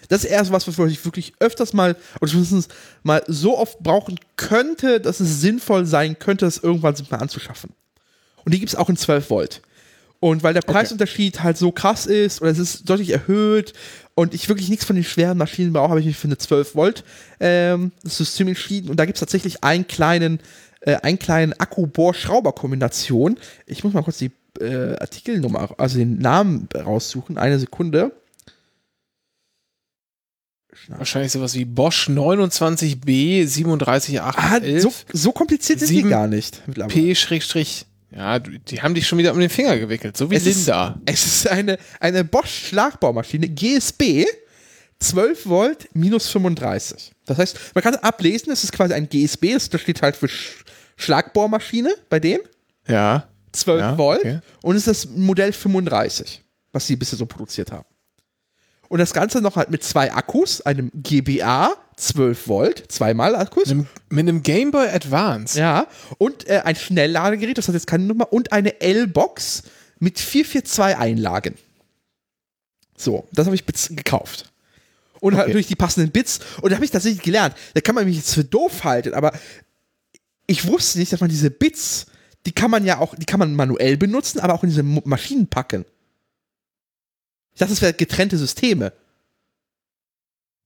Das 0.08 0.24
ist 0.24 0.30
erst 0.30 0.52
was, 0.52 0.66
was 0.66 0.90
ich 0.90 1.04
wirklich 1.04 1.32
öfters 1.38 1.72
mal, 1.72 1.96
oder 2.20 2.30
zumindest 2.30 2.72
mal 3.02 3.22
so 3.26 3.58
oft 3.58 3.78
brauchen 3.80 4.18
könnte, 4.36 5.00
dass 5.00 5.20
es 5.20 5.40
sinnvoll 5.40 5.86
sein 5.86 6.18
könnte, 6.18 6.44
das 6.44 6.58
irgendwann 6.58 6.94
mal 7.10 7.18
anzuschaffen. 7.18 7.70
Und 8.44 8.52
die 8.52 8.58
gibt 8.58 8.72
es 8.72 8.78
auch 8.78 8.88
in 8.88 8.96
12 8.96 9.30
Volt. 9.30 9.62
Und 10.22 10.44
weil 10.44 10.54
der 10.54 10.60
Preisunterschied 10.60 11.42
halt 11.42 11.58
so 11.58 11.72
krass 11.72 12.06
ist 12.06 12.40
oder 12.42 12.52
es 12.52 12.60
ist 12.60 12.88
deutlich 12.88 13.10
erhöht 13.10 13.72
und 14.14 14.34
ich 14.34 14.48
wirklich 14.48 14.68
nichts 14.68 14.84
von 14.84 14.94
den 14.94 15.04
schweren 15.04 15.36
Maschinen 15.36 15.72
brauche, 15.72 15.88
habe 15.88 15.98
ich 15.98 16.06
mich 16.06 16.16
für 16.16 16.28
eine 16.28 16.38
12 16.38 16.76
Volt 16.76 17.02
ähm, 17.40 17.90
System 18.04 18.46
entschieden. 18.46 18.88
Und 18.88 18.98
da 19.00 19.04
gibt 19.04 19.16
es 19.16 19.20
tatsächlich 19.20 19.64
einen 19.64 19.88
kleinen, 19.88 20.38
äh, 20.82 20.94
einen 20.94 21.18
kleinen 21.18 21.54
Akku-Bohr-Schrauber-Kombination. 21.54 23.36
Ich 23.66 23.82
muss 23.82 23.94
mal 23.94 24.04
kurz 24.04 24.18
die 24.18 24.30
äh, 24.60 24.94
Artikelnummer, 24.94 25.74
also 25.76 25.98
den 25.98 26.18
Namen 26.18 26.68
raussuchen. 26.72 27.36
Eine 27.36 27.58
Sekunde. 27.58 28.12
Wahrscheinlich 30.86 31.32
sowas 31.32 31.54
wie 31.54 31.64
Bosch 31.64 32.08
29B 32.08 33.42
Ah, 33.42 33.46
37811 33.48 34.82
so, 34.82 34.92
so 35.12 35.32
kompliziert 35.32 35.80
sind 35.80 35.90
die 35.90 36.02
gar 36.04 36.28
nicht 36.28 36.62
mittlerweile. 36.68 36.94
Ja, 38.14 38.38
die 38.38 38.82
haben 38.82 38.94
dich 38.94 39.06
schon 39.06 39.18
wieder 39.18 39.32
um 39.32 39.40
den 39.40 39.48
Finger 39.50 39.78
gewickelt, 39.78 40.16
so 40.16 40.30
wie 40.30 40.34
Es 40.36 40.46
ist, 40.46 40.66
Linda. 40.66 41.00
es 41.06 41.24
ist 41.26 41.48
eine, 41.48 41.78
eine 42.00 42.24
Bosch 42.24 42.68
Schlagbaumaschine, 42.68 43.48
GSB, 43.48 44.26
12 45.00 45.46
Volt, 45.46 45.88
minus 45.94 46.28
35. 46.28 47.12
Das 47.26 47.38
heißt, 47.38 47.58
man 47.74 47.82
kann 47.82 47.94
ablesen, 47.96 48.52
es 48.52 48.64
ist 48.64 48.72
quasi 48.72 48.94
ein 48.94 49.08
GSB, 49.08 49.54
das 49.54 49.68
das 49.70 49.80
steht 49.80 50.02
halt 50.02 50.16
für 50.16 50.28
Sch 50.28 50.64
Schlagbohrmaschine 50.96 51.94
bei 52.08 52.20
dem, 52.20 52.40
Ja. 52.86 53.26
12 53.52 53.80
Ja, 53.80 53.98
Volt, 53.98 54.20
okay. 54.20 54.38
und 54.62 54.76
es 54.76 54.86
ist 54.86 55.04
das 55.06 55.12
Modell 55.16 55.52
35, 55.52 56.42
was 56.72 56.86
sie 56.86 56.96
bisher 56.96 57.18
so 57.18 57.26
produziert 57.26 57.70
haben. 57.72 57.84
Und 58.92 58.98
das 58.98 59.14
Ganze 59.14 59.40
noch 59.40 59.56
halt 59.56 59.70
mit 59.70 59.82
zwei 59.82 60.12
Akkus, 60.12 60.60
einem 60.60 60.90
GBA, 60.94 61.72
12 61.96 62.46
Volt, 62.46 62.84
zweimal 62.92 63.34
Akkus. 63.34 63.72
Mit 64.10 64.28
einem- 64.28 64.42
Game 64.42 64.70
Boy 64.70 64.86
Advance. 64.86 65.58
Ja, 65.58 65.86
und 66.18 66.46
äh, 66.46 66.60
ein 66.62 66.76
Schnellladegerät, 66.76 67.56
das 67.56 67.68
hat 67.68 67.74
jetzt 67.74 67.86
keine 67.86 68.04
Nummer, 68.04 68.30
und 68.34 68.52
eine 68.52 68.82
L-Box 68.82 69.62
mit 69.98 70.18
442 70.20 70.98
Einlagen. 70.98 71.54
So, 72.98 73.26
das 73.32 73.46
habe 73.46 73.56
ich 73.56 73.64
gekauft. 73.64 74.52
Und 75.20 75.36
halt 75.36 75.44
Okay. 75.46 75.52
durch 75.54 75.68
die 75.68 75.74
passenden 75.74 76.10
Bits. 76.10 76.40
Und 76.60 76.68
da 76.70 76.74
habe 76.76 76.84
ich 76.84 76.90
tatsächlich 76.90 77.22
gelernt. 77.22 77.54
Da 77.72 77.80
kann 77.80 77.94
man 77.94 78.04
mich 78.04 78.16
jetzt 78.16 78.34
für 78.34 78.44
doof 78.44 78.84
halten, 78.84 79.14
aber 79.14 79.32
ich 80.46 80.66
wusste 80.66 80.98
nicht, 80.98 81.14
dass 81.14 81.20
man 81.20 81.30
diese 81.30 81.50
Bits, 81.50 82.06
die 82.44 82.52
kann 82.52 82.70
man 82.70 82.84
ja 82.84 82.98
auch, 82.98 83.14
die 83.14 83.24
kann 83.24 83.38
man 83.38 83.54
manuell 83.56 83.96
benutzen, 83.96 84.38
aber 84.40 84.52
auch 84.52 84.62
in 84.64 84.68
diese 84.68 84.82
Maschinen 84.82 85.46
packen. 85.46 85.86
Ich 87.54 87.58
dachte, 87.58 87.72
das 87.72 87.82
wären 87.82 87.96
getrennte 87.96 88.38
Systeme. 88.38 88.92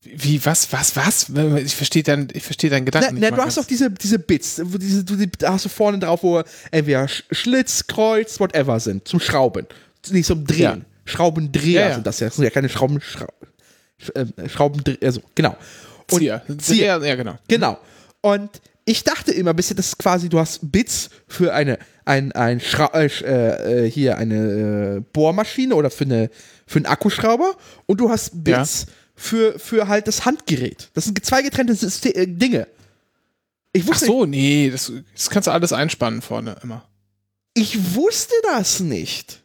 Wie, 0.02 0.44
was, 0.44 0.72
was, 0.72 0.94
was? 0.94 1.28
Ich 1.64 1.74
verstehe 1.74 2.02
deinen, 2.04 2.28
ich 2.32 2.44
verstehe 2.44 2.70
deinen 2.70 2.84
Gedanken 2.84 3.16
na, 3.18 3.30
nicht. 3.30 3.36
du 3.36 3.42
hast 3.42 3.56
doch 3.56 3.64
diese, 3.64 3.90
diese 3.90 4.20
Bits, 4.20 4.60
wo 4.62 4.78
diese, 4.78 5.02
du, 5.02 5.16
die, 5.16 5.28
da 5.30 5.54
hast 5.54 5.64
du 5.64 5.68
vorne 5.68 5.98
drauf, 5.98 6.22
wo 6.22 6.42
entweder 6.70 7.04
Sch- 7.06 7.24
Schlitz, 7.32 7.86
Kreuz, 7.88 8.38
whatever 8.38 8.78
sind, 8.78 9.08
zum 9.08 9.18
Schrauben. 9.18 9.66
Nicht 10.10 10.26
zum 10.26 10.46
Drehen. 10.46 10.60
Ja. 10.60 10.78
Schraubendreher 11.06 11.80
Ja, 11.80 11.88
ja. 11.88 11.94
sind 11.94 12.06
das 12.06 12.20
ja. 12.20 12.28
Das 12.28 12.36
sind 12.36 12.44
ja 12.44 12.50
keine 12.50 12.68
Schrauben, 12.68 13.00
Schrau 13.00 13.26
Sch 13.98 14.10
äh, 14.14 14.48
Schraubendreher, 14.48 14.98
also, 15.02 15.22
genau. 15.34 15.56
Und, 16.12 16.18
Zieher. 16.20 16.42
Zieher. 16.58 17.00
Ja, 17.02 17.14
genau. 17.16 17.36
Genau. 17.48 17.78
Und 18.20 18.60
ich 18.84 19.02
dachte 19.02 19.32
immer 19.32 19.54
bisher, 19.54 19.76
das 19.76 19.88
ist 19.88 19.98
quasi, 19.98 20.28
du 20.28 20.38
hast 20.38 20.60
Bits 20.70 21.10
für 21.26 21.52
eine, 21.52 21.78
ein, 22.04 22.30
ein 22.32 22.60
Schra 22.60 22.90
äh, 22.94 23.06
äh, 23.06 23.86
äh, 23.86 23.90
hier 23.90 24.16
eine 24.18 24.98
äh, 24.98 25.00
Bohrmaschine 25.12 25.74
oder 25.74 25.90
für, 25.90 26.04
eine, 26.04 26.30
für 26.66 26.78
einen 26.78 26.86
Akkuschrauber 26.86 27.56
und 27.86 28.00
du 28.00 28.10
hast 28.10 28.44
Bits 28.44 28.86
für, 29.14 29.58
für 29.58 29.88
halt 29.88 30.08
das 30.08 30.24
Handgerät. 30.24 30.90
Das 30.94 31.04
sind 31.06 31.24
zwei 31.24 31.42
getrennte 31.42 31.74
Syste 31.74 32.14
äh, 32.14 32.26
Dinge. 32.26 32.66
Ich 33.72 33.84
Ach 33.84 33.88
wusste, 33.88 34.06
so, 34.06 34.26
nee, 34.26 34.70
das, 34.70 34.92
das 35.14 35.30
kannst 35.30 35.46
du 35.46 35.52
alles 35.52 35.72
einspannen 35.72 36.22
vorne 36.22 36.56
immer. 36.62 36.86
ich 37.54 37.94
wusste 37.94 38.34
das 38.42 38.80
nicht. 38.80 39.42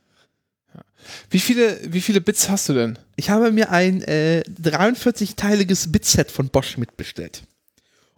Wie 1.30 1.39
viele, 1.39 1.80
wie 1.84 2.01
viele 2.01 2.22
Bits 2.22 2.49
hast 2.49 2.69
du 2.69 2.74
denn? 2.74 2.97
Ich 3.15 3.30
habe 3.30 3.51
mir 3.51 3.72
ein 3.72 4.01
äh, 4.03 4.43
43-teiliges 4.61 5.91
Bitset 5.91 6.32
von 6.32 6.49
Bosch 6.49 6.78
mitbestellt. 6.78 7.43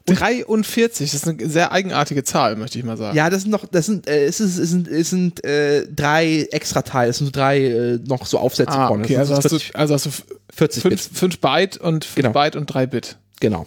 43, 0.06 1.12
das 1.12 1.24
ist 1.24 1.28
eine 1.28 1.50
sehr 1.50 1.72
eigenartige 1.72 2.24
Zahl, 2.24 2.56
möchte 2.58 2.78
ich 2.78 2.84
mal 2.84 2.98
sagen. 2.98 3.16
Ja, 3.16 3.30
das 3.30 3.44
sind 3.44 3.52
noch, 3.52 3.66
das 3.66 3.86
sind, 3.86 4.08
äh, 4.08 4.26
es, 4.26 4.40
ist, 4.40 4.58
es 4.58 4.70
sind, 4.70 4.88
es 4.88 5.10
sind 5.10 5.44
äh, 5.46 5.88
drei 5.88 6.48
extra 6.52 6.82
Teile, 6.82 7.12
es 7.12 7.18
sind 7.20 7.28
so 7.28 7.32
drei 7.32 7.66
äh, 7.66 8.00
noch 8.06 8.26
so 8.26 8.38
Aufsätze 8.38 8.74
ah, 8.74 8.88
vorne. 8.88 9.06
okay, 9.06 9.18
also 9.18 9.34
sind 9.36 9.44
hast, 9.46 9.74
du, 9.74 9.78
also 9.78 9.94
hast 9.94 10.06
du 10.06 10.12
40 10.56 10.84
5, 10.84 11.10
Bit. 11.10 11.18
5 11.18 11.40
Byte 11.40 11.78
und 11.78 12.06
5 12.06 12.16
Genau. 12.16 12.32
Byte 12.32 12.56
und 12.58 12.66
3 12.66 12.86
Bit. 12.88 13.18
Genau. 13.40 13.66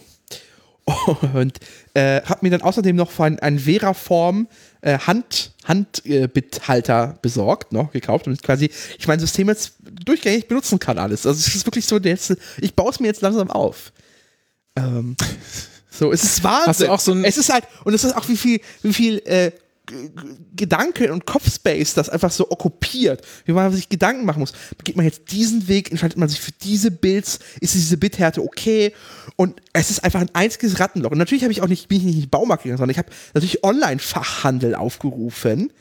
Und 1.33 1.59
äh, 1.95 2.21
habe 2.21 2.39
mir 2.43 2.49
dann 2.49 2.61
außerdem 2.61 2.95
noch 2.95 3.11
von 3.11 3.37
ein 3.39 3.59
Veraform 3.59 4.47
äh, 4.79 4.97
Hand 4.99 5.51
Handbithalter 5.65 7.19
besorgt, 7.21 7.73
noch 7.73 7.91
gekauft 7.91 8.25
und 8.27 8.41
quasi 8.41 8.69
ich 8.97 9.05
mein 9.05 9.19
System 9.19 9.49
jetzt 9.49 9.73
durchgängig 10.05 10.47
benutzen 10.47 10.79
kann 10.79 10.97
alles. 10.97 11.25
Also 11.25 11.37
es 11.39 11.53
ist 11.53 11.65
wirklich 11.65 11.85
so, 11.85 11.99
der 11.99 12.13
letzte, 12.13 12.37
ich 12.61 12.73
baue 12.73 12.91
es 12.91 13.01
mir 13.01 13.07
jetzt 13.07 13.21
langsam 13.21 13.51
auf. 13.51 13.91
Ähm, 14.77 15.17
so, 15.97 16.11
es 16.11 16.23
ist 16.23 16.43
Wahnsinn. 16.43 16.67
Hast 16.67 16.81
du 16.81 16.91
auch 16.91 16.99
so 16.99 17.11
ein- 17.13 17.23
es 17.25 17.37
ist 17.37 17.51
halt 17.51 17.63
und 17.83 17.93
es 17.93 18.03
ist 18.03 18.15
auch 18.15 18.27
wie 18.29 18.37
viel 18.37 18.59
wie 18.83 18.93
viel 18.93 19.17
äh, 19.25 19.51
G- 19.89 20.09
G- 20.09 20.11
Gedanken 20.57 21.11
und 21.11 21.25
Kopfspace 21.25 21.93
das 21.93 22.09
einfach 22.09 22.29
so 22.29 22.51
okkupiert, 22.51 23.21
wie 23.45 23.53
man 23.53 23.71
sich 23.71 23.87
Gedanken 23.87 24.25
machen 24.25 24.39
muss. 24.39 24.51
Geht 24.83 24.97
man 24.97 25.05
jetzt 25.05 25.31
diesen 25.31 25.69
Weg, 25.69 25.91
entscheidet 25.91 26.17
man 26.17 26.27
sich 26.27 26.41
für 26.41 26.51
diese 26.51 26.91
Builds, 26.91 27.39
ist 27.61 27.73
diese 27.73 27.95
Bithärte 27.95 28.41
okay? 28.43 28.91
Und 29.37 29.61
es 29.71 29.89
ist 29.89 30.03
einfach 30.03 30.19
ein 30.19 30.29
einziges 30.33 30.79
Rattenloch. 30.81 31.11
Und 31.11 31.19
natürlich 31.19 31.43
habe 31.43 31.53
ich 31.53 31.61
auch 31.61 31.69
nicht, 31.69 31.87
bin 31.87 31.99
ich 31.99 32.03
nicht 32.03 32.15
in 32.15 32.21
den 32.23 32.29
Baumarkt 32.29 32.63
gegangen, 32.63 32.79
sondern 32.79 32.91
ich 32.91 32.97
habe 32.97 33.09
natürlich 33.33 33.63
Online-Fachhandel 33.63 34.75
aufgerufen, 34.75 35.71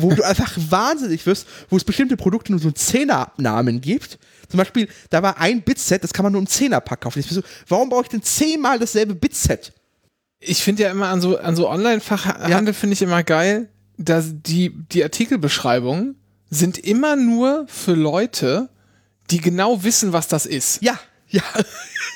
wo 0.00 0.10
du 0.14 0.22
einfach 0.22 0.52
wahnsinnig 0.70 1.26
wirst, 1.26 1.46
wo 1.68 1.76
es 1.76 1.84
bestimmte 1.84 2.16
Produkte 2.16 2.52
nur 2.52 2.60
so 2.60 2.70
Zehnerabnahmen 2.70 3.80
gibt. 3.80 4.18
Zum 4.48 4.58
Beispiel, 4.58 4.88
da 5.10 5.22
war 5.22 5.38
ein 5.38 5.62
Bitset, 5.62 6.04
das 6.04 6.12
kann 6.12 6.24
man 6.24 6.32
nur 6.32 6.40
im 6.40 6.46
Zehnerpack 6.46 7.00
kaufen. 7.00 7.20
Ich 7.20 7.26
so, 7.26 7.42
warum 7.68 7.88
brauche 7.88 8.02
ich 8.02 8.08
denn 8.08 8.22
zehnmal 8.22 8.78
dasselbe 8.78 9.14
Bitset? 9.14 9.72
Ich 10.40 10.62
finde 10.62 10.84
ja 10.84 10.90
immer 10.90 11.08
an 11.08 11.20
so, 11.20 11.38
an 11.38 11.56
so 11.56 11.68
Online-Fachhandel 11.68 12.74
finde 12.74 12.94
ich 12.94 13.02
immer 13.02 13.22
geil, 13.22 13.68
dass 13.96 14.26
die, 14.32 14.70
die 14.92 15.02
Artikelbeschreibungen 15.02 16.16
sind 16.50 16.78
immer 16.78 17.16
nur 17.16 17.66
für 17.68 17.94
Leute, 17.94 18.68
die 19.30 19.40
genau 19.40 19.84
wissen, 19.84 20.12
was 20.12 20.28
das 20.28 20.44
ist. 20.44 20.82
Ja, 20.82 20.98
ja. 21.32 21.42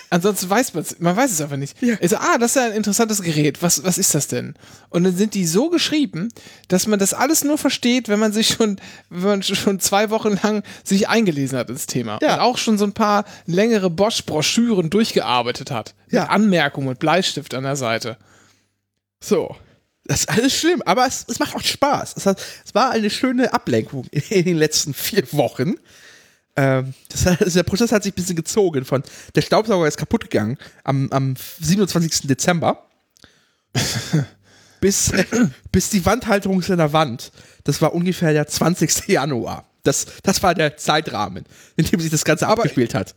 Ansonsten 0.09 0.49
weiß 0.49 0.75
man 0.75 0.83
es, 0.85 0.99
man 1.01 1.17
weiß 1.17 1.33
es 1.33 1.41
einfach 1.41 1.57
nicht. 1.57 1.81
Ja. 1.83 1.97
Also, 2.01 2.17
ah, 2.17 2.39
das 2.39 2.53
ist 2.53 2.57
ja 2.57 2.67
ein 2.67 2.73
interessantes 2.73 3.23
Gerät. 3.23 3.61
Was, 3.63 3.83
was 3.83 3.99
ist 3.99 4.15
das 4.15 4.29
denn? 4.29 4.55
Und 4.89 5.05
dann 5.05 5.17
sind 5.17 5.35
die 5.35 5.47
so 5.47 5.69
geschrieben, 5.69 6.29
dass 6.69 6.87
man 6.87 6.99
das 6.99 7.13
alles 7.13 7.43
nur 7.45 7.59
versteht, 7.59 8.09
wenn 8.09 8.21
man 8.21 8.33
sich 8.33 8.49
schon, 8.49 8.81
wenn 9.11 9.23
man 9.23 9.43
schon 9.43 9.81
zwei 9.81 10.11
Wochen 10.11 10.39
lang 10.43 10.63
sich 10.85 11.09
eingelesen 11.09 11.59
hat 11.59 11.71
ins 11.71 11.87
Thema. 11.87 12.19
Ja. 12.23 12.35
Und 12.35 12.41
auch 12.41 12.59
schon 12.59 12.79
so 12.79 12.85
ein 12.85 12.93
paar 12.93 13.25
längere 13.47 13.91
Bosch-Broschüren 13.91 14.91
durchgearbeitet 14.91 15.71
hat. 15.71 15.95
Ja. 16.11 16.23
Mit 16.23 16.31
Anmerkungen, 16.31 16.89
mit 16.89 16.99
Bleistift 17.01 17.55
an 17.55 17.65
der 17.65 17.77
Seite. 17.77 18.17
So. 19.21 19.57
Das 20.05 20.21
ist 20.21 20.29
alles 20.29 20.55
schlimm, 20.55 20.83
aber 20.87 21.05
es, 21.05 21.25
es 21.29 21.41
macht 21.41 21.57
auch 21.57 21.63
Spaß. 21.63 22.15
Es, 22.17 22.27
hat, 22.27 22.41
es 22.65 22.77
war 22.77 22.93
eine 22.93 23.11
schöne 23.11 23.53
Ablenkung 23.53 24.07
in 24.31 24.45
den 24.45 24.57
letzten 24.57 24.95
vier 24.95 25.25
Wochen. 25.33 25.75
Ähm, 26.57 26.95
das, 27.11 27.27
hat- 27.27 27.55
der 27.55 27.63
Prozess 27.65 27.93
hat 27.93 28.03
sich 28.03 28.13
ein 28.13 28.17
bisschen 28.17 28.37
gezogen. 28.37 28.85
Von 28.85 29.03
der 29.35 29.43
Staubsauger 29.43 29.87
ist 29.87 29.97
kaputt 29.99 30.23
gegangen 30.23 30.57
am, 30.85 31.11
am 31.13 31.35
27. 31.61 32.27
Dezember. 32.29 32.87
bis, 34.81 35.11
äh, 35.13 35.25
bis 35.73 35.91
die 35.91 36.05
Wandhalterung 36.07 36.61
ist 36.61 36.71
in 36.71 36.79
der 36.79 36.93
Wand. 36.93 37.33
Das 37.65 37.81
war 37.83 37.95
ungefähr 37.95 38.33
der 38.33 38.47
20. 38.47 39.09
Januar. 39.09 39.69
Das, 39.83 40.07
das 40.23 40.43
war 40.43 40.55
der 40.55 40.77
Zeitrahmen, 40.77 41.45
in 41.77 41.85
dem 41.85 42.01
sich 42.01 42.11
das 42.11 42.25
Ganze 42.25 42.49
abgespielt 42.49 42.95
hat. 42.95 43.15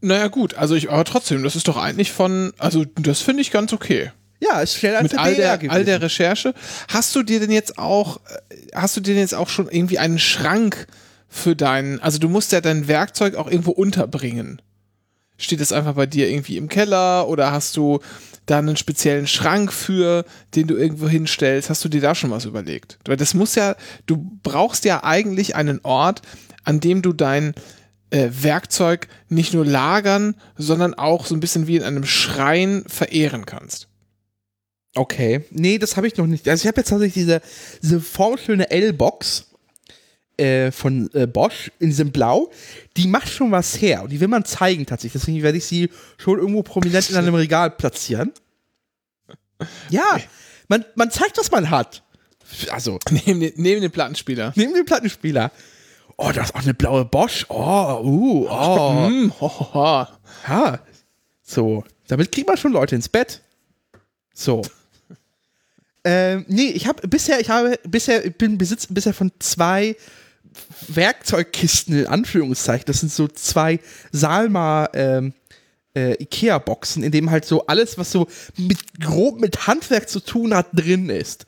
Naja, 0.00 0.28
gut, 0.28 0.54
also 0.54 0.74
ich, 0.74 0.90
aber 0.90 1.04
trotzdem, 1.04 1.42
das 1.42 1.54
ist 1.54 1.68
doch 1.68 1.76
eigentlich 1.76 2.10
von, 2.12 2.52
also 2.58 2.84
das 2.96 3.20
finde 3.20 3.42
ich 3.42 3.50
ganz 3.50 3.72
okay. 3.72 4.10
Ja, 4.40 4.60
ist 4.60 4.76
schneller 4.76 4.98
als 4.98 5.12
Mit 5.12 5.20
all 5.20 5.34
der, 5.36 5.60
all 5.70 5.84
der 5.84 6.02
Recherche. 6.02 6.54
Hast 6.88 7.14
du 7.14 7.22
dir 7.22 7.38
denn 7.38 7.52
jetzt 7.52 7.78
auch, 7.78 8.16
äh, 8.50 8.56
hast 8.74 8.96
du 8.96 9.00
dir 9.00 9.14
denn 9.14 9.20
jetzt 9.22 9.34
auch 9.34 9.48
schon 9.48 9.68
irgendwie 9.68 10.00
einen 10.00 10.18
Schrank 10.18 10.88
für 11.32 11.56
deinen, 11.56 11.98
also 12.00 12.18
du 12.18 12.28
musst 12.28 12.52
ja 12.52 12.60
dein 12.60 12.88
Werkzeug 12.88 13.36
auch 13.36 13.50
irgendwo 13.50 13.70
unterbringen. 13.70 14.60
Steht 15.38 15.62
das 15.62 15.72
einfach 15.72 15.94
bei 15.94 16.04
dir 16.04 16.28
irgendwie 16.28 16.58
im 16.58 16.68
Keller 16.68 17.26
oder 17.26 17.52
hast 17.52 17.76
du 17.78 18.00
da 18.44 18.58
einen 18.58 18.76
speziellen 18.76 19.26
Schrank 19.26 19.72
für, 19.72 20.26
den 20.54 20.66
du 20.66 20.76
irgendwo 20.76 21.08
hinstellst? 21.08 21.70
Hast 21.70 21.82
du 21.84 21.88
dir 21.88 22.02
da 22.02 22.14
schon 22.14 22.30
was 22.30 22.44
überlegt? 22.44 22.98
Weil 23.06 23.16
das 23.16 23.32
muss 23.32 23.54
ja, 23.54 23.76
du 24.04 24.18
brauchst 24.42 24.84
ja 24.84 25.04
eigentlich 25.04 25.56
einen 25.56 25.80
Ort, 25.84 26.20
an 26.64 26.80
dem 26.80 27.00
du 27.00 27.14
dein 27.14 27.54
äh, 28.10 28.28
Werkzeug 28.30 29.08
nicht 29.30 29.54
nur 29.54 29.64
lagern, 29.64 30.36
sondern 30.58 30.92
auch 30.92 31.24
so 31.24 31.34
ein 31.34 31.40
bisschen 31.40 31.66
wie 31.66 31.76
in 31.76 31.82
einem 31.82 32.04
Schrein 32.04 32.84
verehren 32.86 33.46
kannst. 33.46 33.88
Okay. 34.94 35.46
Nee, 35.50 35.78
das 35.78 35.96
habe 35.96 36.06
ich 36.06 36.18
noch 36.18 36.26
nicht. 36.26 36.46
Also 36.46 36.62
ich 36.62 36.68
habe 36.68 36.78
jetzt 36.78 36.90
tatsächlich 36.90 37.14
diese, 37.14 37.40
diese 37.82 38.02
formschöne 38.02 38.70
L-Box 38.70 39.51
äh, 40.42 40.72
von 40.72 41.08
äh, 41.14 41.26
Bosch 41.26 41.70
in 41.78 41.88
diesem 41.90 42.10
Blau. 42.10 42.50
Die 42.96 43.06
macht 43.06 43.28
schon 43.28 43.52
was 43.52 43.80
her 43.80 44.02
und 44.02 44.10
die 44.10 44.20
will 44.20 44.28
man 44.28 44.44
zeigen 44.44 44.86
tatsächlich. 44.86 45.22
Deswegen 45.22 45.42
werde 45.42 45.58
ich 45.58 45.66
sie 45.66 45.90
schon 46.18 46.38
irgendwo 46.38 46.62
prominent 46.62 47.08
in 47.10 47.16
einem 47.16 47.34
Regal 47.34 47.70
platzieren. 47.70 48.32
Ja, 49.90 50.18
man, 50.66 50.84
man 50.96 51.12
zeigt, 51.12 51.38
was 51.38 51.52
man 51.52 51.70
hat. 51.70 52.02
Also, 52.70 52.98
Neben 53.10 53.38
den, 53.38 53.52
neben 53.54 53.80
den 53.80 53.92
Plattenspieler. 53.92 54.52
neben 54.56 54.74
dem 54.74 54.84
Plattenspieler. 54.84 55.52
Oh, 56.16 56.32
da 56.34 56.42
ist 56.42 56.56
auch 56.56 56.62
eine 56.62 56.74
blaue 56.74 57.04
Bosch. 57.04 57.46
Oh, 57.48 58.00
uh, 58.02 58.48
oh. 58.50 59.06
Hm, 59.06 59.32
ho, 59.40 59.48
ho, 59.48 59.74
ho. 59.74 60.06
Ja. 60.48 60.80
So, 61.42 61.84
damit 62.08 62.32
kriegt 62.32 62.48
man 62.48 62.56
schon 62.56 62.72
Leute 62.72 62.96
ins 62.96 63.08
Bett. 63.08 63.40
So. 64.34 64.62
ähm, 66.04 66.44
nee, 66.48 66.70
ich 66.70 66.88
habe 66.88 67.06
bisher, 67.06 67.38
ich 67.38 67.50
habe 67.50 67.78
bisher, 67.86 68.24
ich 68.24 68.36
bin 68.36 68.58
Besitz 68.58 68.88
bisher 68.88 69.14
von 69.14 69.30
zwei 69.38 69.94
Werkzeugkisten 70.88 72.00
in 72.00 72.06
Anführungszeichen. 72.06 72.84
Das 72.86 73.00
sind 73.00 73.12
so 73.12 73.28
zwei 73.28 73.80
Salma 74.10 74.88
ähm, 74.94 75.34
äh, 75.94 76.14
Ikea-Boxen, 76.22 77.02
in 77.02 77.12
dem 77.12 77.30
halt 77.30 77.44
so 77.44 77.66
alles, 77.66 77.98
was 77.98 78.10
so 78.10 78.26
mit 78.56 78.78
grob 79.00 79.40
mit 79.40 79.66
Handwerk 79.66 80.08
zu 80.08 80.20
tun 80.20 80.54
hat, 80.54 80.68
drin 80.72 81.08
ist. 81.08 81.46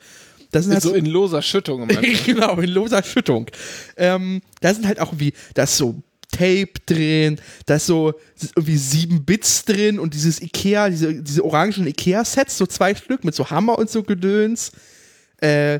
Das 0.51 0.65
sind 0.65 0.73
halt 0.73 0.83
So 0.83 0.93
in 0.93 1.05
loser 1.05 1.41
Schüttung. 1.41 1.87
genau, 2.25 2.59
in 2.59 2.69
loser 2.69 3.03
Schüttung. 3.03 3.47
Ähm, 3.97 4.41
da 4.61 4.73
sind 4.73 4.87
halt 4.87 4.99
auch 4.99 5.09
irgendwie, 5.11 5.33
da 5.53 5.63
ist 5.63 5.77
so 5.77 6.01
Tape 6.31 6.73
drin, 6.85 7.39
da 7.65 7.75
ist 7.75 7.87
so 7.87 8.13
irgendwie 8.55 8.77
sieben 8.77 9.25
Bits 9.25 9.65
drin 9.65 9.99
und 9.99 10.13
dieses 10.13 10.41
Ikea, 10.41 10.89
diese, 10.89 11.21
diese 11.21 11.43
orangen 11.43 11.87
Ikea-Sets, 11.87 12.57
so 12.57 12.65
zwei 12.65 12.95
Stück 12.95 13.23
mit 13.23 13.35
so 13.35 13.49
Hammer 13.49 13.77
und 13.77 13.89
so 13.89 14.03
Gedöns. 14.03 14.71
Äh, 15.41 15.79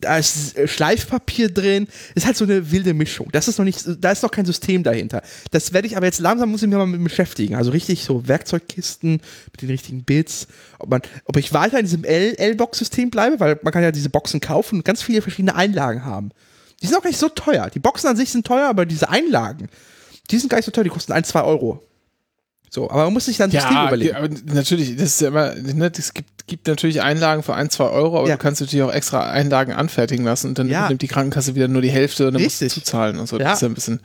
da 0.00 0.18
ist 0.18 0.56
Schleifpapier 0.68 1.50
drin. 1.50 1.88
Ist 2.14 2.26
halt 2.26 2.36
so 2.36 2.44
eine 2.44 2.70
wilde 2.70 2.94
Mischung. 2.94 3.28
Das 3.32 3.48
ist 3.48 3.58
noch 3.58 3.64
nicht, 3.64 3.84
da 4.00 4.12
ist 4.12 4.22
noch 4.22 4.30
kein 4.30 4.46
System 4.46 4.82
dahinter. 4.82 5.22
Das 5.50 5.72
werde 5.72 5.86
ich 5.86 5.96
aber 5.96 6.06
jetzt 6.06 6.20
langsam 6.20 6.50
muss 6.50 6.62
ich 6.62 6.68
mich 6.68 6.76
mal 6.76 6.86
mit 6.86 7.02
beschäftigen. 7.02 7.54
Also 7.54 7.70
richtig 7.70 8.04
so 8.04 8.26
Werkzeugkisten 8.28 9.20
mit 9.52 9.62
den 9.62 9.70
richtigen 9.70 10.04
Bits. 10.04 10.46
Ob 10.78 10.90
man, 10.90 11.02
ob 11.24 11.36
ich 11.36 11.52
weiter 11.52 11.78
in 11.78 11.86
diesem 11.86 12.04
L-Box-System 12.04 13.10
bleibe, 13.10 13.40
weil 13.40 13.58
man 13.62 13.72
kann 13.72 13.82
ja 13.82 13.92
diese 13.92 14.10
Boxen 14.10 14.40
kaufen 14.40 14.76
und 14.76 14.84
ganz 14.84 15.02
viele 15.02 15.22
verschiedene 15.22 15.54
Einlagen 15.54 16.04
haben. 16.04 16.30
Die 16.80 16.86
sind 16.86 16.96
auch 16.96 17.02
gar 17.02 17.10
nicht 17.10 17.18
so 17.18 17.28
teuer. 17.28 17.68
Die 17.70 17.80
Boxen 17.80 18.08
an 18.08 18.16
sich 18.16 18.30
sind 18.30 18.46
teuer, 18.46 18.68
aber 18.68 18.86
diese 18.86 19.08
Einlagen, 19.08 19.68
die 20.30 20.38
sind 20.38 20.48
gar 20.48 20.58
nicht 20.58 20.66
so 20.66 20.70
teuer. 20.70 20.84
Die 20.84 20.90
kosten 20.90 21.12
1, 21.12 21.28
2 21.28 21.42
Euro. 21.42 21.87
So, 22.70 22.90
aber 22.90 23.04
man 23.04 23.12
muss 23.14 23.24
sich 23.26 23.36
dann 23.38 23.48
ein 23.50 23.52
System 23.52 23.72
Ja, 23.74 23.86
überlegen. 23.88 24.14
aber 24.16 24.28
natürlich, 24.52 24.94
das 24.96 25.04
ist 25.06 25.20
ja 25.22 25.28
immer, 25.28 25.54
ne, 25.54 25.90
es 25.96 26.12
gibt, 26.12 26.46
gibt 26.46 26.66
natürlich 26.66 27.00
Einlagen 27.02 27.42
für 27.42 27.54
ein, 27.54 27.70
zwei 27.70 27.86
Euro, 27.86 28.18
aber 28.18 28.28
Ja. 28.28 28.36
du 28.36 28.42
kannst 28.42 28.60
natürlich 28.60 28.82
auch 28.82 28.92
extra 28.92 29.30
Einlagen 29.30 29.72
anfertigen 29.72 30.24
lassen 30.24 30.48
und 30.48 30.58
dann 30.58 30.68
Ja. 30.68 30.88
nimmt 30.88 31.00
die 31.02 31.08
Krankenkasse 31.08 31.54
wieder 31.54 31.68
nur 31.68 31.82
die 31.82 31.90
Hälfte 31.90 32.26
und 32.26 32.34
dann 32.34 32.42
musst 32.42 32.60
du 32.60 32.66
Richtig. 32.66 32.84
zuzahlen 32.84 33.18
und 33.18 33.26
so. 33.26 33.38
Ja. 33.38 33.44
Das 33.44 33.54
ist 33.58 33.62
ja 33.62 33.68
ein 33.68 33.74
bisschen, 33.74 34.00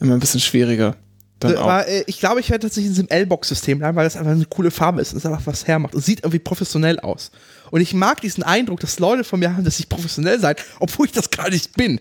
immer 0.00 0.14
ein 0.14 0.20
bisschen 0.20 0.40
schwieriger. 0.40 0.96
Dann 1.40 1.56
auch. 1.56 1.64
Aber 1.64 1.86
äh, 1.86 2.02
ich 2.06 2.18
glaube, 2.18 2.40
ich 2.40 2.50
werde 2.50 2.62
tatsächlich 2.62 2.86
in 2.88 2.94
diesem 2.94 3.08
L-Box-System 3.08 3.78
bleiben, 3.78 3.96
weil 3.96 4.04
das 4.04 4.16
einfach 4.16 4.32
eine 4.32 4.44
coole 4.46 4.70
Farbe 4.72 5.00
ist 5.00 5.12
und 5.12 5.18
es 5.18 5.26
einfach 5.26 5.46
was 5.46 5.66
hermacht. 5.68 5.94
Und 5.94 6.04
sieht 6.04 6.20
irgendwie 6.20 6.40
professionell 6.40 6.98
aus. 6.98 7.30
Und 7.70 7.80
ich 7.80 7.94
mag 7.94 8.20
diesen 8.22 8.42
Eindruck, 8.42 8.80
dass 8.80 8.98
Leute 8.98 9.22
von 9.22 9.38
mir 9.38 9.54
haben, 9.54 9.62
dass 9.64 9.78
ich 9.78 9.88
professionell 9.88 10.40
sein, 10.40 10.56
obwohl 10.80 11.06
ich 11.06 11.12
das 11.12 11.30
gar 11.30 11.48
nicht 11.50 11.76
bin. 11.76 12.00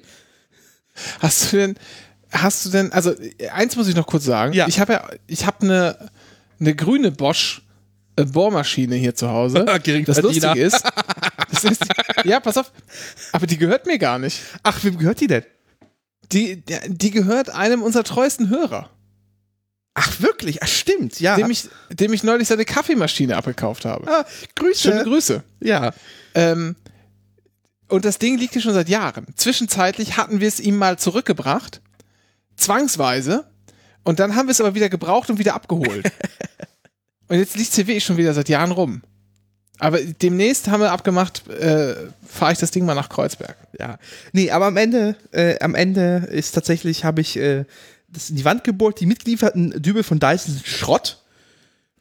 Hast 1.19 1.51
du 1.53 1.57
denn, 1.57 1.75
hast 2.31 2.65
du 2.65 2.69
denn, 2.69 2.91
also 2.91 3.13
eins 3.51 3.75
muss 3.75 3.87
ich 3.87 3.95
noch 3.95 4.07
kurz 4.07 4.25
sagen. 4.25 4.53
Ja. 4.53 4.67
Ich 4.67 4.79
habe 4.79 4.93
ja, 4.93 5.09
ich 5.27 5.45
habe 5.45 5.61
eine, 5.61 6.09
eine 6.59 6.75
grüne 6.75 7.11
Bosch 7.11 7.61
äh, 8.15 8.25
Bohrmaschine 8.25 8.95
hier 8.95 9.15
zu 9.15 9.29
Hause. 9.29 9.65
das 10.05 10.21
lustige 10.21 10.59
ist, 10.59 10.83
das 11.51 11.63
ist 11.63 11.83
die, 11.83 12.29
ja, 12.29 12.39
pass 12.39 12.57
auf, 12.57 12.71
aber 13.31 13.47
die 13.47 13.57
gehört 13.57 13.85
mir 13.85 13.97
gar 13.97 14.19
nicht. 14.19 14.41
Ach, 14.63 14.83
wem 14.83 14.97
gehört 14.97 15.21
die 15.21 15.27
denn? 15.27 15.43
Die, 16.31 16.61
die, 16.65 16.77
die 16.87 17.11
gehört 17.11 17.49
einem 17.49 17.81
unserer 17.81 18.03
treuesten 18.03 18.49
Hörer. 18.49 18.89
Ach, 19.93 20.21
wirklich? 20.21 20.61
Ach, 20.61 20.67
stimmt, 20.67 21.19
ja. 21.19 21.35
dem 21.37 21.49
ich, 21.49 21.69
dem 21.89 22.13
ich 22.13 22.23
neulich 22.23 22.47
seine 22.47 22.65
Kaffeemaschine 22.65 23.35
abgekauft 23.35 23.85
habe. 23.85 24.07
ah, 24.07 24.25
Grüße. 24.55 24.89
Schöne 24.89 25.03
Grüße. 25.03 25.43
Ja. 25.61 25.91
Ähm, 26.35 26.75
und 27.87 28.05
das 28.05 28.19
Ding 28.19 28.37
liegt 28.37 28.53
hier 28.53 28.61
schon 28.61 28.73
seit 28.73 28.89
Jahren. 28.89 29.25
Zwischenzeitlich 29.35 30.17
hatten 30.17 30.39
wir 30.39 30.47
es 30.47 30.59
ihm 30.59 30.77
mal 30.77 30.99
zurückgebracht, 30.99 31.81
zwangsweise, 32.57 33.45
und 34.07 34.19
dann 34.21 34.35
haben 34.35 34.47
wir 34.47 34.53
es 34.53 34.61
aber 34.61 34.73
wieder 34.73 34.87
gebraucht 34.87 35.29
und 35.29 35.37
wieder 35.37 35.53
abgeholt. 35.53 36.09
und 37.27 37.37
jetzt 37.37 37.57
liegt 37.57 37.75
wirklich 37.75 38.05
schon 38.05 38.15
wieder 38.15 38.33
seit 38.33 38.47
Jahren 38.47 38.71
rum. 38.71 39.01
Aber 39.79 39.99
demnächst 39.99 40.69
haben 40.69 40.79
wir 40.79 40.93
abgemacht, 40.93 41.45
äh, 41.49 41.93
fahre 42.25 42.53
ich 42.53 42.57
das 42.57 42.71
Ding 42.71 42.85
mal 42.85 42.95
nach 42.95 43.09
Kreuzberg. 43.09 43.57
Ja. 43.77 43.99
Nee, 44.31 44.49
aber 44.49 44.67
am 44.67 44.77
Ende, 44.77 45.17
äh, 45.31 45.59
am 45.59 45.75
Ende 45.75 46.27
ist 46.31 46.53
tatsächlich, 46.53 47.03
habe 47.03 47.19
ich 47.19 47.37
äh, 47.37 47.65
das 48.07 48.29
in 48.29 48.37
die 48.37 48.45
Wand 48.45 48.63
gebohrt. 48.63 49.01
Die 49.01 49.05
mitgelieferten 49.05 49.81
Dübel 49.81 50.03
von 50.03 50.19
Dyson 50.19 50.53
sind 50.53 50.65
Schrott. 50.65 51.21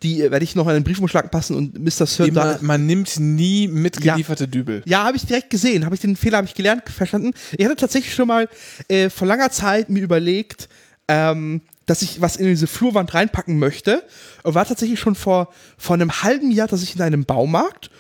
Die 0.03 0.23
äh, 0.23 0.31
werde 0.31 0.45
ich 0.45 0.55
noch 0.55 0.67
in 0.69 0.75
den 0.75 0.85
Briefumschlag 0.85 1.31
passen 1.31 1.57
und 1.57 1.79
Mr. 1.79 2.07
Sir 2.07 2.27
Immer, 2.27 2.59
man 2.61 2.87
nimmt 2.87 3.19
nie 3.19 3.67
mitgelieferte 3.69 4.47
Dübel. 4.47 4.83
Ja, 4.87 5.05
habe 5.05 5.17
ich 5.17 5.27
direkt 5.27 5.51
gesehen, 5.51 5.85
habe 5.85 5.95
ich 5.95 6.01
den 6.01 6.17
Fehler 6.17 6.39
habe 6.39 6.47
ich 6.47 6.55
gelernt, 6.55 6.83
verstanden. 6.89 7.33
Ich 7.57 7.65
hatte 7.65 7.77
tatsächlich 7.77 8.15
schon 8.15 8.29
mal 8.29 8.49
äh, 8.89 9.09
vor 9.09 9.27
langer 9.27 9.51
Zeit 9.51 9.89
mir 9.89 10.03
überlegt, 10.03 10.69
ähm, 11.09 11.63
dass 11.87 12.03
ich 12.03 12.21
was 12.21 12.37
in 12.37 12.47
diese 12.47 12.67
Flurwand 12.67 13.15
reinpacken 13.15 13.59
möchte. 13.59 14.03
Und 14.43 14.55
war 14.55 14.67
tatsächlich 14.67 15.01
schon 15.01 15.15
vor, 15.15 15.49
vor 15.79 15.95
einem 15.95 16.23
halben 16.23 16.51
Jahr, 16.51 16.69
dass 16.69 16.83
ich 16.83 16.95
in 16.95 17.03
einem 17.03 17.25
Baumarkt, 17.25 17.91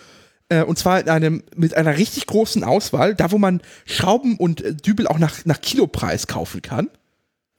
äh, 0.48 0.62
und 0.62 0.78
zwar 0.78 1.00
in 1.00 1.08
einem, 1.08 1.42
mit 1.54 1.74
einer 1.74 1.96
richtig 1.96 2.26
großen 2.26 2.62
Auswahl, 2.64 3.14
da 3.14 3.30
wo 3.30 3.38
man 3.38 3.62
Schrauben 3.86 4.36
und 4.36 4.60
äh, 4.60 4.74
Dübel 4.74 5.06
auch 5.06 5.18
nach, 5.18 5.44
nach 5.44 5.60
Kilopreis 5.60 6.26
kaufen 6.26 6.62
kann. 6.62 6.88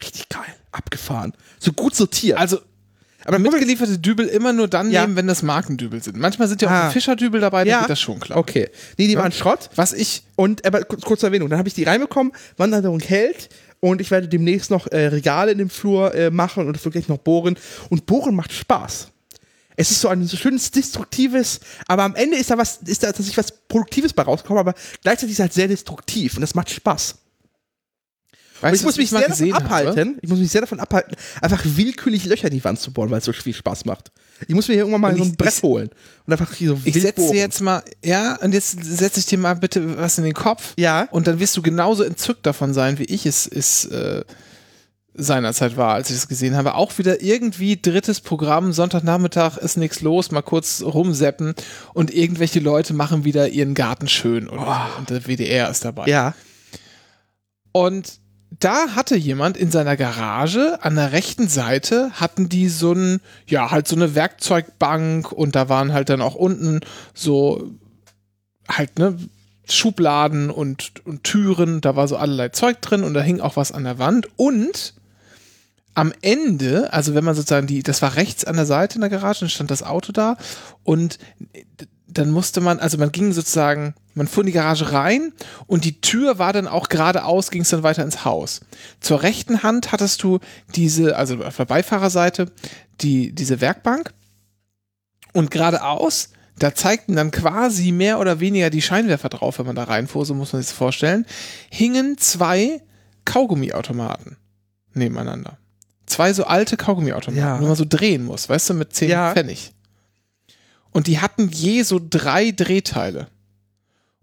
Richtig 0.02 0.30
geil, 0.30 0.54
abgefahren. 0.72 1.34
So 1.60 1.74
gut 1.74 1.96
sortiert. 1.96 2.38
Also, 2.38 2.60
aber 3.28 3.40
mitgelieferte 3.40 4.00
Dübel 4.00 4.26
immer 4.28 4.54
nur 4.54 4.68
dann 4.68 4.90
Ja. 4.90 5.02
nehmen, 5.02 5.16
wenn 5.16 5.28
das 5.28 5.44
Markendübel 5.44 6.02
sind. 6.02 6.18
Manchmal 6.18 6.48
sind 6.48 6.62
ja 6.62 6.68
auch 6.70 6.72
Ah. 6.72 6.90
Fischerdübel 6.90 7.42
dabei, 7.42 7.60
dann 7.60 7.68
ja, 7.68 7.80
geht 7.82 7.90
das 7.90 8.00
schon 8.02 8.20
klar. 8.20 8.40
Okay. 8.40 8.70
Nee, 8.98 9.08
die 9.08 9.18
waren 9.18 9.32
Schrott. 9.32 9.70
Was 9.76 9.94
ich, 9.94 10.24
Und 10.36 10.66
aber 10.66 10.84
kurz, 10.84 11.02
kurze 11.04 11.26
Erwähnung, 11.28 11.50
dann 11.50 11.60
habe 11.60 11.68
ich 11.68 11.74
die 11.76 11.84
reinbekommen, 11.84 12.32
Wanderung 12.58 13.00
hält 13.02 13.50
und 13.80 14.02
ich 14.02 14.10
werde 14.12 14.28
demnächst 14.28 14.72
noch 14.72 14.88
äh, 14.88 15.08
Regale 15.08 15.52
in 15.52 15.58
dem 15.60 15.70
Flur 15.70 16.16
äh, 16.16 16.32
machen 16.32 16.66
und 16.68 16.76
das 16.76 16.86
wirklich 16.86 17.08
noch 17.10 17.18
bohren. 17.20 17.58
Und 17.90 18.06
bohren 18.06 18.34
macht 18.36 18.52
Spaß. 18.54 19.10
Es 19.76 19.92
ist 19.92 20.02
so 20.02 20.08
ein 20.08 20.24
so 20.26 20.38
schönes 20.38 20.72
destruktives, 20.72 21.60
aber 21.88 22.04
am 22.04 22.16
Ende 22.16 22.38
ist 22.38 22.50
da 22.50 22.58
was, 22.58 22.78
ist 22.86 23.04
da 23.04 23.08
tatsächlich 23.08 23.38
was 23.38 23.52
Produktives 23.68 24.12
bei 24.14 24.24
rausgekommen, 24.24 24.60
aber 24.62 24.74
gleichzeitig 25.04 25.34
ist 25.34 25.38
es 25.40 25.42
halt 25.44 25.54
sehr 25.54 25.68
destruktiv 25.68 26.34
und 26.36 26.42
das 26.42 26.56
macht 26.56 26.72
Spaß. 26.72 27.16
Und 28.62 28.64
weißt 28.64 28.76
ich 28.82 28.86
muss 28.86 28.98
mich 28.98 29.12
mal 29.12 29.20
sehr 29.20 29.28
davon 29.30 29.38
gesehen 29.46 29.54
habe? 29.56 29.66
abhalten, 29.66 30.18
ich 30.22 30.30
muss 30.30 30.40
mich 30.40 30.52
sehr 30.52 30.62
davon 30.62 30.80
abhalten, 30.80 31.16
einfach 31.42 31.62
willkürlich 31.64 32.26
Löcher 32.26 32.48
in 32.48 32.54
die 32.56 32.64
Wand 32.64 32.80
zu 32.80 32.92
bohren, 32.92 33.10
weil 33.12 33.20
es 33.20 33.26
so 33.26 33.34
viel 33.34 33.54
Spaß 33.54 33.86
macht. 33.86 34.12
Ich 34.48 34.56
muss 34.56 34.68
mir 34.68 34.74
hier 34.76 34.82
irgendwann 34.84 35.02
mal 35.02 35.12
Und 35.14 35.18
so 35.20 35.24
ich- 35.24 35.30
ein 35.32 35.36
Brett 35.36 35.54
ich- 35.58 35.64
holen 35.64 35.90
und 36.26 36.34
einfach 36.34 36.54
hier 36.54 36.70
so 36.70 36.80
Ich 36.84 36.94
setze 37.02 37.32
dir 37.32 37.38
jetzt 37.40 37.62
mal, 37.62 37.84
ja, 38.04 38.36
und 38.42 38.54
jetzt 38.54 38.78
setze 38.84 39.20
ich 39.20 39.26
dir 39.26 39.38
mal 39.38 39.56
bitte 39.56 39.98
was 39.98 40.18
in 40.18 40.24
den 40.24 40.34
Kopf. 40.34 40.74
Ja. 40.78 41.08
Und 41.12 41.28
dann 41.28 41.40
wirst 41.40 41.56
du 41.58 41.62
genauso 41.62 42.04
entzückt 42.04 42.46
davon 42.46 42.74
sein, 42.74 42.98
wie 43.00 43.04
ich 43.06 43.26
es, 43.26 43.48
es 43.48 43.86
äh, 43.86 44.24
seinerzeit 45.20 45.78
war, 45.78 45.96
als 45.96 46.12
ich 46.12 46.16
das 46.16 46.28
gesehen 46.28 46.56
habe. 46.56 46.76
Auch 46.76 46.96
wieder 47.00 47.24
irgendwie 47.24 47.80
drittes 47.82 48.22
Programm, 48.22 48.72
Sonntagnachmittag 48.74 49.58
ist 49.58 49.76
nichts 49.78 50.02
los, 50.02 50.30
mal 50.30 50.44
kurz 50.44 50.84
rumseppen 50.84 51.56
und 51.96 52.14
irgendwelche 52.14 52.60
Leute 52.60 52.94
machen 52.94 53.24
wieder 53.24 53.50
ihren 53.50 53.74
Garten 53.74 54.08
schön 54.08 54.48
oder 54.48 54.90
so. 54.94 55.00
Und 55.00 55.10
der 55.10 55.22
WDR 55.28 55.70
ist 55.72 55.84
dabei. 55.86 56.06
Ja. 56.08 56.36
Und 57.72 58.20
da 58.60 58.96
hatte 58.96 59.16
jemand 59.16 59.58
in 59.58 59.72
seiner 59.72 59.96
Garage 59.98 60.80
an 60.82 60.96
der 60.96 61.12
rechten 61.12 61.48
Seite 61.48 62.12
hatten 62.14 62.50
die 62.50 62.70
so 62.70 62.94
ein, 62.94 63.22
ja, 63.46 63.72
halt 63.72 63.88
so 63.88 63.96
eine 63.96 64.16
Werkzeugbank 64.16 65.32
und 65.32 65.56
da 65.56 65.70
waren 65.70 65.94
halt 65.94 66.10
dann 66.10 66.22
auch 66.22 66.36
unten 66.36 66.82
so 67.14 67.72
halt, 68.68 68.98
ne, 68.98 69.18
Schubladen 69.70 70.50
und, 70.50 71.06
und 71.06 71.24
Türen, 71.24 71.82
da 71.82 71.96
war 71.96 72.08
so 72.08 72.18
allerlei 72.18 72.50
Zeug 72.50 72.82
drin 72.82 73.04
und 73.04 73.14
da 73.14 73.22
hing 73.22 73.42
auch 73.42 73.58
was 73.58 73.72
an 73.72 73.84
der 73.84 74.00
Wand. 74.00 74.28
Und 74.38 74.94
am 75.94 76.14
Ende, 76.22 76.94
also 76.94 77.16
wenn 77.16 77.24
man 77.24 77.36
sozusagen 77.36 77.68
die, 77.68 77.84
das 77.84 78.02
war 78.02 78.16
rechts 78.16 78.46
an 78.46 78.56
der 78.56 78.66
Seite 78.66 78.96
in 78.96 79.02
der 79.02 79.10
Garage, 79.10 79.42
dann 79.42 79.50
stand 79.50 79.72
das 79.72 79.84
Auto 79.84 80.12
da 80.12 80.38
und 80.84 81.20
dann 82.08 82.32
musste 82.32 82.62
man, 82.62 82.80
also 82.80 82.98
man 82.98 83.12
ging 83.12 83.34
sozusagen, 83.34 83.94
man 84.18 84.28
fuhr 84.28 84.44
in 84.44 84.48
die 84.48 84.54
Garage 84.54 84.92
rein 84.92 85.32
und 85.68 85.86
die 85.86 86.02
Tür 86.02 86.40
war 86.40 86.52
dann 86.54 86.68
auch 86.68 86.90
geradeaus, 86.90 87.52
ging 87.52 87.62
es 87.62 87.70
dann 87.70 87.84
weiter 87.84 88.04
ins 88.04 88.26
Haus. 88.26 88.62
Zur 89.00 89.24
rechten 89.24 89.64
Hand 89.64 89.92
hattest 89.92 90.24
du 90.24 90.40
diese, 90.76 91.16
also 91.16 91.44
auf 91.44 91.56
der 91.56 91.66
Beifahrerseite, 91.66 92.52
die, 93.02 93.34
diese 93.34 93.62
Werkbank 93.62 94.14
und 95.34 95.52
geradeaus, 95.52 96.30
da 96.60 96.74
zeigten 96.74 97.16
dann 97.16 97.30
quasi 97.32 97.92
mehr 97.92 98.20
oder 98.20 98.40
weniger 98.40 98.70
die 98.72 98.82
Scheinwerfer 98.82 99.30
drauf, 99.30 99.60
wenn 99.60 99.68
man 99.68 99.76
da 99.76 99.84
reinfuhr, 99.84 100.26
so 100.26 100.34
muss 100.34 100.54
man 100.54 100.62
sich 100.62 100.70
das 100.72 100.78
vorstellen, 100.78 101.26
hingen 101.70 102.18
zwei 102.18 102.82
Kaugummiautomaten 103.26 104.38
nebeneinander. 104.94 105.58
Zwei 106.08 106.34
so 106.34 106.46
alte 106.46 106.78
Kaugummiautomaten, 106.78 107.38
Ja. 107.40 107.62
wo 107.62 107.66
man 107.68 107.76
so 107.76 107.86
drehen 107.88 108.26
muss, 108.26 108.50
weißt 108.50 108.70
du, 108.72 108.74
mit 108.74 108.94
10 108.96 109.10
Ja. 109.10 109.34
Pfennig. 109.34 109.74
Und 110.92 111.06
die 111.06 111.20
hatten 111.20 111.50
je 111.50 111.84
so 111.84 112.00
drei 112.04 112.50
Drehteile. 112.52 113.28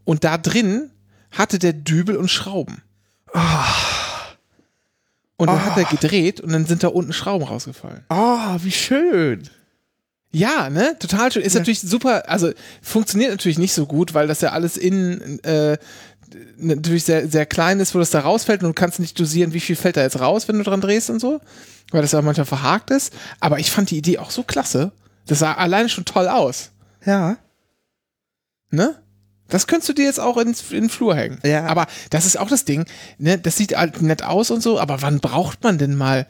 Und 0.04 0.24
da 0.24 0.38
drin 0.38 0.90
hatte 1.30 1.58
der 1.58 1.72
Dübel 1.72 2.16
und 2.16 2.30
Schrauben. 2.30 2.82
Und 5.36 5.48
dann 5.48 5.64
hat 5.64 5.76
er 5.76 5.84
gedreht 5.84 6.40
und 6.40 6.52
dann 6.52 6.66
sind 6.66 6.82
da 6.82 6.88
unten 6.88 7.12
Schrauben 7.12 7.44
rausgefallen. 7.44 8.04
Oh, 8.08 8.56
wie 8.58 8.70
schön. 8.70 9.48
Ja, 10.30 10.70
ne? 10.70 10.96
Total 10.98 11.30
schön. 11.32 11.42
Ist 11.42 11.54
natürlich 11.54 11.80
super, 11.80 12.28
also 12.28 12.52
funktioniert 12.82 13.30
natürlich 13.30 13.58
nicht 13.58 13.72
so 13.72 13.86
gut, 13.86 14.14
weil 14.14 14.26
das 14.26 14.40
ja 14.40 14.50
alles 14.50 14.76
innen 14.76 15.42
äh, 15.44 15.78
natürlich 16.56 17.04
sehr, 17.04 17.28
sehr 17.28 17.46
klein 17.46 17.80
ist, 17.80 17.94
wo 17.94 17.98
das 17.98 18.10
da 18.10 18.20
rausfällt 18.20 18.62
und 18.62 18.68
du 18.68 18.74
kannst 18.74 18.98
nicht 18.98 19.18
dosieren, 19.18 19.52
wie 19.52 19.60
viel 19.60 19.76
fällt 19.76 19.96
da 19.96 20.02
jetzt 20.02 20.20
raus, 20.20 20.48
wenn 20.48 20.58
du 20.58 20.64
dran 20.64 20.80
drehst 20.80 21.10
und 21.10 21.20
so. 21.20 21.40
Weil 21.90 22.02
das 22.02 22.12
ja 22.12 22.22
manchmal 22.22 22.46
verhakt 22.46 22.90
ist. 22.90 23.12
Aber 23.40 23.58
ich 23.58 23.70
fand 23.70 23.90
die 23.90 23.98
Idee 23.98 24.18
auch 24.18 24.30
so 24.30 24.42
klasse. 24.42 24.92
Das 25.26 25.40
sah 25.40 25.54
alleine 25.54 25.88
schon 25.88 26.04
toll 26.04 26.28
aus. 26.28 26.70
Ja. 27.04 27.36
Ne? 28.70 28.96
Das 29.48 29.66
könntest 29.66 29.88
du 29.90 29.92
dir 29.92 30.04
jetzt 30.06 30.20
auch 30.20 30.36
ins, 30.38 30.70
in 30.72 30.82
den 30.84 30.88
Flur 30.90 31.14
hängen. 31.14 31.38
Ja. 31.44 31.66
Aber 31.66 31.86
das 32.10 32.24
ist 32.26 32.38
auch 32.38 32.48
das 32.48 32.64
Ding, 32.64 32.86
ne? 33.18 33.38
Das 33.38 33.56
sieht 33.56 33.76
halt 33.76 34.00
nett 34.02 34.22
aus 34.22 34.50
und 34.50 34.62
so, 34.62 34.80
aber 34.80 35.02
wann 35.02 35.20
braucht 35.20 35.62
man 35.62 35.76
denn 35.78 35.96
mal 35.96 36.26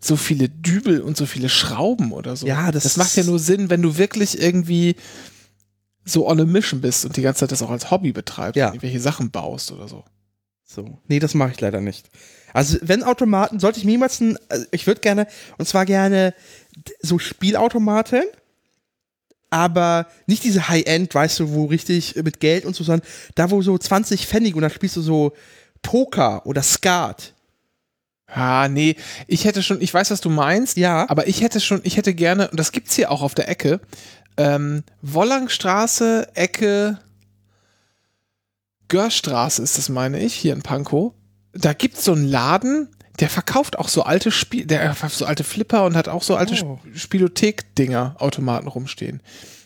so 0.00 0.16
viele 0.16 0.48
Dübel 0.48 1.00
und 1.00 1.16
so 1.16 1.26
viele 1.26 1.48
Schrauben 1.48 2.12
oder 2.12 2.36
so? 2.36 2.46
Ja, 2.46 2.72
das- 2.72 2.84
das 2.84 2.96
macht 2.96 3.16
ja 3.16 3.24
nur 3.24 3.38
Sinn, 3.38 3.70
wenn 3.70 3.82
du 3.82 3.96
wirklich 3.98 4.40
irgendwie 4.40 4.96
so 6.04 6.26
on 6.28 6.40
a 6.40 6.44
mission 6.44 6.80
bist 6.80 7.04
und 7.04 7.16
die 7.16 7.22
ganze 7.22 7.40
Zeit 7.40 7.52
das 7.52 7.62
auch 7.62 7.70
als 7.70 7.90
Hobby 7.90 8.12
betreibst 8.12 8.56
Ja. 8.56 8.66
und 8.66 8.74
irgendwelche 8.74 9.00
Sachen 9.00 9.30
baust 9.30 9.72
oder 9.72 9.88
so. 9.88 10.04
So. 10.66 10.98
Nee, 11.08 11.18
das 11.18 11.34
mache 11.34 11.52
ich 11.52 11.60
leider 11.60 11.80
nicht. 11.80 12.08
Also, 12.52 12.78
wenn 12.82 13.02
Automaten, 13.02 13.58
sollte 13.60 13.78
ich 13.78 13.84
mir 13.84 13.92
jemals 13.92 14.20
ein, 14.20 14.38
also 14.48 14.64
ich 14.70 14.86
würde 14.86 15.00
gerne, 15.00 15.26
und 15.58 15.66
zwar 15.66 15.84
gerne 15.86 16.34
so 17.02 17.18
Spielautomaten, 17.18 18.22
aber 19.54 20.06
nicht 20.26 20.42
diese 20.42 20.68
High-End, 20.68 21.14
weißt 21.14 21.38
du, 21.38 21.52
wo 21.52 21.66
richtig 21.66 22.16
mit 22.16 22.40
Geld 22.40 22.64
und 22.64 22.74
so, 22.74 22.82
sondern 22.82 23.06
da, 23.36 23.50
wo 23.52 23.62
so 23.62 23.78
20 23.78 24.26
Pfennig 24.26 24.56
und 24.56 24.62
dann 24.62 24.70
spielst 24.70 24.96
du 24.96 25.00
so 25.00 25.32
Poker 25.80 26.44
oder 26.44 26.62
Skat. 26.62 27.32
Ah, 28.26 28.66
nee, 28.68 28.96
ich 29.28 29.44
hätte 29.44 29.62
schon, 29.62 29.80
ich 29.80 29.94
weiß, 29.94 30.10
was 30.10 30.20
du 30.20 30.28
meinst, 30.28 30.76
Ja. 30.76 31.08
aber 31.08 31.28
ich 31.28 31.40
hätte 31.40 31.60
schon, 31.60 31.80
ich 31.84 31.96
hätte 31.96 32.14
gerne, 32.14 32.48
und 32.50 32.58
das 32.58 32.72
gibt's 32.72 32.94
hier 32.96 33.12
auch 33.12 33.22
auf 33.22 33.34
der 33.34 33.48
Ecke, 33.48 33.80
ähm, 34.36 34.82
Wollangstraße, 35.02 36.28
Ecke, 36.34 36.98
Görstraße 38.88 39.62
ist 39.62 39.78
das, 39.78 39.88
meine 39.88 40.18
ich, 40.20 40.34
hier 40.34 40.52
in 40.52 40.62
Pankow. 40.62 41.12
Da 41.52 41.72
gibt's 41.74 42.04
so 42.04 42.12
einen 42.12 42.28
Laden, 42.28 42.88
der 43.20 43.28
verkauft 43.28 43.78
auch 43.78 43.88
so 43.88 44.02
alte 44.02 44.30
Spiel, 44.30 44.66
der 44.66 44.94
so 45.08 45.24
alte 45.26 45.44
Flipper 45.44 45.84
und 45.84 45.96
hat 45.96 46.08
auch 46.08 46.22
so 46.22 46.36
alte 46.36 46.54
Oh. 46.64 46.78
Sp 46.94 46.98
Spielothek-Dinger, 46.98 48.16
Automaten 48.18 48.68
rumstehen. 48.68 49.20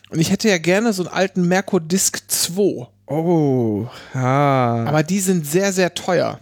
Und 0.09 0.19
ich 0.19 0.31
hätte 0.31 0.49
ja 0.49 0.57
gerne 0.57 0.93
so 0.93 1.03
einen 1.03 1.13
alten 1.13 1.47
Merkur 1.47 1.79
Disc 1.81 2.19
2, 2.27 2.87
Oh, 3.07 3.87
ja. 4.13 4.85
aber 4.85 5.01
die 5.01 5.19
sind 5.19 5.45
sehr, 5.47 5.73
sehr 5.73 5.95
teuer. 5.95 6.39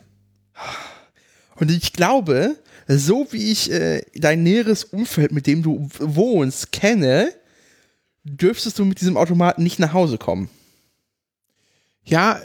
Und 1.56 1.72
ich 1.72 1.94
glaube, 1.94 2.58
so 2.88 3.28
wie 3.32 3.52
ich 3.52 3.72
äh, 3.72 4.02
dein 4.16 4.44
näheres 4.44 4.84
Umfeld, 4.84 5.32
mit 5.32 5.48
dem 5.48 5.64
du 5.64 5.90
wohnst, 6.00 6.72
kenne, 6.74 7.34
dürftest 8.24 8.80
du 8.80 8.86
mit 8.86 9.00
diesem 9.00 9.16
Automaten 9.18 9.64
nicht 9.64 9.80
nach 9.80 9.94
Hause 9.94 10.18
kommen. 10.18 10.50
Ja, 12.04 12.40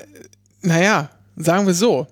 naja, 0.60 1.10
sagen 1.36 1.66
wir 1.66 1.74
so. 1.74 2.06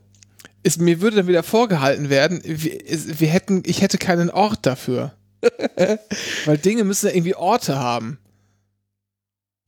Es, 0.63 0.77
mir 0.79 1.01
würde 1.01 1.19
dann 1.19 1.27
wieder 1.27 1.43
vorgehalten 1.43 2.11
werden, 2.11 2.41
wir, 2.45 2.87
es, 2.87 3.21
wir 3.21 3.29
hätten, 3.29 3.63
ich 3.65 3.81
hätte 3.81 3.99
keinen 3.99 4.31
Ort 4.31 4.67
dafür. 4.67 5.15
Weil 6.45 6.59
Dinge 6.59 6.85
müssen 6.85 7.07
ja 7.07 7.15
irgendwie 7.15 7.35
Orte 7.35 7.79
haben. 7.79 8.19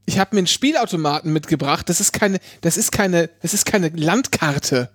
Ich 0.05 0.19
habe 0.19 0.35
mir 0.35 0.41
einen 0.41 0.47
Spielautomaten 0.47 1.33
mitgebracht, 1.33 1.89
das 1.89 2.01
ist 2.01 2.13
keine, 2.13 2.41
das 2.61 2.77
ist 2.77 2.93
keine, 2.93 3.31
das 3.41 3.55
ist 3.55 3.65
keine 3.65 3.89
Landkarte. 3.89 4.91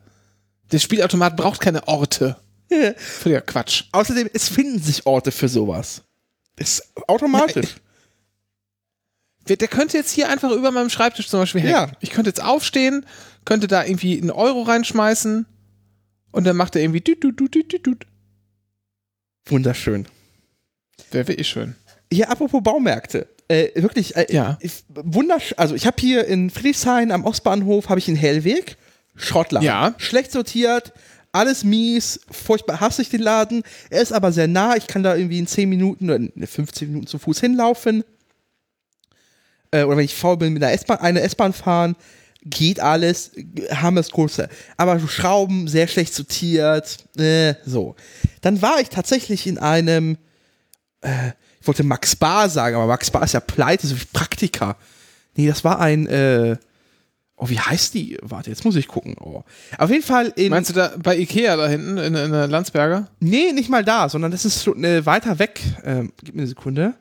Der 0.71 0.79
Spielautomat 0.79 1.35
braucht 1.37 1.61
keine 1.61 1.87
Orte. 1.87 2.35
Völliger 2.97 3.41
Quatsch. 3.41 3.85
Außerdem, 3.91 4.29
es 4.33 4.49
finden 4.49 4.81
sich 4.81 5.05
Orte 5.05 5.31
für 5.31 5.47
sowas. 5.47 6.03
Das 6.57 6.79
ist 6.79 6.93
automatisch. 7.07 7.77
Der, 9.47 9.55
der 9.55 9.67
könnte 9.67 9.97
jetzt 9.97 10.11
hier 10.11 10.29
einfach 10.29 10.51
über 10.51 10.71
meinem 10.71 10.89
Schreibtisch 10.89 11.29
zum 11.29 11.39
Beispiel 11.39 11.61
hängen. 11.61 11.71
Ja. 11.71 11.91
Ich 12.01 12.09
könnte 12.09 12.29
jetzt 12.29 12.43
aufstehen, 12.43 13.05
könnte 13.45 13.67
da 13.67 13.85
irgendwie 13.85 14.19
einen 14.19 14.31
Euro 14.31 14.63
reinschmeißen 14.63 15.45
und 16.37 16.43
dann 16.43 16.55
macht 16.55 16.75
er 16.75 16.83
irgendwie 16.83 17.01
düt, 17.01 17.23
düt, 17.23 17.39
düt, 17.39 17.55
düt, 17.55 17.85
düt. 17.85 18.05
Wunderschön. 19.47 20.07
Wäre 21.11 21.27
wirklich 21.27 21.47
schön. 21.47 21.75
Hier, 22.11 22.29
apropos 22.29 22.61
Baumärkte. 22.63 23.27
Äh, 23.47 23.69
wirklich, 23.81 24.15
äh, 24.15 24.27
Ja. 24.29 24.57
wunderschön. 24.89 25.57
Also, 25.57 25.73
ich 25.75 25.87
habe 25.87 25.97
hier 25.99 26.25
in 26.27 26.49
Friedrichshain 26.49 27.11
am 27.11 27.25
Ostbahnhof 27.25 27.89
habe 27.89 27.99
ich 27.99 28.07
einen 28.07 28.17
Hellweg. 28.17 28.77
Schrottladen. 29.15 29.65
Ja. 29.65 29.95
Schlecht 29.97 30.31
sortiert, 30.31 30.93
alles 31.31 31.63
mies, 31.63 32.19
furchtbar 32.29 32.79
hasse 32.81 33.01
ich 33.01 33.09
den 33.09 33.21
Laden. 33.21 33.63
Er 33.89 34.01
ist 34.03 34.13
aber 34.13 34.31
sehr 34.31 34.47
nah. 34.47 34.75
Ich 34.75 34.85
kann 34.85 35.01
da 35.01 35.15
irgendwie 35.15 35.39
in 35.39 35.47
10 35.47 35.67
Minuten 35.67 36.05
oder 36.05 36.17
in 36.17 36.45
15 36.45 36.87
Minuten 36.89 37.07
zu 37.07 37.17
Fuß 37.17 37.39
hinlaufen. 37.39 38.03
Äh, 39.71 39.83
oder 39.83 39.97
wenn 39.97 40.05
ich 40.05 40.13
faul 40.15 40.37
bin, 40.37 40.53
mit 40.53 40.63
einer 40.63 40.73
S-Bahn, 40.73 40.99
eine 40.99 41.21
S-Bahn 41.21 41.53
fahren. 41.53 41.95
Geht 42.43 42.79
alles, 42.79 43.31
haben 43.71 43.95
das 43.95 44.11
Große. 44.11 44.47
Aber 44.77 44.99
Schrauben, 44.99 45.67
sehr 45.67 45.87
schlecht 45.87 46.13
sortiert. 46.13 46.97
Äh, 47.17 47.55
so. 47.65 47.95
Dann 48.41 48.61
war 48.61 48.79
ich 48.79 48.89
tatsächlich 48.89 49.47
in 49.47 49.57
einem 49.57 50.17
ich 51.67 51.67
wollte 51.67 51.83
Max 51.83 52.15
Bar 52.15 52.49
sagen, 52.49 52.77
aber 52.77 52.87
Max 52.87 53.11
Bar 53.11 53.23
ist 53.23 53.33
ja 53.33 53.41
pleite, 53.41 53.87
so 53.87 53.99
wie 53.99 54.05
Praktika. 54.13 54.77
Nee, 55.35 55.47
das 55.47 55.65
war 55.65 55.79
ein, 55.79 56.07
äh, 56.07 56.55
oh, 57.35 57.49
wie 57.49 57.59
heißt 57.59 57.93
die? 57.93 58.17
Warte, 58.21 58.49
jetzt 58.49 58.63
muss 58.63 58.77
ich 58.77 58.87
gucken. 58.87 59.15
Oh. 59.19 59.43
Auf 59.77 59.89
jeden 59.89 60.03
Fall 60.03 60.31
in, 60.37 60.49
Meinst 60.49 60.69
du 60.69 60.73
da 60.73 60.93
bei 60.97 61.17
Ikea 61.17 61.57
da 61.57 61.67
hinten 61.67 61.97
in, 61.97 62.15
in 62.15 62.31
der 62.31 62.47
Landsberger? 62.47 63.09
nee, 63.19 63.51
nicht 63.51 63.69
mal 63.69 63.83
da, 63.83 64.07
sondern 64.07 64.31
das 64.31 64.45
ist 64.45 64.63
schon 64.63 64.81
äh, 64.83 65.05
weiter 65.05 65.39
weg. 65.39 65.61
Ähm, 65.83 66.13
gib 66.23 66.35
mir 66.35 66.43
eine 66.43 66.47
Sekunde. 66.47 66.95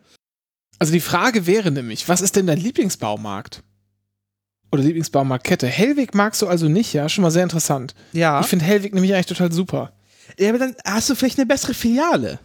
Also 0.79 0.93
die 0.93 1.01
Frage 1.01 1.47
wäre 1.47 1.71
nämlich, 1.71 2.09
was 2.09 2.21
ist 2.21 2.37
denn 2.37 2.49
dein 2.49 2.59
Lieblingsbaumarkt? 2.59 3.63
Oder 4.73 4.83
Lieblingsbaumarktkette? 4.83 5.67
Hellweg 5.67 6.15
magst 6.15 6.43
du 6.43 6.49
also 6.49 6.69
nicht, 6.69 6.93
ja? 6.93 7.09
Schon 7.09 7.23
mal 7.23 7.31
sehr 7.31 7.43
interessant. 7.45 7.95
Ja. 8.13 8.41
Ich 8.41 8.47
finde 8.47 8.65
Hellweg 8.65 8.93
nämlich 8.95 9.15
eigentlich 9.15 9.27
total 9.27 9.53
super. 9.53 9.93
ja, 10.39 10.49
aber 10.49 10.59
dann 10.59 10.75
hast 10.85 11.09
du 11.09 11.15
vielleicht 11.15 11.39
eine 11.39 11.47
bessere 11.47 11.73
Filiale. 11.75 12.39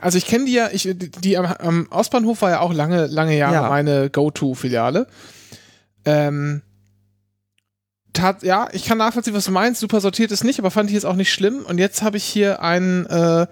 Also 0.00 0.18
ich 0.18 0.26
kenne 0.26 0.44
die 0.44 0.52
ja, 0.52 0.68
ich, 0.72 0.88
die, 0.96 1.36
am, 1.38 1.46
am 1.46 1.86
Ostbahnhof 1.90 2.42
war 2.42 2.50
ja 2.50 2.60
auch 2.60 2.72
lange, 2.72 3.06
lange 3.06 3.36
Jahre 3.36 3.54
Ja. 3.54 3.68
meine 3.68 4.10
Go-To-Filiale. 4.10 5.06
Ähm, 6.04 6.62
tat, 8.12 8.42
ja, 8.42 8.68
ich 8.72 8.84
kann 8.84 8.98
nachvollziehen, 8.98 9.34
was 9.34 9.44
du 9.46 9.50
meinst. 9.52 9.80
Super 9.80 10.00
sortiert 10.00 10.30
ist 10.32 10.44
nicht, 10.44 10.58
aber 10.58 10.70
fand 10.70 10.90
ich 10.90 10.94
jetzt 10.94 11.04
auch 11.06 11.16
nicht 11.16 11.32
schlimm. 11.32 11.64
Und 11.66 11.78
jetzt 11.78 12.02
habe 12.02 12.16
ich 12.16 12.24
hier 12.24 12.62
einen 12.62 13.06
äh, 13.06 13.46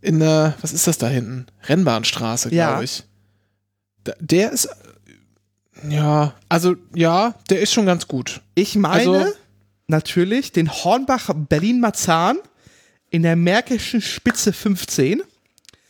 in 0.00 0.18
der, 0.20 0.54
was 0.60 0.72
ist 0.72 0.86
das 0.86 0.98
da 0.98 1.08
hinten? 1.08 1.46
Rennbahnstraße, 1.68 2.52
Ja. 2.54 2.68
glaube 2.70 2.84
ich. 2.84 3.04
Da, 4.04 4.14
der 4.18 4.50
ist, 4.52 4.64
äh, 4.66 4.70
ja, 5.88 6.34
also 6.48 6.76
ja, 6.94 7.34
der 7.50 7.60
ist 7.60 7.72
schon 7.72 7.86
ganz 7.86 8.06
gut. 8.08 8.40
Ich 8.54 8.76
meine 8.76 9.10
Also- 9.18 9.32
natürlich 9.88 10.52
den 10.52 10.70
Hornbach 10.70 11.30
Berlin-Marzahn 11.34 12.38
in 13.10 13.22
der 13.22 13.36
Märkischen 13.36 14.00
Spitze 14.00 14.52
15. 14.52 15.22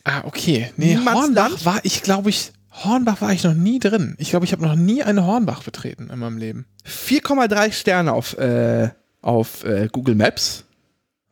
Ah, 0.03 0.21
okay. 0.25 0.71
Nee? 0.77 0.97
Hornbach 0.97 1.63
war 1.65 1.79
ich, 1.83 2.01
glaube 2.03 2.29
ich, 2.29 2.51
Hornbach 2.83 3.21
war 3.21 3.31
ich 3.31 3.43
noch 3.43 3.53
nie 3.53 3.79
drin. 3.79 4.15
Ich 4.17 4.31
glaube, 4.31 4.45
ich 4.45 4.51
habe 4.51 4.63
noch 4.63 4.75
nie 4.75 5.03
eine 5.03 5.25
Hornbach 5.25 5.63
betreten 5.63 6.09
in 6.11 6.19
meinem 6.19 6.37
Leben. 6.37 6.65
4,3 6.85 7.71
Sterne 7.71 8.11
auf, 8.13 8.37
äh, 8.37 8.89
auf 9.21 9.63
äh, 9.63 9.87
Google 9.91 10.15
Maps. 10.15 10.65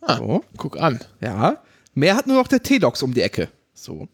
Ah, 0.01 0.17
So. 0.17 0.43
guck 0.55 0.79
an. 0.79 0.99
Ja. 1.19 1.61
Mehr 1.93 2.15
hat 2.15 2.27
nur 2.27 2.37
noch 2.37 2.47
der 2.47 2.63
T-Docs 2.63 3.01
um 3.03 3.13
die 3.13 3.21
Ecke. 3.21 3.49
So. 3.73 4.07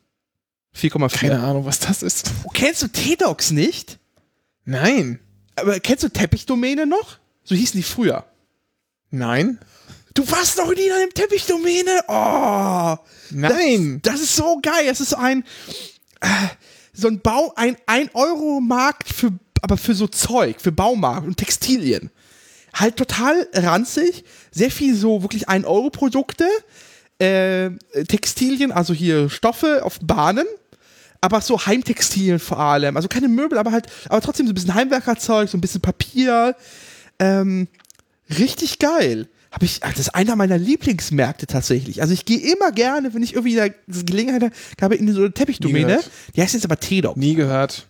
4,4. 0.75 1.17
Keine 1.29 1.39
Ahnung, 1.43 1.65
was 1.65 1.79
das 1.79 2.01
ist. 2.01 2.31
Oh, 2.43 2.49
kennst 2.53 2.81
du 2.81 2.87
T-Docs 2.87 3.51
nicht? 3.51 3.99
Nein. 4.67 5.19
Aber 5.55 5.79
kennst 5.79 6.03
du 6.03 6.09
Teppichdomäne 6.09 6.85
noch? 6.85 7.17
So 7.43 7.55
hießen 7.55 7.79
die 7.79 7.83
früher. 7.83 8.25
Nein. 9.09 9.59
Du 10.13 10.29
warst 10.29 10.57
noch 10.57 10.73
nie 10.73 10.87
in 10.87 10.91
einem 10.91 11.13
Teppichdomäne? 11.13 12.01
Oh. 12.09 12.97
Nein. 13.31 14.01
Das, 14.03 14.15
das 14.15 14.21
ist 14.23 14.35
so 14.35 14.59
geil. 14.61 14.85
Das 14.87 14.99
ist 14.99 15.11
so 15.11 15.15
ein, 15.15 15.45
äh, 16.19 16.27
so 16.91 17.07
ein 17.07 17.21
Bau, 17.21 17.53
ein 17.55 17.77
1-Euro-Markt 17.87 19.07
für, 19.07 19.31
aber 19.61 19.77
für 19.77 19.95
so 19.95 20.07
Zeug, 20.07 20.59
für 20.59 20.73
Baumarkt 20.73 21.25
und 21.25 21.37
Textilien. 21.37 22.11
Halt 22.73 22.97
total 22.97 23.47
ranzig. 23.53 24.25
Sehr 24.51 24.69
viel 24.69 24.95
so 24.95 25.21
wirklich 25.21 25.47
1-Euro-Produkte. 25.47 26.45
Äh, 27.19 27.69
Textilien, 28.09 28.73
also 28.73 28.93
hier 28.93 29.29
Stoffe 29.29 29.85
auf 29.85 29.99
Bahnen. 30.01 30.45
Aber 31.21 31.41
so 31.41 31.65
Heimtextilien 31.65 32.39
vor 32.39 32.59
allem. 32.59 32.95
Also 32.95 33.07
keine 33.07 33.27
Möbel, 33.27 33.57
aber 33.57 33.71
halt, 33.71 33.87
aber 34.09 34.21
trotzdem 34.21 34.47
so 34.47 34.51
ein 34.51 34.55
bisschen 34.55 34.75
Heimwerkerzeug, 34.75 35.49
so 35.49 35.57
ein 35.57 35.61
bisschen 35.61 35.81
Papier. 35.81 36.55
Ähm, 37.19 37.67
richtig 38.37 38.79
geil. 38.79 39.27
Hab 39.51 39.63
ich, 39.63 39.79
das 39.79 39.97
ist 39.97 40.09
einer 40.13 40.35
meiner 40.35 40.57
Lieblingsmärkte 40.57 41.47
tatsächlich. 41.47 42.01
Also 42.01 42.13
ich 42.13 42.25
gehe 42.25 42.39
immer 42.39 42.71
gerne, 42.71 43.13
wenn 43.13 43.23
ich 43.23 43.33
irgendwie 43.33 43.59
eine 43.59 43.73
Gelegenheit 43.87 44.51
habe, 44.81 44.95
in 44.95 45.11
so 45.13 45.21
eine 45.21 45.31
Teppichdomäne. 45.31 45.99
Die 46.35 46.41
heißt 46.41 46.53
jetzt 46.53 46.65
aber 46.65 46.79
T-Dog. 46.79 47.17
Nie 47.17 47.33
gehört. 47.33 47.87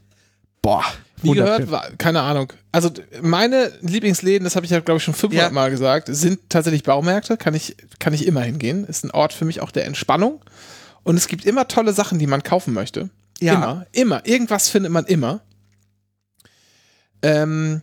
Boah. 0.61 0.83
Nie 1.23 1.33
gehört, 1.33 1.71
war, 1.71 1.89
keine 1.97 2.21
Ahnung. 2.21 2.53
Also 2.71 2.91
meine 3.21 3.71
Lieblingsläden, 3.81 4.43
das 4.43 4.55
habe 4.55 4.65
ich 4.65 4.71
ja 4.71 4.79
glaube 4.81 4.99
ich 4.99 5.03
schon 5.03 5.15
500 5.15 5.47
Ja. 5.47 5.51
Mal 5.51 5.71
gesagt, 5.71 6.09
sind 6.11 6.39
tatsächlich 6.49 6.83
Baumärkte. 6.83 7.37
Kann 7.37 7.55
ich, 7.55 7.75
kann 7.99 8.13
ich 8.13 8.27
immer 8.27 8.41
hingehen. 8.41 8.85
Ist 8.85 9.03
ein 9.03 9.11
Ort 9.11 9.33
für 9.33 9.45
mich 9.45 9.61
auch 9.61 9.71
der 9.71 9.85
Entspannung. 9.85 10.41
Und 11.07 11.15
es 11.15 11.29
gibt 11.29 11.45
immer 11.45 11.69
tolle 11.69 11.93
Sachen, 11.93 12.19
die 12.19 12.27
man 12.27 12.43
kaufen 12.43 12.73
möchte. 12.73 13.09
Ja. 13.39 13.53
Immer, 13.53 13.87
immer. 13.93 14.25
Irgendwas 14.27 14.67
findet 14.67 14.91
man 14.91 15.05
immer. 15.05 15.39
Ähm, 17.21 17.81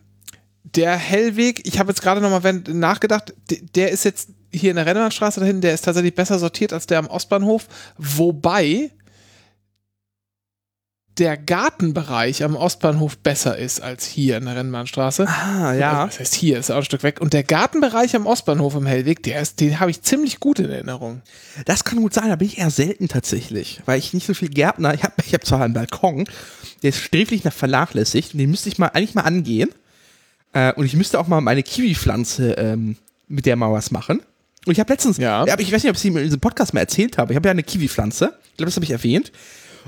der 0.63 0.95
Hellweg, 0.95 1.67
ich 1.67 1.79
habe 1.79 1.89
jetzt 1.89 2.03
gerade 2.03 2.21
nochmal 2.21 2.63
nachgedacht, 2.69 3.33
der 3.75 3.93
ist 3.93 4.05
jetzt 4.05 4.29
hier 4.53 4.69
in 4.69 4.77
der 4.77 4.85
Rennbahnstraße 4.85 5.41
dahin, 5.41 5.63
der 5.63 5.73
ist 5.73 5.87
tatsächlich 5.87 6.15
besser 6.15 6.39
sortiert 6.39 6.75
als 6.75 6.87
der 6.87 6.99
am 6.99 7.07
Ostbahnhof. 7.07 7.67
Wobei 7.97 8.91
der 11.19 11.37
Gartenbereich 11.37 12.43
am 12.43 12.57
Ostbahnhof 12.57 13.19
besser 13.19 13.57
ist 13.57 13.81
als 13.81 14.05
hier 14.05 14.37
in 14.37 14.47
der 14.47 14.57
Rennbahnstraße. 14.57 15.29
Ah, 15.29 15.73
ja. 15.75 16.07
Das 16.07 16.19
heißt, 16.19 16.35
hier 16.35 16.59
ist 16.59 16.71
auch 16.73 16.79
ein 16.79 16.85
Stück 16.85 17.05
weg. 17.05 17.21
Und 17.21 17.33
der 17.33 17.45
Gartenbereich 17.45 18.17
am 18.17 18.27
Ostbahnhof 18.27 18.75
im 18.75 18.85
Hellweg, 18.87 19.23
der 19.23 19.41
ist, 19.41 19.61
den 19.61 19.79
habe 19.79 19.93
ich 19.93 20.03
ziemlich 20.03 20.41
gut 20.41 20.59
in 20.59 20.71
Erinnerung. 20.71 21.23
Das 21.67 21.85
kann 21.85 22.01
gut 22.01 22.15
sein, 22.15 22.29
da 22.31 22.37
bin 22.37 22.49
ich 22.49 22.59
eher 22.59 22.71
selten 22.71 23.07
tatsächlich, 23.09 23.81
weil 23.87 23.99
ich 23.99 24.13
nicht 24.13 24.27
so 24.27 24.35
viel 24.35 24.49
Gärtner, 24.49 24.93
ich 24.95 25.05
habe 25.05 25.15
ich 25.25 25.35
hab 25.35 25.47
zwar 25.47 25.63
einen 25.63 25.75
Balkon, 25.75 26.25
der 26.83 26.91
ist 26.91 26.99
sträflich 26.99 27.45
nach 27.45 27.53
vernachlässigt 27.53 28.35
und 28.35 28.39
den 28.39 28.51
müsste 28.51 28.69
ich 28.69 28.79
mal 28.79 28.89
eigentlich 28.89 29.15
mal 29.15 29.23
angehen. 29.23 29.71
Äh, 30.53 30.73
und 30.73 30.85
ich 30.85 30.95
müsste 30.97 31.21
auch 31.21 31.29
mal 31.29 31.41
meine 31.41 31.63
Kiwi-Pflanze 31.63 32.53
ähm, 32.55 32.97
mit 33.29 33.47
der 33.47 33.55
mal 33.57 33.71
was 33.73 33.91
machen. 33.93 34.21
Und 34.67 34.73
ich 34.73 34.81
habe 34.81 34.93
letztens, 34.93 35.19
Ja. 35.19 35.43
aber 35.43 35.61
ich 35.61 35.71
weiß 35.71 35.83
nicht, 35.85 35.91
ob 35.91 35.97
ich 35.97 36.05
es 36.05 36.05
in 36.05 36.17
diesem 36.17 36.41
Podcast 36.41 36.75
mal 36.75 36.81
erzählt 36.81 37.19
habe, 37.19 37.33
ich 37.33 37.37
habe 37.37 37.49
ja 37.49 37.53
eine 37.53 37.63
Kiwi-Pflanze, 37.63 38.37
ich 38.51 38.57
glaube, 38.57 38.67
das 38.69 38.77
habe 38.77 38.85
ich 38.85 38.91
erwähnt. 38.91 39.31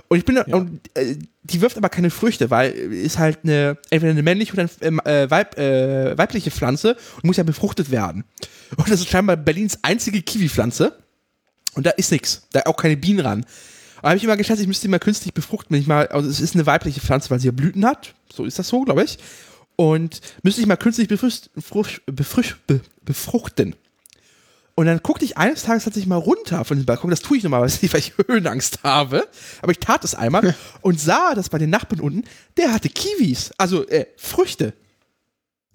Und 0.09 0.19
ich 0.19 0.25
bin, 0.25 0.39
und, 0.39 0.81
äh, 0.95 1.17
die 1.43 1.61
wirft 1.61 1.77
aber 1.77 1.89
keine 1.89 2.11
Früchte, 2.11 2.51
weil 2.51 2.73
äh, 2.73 3.03
ist 3.03 3.19
halt 3.19 3.41
eine, 3.43 3.79
entweder 3.91 4.13
eine 4.13 4.23
männliche 4.23 4.53
oder 4.53 4.69
eine 4.81 5.05
äh, 5.05 5.31
Weib, 5.31 5.59
äh, 5.59 6.17
weibliche 6.17 6.51
Pflanze 6.51 6.97
und 7.17 7.25
muss 7.25 7.37
ja 7.37 7.45
befruchtet 7.45 7.91
werden. 7.91 8.25
Und 8.77 8.91
das 8.91 9.01
ist 9.01 9.09
scheinbar 9.09 9.37
Berlins 9.37 9.79
einzige 9.83 10.23
Kiwi-Pflanze. 10.23 10.97
Und 11.75 11.87
da 11.87 11.91
ist 11.91 12.11
nichts. 12.11 12.47
Da 12.53 12.63
auch 12.67 12.77
keine 12.77 12.97
Bienen 12.97 13.21
ran. 13.21 13.47
Da 14.03 14.11
habe 14.11 14.19
ich 14.19 14.25
immer 14.25 14.37
geschätzt, 14.37 14.61
ich 14.61 14.69
müsste 14.69 14.87
die 14.87 14.91
mal 14.91 14.99
künstlich 14.99 15.35
befruchten, 15.35 15.75
wenn 15.75 15.81
ich 15.81 15.87
mal, 15.87 16.07
also 16.09 16.29
es 16.29 16.41
ist 16.41 16.55
eine 16.55 16.67
weibliche 16.67 17.01
Pflanze, 17.01 17.31
weil 17.31 17.41
sie 17.41 17.47
ja 17.47 17.53
Blüten 17.53 17.85
hat. 17.85 18.15
So 18.33 18.45
ist 18.45 18.59
das 18.59 18.69
so, 18.69 18.83
glaube 18.83 19.03
ich. 19.03 19.19
Und 19.77 20.21
müsste 20.43 20.61
ich 20.61 20.67
mal 20.67 20.77
künstlich 20.77 21.09
befrucht, 21.09 21.51
befrucht, 22.07 22.67
be, 22.67 22.81
befruchten. 23.03 23.75
Und 24.79 24.85
dann 24.87 25.01
guckte 25.03 25.25
ich 25.25 25.39
eines 25.39 25.63
Tages 25.63 25.85
tatsächlich 25.85 26.07
mal 26.07 26.17
runter 26.17 26.65
von 26.67 26.77
dem 26.77 26.85
Balkon. 26.85 27.09
Das 27.11 27.21
tue 27.21 27.39
ich 27.39 27.43
normalerweise 27.43 27.79
nicht, 27.83 27.93
weil 27.95 28.01
ich 28.01 28.13
Höhenangst 28.29 28.83
habe. 28.85 29.27
Aber 29.63 29.73
ich 29.73 29.79
tat 29.79 30.05
es 30.05 30.15
einmal 30.15 30.55
und 30.83 31.01
sah, 31.01 31.35
dass 31.35 31.49
bei 31.49 31.57
den 31.59 31.71
Nachbarn 31.71 32.01
unten, 32.01 32.25
der 32.59 32.73
hatte 32.73 32.89
Kiwis. 32.91 33.51
Also 33.57 33.87
äh, 33.89 34.07
Früchte. 34.17 34.75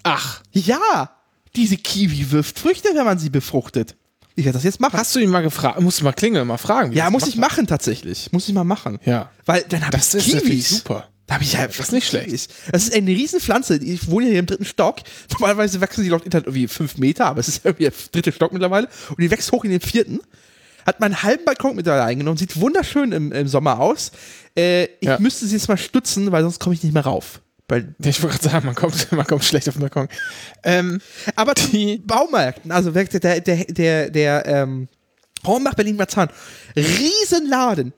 Ach, 0.03 0.41
Ja, 0.51 1.11
diese 1.55 1.77
Kiwi 1.77 2.31
wirft 2.31 2.59
Früchte, 2.59 2.89
wenn 2.93 3.05
man 3.05 3.19
sie 3.19 3.29
befruchtet. 3.29 3.95
Ich 4.35 4.45
werde 4.45 4.57
das 4.57 4.63
jetzt 4.63 4.79
machen. 4.79 4.97
hast 4.97 5.13
du 5.15 5.19
ihn 5.19 5.29
mal 5.29 5.41
gefragt? 5.41 5.79
Musst 5.81 5.99
du 5.99 6.05
mal 6.05 6.13
klingeln, 6.13 6.47
mal 6.47 6.57
fragen. 6.57 6.91
wie 6.93 6.97
Ja, 6.97 7.09
muss 7.09 7.27
ich 7.27 7.35
machen 7.35 7.67
tatsächlich. 7.67 8.31
Muss 8.31 8.47
ich 8.47 8.53
mal 8.53 8.63
machen. 8.63 8.99
Ja. 9.03 9.29
Weil 9.45 9.63
dann 9.67 9.85
habe 9.85 9.97
ich 9.97 10.03
Das 10.03 10.13
ist 10.15 10.25
Kiwis. 10.43 10.69
super. 10.69 11.09
Da 11.31 11.35
habe 11.35 11.45
ich 11.45 11.53
ja 11.53 11.65
Das 11.65 11.79
ist 11.79 11.93
nicht 11.93 12.09
schlecht. 12.09 12.53
Das 12.73 12.83
ist 12.83 12.93
eine 12.93 13.09
Riesenpflanze. 13.09 13.77
Ich 13.77 14.11
wohne 14.11 14.25
hier 14.27 14.39
im 14.39 14.47
dritten 14.47 14.65
Stock. 14.65 14.97
Normalerweise 15.31 15.79
wachsen 15.79 16.03
die 16.03 16.09
laut 16.09 16.25
Internet 16.25 16.47
irgendwie 16.47 16.67
fünf 16.67 16.97
Meter, 16.97 17.27
aber 17.27 17.39
es 17.39 17.47
ist 17.47 17.63
irgendwie 17.63 17.83
der 17.85 17.93
dritte 18.11 18.33
Stock 18.33 18.51
mittlerweile. 18.51 18.89
Und 19.11 19.21
die 19.21 19.31
wächst 19.31 19.49
hoch 19.53 19.63
in 19.63 19.71
den 19.71 19.79
vierten. 19.79 20.19
Hat 20.85 20.99
meinen 20.99 21.23
halben 21.23 21.45
Balkon 21.45 21.77
mit 21.77 21.87
eingenommen. 21.87 22.35
Sieht 22.37 22.59
wunderschön 22.59 23.13
im, 23.13 23.31
im 23.31 23.47
Sommer 23.47 23.79
aus. 23.79 24.11
Äh, 24.57 24.83
ich 24.99 25.07
Ja. 25.07 25.19
müsste 25.19 25.45
sie 25.47 25.55
jetzt 25.55 25.69
mal 25.69 25.77
stützen, 25.77 26.33
weil 26.33 26.43
sonst 26.43 26.59
komme 26.59 26.75
ich 26.75 26.83
nicht 26.83 26.91
mehr 26.93 27.05
rauf. 27.05 27.39
Weil, 27.69 27.95
Ich 28.03 28.21
wollte 28.21 28.37
gerade 28.37 28.49
sagen, 28.51 28.65
man 28.65 28.75
kommt, 28.75 29.09
man 29.13 29.25
kommt 29.25 29.45
schlecht 29.45 29.69
auf 29.69 29.75
den 29.75 29.81
Balkon. 29.83 30.09
Ähm, 30.65 30.99
aber 31.37 31.53
die 31.53 31.99
Baumärkten, 32.05 32.73
also 32.73 32.91
der, 32.91 33.05
der, 33.05 33.39
der, 33.39 33.65
der, 33.69 34.09
der 34.09 34.45
ähm, 34.47 34.89
Hornbach, 35.45 35.75
Berlin, 35.75 35.95
Marzahn. 35.95 36.29
Riesenladen. 36.75 37.93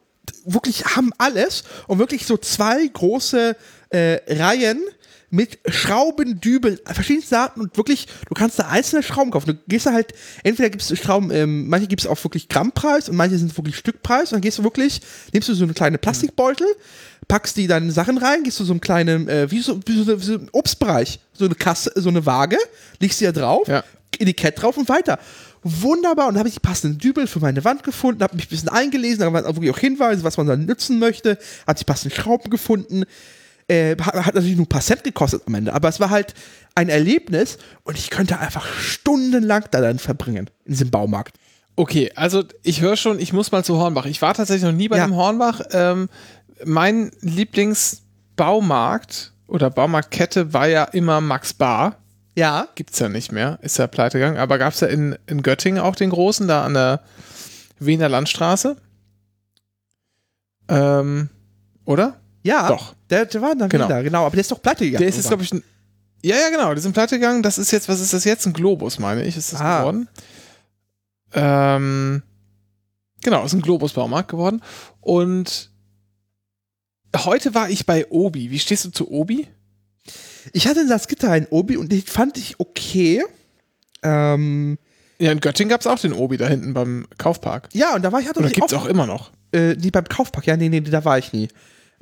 Wirklich 0.46 0.86
haben 0.86 1.12
alles 1.18 1.64
und 1.88 2.00
wirklich 2.00 2.26
so 2.26 2.38
zwei 2.38 2.86
große 2.88 3.56
äh, 3.90 4.20
Reihen 4.28 4.82
mit 5.34 5.58
Schrauben, 5.68 6.40
Dübeln, 6.40 6.78
verschiedensten 6.86 7.34
Arten 7.34 7.60
und 7.60 7.76
wirklich, 7.76 8.08
du 8.30 8.36
kannst 8.36 8.60
da 8.60 8.68
einzelne 8.68 9.02
Schrauben 9.02 9.32
kaufen. 9.32 9.48
Du 9.48 9.56
gehst 9.68 9.88
da 9.88 9.92
halt, 9.92 10.14
entweder 10.44 10.70
gibt 10.70 10.84
es 10.84 11.00
Schrauben, 11.00 11.32
ähm, 11.32 11.68
manche 11.70 11.88
gibt 11.88 12.04
es 12.04 12.08
auch 12.08 12.24
wirklich 12.24 12.50
Grammpreis 12.50 13.10
und 13.10 13.16
manche 13.16 13.40
sind 13.40 13.58
wirklich 13.58 13.76
Stückpreis 13.76 14.32
und 14.32 14.34
dann 14.34 14.42
gehst 14.42 14.60
du 14.60 14.64
wirklich, 14.64 15.02
nimmst 15.32 15.50
du 15.50 15.56
so 15.56 15.64
eine 15.64 15.74
kleine 15.74 15.98
Plastikbeutel, 15.98 16.68
packst 17.28 17.58
die 17.58 17.66
dann 17.66 17.90
Sachen 17.90 18.20
rein, 18.20 18.44
gehst 18.44 18.60
du 18.60 18.64
so 18.64 18.74
einen 18.74 18.82
kleinen, 18.82 19.28
äh, 19.28 19.50
wie 19.50 19.60
so, 19.60 19.80
wie 19.88 20.04
so, 20.04 20.22
wie 20.22 20.24
so 20.24 20.34
ein 20.34 20.50
Obstbereich, 20.52 21.20
so 21.34 21.46
eine 21.46 21.56
Kasse, 21.56 21.92
so 21.96 22.10
eine 22.10 22.28
Waage, 22.28 22.58
legst 23.00 23.20
die 23.20 23.26
da 23.26 23.32
drauf, 23.32 23.68
Ja. 23.68 23.84
Etikett 24.20 24.62
drauf 24.62 24.78
und 24.78 24.88
weiter. 24.88 25.18
Wunderbar. 25.64 26.28
Und 26.28 26.34
da 26.36 26.40
habe 26.40 26.50
ich 26.50 26.56
die 26.56 26.60
passenden 26.60 26.98
Dübel 27.00 27.26
für 27.28 27.40
meine 27.40 27.64
Wand 27.64 27.84
gefunden, 27.84 28.22
habe 28.24 28.36
mich 28.36 28.48
ein 28.48 28.50
bisschen 28.50 28.68
eingelesen, 28.70 29.20
da 29.22 29.32
waren 29.34 29.46
auch 29.46 29.56
wirklich 29.56 29.72
auch 29.72 29.80
Hinweise, 29.80 30.24
was 30.24 30.38
man 30.38 30.48
dann 30.48 30.66
nutzen 30.66 31.00
möchte, 31.00 31.38
hat 31.66 31.80
die 31.80 31.86
passenden 31.86 32.16
Schrauben 32.16 32.50
gefunden. 32.50 33.04
Äh, 33.70 33.96
hat, 34.02 34.14
hat 34.14 34.36
natürlich 34.36 34.58
nur 34.58 34.66
ein 34.66 34.70
paar 34.70 34.82
Cent 34.82 35.06
gekostet 35.06 35.44
am 35.48 35.56
Ende, 35.56 35.72
aber 35.74 35.88
es 35.88 36.02
war 36.02 36.10
halt 36.10 36.34
ein 36.76 36.90
Erlebnis 36.90 37.58
und 37.84 37.98
ich 37.98 38.10
könnte 38.10 38.38
einfach 38.40 38.66
stundenlang 38.68 39.64
da 39.72 39.80
dann 39.80 40.00
verbringen 40.00 40.50
in 40.66 40.72
diesem 40.74 40.92
Baumarkt. 40.92 41.38
Okay, 41.78 42.12
also 42.16 42.44
ich 42.62 42.82
höre 42.82 42.98
schon, 42.98 43.20
ich 43.20 43.32
muss 43.32 43.54
mal 43.54 43.64
zu 43.64 43.78
Hornbach. 43.78 44.06
Ich 44.06 44.22
war 44.22 44.34
tatsächlich 44.34 44.64
noch 44.64 44.74
nie 44.74 44.90
bei 44.90 44.98
Ja. 44.98 45.06
dem 45.08 45.16
Hornbach. 45.16 45.62
Ähm, 45.72 46.10
mein 46.66 47.12
Lieblingsbaumarkt 47.22 49.32
oder 49.48 49.70
Baumarktkette 49.70 50.52
war 50.54 50.68
ja 50.68 50.84
immer 50.86 51.22
Max 51.22 51.54
Bar. 51.54 51.98
Ja. 52.36 52.68
Gibt's 52.76 53.00
ja 53.00 53.10
nicht 53.10 53.32
mehr, 53.32 53.60
ist 53.62 53.78
ja 53.78 53.88
pleite 53.88 54.18
gegangen. 54.20 54.38
Aber 54.38 54.58
gab's 54.58 54.80
ja 54.80 54.88
in, 54.88 55.18
in 55.28 55.44
Göttingen 55.44 55.80
auch 55.82 55.96
den 55.96 56.10
großen, 56.10 56.48
da 56.48 56.66
an 56.66 56.74
der 56.74 57.02
Wiener 57.80 58.10
Landstraße. 58.10 58.76
Ähm, 60.68 61.30
oder? 61.86 62.20
Ja. 62.44 62.68
Doch. 62.70 62.96
Der, 63.10 63.26
der 63.26 63.42
war 63.42 63.56
dann 63.56 63.70
Genau. 63.70 63.86
wieder, 63.86 64.04
genau. 64.04 64.26
Aber 64.26 64.32
der 64.36 64.42
ist 64.42 64.52
doch 64.52 64.62
pleite 64.62 64.84
gegangen. 64.86 65.00
Der 65.02 65.10
ist 65.10 65.18
jetzt, 65.18 65.28
glaube 65.28 65.44
ich, 65.44 65.52
ein. 65.54 65.64
Ja, 66.24 66.38
ja, 66.38 66.50
genau. 66.50 66.74
Die 66.74 66.82
sind 66.82 66.94
pleite 66.94 67.20
gegangen. 67.20 67.44
Das 67.44 67.58
ist 67.58 67.72
jetzt, 67.72 67.90
was 67.90 68.00
ist 68.00 68.14
das 68.14 68.24
jetzt? 68.24 68.46
Ein 68.46 68.54
Globus, 68.54 68.98
meine 69.00 69.24
ich, 69.24 69.36
ist 69.38 69.52
das 69.54 69.62
Ah. 69.62 69.80
geworden. 69.80 70.08
Ähm, 71.34 72.24
genau, 73.22 73.44
ist 73.44 73.54
ein 73.54 73.62
Globus-Baumarkt 73.62 74.30
geworden. 74.32 74.62
Und 75.02 75.70
heute 77.16 77.54
war 77.54 77.70
ich 77.70 77.86
bei 77.86 78.08
Obi. 78.10 78.50
Wie 78.52 78.60
stehst 78.60 78.86
du 78.86 78.90
zu 78.92 79.12
Obi? 79.12 79.48
Ich 80.52 80.68
hatte 80.68 80.82
in 80.82 80.88
Salzgitter 80.88 81.32
einen 81.32 81.48
Obi 81.50 81.78
und 81.78 81.92
den 81.92 82.02
fand 82.02 82.38
ich 82.38 82.60
okay. 82.60 83.24
Ähm, 84.04 84.78
Ja, 85.20 85.32
in 85.32 85.40
Göttingen 85.40 85.70
gab 85.70 85.82
es 85.82 85.88
auch 85.88 86.00
den 86.00 86.14
Obi 86.14 86.38
da 86.38 86.48
hinten 86.48 86.74
beim 86.74 87.06
Kaufpark. 87.18 87.70
ja, 87.74 87.96
und 87.96 88.02
da 88.04 88.12
war 88.12 88.20
ich 88.20 88.26
Oder 88.26 88.36
tatsächlich 88.36 88.60
gibt's 88.60 88.74
auch 88.74 88.86
immer 88.86 89.06
noch? 89.06 89.32
Äh, 89.54 89.76
nee, 89.76 89.92
beim 89.92 90.06
Kaufpark, 90.06 90.46
ja, 90.48 90.58
nee, 90.58 90.70
nee, 90.70 90.82
da 90.82 91.06
war 91.06 91.18
ich 91.18 91.32
nie. 91.32 91.48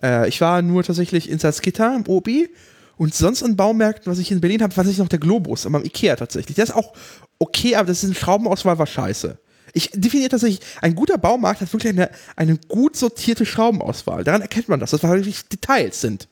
Äh, 0.02 0.28
ich 0.28 0.42
war 0.42 0.62
nur 0.62 0.84
tatsächlich 0.84 1.30
in 1.30 1.38
Salzgitter 1.38 1.96
im 1.96 2.08
Obi 2.08 2.50
und 2.98 3.14
sonst 3.14 3.44
an 3.44 3.56
Baumärkten, 3.56 4.12
was 4.12 4.20
ich 4.20 4.32
in 4.32 4.42
Berlin 4.42 4.62
habe, 4.62 4.72
war 4.72 4.84
tatsächlich 4.84 5.00
noch 5.00 5.10
der 5.10 5.20
Globus, 5.20 5.66
aber 5.66 5.80
im 5.80 5.86
Ikea 5.86 6.16
tatsächlich. 6.16 6.56
Der 6.56 6.64
ist 6.64 6.76
auch 6.76 6.94
okay, 7.39 7.76
aber 7.76 7.88
das 7.88 8.00
ist 8.00 8.06
eine 8.06 8.16
Schraubenauswahl 8.16 8.78
war 8.78 8.88
scheiße. 8.88 9.38
Ich 9.74 9.89
definiere 9.94 10.30
tatsächlich, 10.30 10.62
ein 10.82 10.96
guter 10.96 11.18
Baumarkt 11.18 11.62
hat 11.62 11.72
wirklich 11.74 11.94
eine, 11.94 12.10
eine 12.36 12.58
gut 12.68 12.96
sortierte 12.96 13.46
Schraubenauswahl. 13.46 14.24
Daran 14.24 14.42
erkennt 14.42 14.70
man 14.70 14.80
das, 14.80 14.92
dass 14.92 15.02
das 15.02 15.12
wirklich 15.12 15.48
Details 15.48 16.02
sind. 16.02 16.28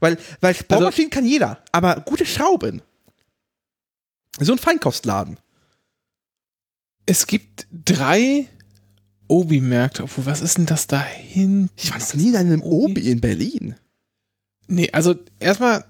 Weil, 0.00 0.18
weil 0.40 0.54
Baumaschinen 0.68 1.10
kann 1.10 1.26
jeder, 1.26 1.62
aber 1.72 2.00
gute 2.00 2.26
Schrauben. 2.26 2.82
So 4.38 4.52
ein 4.52 4.58
Feinkostladen. 4.58 5.38
Es 7.06 7.26
gibt 7.26 7.66
drei 7.72 8.48
Obi-Märkte. 9.28 10.02
Obwohl, 10.02 10.26
was 10.26 10.40
ist 10.42 10.58
denn 10.58 10.66
das 10.66 10.86
da 10.86 11.02
hinten? 11.02 11.70
Ich 11.76 11.90
war 11.90 11.98
noch 11.98 12.14
nie 12.14 12.28
in 12.28 12.36
einem 12.36 12.62
Obi 12.62 13.10
in 13.10 13.20
Berlin. 13.20 13.76
Nee, 14.66 14.90
also 14.92 15.14
erstmal 15.38 15.84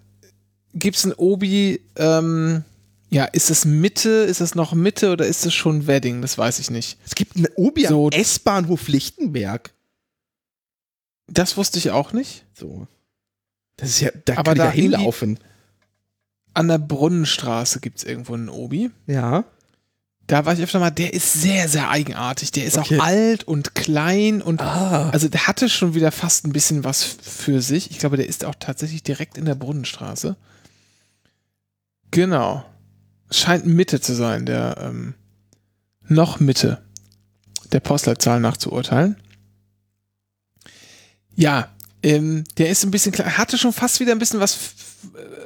gibt's 0.75 1.05
ein 1.05 1.15
Obi, 1.15 1.81
ähm, 1.97 2.65
ja, 3.09 3.25
ist 3.25 3.51
es 3.51 3.65
Mitte, 3.65 4.11
ist 4.11 4.41
es 4.41 4.55
noch 4.55 4.75
Mitte 4.75 5.11
oder 5.13 5.27
ist 5.27 5.47
es 5.47 5.55
schon 5.55 5.87
Wedding? 5.87 6.21
Das 6.23 6.37
weiß 6.37 6.59
ich 6.59 6.71
nicht. 6.71 6.99
Es 7.07 7.15
gibt 7.15 7.37
ein 7.37 7.47
Obi 7.57 7.87
So- 7.87 8.07
am 8.09 8.13
S-Bahnhof 8.13 8.89
Lichtenberg. 8.89 9.73
Das 11.29 11.57
wusste 11.57 11.79
ich 11.79 11.91
auch 11.91 12.13
nicht. 12.13 12.45
So. 12.55 12.87
Das 13.77 13.91
ist 13.91 14.01
ja, 14.01 14.11
da 14.25 14.35
Aber 14.39 14.43
kann 14.45 14.53
ich 14.55 14.59
da 14.59 14.65
ja 14.67 14.71
hinlaufen. 14.71 15.39
An 16.55 16.69
der 16.69 16.79
Brunnenstraße 16.79 17.81
gibt's 17.81 18.03
irgendwo 18.05 18.35
einen 18.35 18.49
Obi. 18.49 18.91
Ja. 19.07 19.45
Da 20.27 20.45
war 20.45 20.55
ich 20.55 20.61
öfter 20.63 20.81
mal, 20.81 20.91
der 20.91 21.13
ist 21.15 21.35
sehr, 21.35 21.69
sehr 21.69 21.89
eigenartig. 21.91 22.51
Der 22.51 22.65
ist 22.65 22.79
Okay. 22.79 22.99
auch 22.99 23.05
alt 23.05 23.45
und 23.45 23.75
klein 23.75 24.43
und 24.43 24.61
Ah. 24.61 25.11
also 25.11 25.29
der 25.29 25.47
hatte 25.47 25.69
schon 25.69 25.95
wieder 25.95 26.11
fast 26.11 26.45
ein 26.47 26.53
bisschen 26.53 26.83
was 26.83 27.05
für 27.05 27.61
sich. 27.61 27.91
Ich 27.91 27.99
glaube, 27.99 28.17
der 28.17 28.27
ist 28.27 28.45
auch 28.45 28.55
tatsächlich 28.59 29.03
direkt 29.05 29.39
in 29.39 29.45
der 29.45 29.55
Brunnenstraße. 29.55 30.37
Genau. 32.11 32.65
Scheint 33.31 33.67
Mitte 33.67 34.01
zu 34.01 34.15
sein, 34.15 34.47
der 34.47 34.79
ähm, 34.81 35.15
noch 36.09 36.41
Mitte 36.41 36.83
der 37.73 37.81
Postleitzahl 37.81 38.41
nach 38.41 38.57
zu 38.57 38.73
urteilen. 38.73 39.17
Ja, 41.35 41.69
ähm, 42.07 42.45
der 42.57 42.71
ist 42.71 42.85
ein 42.85 42.91
bisschen 42.93 43.11
klein, 43.13 43.37
hatte 43.37 43.59
schon 43.59 43.73
fast 43.73 43.99
wieder 43.99 44.13
ein 44.13 44.19
bisschen 44.21 44.39
was, 44.39 44.53
f- 44.55 44.75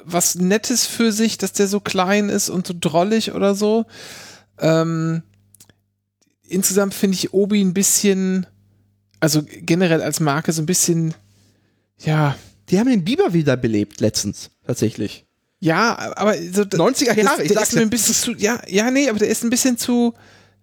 was 0.04 0.34
Nettes 0.34 0.84
für 0.86 1.10
sich, 1.10 1.38
dass 1.38 1.52
der 1.52 1.66
so 1.68 1.80
klein 1.80 2.28
ist 2.28 2.50
und 2.50 2.66
so 2.66 2.74
drollig 2.78 3.32
oder 3.32 3.54
so. 3.54 3.86
Ähm, 4.58 5.22
insgesamt 6.48 6.94
finde 6.94 7.14
ich 7.14 7.32
Obi 7.32 7.62
ein 7.62 7.72
bisschen, 7.74 8.46
also 9.20 9.42
generell 9.46 10.02
als 10.02 10.20
Marke 10.20 10.52
so 10.52 10.62
ein 10.62 10.66
bisschen, 10.66 11.14
ja, 11.98 12.36
Die 12.68 12.78
haben 12.78 12.88
den 12.90 13.04
Biber 13.04 13.32
wiederbelebt 13.32 14.00
letztens, 14.00 14.50
tatsächlich. 14.66 15.24
ja, 15.60 15.96
aber 16.16 16.34
so 16.34 16.62
90er 16.62 17.14
das, 17.14 17.16
Jahre, 17.24 17.42
ich 17.42 17.48
der 17.48 17.56
sag's 17.56 17.68
ist 17.70 17.74
mir 17.76 17.82
ein 17.82 17.90
bisschen 17.90 18.14
zu, 18.14 18.32
ja, 18.36 18.60
ja, 18.68 18.90
nee, 18.90 19.08
aber 19.08 19.18
der 19.18 19.28
ist 19.28 19.44
ein 19.44 19.50
bisschen 19.50 19.78
zu, 19.78 20.14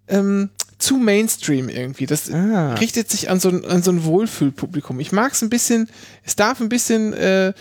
ähm, 0.08 0.50
zu 0.78 0.98
Mainstream 0.98 1.70
irgendwie. 1.70 2.06
Das 2.06 2.32
Ah. 2.32 2.76
richtet 2.76 3.10
sich 3.10 3.30
an 3.30 3.40
so 3.40 3.50
ein, 3.50 3.66
an 3.66 3.82
so 3.84 3.92
ein 3.92 4.04
Wohlfühlpublikum. 4.04 5.00
Ich 5.00 5.12
mag 5.12 5.34
es 5.34 5.42
ein 5.42 5.50
bisschen, 5.50 5.90
es 6.24 6.36
darf 6.36 6.60
ein 6.60 6.70
bisschen 6.70 7.14
äh, 7.14 7.54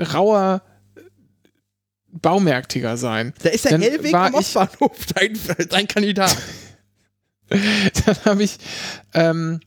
rauer, 0.00 0.62
äh, 0.96 1.00
baumärktiger 2.10 2.96
sein. 2.96 3.32
Da 3.42 3.50
ist 3.50 3.64
der 3.64 3.72
Dann 3.72 3.82
Hellweg 3.82 4.14
am 4.14 4.34
Ostbahnhof, 4.34 5.06
dein, 5.14 5.38
dein 5.68 5.86
Kandidat. 5.88 6.36
dann 7.48 8.16
habe 8.24 8.42
ich, 8.42 8.58
ähm, 9.12 9.60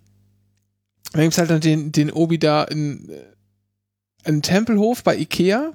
dann 1.14 1.22
gibt's 1.22 1.38
halt 1.38 1.50
noch 1.50 1.60
den, 1.60 1.92
den 1.92 2.12
Obi 2.12 2.38
da 2.40 2.64
in, 2.64 3.10
äh, 3.10 4.30
in 4.30 4.42
Tempelhof 4.42 5.04
bei 5.04 5.16
Ikea. 5.18 5.74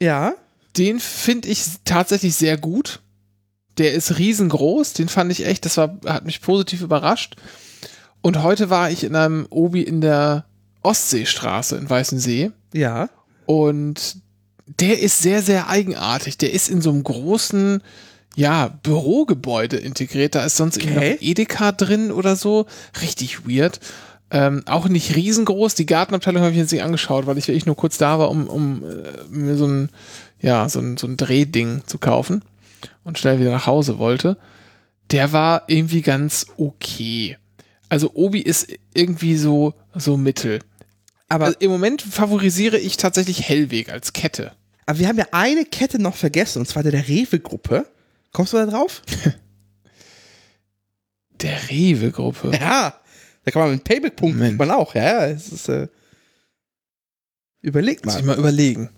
Ja. 0.00 0.34
Den 0.76 1.00
finde 1.00 1.48
ich 1.48 1.64
tatsächlich 1.84 2.34
sehr 2.36 2.56
gut. 2.56 3.00
Der 3.78 3.92
ist 3.94 4.18
riesengroß, 4.18 4.92
den 4.94 5.08
fand 5.08 5.30
ich 5.32 5.46
echt, 5.46 5.64
das 5.64 5.76
war, 5.76 5.98
hat 6.06 6.24
mich 6.26 6.40
positiv 6.40 6.80
überrascht. 6.82 7.36
Und 8.20 8.42
heute 8.42 8.68
war 8.70 8.90
ich 8.90 9.04
in 9.04 9.14
einem 9.14 9.46
Obi 9.50 9.82
in 9.82 10.00
der 10.00 10.44
Ostseestraße 10.82 11.76
in 11.76 11.88
Weißensee 11.88 12.50
Ja. 12.72 13.08
und 13.46 14.16
der 14.66 15.00
ist 15.00 15.22
sehr, 15.22 15.40
sehr 15.42 15.68
eigenartig. 15.70 16.36
Der 16.36 16.52
ist 16.52 16.68
in 16.68 16.82
so 16.82 16.90
einem 16.90 17.02
großen, 17.02 17.82
ja, 18.36 18.68
Bürogebäude 18.82 19.76
integriert. 19.78 20.34
Da 20.34 20.44
ist 20.44 20.56
sonst 20.56 20.76
irgendwie 20.76 20.96
Okay. 20.98 21.12
noch 21.14 21.22
Edeka 21.22 21.72
drin 21.72 22.12
oder 22.12 22.36
so. 22.36 22.66
Richtig 23.00 23.48
weird. 23.48 23.80
Ähm, 24.30 24.62
auch 24.66 24.86
nicht 24.88 25.16
riesengroß. 25.16 25.74
Die 25.74 25.86
Gartenabteilung 25.86 26.42
habe 26.42 26.52
ich 26.52 26.58
jetzt 26.58 26.72
nicht 26.72 26.82
angeschaut, 26.82 27.26
weil 27.26 27.38
ich 27.38 27.48
wirklich 27.48 27.64
nur 27.64 27.76
kurz 27.76 27.96
da 27.96 28.18
war, 28.18 28.30
um, 28.30 28.46
um 28.46 28.82
äh, 28.84 29.34
mir 29.34 29.56
so 29.56 29.66
ein, 29.66 29.88
ja, 30.42 30.68
so 30.68 30.80
ein, 30.80 30.98
so 30.98 31.06
ein 31.06 31.16
Drehding 31.16 31.82
zu 31.86 31.96
kaufen 31.98 32.42
und 33.08 33.18
schnell 33.18 33.40
wieder 33.40 33.50
nach 33.50 33.66
Hause 33.66 33.98
wollte. 33.98 34.36
Der 35.10 35.32
war 35.32 35.62
irgendwie 35.66 36.02
ganz 36.02 36.46
okay. 36.58 37.38
Also 37.88 38.10
Obi 38.14 38.40
ist 38.42 38.68
irgendwie 38.94 39.36
so, 39.36 39.72
so 39.94 40.16
mittel. 40.18 40.58
Aber, 41.28 41.46
Also 41.46 41.58
Im 41.60 41.70
Moment 41.70 42.02
favorisiere 42.02 42.78
ich 42.78 42.98
tatsächlich 42.98 43.48
Hellweg 43.48 43.90
als 43.90 44.12
Kette. 44.12 44.52
aber 44.86 44.98
wir 44.98 45.08
haben 45.08 45.16
ja 45.18 45.26
eine 45.32 45.64
Kette 45.64 45.98
noch 45.98 46.14
vergessen, 46.16 46.60
und 46.60 46.66
zwar 46.66 46.82
der, 46.82 46.92
der 46.92 47.08
Rewe-Gruppe. 47.08 47.86
Kommst 48.32 48.52
du 48.52 48.58
da 48.58 48.66
drauf? 48.66 49.02
Der 51.40 51.70
Rewe-Gruppe. 51.70 52.50
Ja. 52.60 53.00
Da 53.44 53.50
kann 53.50 53.62
man 53.62 53.70
mit 53.70 53.84
Payback-Punkten 53.84 54.56
man 54.56 54.70
auch. 54.72 54.94
Ja, 54.94 55.24
es 55.26 55.50
ist, 55.52 55.68
äh, 55.68 55.86
überlegt 57.62 58.04
Muss 58.04 58.16
ich 58.16 58.22
mal. 58.24 58.32
mal 58.34 58.38
überlegen. 58.40 58.90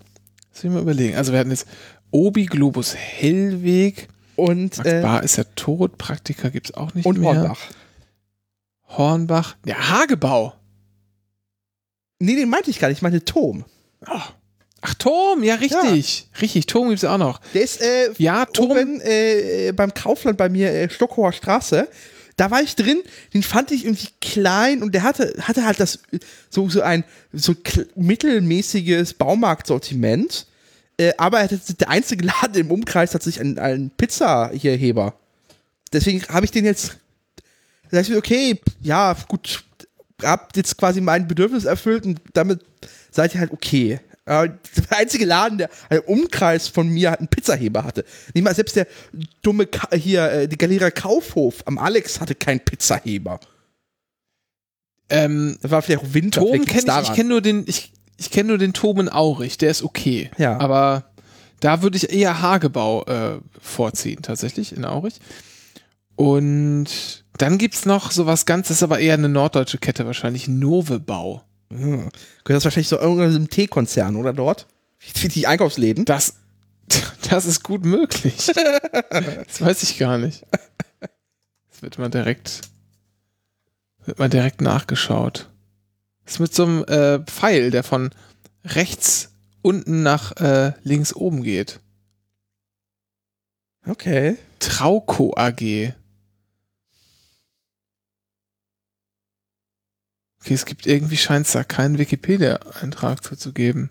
Muss 0.51 0.63
ich 0.63 0.69
mal 0.69 0.81
überlegen. 0.81 1.15
Also 1.15 1.31
wir 1.31 1.39
hatten 1.39 1.51
jetzt 1.51 1.67
Obi, 2.11 2.45
Globus, 2.45 2.95
Hellweg. 2.95 4.07
Und, 4.35 4.77
Max 4.77 4.89
äh, 4.89 5.01
Bar 5.01 5.23
ist 5.23 5.37
ja 5.37 5.43
tot. 5.55 5.97
Praktika 5.97 6.49
gibt 6.49 6.67
es 6.67 6.73
auch 6.75 6.93
nicht 6.93 7.05
und 7.05 7.19
mehr. 7.19 7.33
Hornbach. 7.35 7.59
Hornbach. 8.89 9.55
Ja, 9.65 9.89
Hagebau. 9.89 10.53
Nee, 12.19 12.35
den 12.35 12.49
meinte 12.49 12.69
ich 12.69 12.79
gar 12.79 12.87
nicht, 12.87 12.97
ich 12.99 13.01
meinte 13.01 13.23
Tom. 13.25 13.65
Ach, 14.81 14.93
Turm. 14.95 15.43
Ja, 15.43 15.55
richtig. 15.55 16.27
Richtig, 16.41 16.65
Turm 16.65 16.89
gibt 16.89 17.03
es 17.03 17.05
auch 17.09 17.17
noch. 17.17 17.39
Der 17.53 17.61
ist, 17.63 17.81
äh, 17.81 18.11
Ja, 18.17 18.45
Turm. 18.45 18.71
oben 18.71 19.01
äh, 19.01 19.71
beim 19.75 19.93
Kaufland 19.93 20.37
bei 20.37 20.49
mir, 20.49 20.71
äh, 20.71 20.89
Stockhoher 20.89 21.31
Straße. 21.33 21.87
da 22.37 22.49
war 22.49 22.61
ich 22.61 22.75
drin, 22.75 23.01
den 23.33 23.43
fand 23.43 23.71
ich 23.71 23.85
irgendwie 23.85 24.09
klein 24.21 24.81
und 24.81 24.93
der 24.95 25.03
hatte, 25.03 25.33
hatte 25.41 25.65
halt 25.65 25.79
das 25.79 25.99
so, 26.49 26.67
so 26.69 26.81
ein 26.81 27.03
so 27.31 27.53
mittelmäßiges 27.95 29.13
Baumarktsortiment. 29.15 30.47
Äh, 31.01 31.13
aber 31.17 31.39
er 31.39 31.43
hatte, 31.45 31.59
der 31.73 31.89
einzige 31.89 32.25
Laden 32.25 32.55
im 32.55 32.71
Umkreis 32.71 33.15
hat 33.15 33.23
sich 33.23 33.39
einen, 33.39 33.57
einen 33.57 33.89
Pizza-Heber. 33.89 35.15
Deswegen 35.91 36.21
habe 36.27 36.45
ich 36.45 36.51
den 36.51 36.65
jetzt. 36.65 36.97
Da 37.89 37.99
ich 37.99 38.09
mir, 38.09 38.17
okay, 38.17 38.61
ja, 38.81 39.15
gut, 39.27 39.65
habt 40.21 40.55
jetzt 40.55 40.77
quasi 40.77 41.01
mein 41.01 41.27
Bedürfnis 41.27 41.65
erfüllt 41.65 42.05
und 42.05 42.21
damit 42.33 42.61
seid 43.09 43.33
ihr 43.33 43.41
halt 43.41 43.51
okay. 43.51 43.99
Aber 44.25 44.47
der 44.49 44.97
einzige 44.97 45.25
Laden, 45.25 45.57
der 45.57 45.69
einen 45.89 46.01
Umkreis 46.01 46.67
von 46.67 46.87
mir 46.87 47.17
einen 47.17 47.27
Pizzaheber 47.27 47.83
hatte. 47.83 48.05
Nicht 48.33 48.43
mal 48.43 48.53
selbst 48.53 48.75
der 48.75 48.87
dumme 49.41 49.65
Ka 49.65 49.93
hier, 49.95 50.31
äh, 50.31 50.47
die 50.47 50.57
Galeria 50.57 50.91
Kaufhof 50.91 51.63
am 51.65 51.79
Alex 51.79 52.21
hatte 52.21 52.35
keinen 52.35 52.59
Pizzaheber. 52.59 53.39
Ähm, 55.09 55.57
Das 55.61 55.71
war 55.71 55.81
vielleicht 55.81 56.03
auch 56.03 56.13
Winter. 56.13 56.41
Liegt's 56.43 56.71
kenne 56.71 57.01
ich, 57.01 57.09
ich 57.09 57.15
kenne 57.15 57.29
nur 57.29 57.41
den, 57.41 57.63
ich, 57.67 57.91
ich 58.21 58.29
kenne 58.29 58.49
nur 58.49 58.59
den 58.59 58.73
Toben 58.73 59.09
Aurich, 59.09 59.57
der 59.57 59.71
ist 59.71 59.81
okay. 59.81 60.29
Ja. 60.37 60.59
Aber 60.59 61.05
da 61.59 61.81
würde 61.81 61.97
ich 61.97 62.13
eher 62.13 62.39
Hagebau 62.39 63.03
äh, 63.05 63.39
vorziehen, 63.59 64.21
tatsächlich, 64.21 64.75
in 64.75 64.85
Aurich. 64.85 65.15
Und 66.15 67.25
dann 67.39 67.57
gibt's 67.57 67.87
noch 67.87 68.11
sowas 68.11 68.45
ganz, 68.45 68.67
das 68.67 68.77
ist 68.77 68.83
aber 68.83 68.99
eher 68.99 69.15
eine 69.15 69.27
norddeutsche 69.27 69.79
Kette, 69.79 70.05
wahrscheinlich 70.05 70.47
Novebau. 70.47 71.41
Hm. 71.71 72.09
Das 72.43 72.57
ist 72.57 72.63
wahrscheinlich 72.65 72.89
so 72.89 72.99
irgendein 72.99 73.47
Teekonzern, 73.47 74.15
oder 74.15 74.33
dort? 74.33 74.67
Wie 74.99 75.27
die 75.27 75.47
Einkaufsläden. 75.47 76.05
Das, 76.05 76.35
das 77.27 77.45
ist 77.45 77.63
gut 77.63 77.83
möglich. 77.83 78.51
Das 79.47 79.61
weiß 79.61 79.83
ich 79.83 79.97
gar 79.97 80.19
nicht. 80.19 80.45
Das 81.71 81.81
wird 81.81 81.97
mal 81.97 82.09
direkt, 82.09 82.61
wird 84.05 84.19
mal 84.19 84.29
direkt 84.29 84.61
nachgeschaut. 84.61 85.50
Ist 86.31 86.39
mit 86.39 86.55
so 86.55 86.63
einem 86.63 86.83
äh, 86.85 87.19
Pfeil, 87.25 87.71
der 87.71 87.83
von 87.83 88.09
rechts 88.63 89.33
unten 89.61 90.01
nach 90.01 90.31
äh, 90.37 90.71
links 90.81 91.13
oben 91.13 91.43
geht. 91.43 91.81
Okay. 93.85 94.37
Trauco 94.59 95.33
AG. 95.35 95.59
Okay, 100.39 100.53
es 100.53 100.65
gibt 100.65 100.87
irgendwie 100.87 101.17
scheint 101.17 101.47
es 101.47 101.51
da 101.51 101.65
keinen 101.65 101.97
Wikipedia-Eintrag 101.97 103.21
zu, 103.25 103.35
zu 103.35 103.51
geben. 103.51 103.89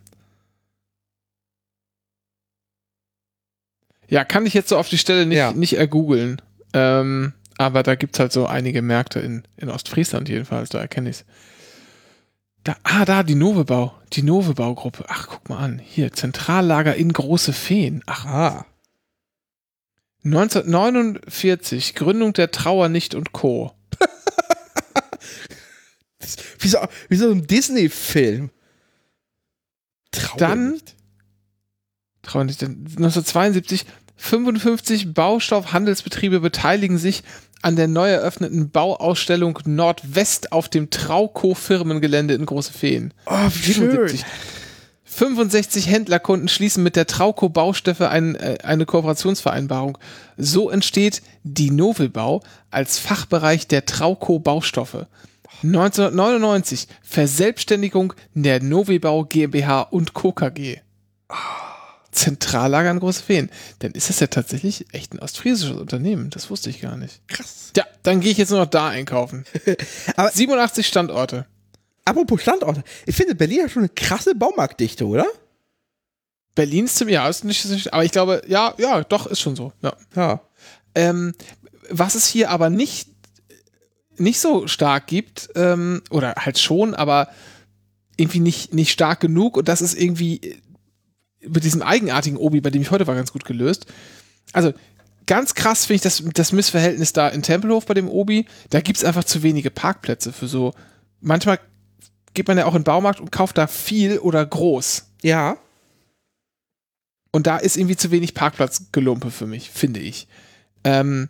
Ja, 4.09 4.25
kann 4.25 4.47
ich 4.47 4.55
jetzt 4.55 4.71
so 4.71 4.79
auf 4.79 4.89
die 4.89 4.97
Stelle 4.97 5.27
nicht, 5.27 5.37
Ja. 5.37 5.53
nicht 5.53 5.75
ergoogeln. 5.75 6.41
Ähm, 6.73 7.35
aber 7.59 7.83
da 7.83 7.97
gibt's 7.97 8.19
halt 8.19 8.33
so 8.33 8.47
einige 8.47 8.81
Märkte 8.81 9.21
in, 9.21 9.43
in 9.59 9.69
Ostfriesland 9.69 10.31
jedenfalls, 10.31 10.71
da 10.71 10.81
erkenne 10.81 11.11
ich's. 11.11 11.27
Da, 12.65 12.77
ah, 12.83 13.05
da, 13.05 13.23
die 13.23 13.35
Novebau. 13.35 13.95
Die 14.13 14.23
Novebau-Gruppe. 14.23 15.05
Ach, 15.09 15.29
guck 15.29 15.49
mal 15.49 15.59
an. 15.59 15.79
Hier, 15.79 16.13
Zentrallager 16.13 16.95
in 16.95 17.13
Große 17.13 17.53
Feen. 17.53 18.03
Ach, 18.07 18.27
Ah. 18.27 18.67
1949, 20.25 21.95
Gründung 21.95 22.35
der 22.35 22.51
Trauer 22.51 22.89
nicht 22.91 23.15
und 23.15 23.33
Co. 23.33 23.75
Wie 26.59 26.69
so, 26.69 26.79
wie 27.09 27.17
so 27.17 27.31
ein 27.31 27.47
Disney-Film. 27.47 28.51
Trauer 30.13 30.37
Dann- 30.39 30.73
nicht. 30.73 30.95
Trauer 32.23 32.45
nicht, 32.45 32.63
1972, 32.63 33.87
55 34.17 35.15
Baustoffhandelsbetriebe 35.15 36.41
beteiligen 36.41 36.99
sich 36.99 37.23
an 37.63 37.77
der 37.77 37.89
neu 37.89 38.09
eröffneten 38.11 38.71
Bauausstellung 38.71 39.59
Nordwest 39.65 40.53
auf 40.53 40.69
dem 40.69 40.91
Trauco 40.91 41.55
Firmengelände 41.55 42.35
in 42.35 42.47
Große 42.47 42.73
Feen. 42.73 43.13
Oh, 43.27 43.49
wie 43.63 43.73
schön. 43.73 43.91
77. 43.91 44.25
65 45.05 45.89
Händlerkunden 45.89 46.49
schließen 46.49 46.83
mit 46.83 46.95
der 46.95 47.07
Trauco 47.07 47.49
Baustoffe 47.49 48.03
ein, 48.03 48.37
äh, 48.37 48.59
eine 48.63 48.87
Kooperationsvereinbarung. 48.87 49.99
So 50.37 50.71
entsteht 50.71 51.21
die 51.43 51.71
Novelbau 51.71 52.43
als 52.71 52.99
Fachbereich 52.99 53.67
der 53.67 53.87
Trauco 53.87 54.39
Baustoffe. 54.39 55.07
1999 55.63 56.89
Verselbstständigung 57.03 58.15
der 58.35 58.63
Novibau 58.63 59.25
GmbH 59.25 59.83
und 59.83 60.15
Co. 60.15 60.33
KG. 60.33 60.79
Zentrallager 62.13 62.91
in 62.91 62.99
Große 63.01 63.23
Feen. 63.23 63.51
Dann 63.81 63.93
ist 63.93 64.09
das 64.09 64.21
ja 64.21 64.27
tatsächlich 64.27 64.87
echt 64.93 65.15
ein 65.15 65.21
ostfriesisches 65.21 65.77
Unternehmen. 65.77 66.31
Das 66.31 66.51
wusste 66.51 66.71
ich 66.71 66.81
gar 66.81 66.97
nicht. 66.97 67.21
Krass. 67.29 67.71
Ja, 67.77 67.85
dann 68.03 68.21
gehe 68.21 68.33
ich 68.33 68.39
jetzt 68.39 68.51
nur 68.51 68.61
noch 68.61 68.67
da 68.71 68.89
einkaufen. 68.89 69.45
Aber- 70.17 70.31
87 70.31 70.87
Standorte. 70.87 71.47
Apropos 72.05 72.43
Standorte. 72.43 72.83
Ich 73.07 73.15
finde 73.15 73.35
Berlin 73.35 73.63
hat 73.63 73.71
schon 73.71 73.83
eine 73.83 73.89
krasse 73.91 74.35
Baumarktdichte, 74.35 75.07
oder? 75.07 75.27
Berlin 76.55 76.87
ist 76.87 76.97
zum 76.97 77.09
ja, 77.09 77.29
ist 77.29 77.45
nicht, 77.45 77.65
nicht, 77.67 77.93
aber 77.93 78.05
ich 78.05 78.11
glaube, 78.11 78.43
ja, 78.49 78.75
ja, 78.79 79.05
doch, 79.05 79.27
ist 79.27 79.41
schon 79.41 79.55
so. 79.55 79.73
Ja. 79.83 79.95
Ja. 80.17 80.41
Ähm, 80.95 81.35
was 81.89 82.17
es 82.17 82.27
hier 82.27 82.51
aber 82.51 82.71
nicht, 82.71 83.09
nicht 84.17 84.41
so 84.41 84.67
stark 84.67 85.07
gibt, 85.07 85.51
ähm, 85.55 86.03
oder 86.11 86.35
halt 86.37 86.59
schon, 86.59 86.95
aber 86.95 87.29
irgendwie 88.17 88.41
nicht, 88.41 88.75
nicht 88.75 88.91
stark 88.91 89.21
genug, 89.21 89.57
und 89.57 89.69
das 89.69 89.81
ist 89.81 89.95
irgendwie 89.95 90.61
mit 91.47 91.65
diesem 91.65 91.83
eigenartigen 91.83 92.39
Obi, 92.39 92.61
bei 92.61 92.71
dem 92.71 92.83
ich 92.83 92.91
heute 92.91 93.07
war, 93.07 93.15
ganz 93.15 93.33
gut 93.33 93.45
gelöst. 93.45 93.87
Also, 94.53 94.73
ganz 95.27 95.55
krass 95.55 95.87
finde 95.87 95.97
ich 95.97 96.03
das, 96.03 96.23
das 96.35 96.53
Missverhältnis 96.53 97.13
da 97.13 97.29
in 97.29 97.43
Tempelhof 97.43 97.87
bei 97.87 97.95
dem 97.95 98.09
Obi. 98.09 98.47
Da 98.71 98.81
gibt 98.81 98.99
es 98.99 99.05
einfach 99.05 99.25
zu 99.25 99.43
wenige 99.43 99.71
Parkplätze 99.71 100.33
für 100.33 100.49
so. 100.49 100.75
Manchmal 101.21 101.61
geht 102.35 102.49
man 102.49 102.59
ja 102.59 102.67
auch 102.67 102.75
in 102.75 102.81
den 102.81 102.85
Baumarkt 102.85 103.21
und 103.21 103.33
kauft 103.33 103.59
da 103.59 103.67
viel 103.67 104.19
oder 104.19 104.45
groß. 104.45 105.07
Ja. 105.23 105.57
Und 107.33 107.47
da 107.47 107.59
ist 107.59 107.77
irgendwie 107.77 107.97
zu 107.97 108.11
wenig 108.11 108.35
Parkplatzgelumpe 108.35 109.31
für 109.31 109.47
mich, 109.47 109.71
finde 109.71 110.01
ich. 110.01 110.27
Ähm, 110.85 111.29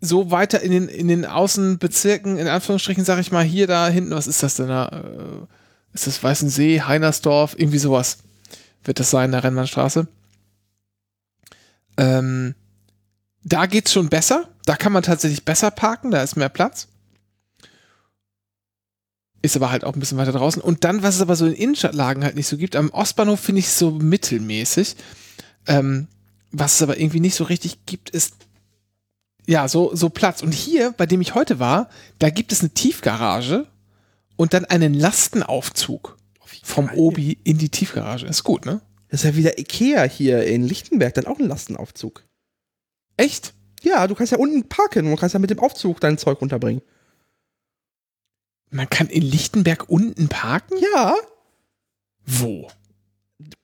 so 0.00 0.30
weiter 0.30 0.60
in 0.62 0.72
den, 0.72 0.88
in 0.88 1.08
den 1.08 1.24
Außenbezirken, 1.24 2.38
in 2.38 2.48
Anführungsstrichen, 2.48 3.04
sage 3.04 3.20
ich 3.20 3.32
mal, 3.32 3.44
hier, 3.44 3.66
da 3.66 3.88
hinten, 3.88 4.10
was 4.10 4.26
ist 4.26 4.42
das 4.42 4.56
denn 4.56 4.68
da? 4.68 4.88
Äh, 4.88 5.46
ist 5.94 6.06
das 6.06 6.22
Weißensee, 6.22 6.80
Heinersdorf, 6.80 7.54
irgendwie 7.56 7.78
sowas 7.78 8.18
wird 8.84 9.00
das 9.00 9.10
sein, 9.10 9.26
in 9.26 9.32
der 9.32 9.44
Rennbahnstraße. 9.44 10.06
Ähm, 11.96 12.54
da 13.44 13.66
geht's 13.66 13.92
schon 13.92 14.08
besser. 14.08 14.48
Da 14.64 14.76
kann 14.76 14.92
man 14.92 15.02
tatsächlich 15.02 15.44
besser 15.44 15.70
parken, 15.70 16.10
da 16.10 16.22
ist 16.22 16.36
mehr 16.36 16.48
Platz. 16.48 16.88
Ist 19.42 19.56
aber 19.56 19.70
halt 19.70 19.84
auch 19.84 19.94
ein 19.94 20.00
bisschen 20.00 20.18
weiter 20.18 20.32
draußen. 20.32 20.62
Und 20.62 20.84
dann, 20.84 21.02
was 21.02 21.16
es 21.16 21.20
aber 21.20 21.34
so 21.34 21.46
in 21.46 21.54
Innenstadtlagen 21.54 22.22
halt 22.22 22.36
nicht 22.36 22.46
so 22.46 22.56
gibt, 22.56 22.76
am 22.76 22.90
Ostbahnhof 22.90 23.40
finde 23.40 23.58
ich 23.58 23.66
es 23.66 23.78
so 23.78 23.90
mittelmäßig. 23.90 24.96
Ähm, 25.66 26.06
was 26.52 26.74
es 26.74 26.82
aber 26.82 26.98
irgendwie 26.98 27.20
nicht 27.20 27.34
so 27.34 27.44
richtig 27.44 27.84
gibt, 27.86 28.10
ist 28.10 28.34
ja 29.46 29.66
so, 29.66 29.94
so 29.94 30.10
Platz. 30.10 30.42
Und 30.42 30.52
hier, 30.52 30.92
bei 30.92 31.06
dem 31.06 31.20
ich 31.20 31.34
heute 31.34 31.58
war, 31.58 31.88
da 32.20 32.30
gibt 32.30 32.52
es 32.52 32.60
eine 32.60 32.70
Tiefgarage 32.70 33.66
und 34.36 34.54
dann 34.54 34.64
einen 34.64 34.94
Lastenaufzug 34.94 36.16
vom. 36.62 36.90
Obi 36.94 37.38
in 37.44 37.58
die 37.58 37.68
Tiefgarage. 37.68 38.26
Ist 38.26 38.44
gut, 38.44 38.66
ne? 38.66 38.80
Das 39.08 39.24
ist 39.24 39.30
ja 39.30 39.36
wieder 39.36 39.58
Ikea 39.58 40.04
hier 40.04 40.44
in 40.44 40.62
Lichtenberg, 40.62 41.14
dann 41.14 41.26
auch 41.26 41.38
ein 41.38 41.48
Lastenaufzug. 41.48 42.24
Echt? 43.16 43.54
Ja, 43.82 44.06
du 44.06 44.14
kannst 44.14 44.32
ja 44.32 44.38
unten 44.38 44.68
parken 44.68 45.06
und 45.06 45.16
kannst 45.18 45.34
ja 45.34 45.38
mit 45.38 45.50
dem 45.50 45.58
Aufzug 45.58 46.00
dein 46.00 46.18
Zeug 46.18 46.40
runterbringen. 46.40 46.82
Man 48.70 48.88
kann 48.88 49.08
in 49.08 49.22
Lichtenberg 49.22 49.88
unten 49.88 50.28
parken? 50.28 50.78
Ja. 50.94 51.14
Wo? 52.24 52.68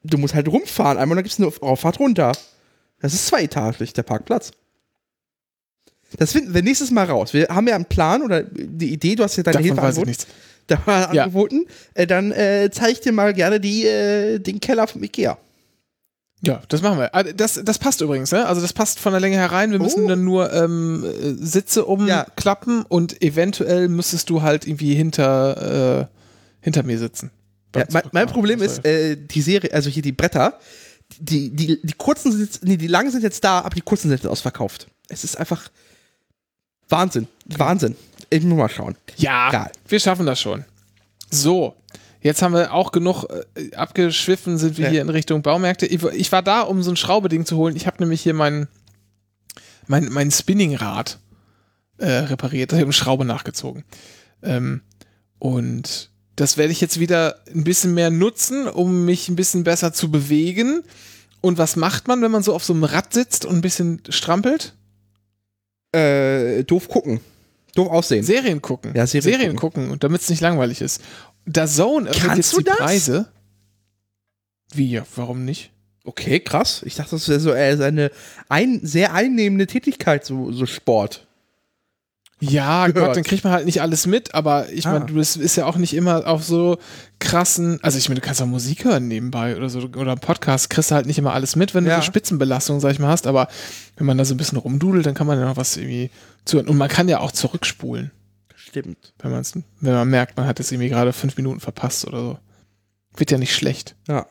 Du 0.02 0.19
musst 0.19 0.35
halt 0.35 0.48
rumfahren, 0.48 0.98
einmal 0.98 1.16
dann 1.16 1.24
gibt's 1.24 1.40
eine 1.40 1.51
Auffahrt 1.62 1.98
runter. 1.98 2.32
Das 3.01 3.15
ist 3.15 3.27
zweietagig, 3.27 3.93
der 3.93 4.02
Parkplatz. 4.02 4.52
Das 6.16 6.32
finden 6.32 6.55
wir 6.55 6.62
nächstes 6.62 6.90
Mal 6.90 7.05
raus. 7.05 7.35
Wir 7.35 7.48
haben 7.48 7.68
ja 7.68 7.74
einen 7.74 7.85
Plan 7.85 8.22
oder 8.22 8.43
die 8.43 8.93
Idee, 8.93 9.14
du 9.14 9.22
hast 9.24 9.36
ja 9.36 9.43
deine 9.43 9.55
Davon 9.59 9.64
Hilfe 9.66 9.76
weiß 9.82 9.94
ich 9.97 10.02
angeboten. 10.02 10.09
nichts. 10.09 10.26
Da 10.68 10.78
war 10.85 11.14
Ja. 11.14 11.22
angeboten. 11.24 11.64
Äh, 11.94 12.06
dann 12.06 12.30
äh, 12.30 12.68
zeige 12.70 12.93
ich 12.93 13.01
dir 13.01 13.12
mal 13.12 13.32
gerne 13.32 13.59
die, 13.59 13.86
äh, 13.86 14.39
den 14.39 14.60
Keller 14.60 14.86
vom 14.86 15.02
Ikea. 15.02 15.39
Ja, 16.43 16.60
das 16.68 16.82
machen 16.82 16.98
wir. 16.98 17.14
Ah, 17.14 17.22
Das, 17.22 17.59
das 17.64 17.78
passt 17.78 18.01
übrigens, 18.02 18.30
ne? 18.32 18.47
Also 18.47 18.60
das 18.60 18.74
passt 18.74 19.01
von 19.01 19.12
der 19.12 19.20
Länge 19.20 19.36
herein. 19.36 19.70
Wir 19.72 19.78
müssen 19.78 20.05
Oh. 20.05 20.09
dann 20.09 20.24
nur 20.24 20.52
ähm, 20.52 21.05
äh, 21.05 21.43
Sitze 21.44 21.80
Ja. 21.80 21.86
umklappen 21.86 22.82
und 22.82 23.22
eventuell 23.22 23.89
müsstest 23.89 24.28
du 24.30 24.43
halt 24.43 24.66
irgendwie 24.66 24.94
hinter, 24.94 26.02
äh, 26.02 26.06
hinter 26.60 26.82
mir 26.82 26.98
sitzen. 26.98 27.30
Ja, 27.74 27.85
mein, 27.90 28.02
mein. 28.12 28.26
Problem 28.28 28.60
ist, 28.62 28.85
äh, 28.85 29.16
die 29.16 29.40
Serie, 29.43 29.72
also 29.72 29.89
hier 29.90 30.02
die 30.02 30.12
Bretter, 30.12 30.59
die, 31.18 31.51
die, 31.51 31.80
die 31.82 31.94
kurzen 31.94 32.30
sind 32.32 32.60
nee, 32.62 32.76
die 32.76 32.86
langen 32.89 33.10
sind 33.10 33.22
jetzt 33.22 33.43
da, 33.43 33.60
aber 33.60 33.74
die 33.74 33.80
kurzen 33.80 34.09
sind 34.10 34.18
jetzt 34.18 34.26
ausverkauft. 34.30 34.86
Es 35.09 35.24
ist 35.24 35.39
einfach 35.39 35.70
Wahnsinn. 36.89 37.28
Wahnsinn. 37.47 37.97
Ich 38.31 38.43
muss 38.44 38.59
mal 38.59 38.69
schauen. 38.69 38.97
Ja, 39.16 39.48
Egal. 39.48 39.73
wir 39.89 40.01
schaffen 40.01 40.27
das 40.27 40.40
schon. 40.40 40.65
So, 41.31 41.74
jetzt 42.20 42.43
haben 42.43 42.55
wir 42.55 42.73
auch 42.73 42.93
genug 42.93 43.24
äh, 43.55 43.74
abgeschwiffen, 43.74 44.59
sind 44.59 44.77
wir 44.78 44.86
Ja. 44.86 44.90
hier 44.90 45.02
in 45.02 45.09
Richtung 45.10 45.43
Baumärkte. 45.43 45.86
Ich, 45.86 46.02
ich 46.02 46.32
war 46.32 46.43
da, 46.43 46.62
um 46.62 46.82
so 46.82 46.90
ein 46.90 46.97
Schraubeding 46.97 47.47
zu 47.47 47.56
holen. 47.56 47.77
Ich 47.77 47.86
habe 47.86 47.97
nämlich 48.01 48.20
hier 48.23 48.35
mein, 48.35 48.69
mein, 49.86 50.09
mein 50.10 50.31
Spinningrad 50.31 51.19
äh, 51.98 52.06
repariert, 52.10 52.73
habe 52.73 52.82
eine 52.82 52.93
Schraube 52.93 53.24
nachgezogen. 53.24 53.85
Ähm, 54.43 54.82
und 55.39 56.10
das 56.36 56.56
werde 56.56 56.73
ich 56.73 56.81
jetzt 56.81 57.01
wieder 57.01 57.40
ein 57.52 57.65
bisschen 57.65 57.94
mehr 57.94 58.10
nutzen, 58.10 58.69
um 58.69 59.05
mich 59.05 59.28
ein 59.28 59.36
bisschen 59.36 59.65
besser 59.65 59.93
zu 59.93 60.10
bewegen. 60.10 60.82
Und 61.40 61.59
was 61.59 61.77
macht 61.77 62.09
man, 62.09 62.20
wenn 62.23 62.31
man 62.31 62.43
so 62.43 62.55
auf 62.55 62.65
so 62.65 62.73
einem 62.73 62.85
Rad 62.85 63.12
sitzt 63.15 63.44
und 63.44 63.56
ein 63.56 63.60
bisschen 63.60 64.02
strampelt? 64.09 64.74
Äh, 65.93 66.65
doof 66.65 66.89
gucken. 66.89 67.20
Doof 67.74 67.89
aussehen. 67.89 68.24
Serien 68.24 68.60
gucken. 68.60 68.93
Ja, 68.94 69.06
Serien 69.06 69.39
Serien 69.39 69.56
gucken, 69.56 69.90
und 69.90 70.05
damit 70.05 70.20
es 70.20 70.31
nicht 70.31 70.40
langweilig 70.40 70.81
ist. 70.81 71.02
Da 71.47 71.66
Zone 71.66 72.09
erhöht 72.09 72.23
Kannst 72.23 72.36
jetzt 72.36 72.52
du 72.55 72.59
die 72.59 72.65
das? 72.65 72.77
Preise. 72.77 73.28
Wie, 74.74 74.90
ja, 74.90 75.06
warum 75.16 75.44
nicht? 75.44 75.70
Okay, 76.05 76.40
krass. 76.40 76.82
Ich 76.85 76.94
dachte, 76.94 77.12
das 77.12 77.28
wäre 77.28 77.40
so 77.40 77.52
äh, 77.52 77.77
eine 77.82 78.10
ein, 78.48 78.81
sehr 78.82 79.12
einnehmende 79.15 79.66
Tätigkeit, 79.66 80.24
so, 80.24 80.52
so 80.52 80.66
Sport. 80.66 81.28
Ja, 82.40 82.86
Gehört. 82.86 83.06
Gott, 83.09 83.16
dann 83.16 83.24
kriegt 83.24 83.43
man 83.43 83.52
halt 83.52 83.66
nicht 83.66 83.82
alles 83.82 84.06
mit, 84.06 84.32
aber 84.32 84.69
ich 84.70 84.86
Ah. 84.86 84.93
meine, 84.93 85.06
du 85.06 85.15
bist, 85.15 85.36
ist 85.36 85.56
ja 85.56 85.66
auch 85.66 85.77
nicht 85.77 85.93
immer 85.94 86.24
auf 86.27 86.44
so 86.44 86.78
krassen, 87.19 87.81
also 87.82 87.98
ich 87.98 88.09
meine, 88.09 88.20
du 88.20 88.27
kannst 88.27 88.40
auch 88.40 88.47
Musik 88.47 88.85
hören 88.85 89.09
nebenbei 89.09 89.56
oder 89.56 89.69
so, 89.69 89.81
oder 89.81 90.15
Podcast, 90.15 90.70
kriegst 90.70 90.90
du 90.93 90.94
halt 90.94 91.06
nicht 91.06 91.19
immer 91.19 91.32
alles 91.35 91.56
mit, 91.56 91.74
wenn 91.74 91.85
du 91.85 91.90
Ja. 91.90 91.97
so 91.97 92.02
Spitzenbelastung, 92.02 92.78
sag 92.78 92.93
ich 92.93 93.01
mal, 93.01 93.09
hast, 93.09 93.27
aber 93.27 93.48
wenn 93.97 94.06
man 94.06 94.16
da 94.19 94.24
so 94.24 94.35
ein 94.35 94.36
bisschen 94.36 94.56
rumdudelt, 94.59 95.05
dann 95.05 95.15
kann 95.15 95.27
man 95.27 95.39
ja 95.39 95.47
noch 95.47 95.56
was 95.56 95.77
irgendwie 95.77 96.10
zuhören. 96.44 96.69
Und 96.69 96.77
man 96.77 96.89
kann 96.89 97.09
ja 97.09 97.19
auch 97.19 97.32
zurückspulen, 97.32 98.12
Stimmt. 98.55 99.15
wenn 99.19 99.32
man 99.32 99.44
wenn 99.81 99.93
man 99.94 100.09
merkt, 100.09 100.36
man 100.36 100.47
hat 100.47 100.60
jetzt 100.60 100.70
irgendwie 100.70 100.90
gerade 100.90 101.12
fünf 101.12 101.36
Minuten 101.36 101.59
verpasst 101.59 102.06
oder 102.06 102.20
so. 102.20 102.39
Wird 103.16 103.32
ja 103.32 103.39
nicht 103.39 103.55
schlecht. 103.55 103.97
Ja. 104.06 104.27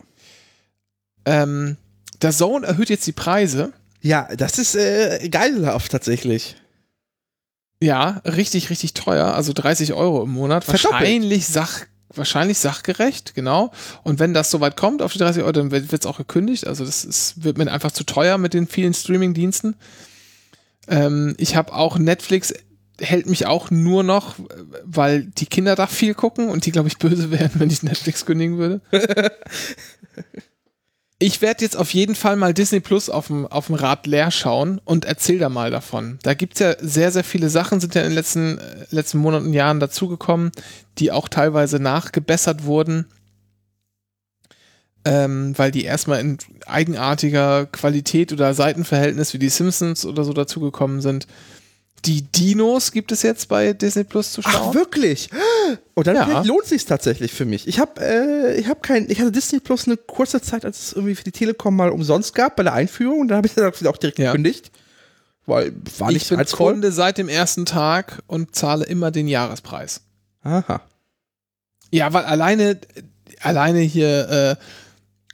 Ähm, 1.26 1.76
der 2.22 2.32
Zone 2.32 2.66
erhöht 2.66 2.90
jetzt 2.90 3.06
die 3.06 3.12
Preise. 3.12 3.74
Ja, 4.02 4.30
das 4.38 4.60
ist 4.60 4.76
äh, 4.76 5.28
geiselhaft 5.30 5.92
tatsächlich. 5.92 6.56
Ja, 7.82 8.22
richtig, 8.26 8.70
richtig 8.70 8.94
teuer. 8.94 9.34
Also 9.34 9.54
30 9.54 9.94
Euro 9.94 10.24
im 10.24 10.32
Monat. 10.32 10.64
Verdoppelt. 10.64 10.94
Wahrscheinlich 10.94 11.48
sach, 11.48 11.82
wahrscheinlich 12.10 12.58
sachgerecht, 12.58 13.36
genau. 13.36 13.72
Und 14.04 14.20
wenn 14.20 14.34
das 14.34 14.50
soweit 14.50 14.76
kommt 14.78 15.02
auf 15.02 15.14
die 15.14 15.20
30 15.20 15.44
Euro, 15.44 15.52
dann 15.52 15.72
wird 15.72 15.94
es 15.94 16.06
auch 16.06 16.18
gekündigt. 16.18 16.66
Also 16.66 16.86
das 16.86 17.06
ist, 17.06 17.44
wird 17.44 17.58
mir 17.58 17.72
einfach 17.72 17.92
zu 17.92 18.04
teuer 18.04 18.38
mit 18.38 18.54
den 18.54 18.68
vielen 18.68 18.94
Streaming-Diensten. 18.94 19.76
Ähm, 20.88 21.36
ich 21.38 21.56
habe 21.56 21.74
auch 21.74 21.98
Netflix 21.98 22.54
hält 23.00 23.28
mich 23.28 23.46
auch 23.46 23.70
nur 23.70 24.04
noch, 24.04 24.36
weil 24.84 25.26
die 25.26 25.46
Kinder 25.46 25.76
da 25.76 25.88
viel 25.88 26.14
gucken 26.14 26.50
und 26.50 26.66
die, 26.66 26.72
glaube 26.72 26.88
ich, 26.88 26.98
böse 26.98 27.32
wären, 27.40 27.52
wenn 27.56 27.70
ich 27.70 27.84
Netflix 27.84 28.26
kündigen 28.26 28.58
würde. 28.58 28.82
Ich 31.20 31.42
werde 31.42 31.64
jetzt 31.64 31.76
auf 31.76 31.96
jeden 31.96 32.14
Fall 32.14 32.36
mal 32.36 32.54
Disney 32.54 32.80
Plus 32.80 33.10
auf 33.10 33.28
dem, 33.28 33.46
Rad 33.48 34.06
leer 34.06 34.30
schauen 34.30 34.80
und 34.86 35.06
erzähl 35.06 35.40
da 35.40 35.50
mal 35.50 35.72
davon. 35.72 36.20
Da 36.22 36.36
gibt's 36.36 36.60
ja 36.60 36.76
sehr, 36.80 37.12
sehr 37.12 37.24
viele 37.24 37.50
Sachen, 37.50 37.80
sind 37.80 37.96
ja 37.96 38.02
in 38.02 38.10
den 38.10 38.16
letzten, 38.16 38.60
äh, 38.60 38.86
letzten 38.92 39.18
Monaten 39.18 39.48
und 39.48 39.54
Jahren 39.54 39.80
dazugekommen, 39.80 40.52
die 41.00 41.12
auch 41.12 41.28
teilweise 41.28 41.80
nachgebessert 41.80 42.66
wurden, 42.66 43.08
ähm, 45.06 45.58
weil 45.58 45.72
die 45.72 45.86
erstmal 45.86 46.20
in 46.20 46.38
eigenartiger 46.68 47.66
Qualität 47.66 48.32
oder 48.32 48.54
Seitenverhältnis 48.54 49.34
wie 49.34 49.40
die 49.40 49.50
Simpsons 49.50 50.06
oder 50.06 50.24
so 50.24 50.34
dazugekommen 50.34 51.02
sind. 51.02 51.26
Die 52.06 52.22
Dinos 52.22 52.92
gibt 52.92 53.12
es 53.12 53.22
jetzt 53.24 53.48
bei 53.50 53.74
Disney 53.74 54.04
Plus 54.04 54.32
zu 54.32 54.42
schauen. 54.42 54.70
Ach, 54.70 54.74
wirklich? 54.74 55.30
Und 55.96 56.08
dann 56.08 56.16
Ja. 56.16 56.42
lohnt 56.44 56.66
sich 56.66 56.86
tatsächlich 56.86 57.34
für 57.34 57.46
mich. 57.46 57.68
Ich 57.68 57.80
habe 57.80 58.00
äh, 58.02 58.56
ich 58.60 58.68
hab 58.68 58.84
kein, 58.84 59.10
ich 59.10 59.20
hatte 59.20 59.32
Disney 59.32 59.60
Plus 59.60 59.88
eine 59.88 59.98
kurze 59.98 60.40
Zeit, 60.42 60.64
als 60.64 60.80
es 60.80 60.94
irgendwie 60.94 61.16
für 61.16 61.24
die 61.24 61.32
Telekom 61.32 61.76
mal 61.76 61.90
umsonst 61.90 62.36
gab 62.36 62.56
bei 62.56 62.64
der 62.64 62.74
Einführung. 62.74 63.22
Und 63.22 63.28
dann 63.30 63.38
habe 63.38 63.48
ich 63.48 63.54
das 63.56 63.86
auch 63.86 63.98
direkt 63.98 64.20
Ja. 64.20 64.32
gekündigt. 64.32 64.72
Weil 65.48 65.74
war 65.98 66.10
nicht 66.12 66.24
ich 66.24 66.30
bin 66.30 66.40
reizvoll. 66.40 66.74
Kunde 66.74 66.92
seit 66.92 67.18
dem 67.18 67.30
ersten 67.30 67.66
Tag 67.66 68.22
und 68.28 68.54
zahle 68.56 68.86
immer 68.86 69.12
den 69.12 69.28
Jahrespreis. 69.28 70.02
Aha. 70.44 70.82
Ja, 71.90 72.12
weil 72.14 72.26
alleine, 72.26 72.80
alleine 73.42 73.80
hier, 73.80 74.30
äh, 74.30 74.56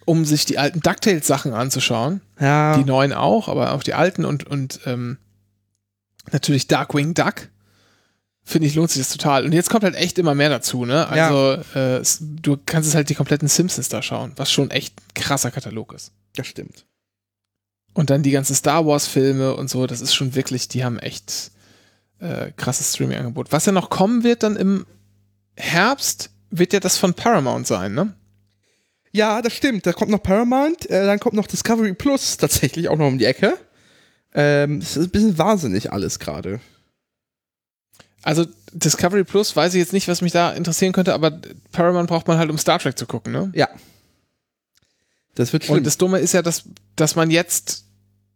um 0.05 0.23
sich 0.25 0.45
die 0.45 0.59
alten 0.59 0.81
DuckTales-Sachen 0.81 1.53
anzuschauen, 1.53 2.21
Ja. 2.39 2.77
die 2.77 2.83
neuen 2.85 3.11
auch, 3.13 3.47
aber 3.47 3.73
auch 3.73 3.83
die 3.83 3.93
alten 3.95 4.23
und, 4.25 4.45
und 4.45 4.81
ähm, 4.85 5.17
natürlich 6.31 6.67
Darkwing 6.67 7.13
Duck, 7.13 7.49
finde 8.43 8.67
ich, 8.67 8.75
lohnt 8.75 8.91
sich 8.91 9.01
das 9.01 9.11
total. 9.11 9.45
Und 9.45 9.53
jetzt 9.53 9.69
kommt 9.69 9.83
halt 9.83 9.95
echt 9.95 10.17
immer 10.19 10.35
mehr 10.35 10.49
dazu, 10.49 10.85
ne? 10.85 11.07
Ja. 11.15 11.27
Also, 11.27 11.63
äh, 11.75 11.97
es, 11.97 12.19
du 12.21 12.57
kannst 12.65 12.89
es 12.89 12.95
halt 12.95 13.09
die 13.09 13.15
kompletten 13.15 13.47
Simpsons 13.47 13.89
da 13.89 14.01
schauen, 14.01 14.33
was 14.35 14.51
schon 14.51 14.71
echt 14.71 14.99
ein 14.99 15.13
krasser 15.13 15.51
Katalog 15.51 15.93
ist. 15.93 16.11
das 16.35 16.47
stimmt. 16.47 16.85
Und 17.93 18.09
dann 18.09 18.23
die 18.23 18.31
ganzen 18.31 18.55
Star 18.55 18.85
Wars-Filme 18.87 19.55
und 19.55 19.69
so, 19.69 19.85
das 19.85 20.01
ist 20.01 20.15
schon 20.15 20.33
wirklich, 20.33 20.67
die 20.67 20.83
haben 20.83 20.97
echt 20.97 21.51
äh, 22.19 22.51
krasses 22.57 22.93
Streaming-Angebot. 22.93 23.51
Was 23.51 23.65
ja 23.67 23.71
noch 23.71 23.89
kommen 23.91 24.23
wird 24.23 24.41
dann 24.41 24.55
im 24.55 24.85
Herbst, 25.55 26.31
wird 26.49 26.73
ja 26.73 26.79
das 26.79 26.97
von 26.97 27.13
Paramount 27.13 27.67
sein, 27.67 27.93
ne? 27.93 28.15
Ja, 29.11 29.43
das 29.43 29.53
stimmt. 29.53 29.85
Da 29.85 29.93
kommt 29.93 30.09
noch 30.09 30.23
Paramount, 30.23 30.89
äh, 30.89 31.05
dann 31.05 31.19
kommt 31.19 31.35
noch 31.35 31.45
Discovery 31.45 31.93
Plus 31.93 32.37
tatsächlich 32.37 32.89
auch 32.89 32.97
noch 32.97 33.07
um 33.07 33.19
die 33.19 33.25
Ecke. 33.25 33.57
Ähm, 34.33 34.79
es 34.79 34.97
ist 34.97 35.07
ein 35.07 35.11
bisschen 35.11 35.37
wahnsinnig 35.37 35.91
alles 35.91 36.19
gerade. 36.19 36.59
Also 38.23 38.45
Discovery 38.71 39.23
Plus 39.23 39.55
weiß 39.55 39.73
ich 39.73 39.79
jetzt 39.79 39.93
nicht, 39.93 40.07
was 40.07 40.21
mich 40.21 40.31
da 40.31 40.51
interessieren 40.51 40.93
könnte, 40.93 41.13
aber 41.13 41.39
Paramount 41.71 42.07
braucht 42.07 42.27
man 42.27 42.37
halt, 42.37 42.49
um 42.49 42.57
Star 42.57 42.79
Trek 42.79 42.97
zu 42.97 43.05
gucken, 43.05 43.33
ne? 43.33 43.51
Ja. 43.53 43.67
Das 45.35 45.51
wird 45.51 45.65
schlimm. 45.65 45.79
Und 45.79 45.85
das 45.85 45.97
Dumme 45.97 46.19
ist 46.19 46.33
ja, 46.33 46.41
dass, 46.41 46.63
dass 46.95 47.15
man 47.15 47.29
jetzt 47.31 47.85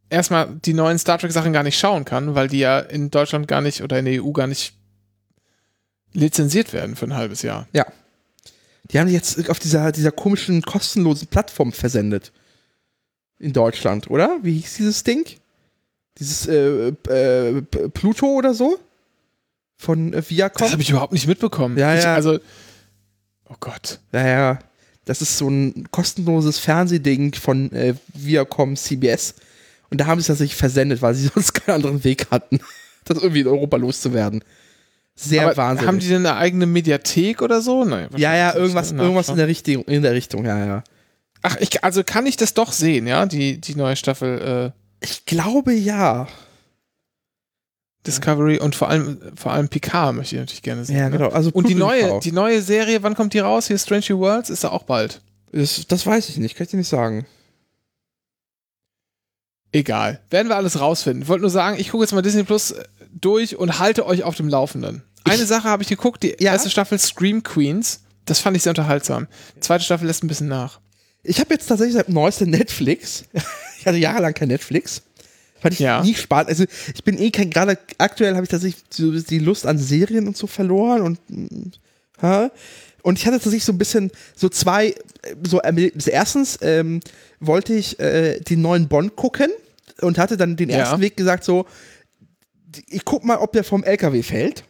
erstmal 0.10 0.48
die 0.66 0.74
neuen 0.74 1.00
Star 1.00 1.18
Trek 1.18 1.32
Sachen 1.32 1.54
gar 1.54 1.64
nicht 1.64 1.80
schauen 1.80 2.06
kann, 2.06 2.36
weil 2.36 2.48
die 2.48 2.60
ja 2.60 2.80
in 2.80 3.12
Deutschland 3.12 3.48
gar 3.48 3.62
nicht 3.62 3.82
oder 3.82 3.98
in 3.98 4.06
der 4.06 4.24
EU 4.24 4.32
gar 4.32 4.48
nicht 4.48 4.74
lizenziert 6.14 6.74
werden 6.74 6.96
für 6.96 7.06
ein 7.06 7.16
halbes 7.16 7.42
Jahr. 7.42 7.68
ja. 7.74 7.86
Die 8.92 9.00
haben 9.00 9.08
die 9.08 9.14
jetzt 9.14 9.50
auf 9.50 9.60
dieser, 9.60 9.92
dieser 9.92 10.14
komischen, 10.14 10.62
kostenlosen 10.62 11.28
Plattform 11.28 11.74
versendet. 11.74 12.32
In 13.38 13.52
Deutschland, 13.52 14.10
oder? 14.10 14.40
Wie 14.44 14.54
hieß 14.54 14.78
dieses 14.78 15.04
Ding? 15.04 15.26
Dieses 16.20 16.48
äh, 16.48 16.90
äh, 17.10 17.62
Pluto 17.62 18.28
oder 18.28 18.54
so? 18.54 18.80
Von 19.78 20.14
äh, 20.14 20.28
Viacom? 20.28 20.60
Das 20.60 20.72
habe 20.72 20.82
ich 20.82 20.90
überhaupt 20.90 21.14
nicht 21.14 21.28
mitbekommen. 21.28 21.78
Ja, 21.78 21.96
ich, 21.96 22.04
ja. 22.04 22.16
Also, 22.16 22.40
oh 23.50 23.56
Gott. 23.60 24.00
Naja, 24.12 24.60
das 25.06 25.22
ist 25.22 25.38
so 25.38 25.50
ein 25.50 25.88
kostenloses 25.92 26.60
Fernsehding 26.60 27.34
von 27.34 27.72
äh, 27.72 27.94
Viacom 28.14 28.76
CBS. 28.76 29.36
Und 29.90 30.02
da 30.02 30.08
haben 30.08 30.20
sie 30.20 30.24
es 30.24 30.28
tatsächlich 30.28 30.58
versendet, 30.58 31.02
weil 31.02 31.14
sie 31.14 31.28
sonst 31.34 31.54
keinen 31.54 31.76
anderen 31.76 32.04
Weg 32.04 32.30
hatten, 32.32 32.60
das 33.06 33.18
irgendwie 33.18 33.42
in 33.42 33.48
Europa 33.48 33.78
loszuwerden. 33.78 34.44
Sehr 35.16 35.46
Aber 35.46 35.58
wahnsinnig. 35.58 35.88
Haben 35.88 36.00
die 36.00 36.10
denn 36.10 36.26
eine 36.26 36.36
eigene 36.36 36.66
Mediathek 36.68 37.42
oder 37.42 37.62
so? 37.62 37.84
Nein, 37.84 38.10
ja, 38.18 38.36
ja, 38.36 38.56
irgendwas, 38.56 38.92
nicht. 38.92 39.02
irgendwas 39.02 39.30
in 39.30 39.38
der 39.38 39.48
Richtung, 39.48 39.84
in 39.86 40.04
der 40.04 40.14
Richtung, 40.14 40.46
ja, 40.46 40.64
ja. 40.64 40.84
Ach, 41.42 41.58
ich, 41.60 41.84
also 41.84 42.04
kann 42.04 42.28
ich 42.28 42.38
das 42.38 42.54
doch 42.54 42.72
sehen, 42.72 43.08
ja, 43.08 43.26
die, 43.26 43.60
die 43.60 43.76
neue 43.76 43.96
Staffel 43.96 44.74
äh, 44.74 44.87
Ich 45.02 45.26
glaube 45.26 45.74
ja. 45.74 46.28
Discovery 48.06 48.60
und 48.60 48.76
vor 48.76 48.90
allem, 48.90 49.20
vor 49.36 49.52
allem 49.52 49.68
Picard 49.68 50.16
möchte 50.16 50.36
ich 50.36 50.40
natürlich 50.40 50.62
gerne 50.62 50.86
sehen. 50.86 50.98
Ja, 50.98 51.10
ne? 51.10 51.18
genau. 51.18 51.30
Also 51.30 51.50
Und 51.52 51.68
die 51.68 51.76
neue, 51.76 52.20
die 52.22 52.32
neue 52.32 52.62
Serie, 52.62 53.04
wann 53.04 53.16
kommt 53.16 53.34
die 53.34 53.40
raus? 53.40 53.68
Hier 53.68 53.78
Strange 53.78 54.06
New 54.10 54.20
Worlds 54.20 54.50
ist 54.50 54.64
da 54.64 54.70
auch 54.70 54.84
bald. 54.84 55.22
das, 55.52 55.86
das 55.88 56.06
weiß 56.06 56.30
ich 56.30 56.38
nicht, 56.38 56.56
kann 56.56 56.66
ich 56.66 56.72
dir 56.72 56.78
nicht 56.78 56.88
sagen. 56.88 57.26
Egal. 59.74 60.22
Werden 60.30 60.48
wir 60.48 60.56
alles 60.56 60.80
rausfinden. 60.80 61.24
Ich 61.24 61.28
wollte 61.28 61.42
nur 61.42 61.50
sagen, 61.50 61.78
ich 61.80 61.90
gucke 61.92 62.04
jetzt 62.04 62.14
mal 62.14 62.22
Disney 62.22 62.44
Plus 62.44 62.72
äh, 62.72 62.84
durch 63.12 63.58
und 63.58 63.80
halte 63.80 64.06
euch 64.06 64.24
auf 64.24 64.36
dem 64.36 64.48
Laufenden. 64.48 65.04
Eine 65.26 65.46
Sache 65.46 65.68
habe 65.68 65.84
ich 65.84 65.90
geguckt, 65.90 66.24
die 66.24 66.36
Ja? 66.40 66.54
erste 66.54 66.70
Staffel 66.70 66.98
Scream 66.98 67.44
Queens. 67.44 68.04
Das 68.24 68.40
fand 68.40 68.56
ich 68.56 68.64
sehr 68.64 68.72
unterhaltsam. 68.72 69.28
Die 69.58 69.60
zweite 69.60 69.84
Staffel 69.84 70.08
lässt 70.08 70.24
ein 70.24 70.28
bisschen 70.30 70.48
nach. 70.48 70.80
Ich 71.24 71.40
habe 71.42 71.54
jetzt 71.54 71.68
tatsächlich 71.68 71.96
seit 71.96 72.08
neuestem 72.10 72.50
Netflix. 72.50 73.26
hatte 73.88 73.98
jahrelang 73.98 74.34
kein 74.34 74.50
Netflix. 74.50 75.02
Fand 75.60 75.74
ich 75.74 75.80
Ja. 75.80 76.04
nie 76.04 76.14
spannend. 76.14 76.50
Also 76.50 76.66
ich 76.94 77.04
bin 77.04 77.18
eh 77.20 77.32
kein, 77.32 77.50
gerade 77.50 77.78
aktuell 77.98 78.36
habe 78.36 78.44
ich 78.44 78.50
tatsächlich 78.50 78.84
so 78.92 79.12
die 79.12 79.40
Lust 79.40 79.66
an 79.66 79.78
Serien 79.80 80.28
und 80.28 80.38
so 80.38 80.46
verloren 80.48 81.02
und 81.02 81.20
mm, 81.30 81.72
ha? 82.22 82.52
und 83.02 83.18
ich 83.18 83.26
hatte 83.26 83.38
tatsächlich 83.38 83.64
so 83.66 83.72
ein 83.72 83.78
bisschen 83.80 84.12
so 84.36 84.50
zwei, 84.50 84.90
äh, 84.90 84.96
so 85.48 85.60
äh, 85.62 85.92
erstens 86.08 86.60
ähm, 86.62 87.00
wollte 87.40 87.74
ich 87.74 88.00
äh, 88.00 88.40
den 88.42 88.62
neuen 88.62 88.88
Bond 88.88 89.16
gucken 89.16 89.50
und 90.02 90.20
hatte 90.20 90.38
dann 90.38 90.58
den 90.58 90.70
Ja. 90.70 90.78
ersten 90.78 91.02
Weg 91.02 91.18
gesagt 91.18 91.44
so, 91.44 91.66
ich 92.88 93.04
guck 93.06 93.24
mal, 93.26 93.38
ob 93.38 93.54
der 93.54 93.64
vom 93.64 93.84
LKW 93.84 94.22
fällt. 94.22 94.64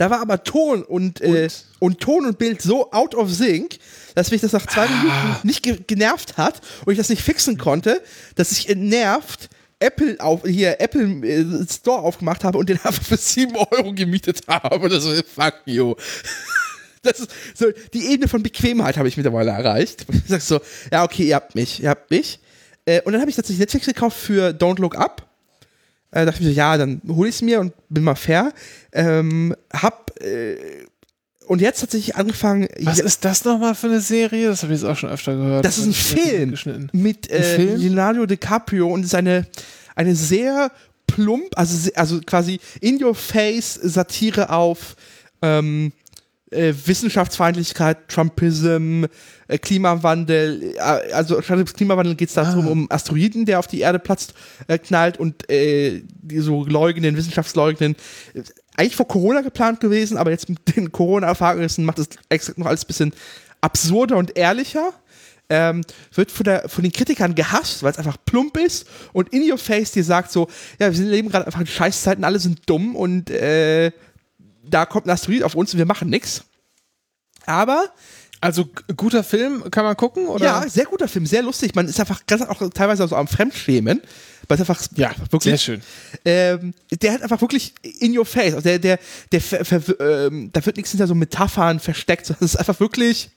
Da 0.00 0.08
war 0.08 0.22
aber 0.22 0.42
Ton 0.44 0.82
und, 0.82 1.20
äh, 1.20 1.42
Und? 1.44 1.66
und 1.78 2.00
Ton 2.00 2.24
und 2.24 2.38
Bild 2.38 2.62
so 2.62 2.90
out 2.90 3.14
of 3.14 3.30
sync, 3.30 3.76
dass 4.14 4.30
mich 4.30 4.40
das 4.40 4.52
nach 4.52 4.64
zwei 4.66 4.88
Minuten 4.88 5.46
nicht 5.46 5.62
ge 5.62 5.76
genervt 5.86 6.38
hat 6.38 6.62
und 6.86 6.92
ich 6.92 6.96
das 6.96 7.10
nicht 7.10 7.20
fixen 7.20 7.58
konnte, 7.58 8.00
dass 8.34 8.50
ich 8.50 8.70
entnervt 8.70 9.50
Apple 9.78 10.16
auf, 10.20 10.46
hier 10.46 10.80
Apple 10.80 11.04
äh, 11.28 11.66
Store 11.70 11.98
aufgemacht 11.98 12.44
habe 12.44 12.56
und 12.56 12.70
den 12.70 12.78
einfach 12.82 13.02
für 13.02 13.18
7 13.18 13.54
Euro 13.54 13.92
gemietet 13.92 14.40
habe. 14.48 14.88
Das 14.88 15.04
so, 15.04 15.12
fuck 15.14 15.56
you. 15.66 15.94
Das 17.02 17.18
ist 17.18 17.30
so, 17.54 17.66
die 17.94 18.06
Ebene 18.12 18.28
von 18.28 18.42
Bequemheit 18.42 18.98
habe 18.98 19.08
ich 19.08 19.16
mittlerweile 19.16 19.50
erreicht. 19.50 20.04
Ich 20.12 20.28
sag 20.28 20.42
so, 20.42 20.60
ja, 20.92 21.02
okay, 21.02 21.24
ihr 21.24 21.34
habt 21.34 21.54
mich, 21.54 21.82
ihr 21.82 21.88
habt 21.88 22.10
mich. 22.10 22.40
Äh, 22.84 23.00
und 23.02 23.12
dann 23.12 23.20
habe 23.20 23.30
ich 23.30 23.36
tatsächlich 23.36 23.60
Netflix 23.60 23.86
gekauft 23.86 24.18
für 24.18 24.50
Don't 24.50 24.80
Look 24.80 24.96
Up. 24.96 25.29
Äh, 26.12 26.26
dachte 26.26 26.40
ich 26.40 26.46
mir 26.46 26.52
so, 26.52 26.56
ja, 26.56 26.76
dann 26.76 27.00
hole 27.08 27.28
ich 27.28 27.36
es 27.36 27.42
mir 27.42 27.60
und 27.60 27.72
bin 27.88 28.04
mal 28.04 28.14
fair. 28.14 28.52
Ähm, 28.92 29.54
hab 29.72 30.18
äh, 30.20 30.56
und 31.46 31.60
jetzt 31.60 31.80
tatsächlich 31.80 32.14
angefangen. 32.14 32.68
Was 32.80 33.00
ist 33.00 33.24
das 33.24 33.44
nochmal 33.44 33.74
für 33.74 33.88
eine 33.88 34.00
Serie? 34.00 34.48
Das 34.48 34.62
habe 34.62 34.72
ich 34.72 34.80
jetzt 34.80 34.88
auch 34.88 34.96
schon 34.96 35.10
öfter 35.10 35.34
gehört. 35.34 35.64
Das 35.64 35.78
ist 35.78 35.86
ein 35.86 35.92
Film 35.92 36.88
mit 36.92 37.28
äh, 37.28 37.42
Film? 37.42 37.80
Leonardo 37.80 38.24
DiCaprio 38.24 38.86
und 38.86 39.04
ist 39.04 39.16
eine, 39.16 39.46
eine 39.96 40.14
sehr 40.14 40.70
plump, 41.08 41.48
also, 41.56 41.90
also 41.96 42.20
quasi 42.20 42.60
in 42.80 43.02
your 43.02 43.16
face 43.16 43.74
Satire 43.74 44.50
auf 44.50 44.94
ähm, 45.42 45.92
äh, 46.50 46.72
Wissenschaftsfeindlichkeit, 46.84 48.08
Trumpism, 48.08 49.04
äh, 49.48 49.58
Klimawandel. 49.58 50.74
Äh, 50.76 51.12
also 51.12 51.40
statt 51.42 51.58
dem 51.58 51.66
Klimawandel 51.66 52.14
geht 52.14 52.28
es 52.28 52.34
darum, 52.34 52.66
Ah. 52.66 52.70
um 52.70 52.86
Asteroiden, 52.90 53.44
der 53.46 53.58
auf 53.58 53.66
die 53.66 53.80
Erde 53.80 53.98
platzt, 53.98 54.34
knallt 54.84 55.18
und 55.18 55.44
die 55.48 56.04
so 56.40 56.64
leugnen, 56.64 57.16
Wissenschaftsleugnen. 57.16 57.96
Eigentlich 58.76 58.96
vor 58.96 59.08
Corona 59.08 59.40
geplant 59.42 59.80
gewesen, 59.80 60.16
aber 60.16 60.30
jetzt 60.30 60.48
mit 60.48 60.76
den 60.76 60.90
Corona-Erfahrungen 60.92 61.68
macht 61.80 61.98
es 61.98 62.08
extra 62.28 62.54
noch 62.56 62.66
alles 62.66 62.84
ein 62.84 62.86
bisschen 62.86 63.12
absurder 63.60 64.16
und 64.16 64.36
ehrlicher 64.38 64.92
ähm, 65.52 65.82
wird 66.14 66.30
von, 66.30 66.44
der, 66.44 66.68
von 66.68 66.82
den 66.84 66.92
Kritikern 66.92 67.34
gehasst, 67.34 67.82
weil 67.82 67.90
es 67.90 67.98
einfach 67.98 68.16
plump 68.24 68.56
ist 68.56 68.86
und 69.12 69.30
in 69.32 69.50
your 69.50 69.58
face 69.58 69.90
dir 69.90 70.04
sagt 70.04 70.30
so, 70.30 70.48
ja, 70.78 70.86
wir 70.88 70.94
sind- 70.96 71.08
leben 71.10 71.28
gerade 71.28 71.44
einfach 71.46 71.60
in 71.60 71.66
Scheißzeiten, 71.66 72.22
alle 72.24 72.38
sind 72.38 72.60
dumm 72.66 72.94
und 72.96 73.28
äh, 73.30 73.90
da 74.70 74.86
kommt 74.86 75.06
ein 75.06 75.10
Asteroid 75.10 75.42
auf 75.42 75.54
uns 75.54 75.72
und 75.72 75.78
wir 75.78 75.86
machen 75.86 76.08
nichts. 76.08 76.44
Aber 77.46 77.90
Also 78.40 78.68
guter 78.96 79.22
Film, 79.24 79.70
kann 79.70 79.84
man 79.84 79.96
gucken? 79.96 80.26
Oder? 80.26 80.44
ja, 80.44 80.68
sehr 80.68 80.86
guter 80.86 81.08
Film, 81.08 81.26
sehr 81.26 81.42
lustig. 81.42 81.74
Man 81.74 81.86
ist 81.88 82.00
einfach 82.00 82.24
ganz 82.26 82.42
auch 82.42 82.70
teilweise 82.70 83.06
so 83.06 83.16
am 83.16 83.28
Fremdschämen, 83.28 84.00
weil 84.48 84.54
es 84.54 84.60
einfach 84.60 84.82
ja 84.96 85.10
wirklich 85.30 85.42
sehr 85.42 85.58
schön. 85.58 85.82
ähm, 86.24 86.74
der 86.90 87.12
hat 87.12 87.22
einfach 87.22 87.40
wirklich 87.40 87.74
in 88.00 88.16
your 88.16 88.24
face. 88.24 88.54
Also 88.54 88.62
der, 88.62 88.78
der, 88.78 88.98
der, 89.32 89.42
ähm, 90.00 90.50
da 90.52 90.64
wird 90.64 90.76
nichts 90.76 90.90
hinter 90.92 91.06
so 91.06 91.14
Metaphern 91.14 91.80
versteckt, 91.80 92.30
es 92.30 92.40
ist 92.40 92.56
einfach 92.56 92.80
wirklich. 92.80 93.30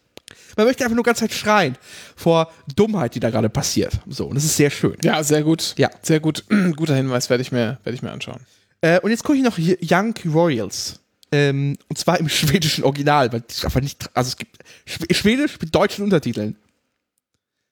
Man 0.55 0.65
möchte 0.67 0.83
einfach 0.83 0.95
nur 0.95 1.03
ganz 1.03 1.19
Zeit 1.19 1.33
schreien 1.33 1.77
vor 2.15 2.51
Dummheit, 2.75 3.13
die 3.15 3.19
da 3.19 3.29
gerade 3.29 3.49
passiert. 3.49 3.99
So, 4.07 4.27
und 4.27 4.35
das 4.35 4.45
ist 4.45 4.55
sehr 4.55 4.69
schön. 4.69 4.95
Ja, 5.03 5.21
sehr 5.23 5.43
gut. 5.43 5.73
Ja. 5.77 5.89
Sehr 6.01 6.19
gut. 6.19 6.45
Guter 6.75 6.95
Hinweis, 6.95 7.29
werde 7.29 7.41
ich, 7.41 7.51
mir, 7.51 7.77
werd 7.83 7.95
ich 7.95 8.01
mir 8.03 8.11
anschauen. 8.11 8.39
Äh, 8.81 8.99
und 9.01 9.11
jetzt 9.11 9.23
gucke 9.23 9.37
ich 9.37 9.43
noch 9.43 9.57
Young 9.59 10.13
Royals. 10.31 10.99
Ähm, 11.33 11.77
und 11.89 11.97
zwar 11.97 12.19
im 12.19 12.29
schwedischen 12.29 12.83
Original, 12.83 13.31
weil 13.33 13.43
es 13.47 13.65
einfach 13.65 13.81
nicht. 13.81 14.09
Also 14.13 14.29
es 14.29 14.37
gibt 14.37 14.57
Schw 14.85 15.13
Schwedisch 15.13 15.59
mit 15.59 15.73
deutschen 15.73 16.03
Untertiteln. 16.03 16.55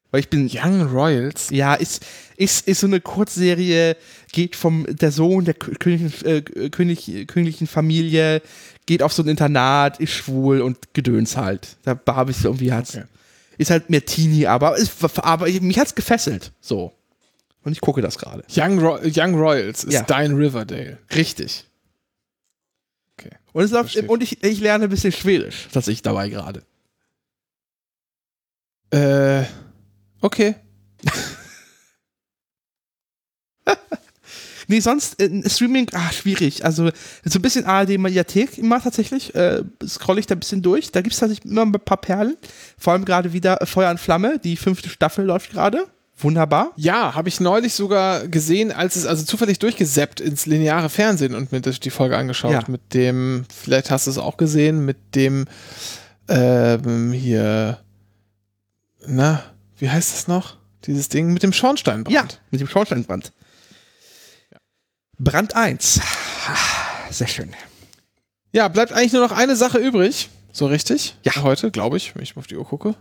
Weil 0.10 0.20
ich 0.22 0.30
bin. 0.30 0.50
Young 0.52 0.82
Royals. 0.92 1.50
Ja, 1.52 1.74
ist, 1.76 2.04
ist, 2.36 2.68
ist 2.68 2.82
so 2.82 2.88
eine 2.88 3.00
Kurzserie, 3.00 3.96
geht 4.34 4.56
vom 4.58 4.86
der 4.90 5.12
Sohn 5.12 5.46
der 5.46 5.56
Kö- 5.56 5.78
königlichen, 5.78 6.26
äh, 6.28 6.70
König, 6.70 7.28
königlichen 7.28 7.68
Familie, 7.68 8.42
geht 8.88 9.04
auf 9.04 9.14
so 9.14 9.24
ein 9.24 9.30
Internat, 9.30 10.00
ist 10.02 10.12
schwul 10.12 10.60
und 10.62 10.94
gedöns 10.94 11.38
halt. 11.38 11.78
Da 11.84 11.98
habe 12.08 12.32
ich 12.32 12.44
irgendwie 12.44 12.74
hat's. 12.74 12.96
Okay. 12.96 13.06
Ist 13.58 13.70
halt 13.72 13.90
mehr 13.90 14.04
Teenie, 14.04 14.48
aber, 14.48 14.76
ist, 14.76 14.92
aber 15.20 15.48
mich 15.48 15.80
hat's 15.80 15.96
gefesselt. 15.96 16.52
So. 16.60 16.92
Und 17.64 17.72
ich 17.74 17.80
gucke 17.80 18.02
das 18.02 18.18
gerade. 18.18 18.44
Young, 18.54 18.80
Ro 18.80 19.00
Young 19.04 19.36
Royals 19.36 19.84
ist 19.84 19.94
Ja. 19.94 20.02
dein 20.02 20.34
Riverdale. 20.34 20.98
Richtig. 21.16 21.66
Und, 23.54 23.64
es 23.64 23.72
läuft, 23.72 23.96
und 23.96 24.24
ich, 24.24 24.44
ich 24.44 24.60
lerne 24.60 24.86
ein 24.86 24.90
bisschen 24.90 25.12
Schwedisch, 25.12 25.68
tatsächlich 25.72 26.02
dabei 26.02 26.30
gerade. 26.30 26.64
Äh, 28.92 29.44
okay. 30.22 30.56
Nee, 34.72 34.80
sonst 34.80 35.20
äh, 35.20 35.50
Streaming, 35.50 35.90
ah, 35.92 36.14
schwierig. 36.14 36.64
Also 36.64 36.92
so 37.26 37.40
ein 37.40 37.42
bisschen 37.42 37.66
ARD-Mediathek 37.66 38.58
immer 38.58 38.82
tatsächlich. 38.82 39.36
Äh, 39.36 39.64
scroll 39.86 40.18
ich 40.18 40.28
da 40.28 40.36
ein 40.36 40.40
bisschen 40.40 40.62
durch. 40.62 40.94
Da 40.94 41.02
gibt 41.02 41.14
es 41.14 41.20
tatsächlich 41.20 41.52
immer 41.52 41.64
ein 41.64 41.74
paar 41.74 42.00
Perlen. 42.00 42.38
Vor 42.78 42.94
allem 42.94 43.04
gerade 43.04 43.34
wieder 43.34 43.60
Feuer 43.66 43.92
und 43.92 44.00
Flamme. 44.00 44.40
Die 44.40 44.56
fünfte 44.56 44.88
Staffel 44.88 45.26
läuft 45.26 45.52
gerade. 45.52 45.88
Wunderbar. 46.22 46.72
Ja, 46.76 47.16
habe 47.16 47.30
ich 47.30 47.40
neulich 47.40 47.74
sogar 47.74 48.28
gesehen, 48.28 48.72
als 48.72 48.96
es 48.96 49.06
also 49.06 49.24
zufällig 49.26 49.60
durchgeseppt 49.60 50.20
ins 50.20 50.46
lineare 50.46 50.90
Fernsehen 50.90 51.34
und 51.36 51.52
mir 51.52 51.62
die 51.62 51.90
Folge 51.90 52.18
angeschaut. 52.18 52.52
Ja. 52.52 52.64
Mit 52.68 52.94
dem, 52.94 53.46
vielleicht 53.54 53.92
hast 53.92 54.08
du 54.08 54.12
es 54.12 54.18
auch 54.18 54.38
gesehen, 54.38 54.86
mit 54.86 54.98
dem 55.16 55.46
ähm, 56.28 57.12
hier, 57.12 57.80
na, 59.06 59.44
wie 59.78 59.90
heißt 59.90 60.14
das 60.14 60.28
noch? 60.28 60.58
Dieses 60.86 61.10
Ding 61.10 61.34
mit 61.34 61.44
dem 61.44 61.54
Schornsteinbrand. 61.54 62.14
Ja, 62.14 62.26
mit 62.50 62.62
dem 62.62 62.68
Schornsteinbrand. 62.68 63.32
Brand 65.20 65.56
1. 65.56 66.02
Ah, 66.48 67.12
Sehr 67.12 67.28
schön. 67.28 67.54
Ja, 68.54 68.68
bleibt 68.68 68.92
eigentlich 68.92 69.14
nur 69.14 69.22
noch 69.22 69.32
eine 69.36 69.56
Sache 69.56 69.78
übrig. 69.78 70.30
So 70.52 70.66
richtig? 70.66 71.16
Ja. 71.24 71.44
Heute, 71.44 71.72
glaube 71.72 71.98
ich, 71.98 72.16
wenn 72.16 72.24
ich 72.24 72.36
mal 72.36 72.42
auf 72.42 72.48
die 72.48 72.58
Uhr 72.58 72.66
gucke. 72.66 72.96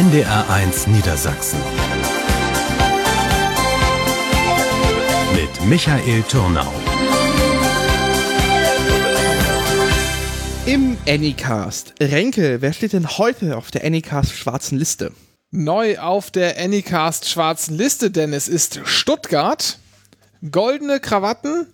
NDR1 0.00 0.88
Niedersachsen. 0.88 1.58
Mit 5.34 5.68
Michael 5.68 6.22
Turnau. 6.22 6.72
Im 10.64 10.96
Anycast. 11.06 11.92
Renke, 12.00 12.62
wer 12.62 12.72
steht 12.72 12.94
denn 12.94 13.08
heute 13.18 13.58
auf 13.58 13.70
der 13.70 13.84
Anycast 13.84 14.32
schwarzen 14.32 14.78
Liste? 14.78 15.12
Neu 15.50 15.98
auf 15.98 16.30
der 16.30 16.58
Anycast 16.58 17.28
schwarzen 17.28 17.76
Liste, 17.76 18.10
denn 18.10 18.32
es 18.32 18.48
ist 18.48 18.80
Stuttgart, 18.84 19.78
goldene 20.50 21.00
Krawatten 21.00 21.66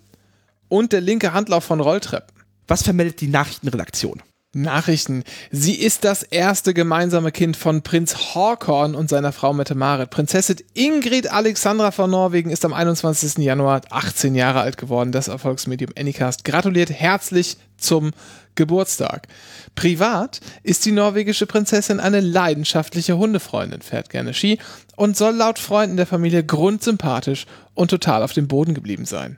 und 0.67 0.91
der 0.91 0.99
linke 0.99 1.31
Handlauf 1.31 1.63
von 1.63 1.79
Rolltreppen. 1.79 2.35
Was 2.67 2.83
vermeldet 2.83 3.21
die 3.21 3.29
Nachrichtenredaktion? 3.29 4.21
Nachrichten. 4.61 5.23
Sie 5.51 5.75
ist 5.75 6.03
das 6.03 6.23
erste 6.23 6.73
gemeinsame 6.73 7.31
Kind 7.31 7.55
von 7.55 7.81
Prinz 7.81 8.33
Håkon 8.35 8.95
und 8.95 9.09
seiner 9.09 9.31
Frau 9.31 9.53
Mette 9.53 9.75
Marit. 9.75 10.09
Prinzessin 10.09 10.57
Ingrid 10.73 11.31
Alexandra 11.31 11.91
von 11.91 12.09
Norwegen 12.09 12.49
ist 12.49 12.65
am 12.65 12.73
21. 12.73 13.37
Januar 13.37 13.81
18 13.89 14.35
Jahre 14.35 14.61
alt 14.61 14.77
geworden. 14.77 15.11
Das 15.11 15.27
Erfolgsmedium 15.27 15.91
Anycast 15.97 16.43
gratuliert 16.43 16.89
herzlich 16.89 17.57
zum 17.77 18.11
Geburtstag. 18.55 19.27
Privat 19.75 20.41
ist 20.63 20.85
die 20.85 20.91
norwegische 20.91 21.45
Prinzessin 21.45 21.99
eine 21.99 22.19
leidenschaftliche 22.19 23.17
Hundefreundin, 23.17 23.81
fährt 23.81 24.09
gerne 24.09 24.33
Ski 24.33 24.57
und 24.95 25.15
soll 25.15 25.35
laut 25.35 25.59
Freunden 25.59 25.95
der 25.95 26.07
Familie 26.07 26.43
grundsympathisch 26.43 27.45
und 27.75 27.89
total 27.89 28.23
auf 28.23 28.33
dem 28.33 28.47
Boden 28.47 28.73
geblieben 28.73 29.05
sein. 29.05 29.37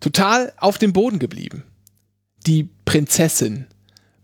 Total 0.00 0.52
auf 0.56 0.78
dem 0.78 0.92
Boden 0.92 1.18
geblieben 1.18 1.64
die 2.48 2.70
Prinzessin 2.86 3.66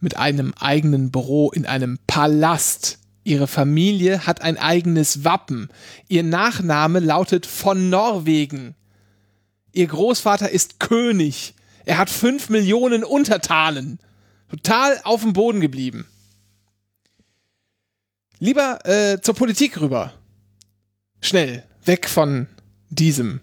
mit 0.01 0.17
einem 0.17 0.55
eigenen 0.59 1.11
Büro 1.11 1.51
in 1.51 1.67
einem 1.67 1.99
Palast. 2.07 2.99
Ihre 3.23 3.47
Familie 3.47 4.27
hat 4.27 4.41
ein 4.41 4.57
eigenes 4.57 5.25
Wappen. 5.25 5.69
Ihr 6.09 6.23
Nachname 6.23 7.01
lautet 7.01 7.45
von 7.45 7.91
Norwegen. 7.91 8.75
Ihr 9.73 9.87
Großvater 9.87 10.51
ist 10.51 10.81
König. 10.81 11.55
Er 11.85 11.99
hat 11.99 12.09
fünf 12.09 12.49
Millionen 12.49 13.05
Untertanen. 13.05 13.99
Total 14.49 15.01
auf 15.05 15.21
dem 15.21 15.35
Boden 15.35 15.61
geblieben. 15.61 16.07
Lieber 18.39 18.87
äh, 18.87 19.21
zur 19.21 19.35
Politik 19.35 19.81
rüber. 19.81 20.15
Schnell, 21.21 21.65
weg 21.85 22.09
von 22.09 22.47
diesem. 22.89 23.41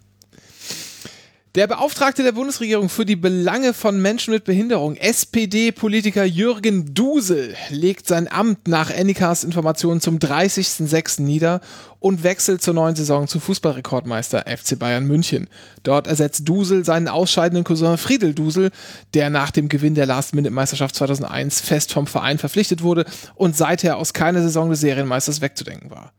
Der 1.54 1.68
Beauftragte 1.68 2.24
der 2.24 2.32
Bundesregierung 2.32 2.88
für 2.88 3.04
die 3.04 3.18
Belange 3.18 3.74
von 3.74 4.02
Menschen 4.02 4.34
mit 4.34 4.46
Behinderung, 4.46 4.96
SPD-Politiker 4.96 6.24
Jürgen 6.24 6.94
Dusel, 6.94 7.58
legt 7.70 8.08
sein 8.08 8.32
Amt 8.32 8.70
nach 8.70 8.90
Annikas 8.90 9.44
Informationen 9.44 10.00
zum 10.00 10.18
30.06. 10.18 11.22
nieder 11.22 11.60
und 12.00 12.24
wechselt 12.24 12.62
zur 12.62 12.74
neuen 12.74 12.96
Saison 12.96 13.28
zu 13.28 13.42
Fußballrekordmeister 13.42 14.46
FC 14.48 14.80
Bayern 14.80 15.06
München. 15.06 15.50
Dort 15.84 16.08
ersetzt 16.08 16.48
Dusel 16.48 16.86
seinen 16.86 17.10
ausscheidenden 17.10 17.66
Cousin 17.66 17.98
Friedel 17.98 18.34
Dusel, 18.34 18.72
der 19.14 19.30
nach 19.30 19.52
dem 19.52 19.68
Gewinn 19.68 19.94
der 19.96 20.06
Last-Minute-Meisterschaft 20.06 20.96
2001 20.96 21.60
fest 21.60 21.92
vom 21.92 22.08
Verein 22.08 22.38
verpflichtet 22.38 22.82
wurde 22.82 23.04
und 23.36 23.58
seither 23.58 23.98
aus 23.98 24.14
keiner 24.14 24.42
Saison 24.42 24.70
des 24.70 24.80
Serienmeisters 24.80 25.42
wegzudenken 25.42 25.92
war. 25.92 26.14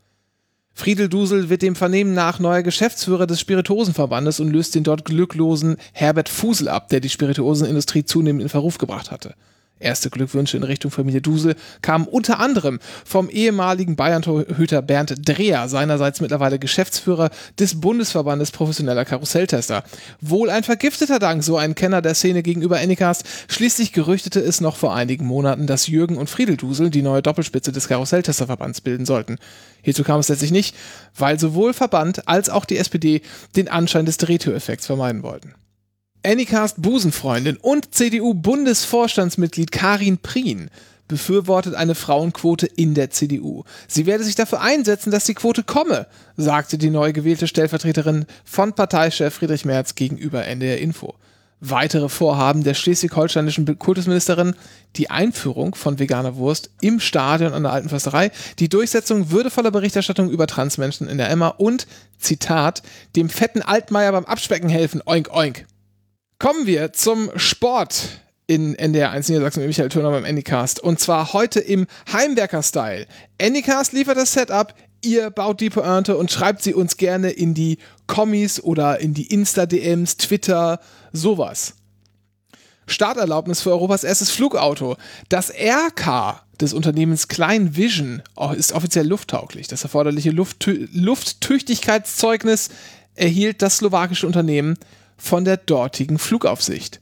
Friedel 0.75 1.07
Dusel 1.07 1.49
wird 1.49 1.61
dem 1.61 1.75
Vernehmen 1.75 2.13
nach 2.13 2.39
neuer 2.39 2.63
Geschäftsführer 2.63 3.27
des 3.27 3.39
Spirituosenverbandes 3.39 4.39
und 4.39 4.49
löst 4.49 4.73
den 4.73 4.83
dort 4.83 5.05
glücklosen 5.05 5.77
Herbert 5.93 6.29
Fusel 6.29 6.67
ab, 6.67 6.89
der 6.89 6.99
die 6.99 7.09
Spirituosenindustrie 7.09 8.05
zunehmend 8.05 8.41
in 8.41 8.49
Verruf 8.49 8.79
gebracht 8.79 9.11
hatte. 9.11 9.35
Erste 9.79 10.09
Glückwünsche 10.09 10.55
in 10.55 10.63
Richtung 10.63 10.91
Familie 10.91 11.21
Dusel 11.21 11.55
kamen 11.81 12.07
unter 12.07 12.39
anderem 12.39 12.79
vom 13.03 13.29
ehemaligen 13.29 13.95
Bayern-Torhüter 13.95 14.81
Bernd 14.81 15.15
Dreher, 15.27 15.67
seinerseits 15.67 16.21
mittlerweile 16.21 16.57
Geschäftsführer 16.57 17.29
des 17.59 17.81
Bundesverbandes 17.81 18.51
professioneller 18.51 19.03
Karusselltester. 19.03 19.83
Wohl 20.21 20.49
ein 20.49 20.63
vergifteter 20.63 21.19
Dank, 21.19 21.43
so 21.43 21.57
ein 21.57 21.75
Kenner 21.75 22.01
der 22.01 22.15
Szene 22.15 22.43
gegenüber 22.43 22.77
Anycast. 22.77 23.25
Schließlich 23.49 23.91
gerüchtete 23.91 24.39
es 24.39 24.61
noch 24.61 24.77
vor 24.77 24.95
einigen 24.95 25.25
Monaten, 25.25 25.67
dass 25.67 25.87
Jürgen 25.87 26.17
und 26.17 26.29
Friedel 26.29 26.55
Dusel 26.55 26.89
die 26.89 27.01
neue 27.01 27.21
Doppelspitze 27.21 27.73
des 27.73 27.89
Karusselltesterverbands 27.89 28.81
bilden 28.81 29.05
sollten. 29.05 29.37
Hierzu 29.81 30.03
kam 30.03 30.21
es 30.21 30.29
letztlich 30.29 30.51
nicht, 30.51 30.75
weil 31.17 31.39
sowohl 31.39 31.73
Verband 31.73 32.27
als 32.27 32.49
auch 32.49 32.63
die 32.63 32.77
SPD 32.77 33.21
den 33.57 33.67
Anschein 33.67 34.05
des 34.05 34.17
Drehtüreffekts 34.17 34.85
vermeiden 34.85 35.23
wollten. 35.23 35.55
Anycast 36.25 36.81
Busenfreundin 36.81 37.57
und 37.57 37.93
CDU-Bundesvorstandsmitglied 37.93 39.73
Karin 39.73 40.17
Prien 40.17 40.69
befürwortet 41.09 41.75
eine 41.75 41.95
Frauenquote 41.95 42.65
in 42.65 42.93
der 42.93 43.09
CDU. 43.09 43.65
Sie 43.89 44.05
werde 44.05 44.23
sich 44.23 44.35
dafür 44.35 44.61
einsetzen, 44.61 45.11
dass 45.11 45.25
die 45.25 45.33
Quote 45.33 45.63
komme, 45.63 46.07
sagte 46.37 46.77
die 46.77 46.89
neu 46.89 47.11
gewählte 47.11 47.47
Stellvertreterin 47.47 48.25
von 48.45 48.73
Parteichef 48.73 49.33
Friedrich 49.33 49.65
Merz 49.65 49.95
gegenüber 49.95 50.45
NDR 50.45 50.77
Info. 50.79 51.13
Weitere 51.59 52.09
Vorhaben 52.09 52.63
der 52.63 52.73
schleswig-holsteinischen 52.73 53.77
Kultusministerin, 53.77 54.55
die 54.95 55.09
Einführung 55.09 55.75
von 55.75 55.99
veganer 55.99 56.35
Wurst 56.35 56.69
im 56.81 56.99
Stadion 56.99 57.53
an 57.53 57.63
der 57.63 57.71
Alten 57.71 57.89
Försterei, 57.89 58.31
die 58.59 58.69
Durchsetzung 58.69 59.31
würdevoller 59.31 59.71
Berichterstattung 59.71 60.29
über 60.29 60.47
Transmenschen 60.47 61.07
in 61.07 61.17
der 61.17 61.29
Emma 61.29 61.49
und, 61.49 61.85
Zitat, 62.17 62.81
dem 63.15 63.29
fetten 63.29 63.61
Altmaier 63.61 64.11
beim 64.13 64.25
Abspecken 64.25 64.69
helfen, 64.69 65.01
oink 65.05 65.33
oink. 65.33 65.65
Kommen 66.39 66.65
wir 66.65 66.93
zum 66.93 67.31
Sport 67.35 68.21
in 68.47 68.75
NDR 68.75 69.11
1 69.11 69.29
Niedersachsen 69.29 69.61
mit 69.61 69.67
Michael 69.67 69.89
Turner 69.89 70.11
beim 70.11 70.25
Anycast. 70.25 70.79
Und 70.81 70.99
zwar 70.99 71.33
heute 71.33 71.59
im 71.59 71.87
Heimwerker-Style. 72.11 73.07
Anycast 73.41 73.93
liefert 73.93 74.17
das 74.17 74.33
Setup, 74.33 74.73
ihr 75.01 75.29
baut 75.29 75.61
die 75.61 75.69
Pointe 75.69 76.17
und 76.17 76.31
schreibt 76.31 76.61
sie 76.61 76.73
uns 76.73 76.97
gerne 76.97 77.29
in 77.29 77.53
die 77.53 77.77
Kommis 78.07 78.61
oder 78.61 78.99
in 78.99 79.13
die 79.13 79.27
Insta-DMs, 79.27 80.17
Twitter, 80.17 80.79
sowas. 81.13 81.75
Starterlaubnis 82.85 83.61
für 83.61 83.71
Europas 83.71 84.03
erstes 84.03 84.29
Flugauto. 84.29 84.97
Das 85.29 85.49
RK 85.51 86.43
des 86.59 86.73
Unternehmens 86.73 87.29
Klein 87.29 87.77
Vision 87.77 88.21
ist 88.57 88.73
offiziell 88.73 89.07
lufttauglich. 89.07 89.67
Das 89.67 89.83
erforderliche 89.83 90.31
Lufttü 90.31 90.89
Lufttüchtigkeitszeugnis 90.91 92.69
erhielt 93.15 93.61
das 93.61 93.77
slowakische 93.77 94.27
Unternehmen 94.27 94.77
von 95.17 95.45
der 95.45 95.57
dortigen 95.57 96.17
Flugaufsicht. 96.19 97.01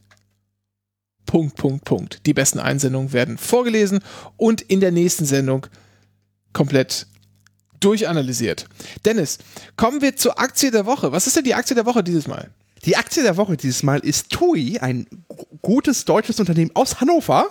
Punkt, 1.26 1.56
Punkt, 1.56 1.86
Punkt. 1.86 2.26
Die 2.26 2.34
besten 2.34 2.60
Einsendungen 2.60 3.14
werden 3.14 3.38
vorgelesen 3.38 4.00
und 4.38 4.62
in 4.62 4.80
der 4.80 4.92
nächsten 4.92 5.26
Sendung 5.26 5.68
komplett 6.54 7.08
durchanalysiert. 7.80 8.66
Dennis, 9.06 9.38
kommen 9.78 10.02
wir 10.02 10.16
zur 10.16 10.40
Aktie 10.40 10.72
der 10.72 10.86
Woche. 10.86 11.12
Was 11.12 11.28
ist 11.28 11.36
denn 11.36 11.44
die 11.44 11.56
Aktie 11.56 11.76
der 11.76 11.86
Woche 11.86 12.04
dieses 12.04 12.28
Mal? 12.28 12.50
Die 12.86 12.98
Aktie 12.98 13.24
der 13.24 13.38
Woche 13.38 13.58
dieses 13.58 13.84
Mal 13.84 14.00
ist 14.00 14.30
TUI, 14.32 14.80
ein 14.80 15.08
gutes 15.62 16.06
deutsches 16.06 16.40
Unternehmen 16.40 16.72
aus 16.74 17.00
Hannover. 17.00 17.46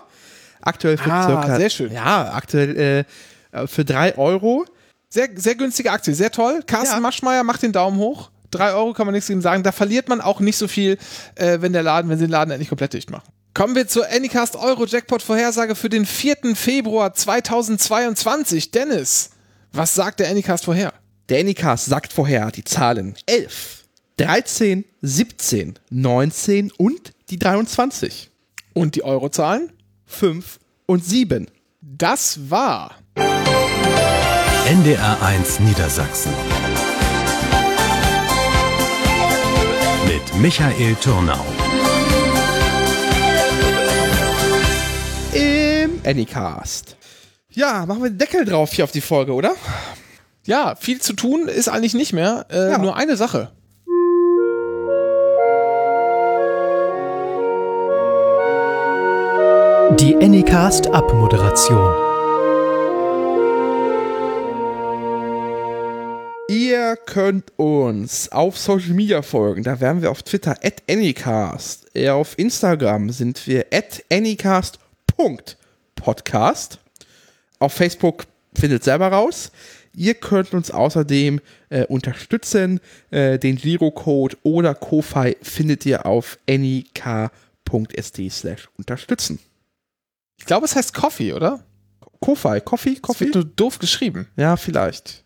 Aktuell 0.60 0.98
für 0.98 1.10
Ah, 1.10 1.26
circa, 1.26 1.56
sehr 1.56 1.70
schön. 1.70 1.92
Ja, 1.92 2.32
aktuell 2.34 3.06
äh, 3.52 3.66
für 3.66 3.84
3 3.84 4.18
Euro. 4.18 4.66
Sehr, 5.08 5.28
sehr 5.36 5.54
günstige 5.54 5.90
Aktie, 5.90 6.14
sehr 6.14 6.30
toll. 6.30 6.62
Carsten 6.66 6.96
Ja. 6.96 7.00
Maschmeyer 7.00 7.44
macht 7.44 7.62
den 7.62 7.72
Daumen 7.72 7.98
hoch. 7.98 8.30
3 8.50 8.72
Euro 8.74 8.92
kann 8.92 9.06
man 9.06 9.14
nichts 9.14 9.28
gegen 9.28 9.40
sagen. 9.40 9.62
Da 9.62 9.72
verliert 9.72 10.08
man 10.08 10.20
auch 10.20 10.40
nicht 10.40 10.56
so 10.56 10.68
viel, 10.68 10.98
äh, 11.34 11.58
wenn 11.60 11.72
der 11.72 11.82
Laden, 11.82 12.10
wenn 12.10 12.18
sie 12.18 12.26
den 12.26 12.30
Laden 12.30 12.50
endlich 12.50 12.68
komplett 12.68 12.92
dicht 12.92 13.10
machen. 13.10 13.30
Kommen 13.54 13.74
wir 13.74 13.88
zur 13.88 14.08
Anycast 14.08 14.56
Euro 14.56 14.86
Jackpot 14.86 15.22
Vorhersage 15.22 15.74
für 15.74 15.88
den 15.88 16.06
4. 16.06 16.54
Februar 16.54 17.14
2022. 17.14 18.70
Dennis, 18.70 19.30
was 19.72 19.94
sagt 19.94 20.20
der 20.20 20.30
Anycast 20.30 20.64
vorher? 20.64 20.92
Der 21.28 21.40
Anycast 21.40 21.86
sagt 21.86 22.12
vorher 22.12 22.50
die 22.50 22.64
Zahlen 22.64 23.14
11, 23.26 23.84
13, 24.16 24.84
17, 25.02 25.78
19 25.90 26.72
und 26.72 27.12
die 27.30 27.38
23. 27.38 28.30
Und 28.72 28.94
die 28.94 29.02
Eurozahlen? 29.02 29.72
5 30.06 30.58
und 30.86 31.04
7. 31.04 31.46
Das 31.80 32.50
war 32.50 32.96
NDR 34.66 35.22
1 35.22 35.60
Niedersachsen. 35.60 36.32
Mit 40.20 40.40
Michael 40.42 40.94
Turnau. 40.96 41.44
Im 45.32 46.00
Anycast. 46.04 46.96
Ja, 47.50 47.86
machen 47.86 48.02
wir 48.02 48.10
den 48.10 48.18
Deckel 48.18 48.44
drauf 48.44 48.72
hier 48.72 48.84
auf 48.84 48.92
die 48.92 49.00
Folge, 49.00 49.32
oder? 49.32 49.54
ja 50.44 50.74
viel 50.78 51.00
zu 51.00 51.12
tun 51.14 51.48
ist 51.48 51.68
eigentlich 51.68 51.94
nicht 51.94 52.12
mehr. 52.12 52.46
Äh, 52.50 52.70
Ja. 52.72 52.78
Nur 52.78 52.96
eine 52.96 53.16
Sache. 53.16 53.50
Die 59.98 60.16
Anycast 60.16 60.86
Abmoderation. 60.88 62.09
Könnt 67.10 67.52
uns 67.58 68.30
auf 68.30 68.56
Social 68.56 68.92
Media 68.94 69.20
folgen. 69.22 69.64
Da 69.64 69.80
wären 69.80 70.00
wir 70.00 70.12
auf 70.12 70.22
Twitter 70.22 70.52
at 70.62 70.80
Anycast. 70.88 71.88
Auf 72.08 72.38
Instagram 72.38 73.10
sind 73.10 73.48
wir 73.48 73.66
at 73.72 74.04
Anycast.podcast. 74.12 76.78
Auf 77.58 77.72
Facebook 77.72 78.26
findet 78.54 78.84
selber 78.84 79.08
raus. 79.08 79.50
Ihr 79.94 80.14
könnt 80.14 80.54
uns 80.54 80.70
außerdem 80.70 81.40
äh, 81.68 81.84
unterstützen. 81.86 82.78
Äh, 83.10 83.40
den 83.40 83.56
Girocode 83.56 84.36
oder 84.44 84.76
Ko-Fi 84.76 85.36
findet 85.42 85.84
ihr 85.84 86.06
auf 86.06 86.38
anyk.sd 86.48 88.28
slash 88.30 88.68
unterstützen. 88.78 89.40
Ich 90.38 90.46
glaube, 90.46 90.64
es 90.64 90.76
heißt 90.76 90.94
Coffee, 90.94 91.32
oder? 91.32 91.64
Ko-Fi, 92.20 92.60
Coffee, 92.60 92.92
Das 92.94 93.02
Coffee? 93.02 93.24
wird 93.26 93.34
nur 93.34 93.44
doof 93.44 93.80
geschrieben. 93.80 94.28
Ja, 94.36 94.56
vielleicht. 94.56 95.24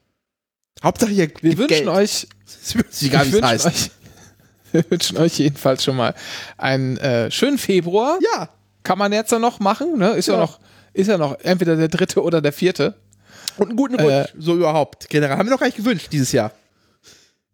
Hauptsache 0.83 1.13
ihr 1.13 1.31
Wir 1.41 1.57
wünschen 1.59 1.69
Geld. 1.69 1.89
euch 1.89 2.27
gar 3.11 3.25
wir 3.27 3.33
wünschen 3.33 3.45
euch, 3.67 3.91
wir 4.73 4.91
wünschen 4.91 5.17
euch 5.19 5.39
jedenfalls 5.39 5.85
schon 5.85 5.97
mal 5.97 6.15
einen 6.59 6.97
äh, 6.99 7.31
schönen 7.31 7.59
Februar. 7.59 8.19
Ja, 8.35 8.49
Kann 8.83 8.99
man 8.99 9.13
jetzt 9.13 9.33
ja 9.33 9.39
noch 9.39 9.61
machen, 9.61 9.99
ne? 9.99 10.11
Ist 10.11 10.27
ja. 10.29 10.35
Ja. 10.35 10.41
noch, 10.41 10.61
ist 10.93 11.07
ja 11.09 11.19
noch 11.19 11.39
entweder 11.41 11.77
der 11.77 11.89
dritte 11.89 12.23
oder 12.23 12.41
der 12.41 12.53
vierte. 12.53 12.95
Und 13.57 13.69
einen 13.69 13.77
guten 13.77 13.95
Äh, 13.99 14.21
Rutsch, 14.23 14.33
so 14.39 14.57
überhaupt. 14.57 15.09
Generell 15.09 15.37
haben 15.37 15.47
wir 15.47 15.53
noch 15.53 15.61
gar 15.61 15.67
nicht 15.67 15.77
gewünscht 15.77 16.09
dieses 16.13 16.33
Jahr. 16.33 16.53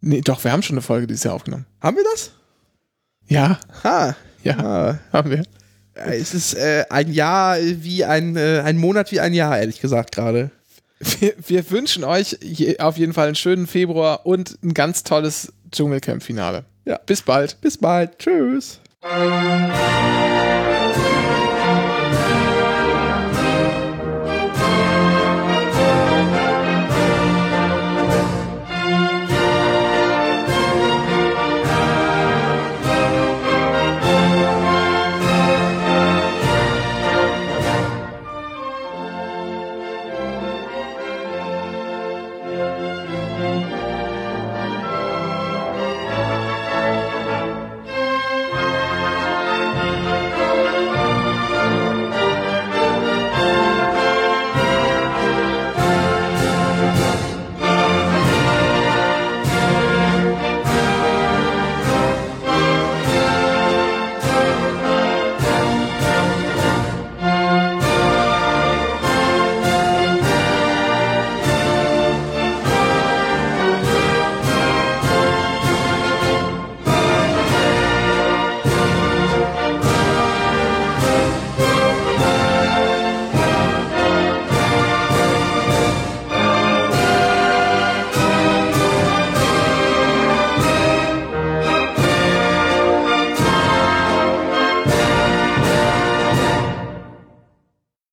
Nee, 0.01 0.23
doch, 0.23 0.43
wir 0.43 0.51
haben 0.53 0.63
schon 0.63 0.75
eine 0.77 0.83
Folge 0.83 1.07
dieses 1.07 1.25
Jahr 1.25 1.35
aufgenommen. 1.35 1.67
Haben 1.81 1.97
wir 1.99 2.05
das? 2.13 2.31
Ja, 3.29 3.61
Ah, 3.83 4.15
ja, 4.43 4.59
ah. 4.59 4.99
haben 5.13 5.31
wir. 5.31 5.43
Äh, 5.95 6.19
Es 6.19 6.33
ist 6.33 6.55
äh, 6.55 6.85
ein 6.89 7.13
Jahr 7.13 7.59
wie 7.61 8.05
ein, 8.05 8.35
äh, 8.37 8.63
ein 8.65 8.79
Monat 8.79 9.13
wie 9.13 9.21
ein 9.21 9.35
Jahr, 9.35 9.59
ehrlich 9.59 9.81
gesagt, 9.81 10.13
gerade. 10.15 10.51
Wir, 11.01 11.35
wir 11.47 11.71
wünschen 11.71 12.05
euch 12.05 12.37
je, 12.43 12.79
auf 12.79 12.99
jeden 12.99 13.15
Fall 13.15 13.27
einen 13.27 13.35
schönen 13.35 13.67
Februar 13.67 14.27
und 14.27 14.59
ein 14.63 14.75
ganz 14.75 15.03
tolles 15.03 15.53
Dschungelcamp-Finale. 15.73 16.65
Ja. 16.85 16.99
Bis 17.07 17.23
bald. 17.23 17.61
Bis 17.61 17.79
bald. 17.79 18.19
Tschüss. 18.19 18.81